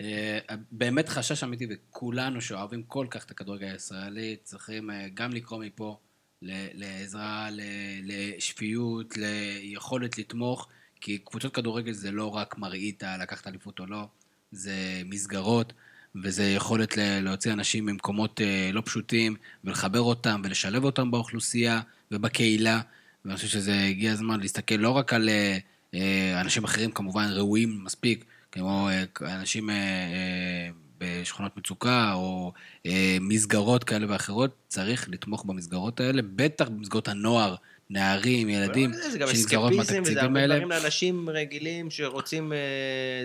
אה, 0.00 0.38
באמת 0.72 1.08
חשש 1.08 1.44
אמיתי, 1.44 1.66
וכולנו 1.70 2.40
שאוהבים 2.40 2.82
כל 2.82 3.06
כך 3.10 3.24
את 3.24 3.30
הכדורגל 3.30 3.66
הישראלי, 3.66 4.36
צריכים 4.42 4.90
גם 5.14 5.32
לקרוא 5.32 5.64
מפה 5.64 5.98
לעזרה, 6.42 7.48
לשפיות, 8.02 9.14
ליכולת 9.16 10.18
לתמוך, 10.18 10.68
כי 11.00 11.18
קבוצות 11.18 11.54
כדורגל 11.54 11.92
זה 11.92 12.10
לא 12.10 12.34
רק 12.34 12.58
מראית 12.58 13.02
לקחת 13.20 13.46
אליפות 13.46 13.78
או 13.78 13.86
לא, 13.86 14.06
זה 14.52 15.02
מסגרות. 15.04 15.72
וזה 16.22 16.44
יכולת 16.44 16.94
להוציא 16.98 17.52
אנשים 17.52 17.86
ממקומות 17.86 18.40
אה, 18.40 18.70
לא 18.72 18.82
פשוטים, 18.84 19.36
ולחבר 19.64 20.00
אותם, 20.00 20.40
ולשלב 20.44 20.84
אותם 20.84 21.10
באוכלוסייה 21.10 21.80
ובקהילה. 22.10 22.80
ואני 23.24 23.36
חושב 23.36 23.48
שזה 23.48 23.82
הגיע 23.82 24.12
הזמן 24.12 24.40
להסתכל 24.40 24.74
לא 24.74 24.90
רק 24.90 25.12
על 25.12 25.28
אה, 25.28 25.58
אה, 25.94 26.40
אנשים 26.40 26.64
אחרים, 26.64 26.90
כמובן 26.90 27.28
ראויים 27.30 27.84
מספיק, 27.84 28.24
כמו 28.52 28.88
אנשים 29.20 29.70
בשכונות 30.98 31.56
מצוקה, 31.56 32.12
או 32.12 32.52
מסגרות 33.20 33.84
כאלה 33.84 34.06
ואחרות, 34.08 34.56
צריך 34.68 35.08
לתמוך 35.08 35.44
במסגרות 35.44 36.00
האלה, 36.00 36.22
בטח 36.36 36.68
במסגרות 36.68 37.08
הנוער, 37.08 37.54
נערים, 37.90 38.48
ילדים, 38.48 38.92
זה 38.92 39.18
גם 39.18 39.28
שנגזרות 39.28 39.72
מהתקציבים 39.72 40.36
האלה. 40.36 40.54
דברים 40.54 40.70
לאנשים 40.70 41.30
רגילים 41.30 41.90
שרוצים 41.90 42.52
אה, 42.52 42.58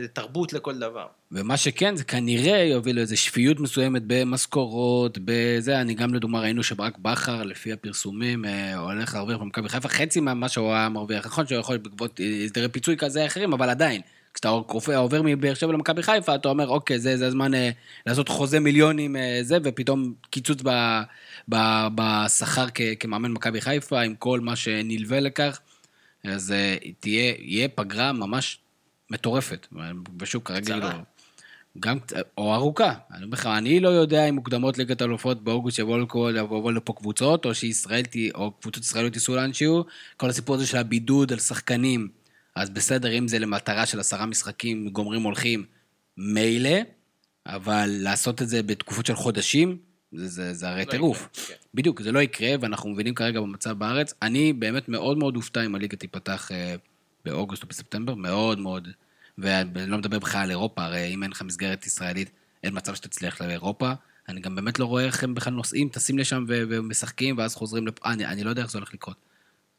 זה 0.01 0.07
תרבות 0.07 0.53
לכל 0.53 0.77
דבר. 0.79 1.05
ומה 1.31 1.57
שכן, 1.57 1.95
זה 1.95 2.03
כנראה 2.03 2.57
יוביל 2.63 2.95
לאיזו 2.95 3.17
שפיות 3.17 3.59
מסוימת 3.59 4.01
במשכורות, 4.07 5.17
בזה, 5.25 5.81
אני 5.81 5.93
גם 5.93 6.13
לדוגמה 6.13 6.39
ראינו 6.39 6.63
שברק 6.63 6.97
בכר, 6.97 7.43
לפי 7.43 7.73
הפרסומים, 7.73 8.45
אה, 8.45 8.77
הולך 8.77 9.13
להרוויח 9.15 9.37
במכבי 9.37 9.69
חיפה 9.69 9.89
חצי 9.89 10.19
ממה 10.19 10.49
שהוא 10.49 10.73
היה 10.73 10.89
מרוויח. 10.89 11.25
נכון 11.25 11.47
שהוא 11.47 11.59
יכול 11.59 11.77
בעקבות 11.77 12.19
אה, 12.21 12.41
הסדרי 12.45 12.69
פיצוי 12.69 12.97
כזה 12.97 13.25
אחרים, 13.25 13.53
אבל 13.53 13.69
עדיין, 13.69 14.01
כשאתה 14.33 14.49
עובר- 14.95 15.21
מבאר 15.23 15.53
שבע 15.53 15.73
למכבי 15.73 16.03
חיפה, 16.03 16.35
אתה 16.35 16.49
אומר, 16.49 16.67
אוקיי, 16.67 16.99
זה, 16.99 17.17
זה 17.17 17.27
הזמן 17.27 17.53
אה, 17.53 17.69
לעשות 18.05 18.29
חוזה 18.29 18.59
מיליונים 18.59 19.15
אה, 19.15 19.39
זה, 19.41 19.57
ופתאום 19.63 20.13
קיצוץ 20.29 20.59
ב- 20.63 21.01
בשכר 21.95 22.65
כמאמן 22.99 23.31
מכבי 23.31 23.61
חיפה, 23.61 24.01
עם 24.01 24.15
כל 24.15 24.39
מה 24.39 24.55
שנלווה 24.55 25.19
לכך. 25.19 25.59
אז 26.23 26.51
אה, 26.51 26.75
תהיה, 26.99 27.33
יהיה 27.39 27.67
פגרה 27.67 28.11
ממש 28.13 28.59
מטורפת. 29.09 29.67
ושוב, 30.19 30.43
כרגע. 30.43 30.75
לא... 30.75 30.89
גם, 31.79 31.97
או 32.37 32.53
ארוכה. 32.53 32.93
אני 33.13 33.23
אומר 33.23 33.33
לך, 33.33 33.45
אני 33.45 33.79
לא 33.79 33.89
יודע 33.89 34.29
אם 34.29 34.35
מוקדמות 34.35 34.77
ליגת 34.77 35.01
האלופות 35.01 35.43
באוגוסט 35.43 35.79
יבואו 35.79 36.71
לפה 36.71 36.93
קבוצות, 36.93 37.45
או 37.45 37.55
שישראל, 37.55 38.03
או 38.35 38.51
קבוצות 38.51 38.83
ישראליות 38.83 39.15
ייסעו 39.15 39.35
לאנשהו. 39.35 39.85
כל 40.17 40.29
הסיפור 40.29 40.55
הזה 40.55 40.67
של 40.67 40.77
הבידוד 40.77 41.33
על 41.33 41.39
שחקנים, 41.39 42.07
אז 42.55 42.69
בסדר, 42.69 43.17
אם 43.17 43.27
זה 43.27 43.39
למטרה 43.39 43.85
של 43.85 43.99
עשרה 43.99 44.25
משחקים, 44.25 44.89
גומרים 44.89 45.21
הולכים, 45.21 45.65
מילא, 46.17 46.77
אבל 47.45 47.89
לעשות 47.89 48.41
את 48.41 48.49
זה 48.49 48.63
בתקופות 48.63 49.05
של 49.05 49.15
חודשים, 49.15 49.77
זה, 50.11 50.27
זה, 50.27 50.53
זה 50.53 50.69
הרי 50.69 50.85
לא 50.85 50.91
טירוף. 50.91 51.29
כן. 51.33 51.53
בדיוק, 51.73 52.01
זה 52.01 52.11
לא 52.11 52.19
יקרה, 52.19 52.55
ואנחנו 52.61 52.89
מבינים 52.89 53.15
כרגע 53.15 53.41
במצב 53.41 53.71
בארץ. 53.71 54.13
אני 54.21 54.53
באמת 54.53 54.89
מאוד 54.89 55.17
מאוד 55.17 55.35
אופתע 55.35 55.65
אם 55.65 55.75
הליגה 55.75 55.97
תיפתח 55.97 56.51
אה, 56.51 56.75
באוגוסט 57.25 57.63
או 57.63 57.67
בספטמבר, 57.67 58.15
מאוד 58.15 58.59
מאוד. 58.59 58.87
ואני 59.37 59.87
לא 59.87 59.97
מדבר 59.97 60.19
בכלל 60.19 60.41
על 60.41 60.49
אירופה, 60.49 60.85
הרי 60.85 61.13
אם 61.13 61.23
אין 61.23 61.31
לך 61.31 61.41
מסגרת 61.41 61.85
ישראלית, 61.85 62.31
אין 62.63 62.77
מצב 62.77 62.95
שתצליח 62.95 63.41
לאירופה. 63.41 63.91
אני 64.29 64.41
גם 64.41 64.55
באמת 64.55 64.79
לא 64.79 64.85
רואה 64.85 65.05
איך 65.05 65.23
הם 65.23 65.35
בכלל 65.35 65.53
נוסעים, 65.53 65.89
טסים 65.89 66.19
לשם 66.19 66.45
ו- 66.47 66.63
ומשחקים, 66.69 67.37
ואז 67.37 67.55
חוזרים 67.55 67.87
לפה. 67.87 68.09
אני, 68.11 68.25
אני 68.25 68.43
לא 68.43 68.49
יודע 68.49 68.61
איך 68.61 68.71
זה 68.71 68.77
הולך 68.77 68.93
לקרות. 68.93 69.17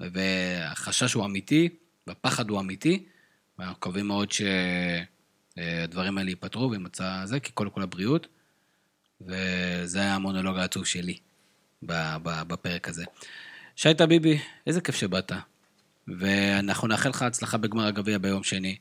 והחשש 0.00 1.12
הוא 1.12 1.24
אמיתי, 1.24 1.68
והפחד 2.06 2.50
הוא 2.50 2.60
אמיתי, 2.60 3.04
ואנחנו 3.58 3.76
מקווים 3.76 4.06
מאוד 4.06 4.28
שהדברים 5.56 6.18
האלה 6.18 6.30
ייפתרו 6.30 6.70
וימצא 6.70 7.22
זה, 7.24 7.40
כי 7.40 7.52
קודם 7.52 7.70
כל 7.70 7.82
הבריאות, 7.82 8.26
וזה 9.26 9.98
היה 9.98 10.14
המונולוג 10.14 10.58
העצוב 10.58 10.86
שלי 10.86 11.18
בפרק 11.82 12.88
הזה. 12.88 13.04
שי 13.76 13.94
טביבי, 13.94 14.38
איזה 14.66 14.80
כיף 14.80 14.96
שבאת, 14.96 15.32
ואנחנו 16.08 16.88
נאחל 16.88 17.08
לך 17.08 17.22
הצלחה 17.22 17.56
בגמר 17.56 17.86
הגביע 17.86 18.18
ביום 18.18 18.42
שני. 18.42 18.76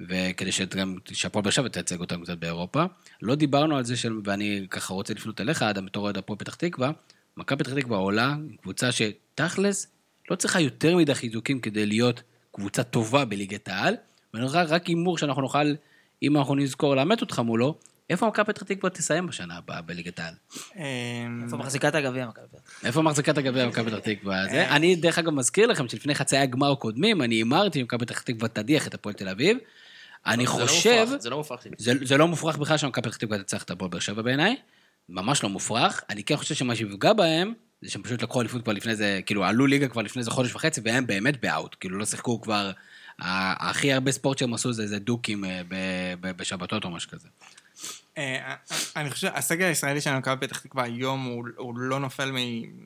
וכדי 0.00 0.52
שגם, 0.52 0.96
שהפועל 1.12 1.42
באר 1.42 1.50
שבע 1.50 1.68
תייצג 1.68 2.00
אותם 2.00 2.22
קצת 2.22 2.38
באירופה. 2.38 2.84
לא 3.22 3.34
דיברנו 3.34 3.76
על 3.76 3.84
זה, 3.84 3.96
של, 3.96 4.20
ואני 4.24 4.66
ככה 4.70 4.94
רוצה 4.94 5.14
לפנות 5.14 5.40
אליך, 5.40 5.62
אדם, 5.62 5.86
בתור 5.86 6.04
אוהד 6.04 6.18
הפועל 6.18 6.38
פתח 6.38 6.54
תקווה, 6.54 6.90
מכבי 7.36 7.64
פתח 7.64 7.74
תקווה 7.74 7.98
עולה, 7.98 8.34
קבוצה 8.62 8.88
שתכלס 8.92 9.86
לא 10.30 10.36
צריכה 10.36 10.60
יותר 10.60 10.96
מדי 10.96 11.14
חיזוקים 11.14 11.60
כדי 11.60 11.86
להיות 11.86 12.22
קבוצה 12.52 12.82
טובה 12.82 13.24
בליגת 13.24 13.68
העל, 13.68 13.94
ונראה 14.34 14.62
רק 14.62 14.86
הימור 14.86 15.18
שאנחנו 15.18 15.42
נוכל, 15.42 15.74
אם 16.22 16.36
אנחנו 16.36 16.54
נזכור 16.54 16.96
לאמת 16.96 17.20
אותך 17.20 17.38
מולו, 17.38 17.78
איפה 18.10 18.26
מכבי 18.26 18.44
פתח 18.44 18.62
תקווה 18.62 18.90
תסיים 18.90 19.26
בשנה 19.26 19.56
הבאה 19.56 19.82
בליגת 19.82 20.18
העל? 20.18 20.34
אמ, 20.76 21.42
איפה 21.44 21.56
מחזיקה 21.56 21.88
את 21.88 21.94
הגביע 21.94 22.26
מכבי 22.26 22.44
פתח? 22.52 22.84
איפה 22.84 23.02
מחזיקת 23.02 23.38
הגביע 23.38 23.66
מכבי 23.66 23.90
פתח 23.90 23.98
תקווה? 23.98 24.44
זה, 24.50 24.68
אני 24.68 24.96
דרך 24.96 25.18
אגב 25.18 25.30
מזכיר 25.32 25.66
לכם 25.66 25.88
שלפני 25.88 26.14
חצאי 26.14 26.38
הגמר 26.38 26.72
הקודמים, 26.72 27.22
אני 27.22 27.34
הימרתי 27.34 27.80
שמכבי 27.80 28.06
פתח 28.06 28.20
תקווה 28.20 28.48
תדיח 28.48 28.86
את 28.86 28.94
הפועל 28.94 29.14
תל 29.14 29.28
אביב. 29.28 29.58
אני 30.26 30.44
לא 30.44 30.50
חושב... 30.50 31.06
זה 31.18 31.30
לא 31.30 31.36
מופרך. 31.36 31.66
זה, 31.78 32.16
לא 32.16 32.28
מופרך 32.28 32.56
בכלל 32.56 32.76
שמכבי 32.76 33.08
פתח 33.08 33.16
תקווה 33.16 33.38
תצטרך 33.38 33.62
את 33.62 33.70
הפועל 33.70 33.90
באר 33.90 34.00
שבע 34.00 34.22
בעיניי, 34.22 34.56
ממש 35.08 35.42
לא 35.42 35.48
מופרך. 35.48 36.04
אני 36.10 36.24
כן 36.24 36.36
חושב 36.36 36.54
שמה 36.54 36.76
שיפגע 36.76 37.12
בהם, 37.12 37.52
זה 37.82 37.90
שהם 37.90 38.02
פשוט 38.02 38.22
לקחו 38.22 38.40
אליפות 38.40 38.62
כבר 38.62 38.72
לפני 38.72 38.96
זה, 38.96 39.20
כאילו 39.26 39.44
עלו 39.44 39.66
ליגה 39.66 39.88
כבר 39.88 40.02
לפני 40.02 40.20
איזה 40.20 40.30
חודש 40.30 40.54
וחצי, 40.54 40.80
והם 40.84 41.06
באמת 41.06 41.40
באאוט, 41.40 41.76
כאילו 41.80 41.98
לא 41.98 42.04
שיחקו 42.04 42.40
כבר, 42.40 42.70
הכי 43.18 43.92
הרבה 43.92 44.12
ספורט 44.12 44.38
שהם 44.38 44.54
עשו 44.54 44.72
זה, 44.72 44.86
זה 44.86 44.98
דוקים 44.98 45.44
אה, 45.44 45.62
בשבתות 46.20 46.84
או 46.84 46.90
משהו 46.90 47.10
כזה. 47.10 47.28
אה, 48.18 48.54
אני 48.96 49.10
חושב, 49.10 49.28
הסגל 49.34 49.64
הישראלי 49.66 50.00
של 50.00 50.16
מכבי 50.16 50.46
פתח 50.46 50.58
תקווה 50.58 50.84
היום 50.84 51.22
הוא, 51.24 51.44
הוא 51.56 51.78
לא 51.78 51.98
נופל 52.00 52.32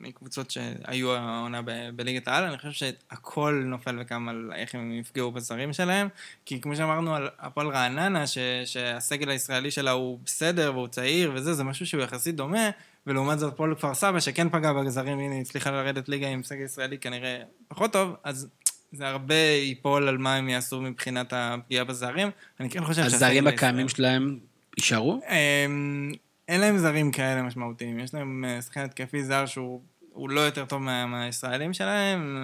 מקבוצות 0.01 0.51
שהיו 0.51 1.15
העונה 1.15 1.61
בליגת 1.95 2.27
העל, 2.27 2.43
אני 2.43 2.57
חושב 2.57 2.71
שהכל 2.71 3.63
נופל 3.65 3.97
וקם 4.01 4.29
על 4.29 4.51
איך 4.55 4.75
הם 4.75 4.93
יפגעו 4.93 5.31
בזרים 5.31 5.73
שלהם, 5.73 6.07
כי 6.45 6.61
כמו 6.61 6.75
שאמרנו 6.75 7.15
על 7.15 7.29
הפועל 7.39 7.67
רעננה, 7.67 8.27
ש- 8.27 8.37
שהסגל 8.65 9.29
הישראלי 9.29 9.71
שלה 9.71 9.91
הוא 9.91 10.19
בסדר 10.25 10.71
והוא 10.75 10.87
צעיר 10.87 11.31
וזה, 11.35 11.53
זה 11.53 11.63
משהו 11.63 11.85
שהוא 11.85 12.03
יחסית 12.03 12.35
דומה, 12.35 12.69
ולעומת 13.07 13.39
זאת 13.39 13.53
הפועל 13.53 13.75
כפר 13.75 13.93
סבא, 13.93 14.19
שכן 14.19 14.49
פגע 14.49 14.73
בזרים, 14.73 15.19
הנה, 15.19 15.39
הצליחה 15.39 15.71
לרדת 15.71 16.09
ליגה 16.09 16.27
עם 16.27 16.43
סגל 16.43 16.65
ישראלי 16.65 16.97
כנראה 16.97 17.37
פחות 17.67 17.93
טוב, 17.93 18.15
אז 18.23 18.47
זה 18.91 19.07
הרבה 19.07 19.35
ייפול 19.35 20.07
על 20.07 20.17
מה 20.17 20.35
הם 20.35 20.49
יעשו 20.49 20.81
מבחינת 20.81 21.33
הפגיעה 21.35 21.83
בזרים. 21.83 22.29
אני 22.59 22.69
כן 22.69 22.83
חושב 22.83 23.03
שהסגל 23.03 23.15
הזרים 23.15 23.47
הישראלי- 23.47 23.55
הקיימים 23.55 23.89
שלהם 23.89 24.39
יישארו? 24.77 25.21
אמ, 25.29 26.11
אין 26.47 26.61
להם 26.61 26.77
זרים 26.77 27.11
כאלה 27.11 27.41
משמעותיים, 27.41 27.99
יש 27.99 28.13
להם 28.13 28.45
אה, 28.47 28.61
שחקן 28.61 28.81
התקפי 28.81 29.23
זר 29.23 29.45
שהוא 29.45 29.81
הוא 30.13 30.29
לא 30.29 30.41
יותר 30.41 30.65
טוב 30.65 30.81
מה- 30.81 31.05
מהישראלים 31.05 31.73
שלהם, 31.73 32.37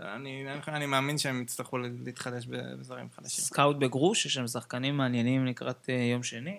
אה, 0.00 0.14
אני, 0.16 0.44
אני 0.68 0.86
מאמין 0.86 1.18
שהם 1.18 1.42
יצטרכו 1.42 1.78
להתחדש 1.78 2.46
בזרים 2.46 3.06
חדשים. 3.16 3.44
סקאוט 3.44 3.76
בגרוש, 3.76 4.26
יש 4.26 4.34
שם 4.34 4.46
שחקנים 4.46 4.96
מעניינים 4.96 5.46
לקראת 5.46 5.86
אה, 5.88 5.94
יום 6.12 6.22
שני. 6.22 6.58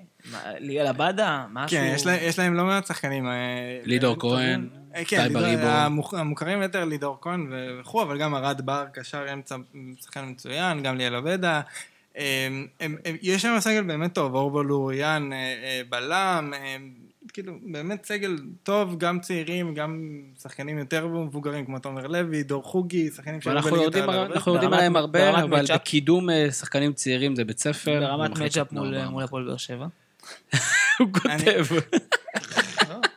ליאל 0.58 0.88
עבדה, 0.88 1.46
משהו... 1.50 1.78
כן, 1.78 1.92
יש 1.96 2.06
להם, 2.06 2.20
יש 2.22 2.40
להם 2.40 2.54
לא 2.54 2.66
מעט 2.66 2.86
שחקנים. 2.88 3.26
לידור. 3.84 4.20
כהן, 4.20 4.70
כן, 5.08 5.28
המוכרים 6.12 6.62
יותר 6.62 6.86
לידור 6.86 7.18
כהן 7.22 7.52
וכו', 7.80 8.02
אבל 8.04 8.20
גם 8.20 8.36
ארד 8.36 8.62
בר, 8.66 8.86
קשר 8.94 9.34
אמצע, 9.34 9.56
שחקן 10.02 10.30
מצוין, 10.30 10.84
גם 10.84 10.98
ליאל 10.98 11.16
עבדה. 11.16 11.62
הם, 12.20 12.68
הם, 12.80 12.96
הם, 13.06 13.16
יש 13.22 13.42
שם 13.42 13.56
סגל 13.60 13.84
באמת 13.84 14.14
טוב, 14.14 14.36
אורבו 14.36 14.64
לוריאן, 14.64 15.34
אה, 15.34 15.38
אה, 15.38 15.82
בלם, 15.90 16.54
הם, 16.58 16.94
כאילו, 17.34 17.54
באמת 17.62 18.06
סגל 18.06 18.38
טוב, 18.64 18.98
גם 18.98 19.20
צעירים, 19.20 19.74
גם 19.74 20.22
שחקנים 20.42 20.78
יותר 20.78 21.08
מבוגרים, 21.08 21.66
כמו 21.66 21.80
תומר 21.80 22.08
לוי, 22.08 22.44
דור 22.44 22.64
חוגי, 22.64 23.10
שחקנים 23.16 23.42
שהיו 23.42 23.62
בליגת 23.62 23.82
יודעים, 23.82 24.10
העל. 24.10 24.32
אנחנו 24.32 24.54
יודעים 24.54 24.74
עליהם 24.74 24.96
הרבה, 24.96 25.32
ברמת 25.32 25.44
אבל 25.44 25.62
מצ'אפ. 25.62 25.82
בקידום 25.82 26.30
אה, 26.30 26.52
שחקנים 26.52 26.94
צעירים 26.94 27.36
זה 27.36 27.46
בית 27.46 27.60
ספר. 27.60 28.00
ברמת 28.00 28.40
מצ'אפ 28.40 28.72
מול 28.72 29.24
הפועל 29.24 29.46
באר 29.46 29.58
שבע. 29.58 29.88
הוא 31.00 31.08
כותב, 31.14 31.66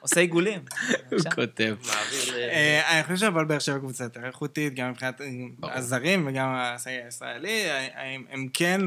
עושה 0.03 0.21
עיגולים. 0.21 0.61
הוא 1.11 1.19
כותב. 1.35 1.77
אה, 2.35 2.49
אה, 2.49 2.95
אני 2.95 3.03
חושב 3.03 3.17
שהפועל 3.17 3.45
באר 3.45 3.59
שבע 3.59 3.79
קבוצה 3.79 4.05
יותר 4.05 4.27
איכותית, 4.27 4.75
גם 4.75 4.91
מבחינת 4.91 5.21
הזרים 5.63 6.27
וגם 6.27 6.55
הסגל 6.55 7.01
הישראלי, 7.05 7.71
הם, 7.95 8.25
הם 8.31 8.49
כן, 8.53 8.81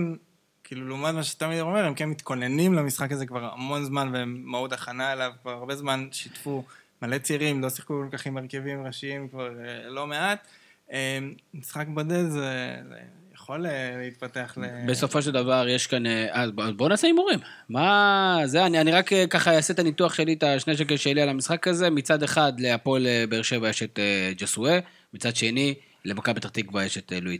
כאילו 0.63 0.87
לעומת 0.87 1.13
מה 1.13 1.23
שתמיד 1.23 1.59
אומר, 1.59 1.85
הם 1.85 1.93
כן 1.93 2.09
מתכוננים 2.09 2.73
למשחק 2.73 3.11
הזה 3.11 3.25
כבר 3.25 3.53
המון 3.53 3.85
זמן, 3.85 4.09
והם 4.13 4.41
מאוד 4.45 4.73
הכנה 4.73 5.13
אליו, 5.13 5.31
כבר 5.41 5.51
הרבה 5.51 5.75
זמן 5.75 6.07
שיתפו 6.11 6.63
מלא 7.01 7.17
צעירים, 7.17 7.61
לא 7.61 7.69
שיחקו 7.69 7.93
כל 7.93 8.17
כך 8.17 8.25
עם 8.25 8.37
הרכבים 8.37 8.85
ראשיים 8.85 9.29
כבר 9.29 9.49
אה, 9.59 9.89
לא 9.89 10.07
מעט. 10.07 10.47
אה, 10.91 11.19
משחק 11.53 11.85
בודד 11.87 12.29
זה, 12.29 12.75
זה 12.89 12.99
יכול 13.45 13.65
אה, 13.65 13.95
להתפתח 13.97 14.57
ל... 14.57 14.65
בסופו 14.87 15.21
של 15.21 15.31
דבר 15.31 15.65
יש 15.69 15.87
כאן... 15.87 16.05
אה, 16.05 16.27
אז 16.31 16.51
בוא- 16.51 16.65
בוא 16.75 16.89
נעשה 16.89 17.07
הימורים. 17.07 17.39
מה 17.69 18.37
זה? 18.45 18.65
אני, 18.65 18.81
אני 18.81 18.91
רק 18.91 19.13
אה, 19.13 19.27
ככה 19.27 19.55
אעשה 19.55 19.73
את 19.73 19.79
הניתוח 19.79 20.13
שלי, 20.13 20.33
את 20.33 20.43
השני 20.43 20.77
שקל 20.77 20.97
שלי 20.97 21.21
על 21.21 21.29
המשחק 21.29 21.67
הזה. 21.67 21.89
מצד 21.89 22.23
אחד, 22.23 22.53
להפועל 22.59 23.07
באר 23.29 23.41
שבע 23.41 23.69
יש 23.69 23.83
את 23.83 23.99
אה, 23.99 24.31
ג'סואה, 24.37 24.79
מצד 25.13 25.35
שני, 25.35 25.73
למכבי 26.05 26.39
פתח 26.39 26.49
תקווה 26.49 26.85
יש 26.85 26.97
את 26.97 27.13
לואי. 27.21 27.37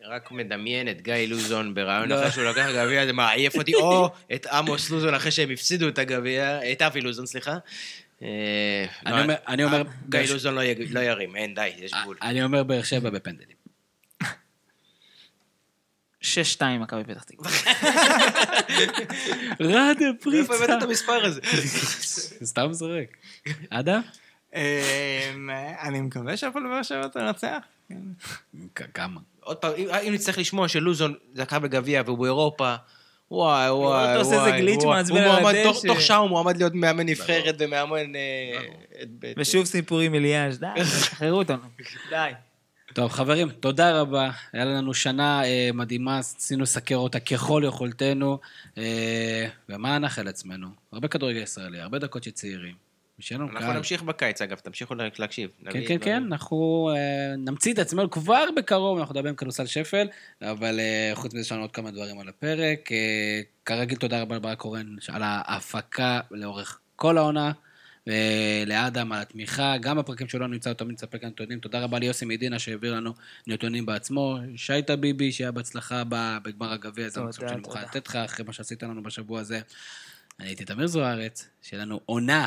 אני 0.00 0.06
רק 0.14 0.32
מדמיין 0.32 0.88
את 0.88 1.02
גיא 1.02 1.14
לוזון 1.14 1.74
ברעיון 1.74 2.08
לא. 2.08 2.20
אחרי 2.20 2.30
שהוא 2.30 2.44
לקח 2.44 2.66
גביע, 2.74 3.06
זה 3.06 3.12
מעייף 3.12 3.56
אותי, 3.56 3.74
או 3.74 4.08
את 4.34 4.46
עמוס 4.46 4.90
לוזון 4.90 5.14
אחרי 5.14 5.30
שהם 5.30 5.50
הפסידו 5.50 5.88
את 5.88 5.98
הגביע, 5.98 6.72
את 6.72 6.82
אבי 6.82 7.00
לוזון, 7.00 7.26
סליחה. 7.26 7.58
אה, 8.22 8.86
אני 9.06 9.16
לא, 9.16 9.22
אומר- 9.22 9.34
אני 9.48 9.64
אומר- 9.64 9.82
גיא 10.08 10.20
לוזון 10.20 10.54
לא 10.54 10.60
יג- 10.64 10.92
לא 10.94 11.00
ירים, 11.00 11.36
אין, 11.36 11.54
די, 11.54 11.66
יש 11.78 11.92
גבול. 12.02 12.16
אני 12.22 12.42
אומר 12.44 12.62
באר 12.62 12.82
שבע 12.82 13.10
בפנדלים. 13.10 13.60
6-2 16.22 16.26
מכבי 16.80 17.04
פתח 17.04 17.22
תקווה. 17.22 17.50
ראדה 19.60 20.06
איפה 20.34 20.54
הבאת 20.56 20.70
את 20.78 20.82
המספר 20.82 21.24
הזה? 21.24 21.40
סתם 22.50 22.72
זורק. 22.72 23.16
אדם? 23.70 24.00
אה, 24.54 25.30
אני 25.82 26.00
מקווה 26.00 26.36
שהפועל 26.36 26.64
באר 26.68 26.82
שבע 26.82 27.08
תנצח. 27.08 27.58
כמה? 28.94 29.20
עוד 29.40 29.56
פעם, 29.56 29.72
אם- 29.76 29.88
אם 30.08 30.12
נצטרך 30.14 30.38
לשמוע 30.38 30.68
שלוזון 30.68 31.14
זכה 31.34 31.58
בגביע 31.58 32.02
והוא 32.06 32.18
באירופה, 32.18 32.74
וואי 33.30 33.70
וואי 33.70 34.04
אתה 34.10 34.16
עושה 34.18 34.30
וואי. 34.36 34.46
איזה 34.46 34.58
גליץ' 34.58 34.82
וואי. 34.84 34.96
מעצבן 34.96 35.16
על 35.16 35.46
הדשא. 35.46 35.86
תוך- 35.88 36.00
שעה 36.00 36.16
הוא 36.16 36.28
מועמד 36.28 36.56
להיות 36.56 36.74
מאמן 36.74 37.06
נבחרת 37.08 37.54
ומאמן... 37.58 38.16
אה, 38.16 38.60
את 39.02 39.08
בית- 39.10 39.36
ושוב 39.40 39.64
סיפורים 39.64 40.14
אליאש, 40.14 40.56
די, 40.56 40.66
תשחררו 40.82 41.38
אותנו. 41.38 41.62
די. 42.10 42.30
טוב, 42.94 43.10
חברים, 43.10 43.48
תודה 43.50 44.00
רבה. 44.00 44.30
היה 44.52 44.64
לנו 44.64 44.94
שנה 44.94 45.44
אה, 45.44 45.70
מדהימה, 45.74 46.18
עשינו 46.18 46.62
לסקר 46.62 46.96
אותה 46.96 47.20
ככל 47.20 47.62
יכולתנו. 47.66 48.38
אה, 48.78 49.46
ומה 49.68 49.98
נאחל 49.98 50.22
לעצמנו? 50.22 50.66
הרבה 50.92 51.08
כדורגל 51.08 51.42
ישראלי, 51.42 51.80
הרבה 51.80 51.98
דקות 51.98 52.24
של 52.24 52.30
צעירים. 52.30 52.89
ושיהיה 53.20 53.38
לנו 53.38 53.48
אנחנו 53.50 53.66
קהל. 53.66 53.76
נמשיך 53.76 54.02
בקיץ, 54.02 54.42
אגב, 54.42 54.56
תמשיכו 54.56 54.94
להקשיב. 55.18 55.50
כן, 55.64 55.80
כן. 55.88 55.96
כן, 56.00 56.22
אנחנו 56.26 56.90
אה, 56.94 57.36
נמציא 57.36 57.72
את 57.72 57.78
עצמנו 57.78 58.10
כבר 58.10 58.44
בקרוב, 58.56 58.98
אנחנו 58.98 59.14
נדבר 59.14 59.28
עם 59.28 59.34
כדורסל 59.34 59.66
שפל, 59.66 60.08
אבל 60.42 60.80
אה, 60.80 61.10
חוץ 61.14 61.34
מזה 61.34 61.40
יש 61.40 61.52
לנו 61.52 61.60
עוד 61.60 61.72
כמה 61.72 61.90
דברים 61.90 62.18
על 62.20 62.28
הפרק. 62.28 62.92
אה, 62.92 63.40
כרגיל, 63.64 63.98
תודה 63.98 64.22
רבה 64.22 64.36
לברק 64.36 64.58
קורן 64.58 64.96
על 65.08 65.22
ההפקה 65.24 66.20
לאורך 66.30 66.78
כל 66.96 67.18
העונה. 67.18 67.52
לאדם 68.66 69.12
על 69.12 69.22
התמיכה, 69.22 69.76
גם 69.80 69.98
בפרקים 69.98 70.28
שלו 70.28 70.46
נמצא, 70.46 70.70
הוא 70.70 70.74
תמיד 70.74 71.00
כאן 71.00 71.28
נתונים. 71.28 71.58
תודה 71.58 71.80
רבה 71.80 71.98
ליוסי 71.98 72.24
מדינה 72.24 72.58
שהעביר 72.58 72.94
לנו 72.94 73.14
נתונים 73.46 73.86
בעצמו. 73.86 74.38
שי 74.56 74.82
טביבי, 74.86 75.32
שהיה 75.32 75.52
בהצלחה 75.52 76.02
בגמר 76.42 76.72
הגביע, 76.72 77.08
זה 77.08 77.20
המשחק 77.20 77.48
שאני 77.48 77.60
מוכן. 77.60 77.82
לתת 77.82 78.08
לך 78.08 78.16
אחרי 78.16 78.44
מה 78.44 78.52
שעשית 78.52 78.82
לנו 78.82 79.02
בשבוע 79.02 79.40
הזה. 79.40 79.60
אני 80.40 80.48
הייתי 80.48 80.64
תמיר 80.64 80.86
זוארץ, 80.86 81.48
שיהיה 81.62 81.82
לנו 81.82 82.00
עונה 82.06 82.46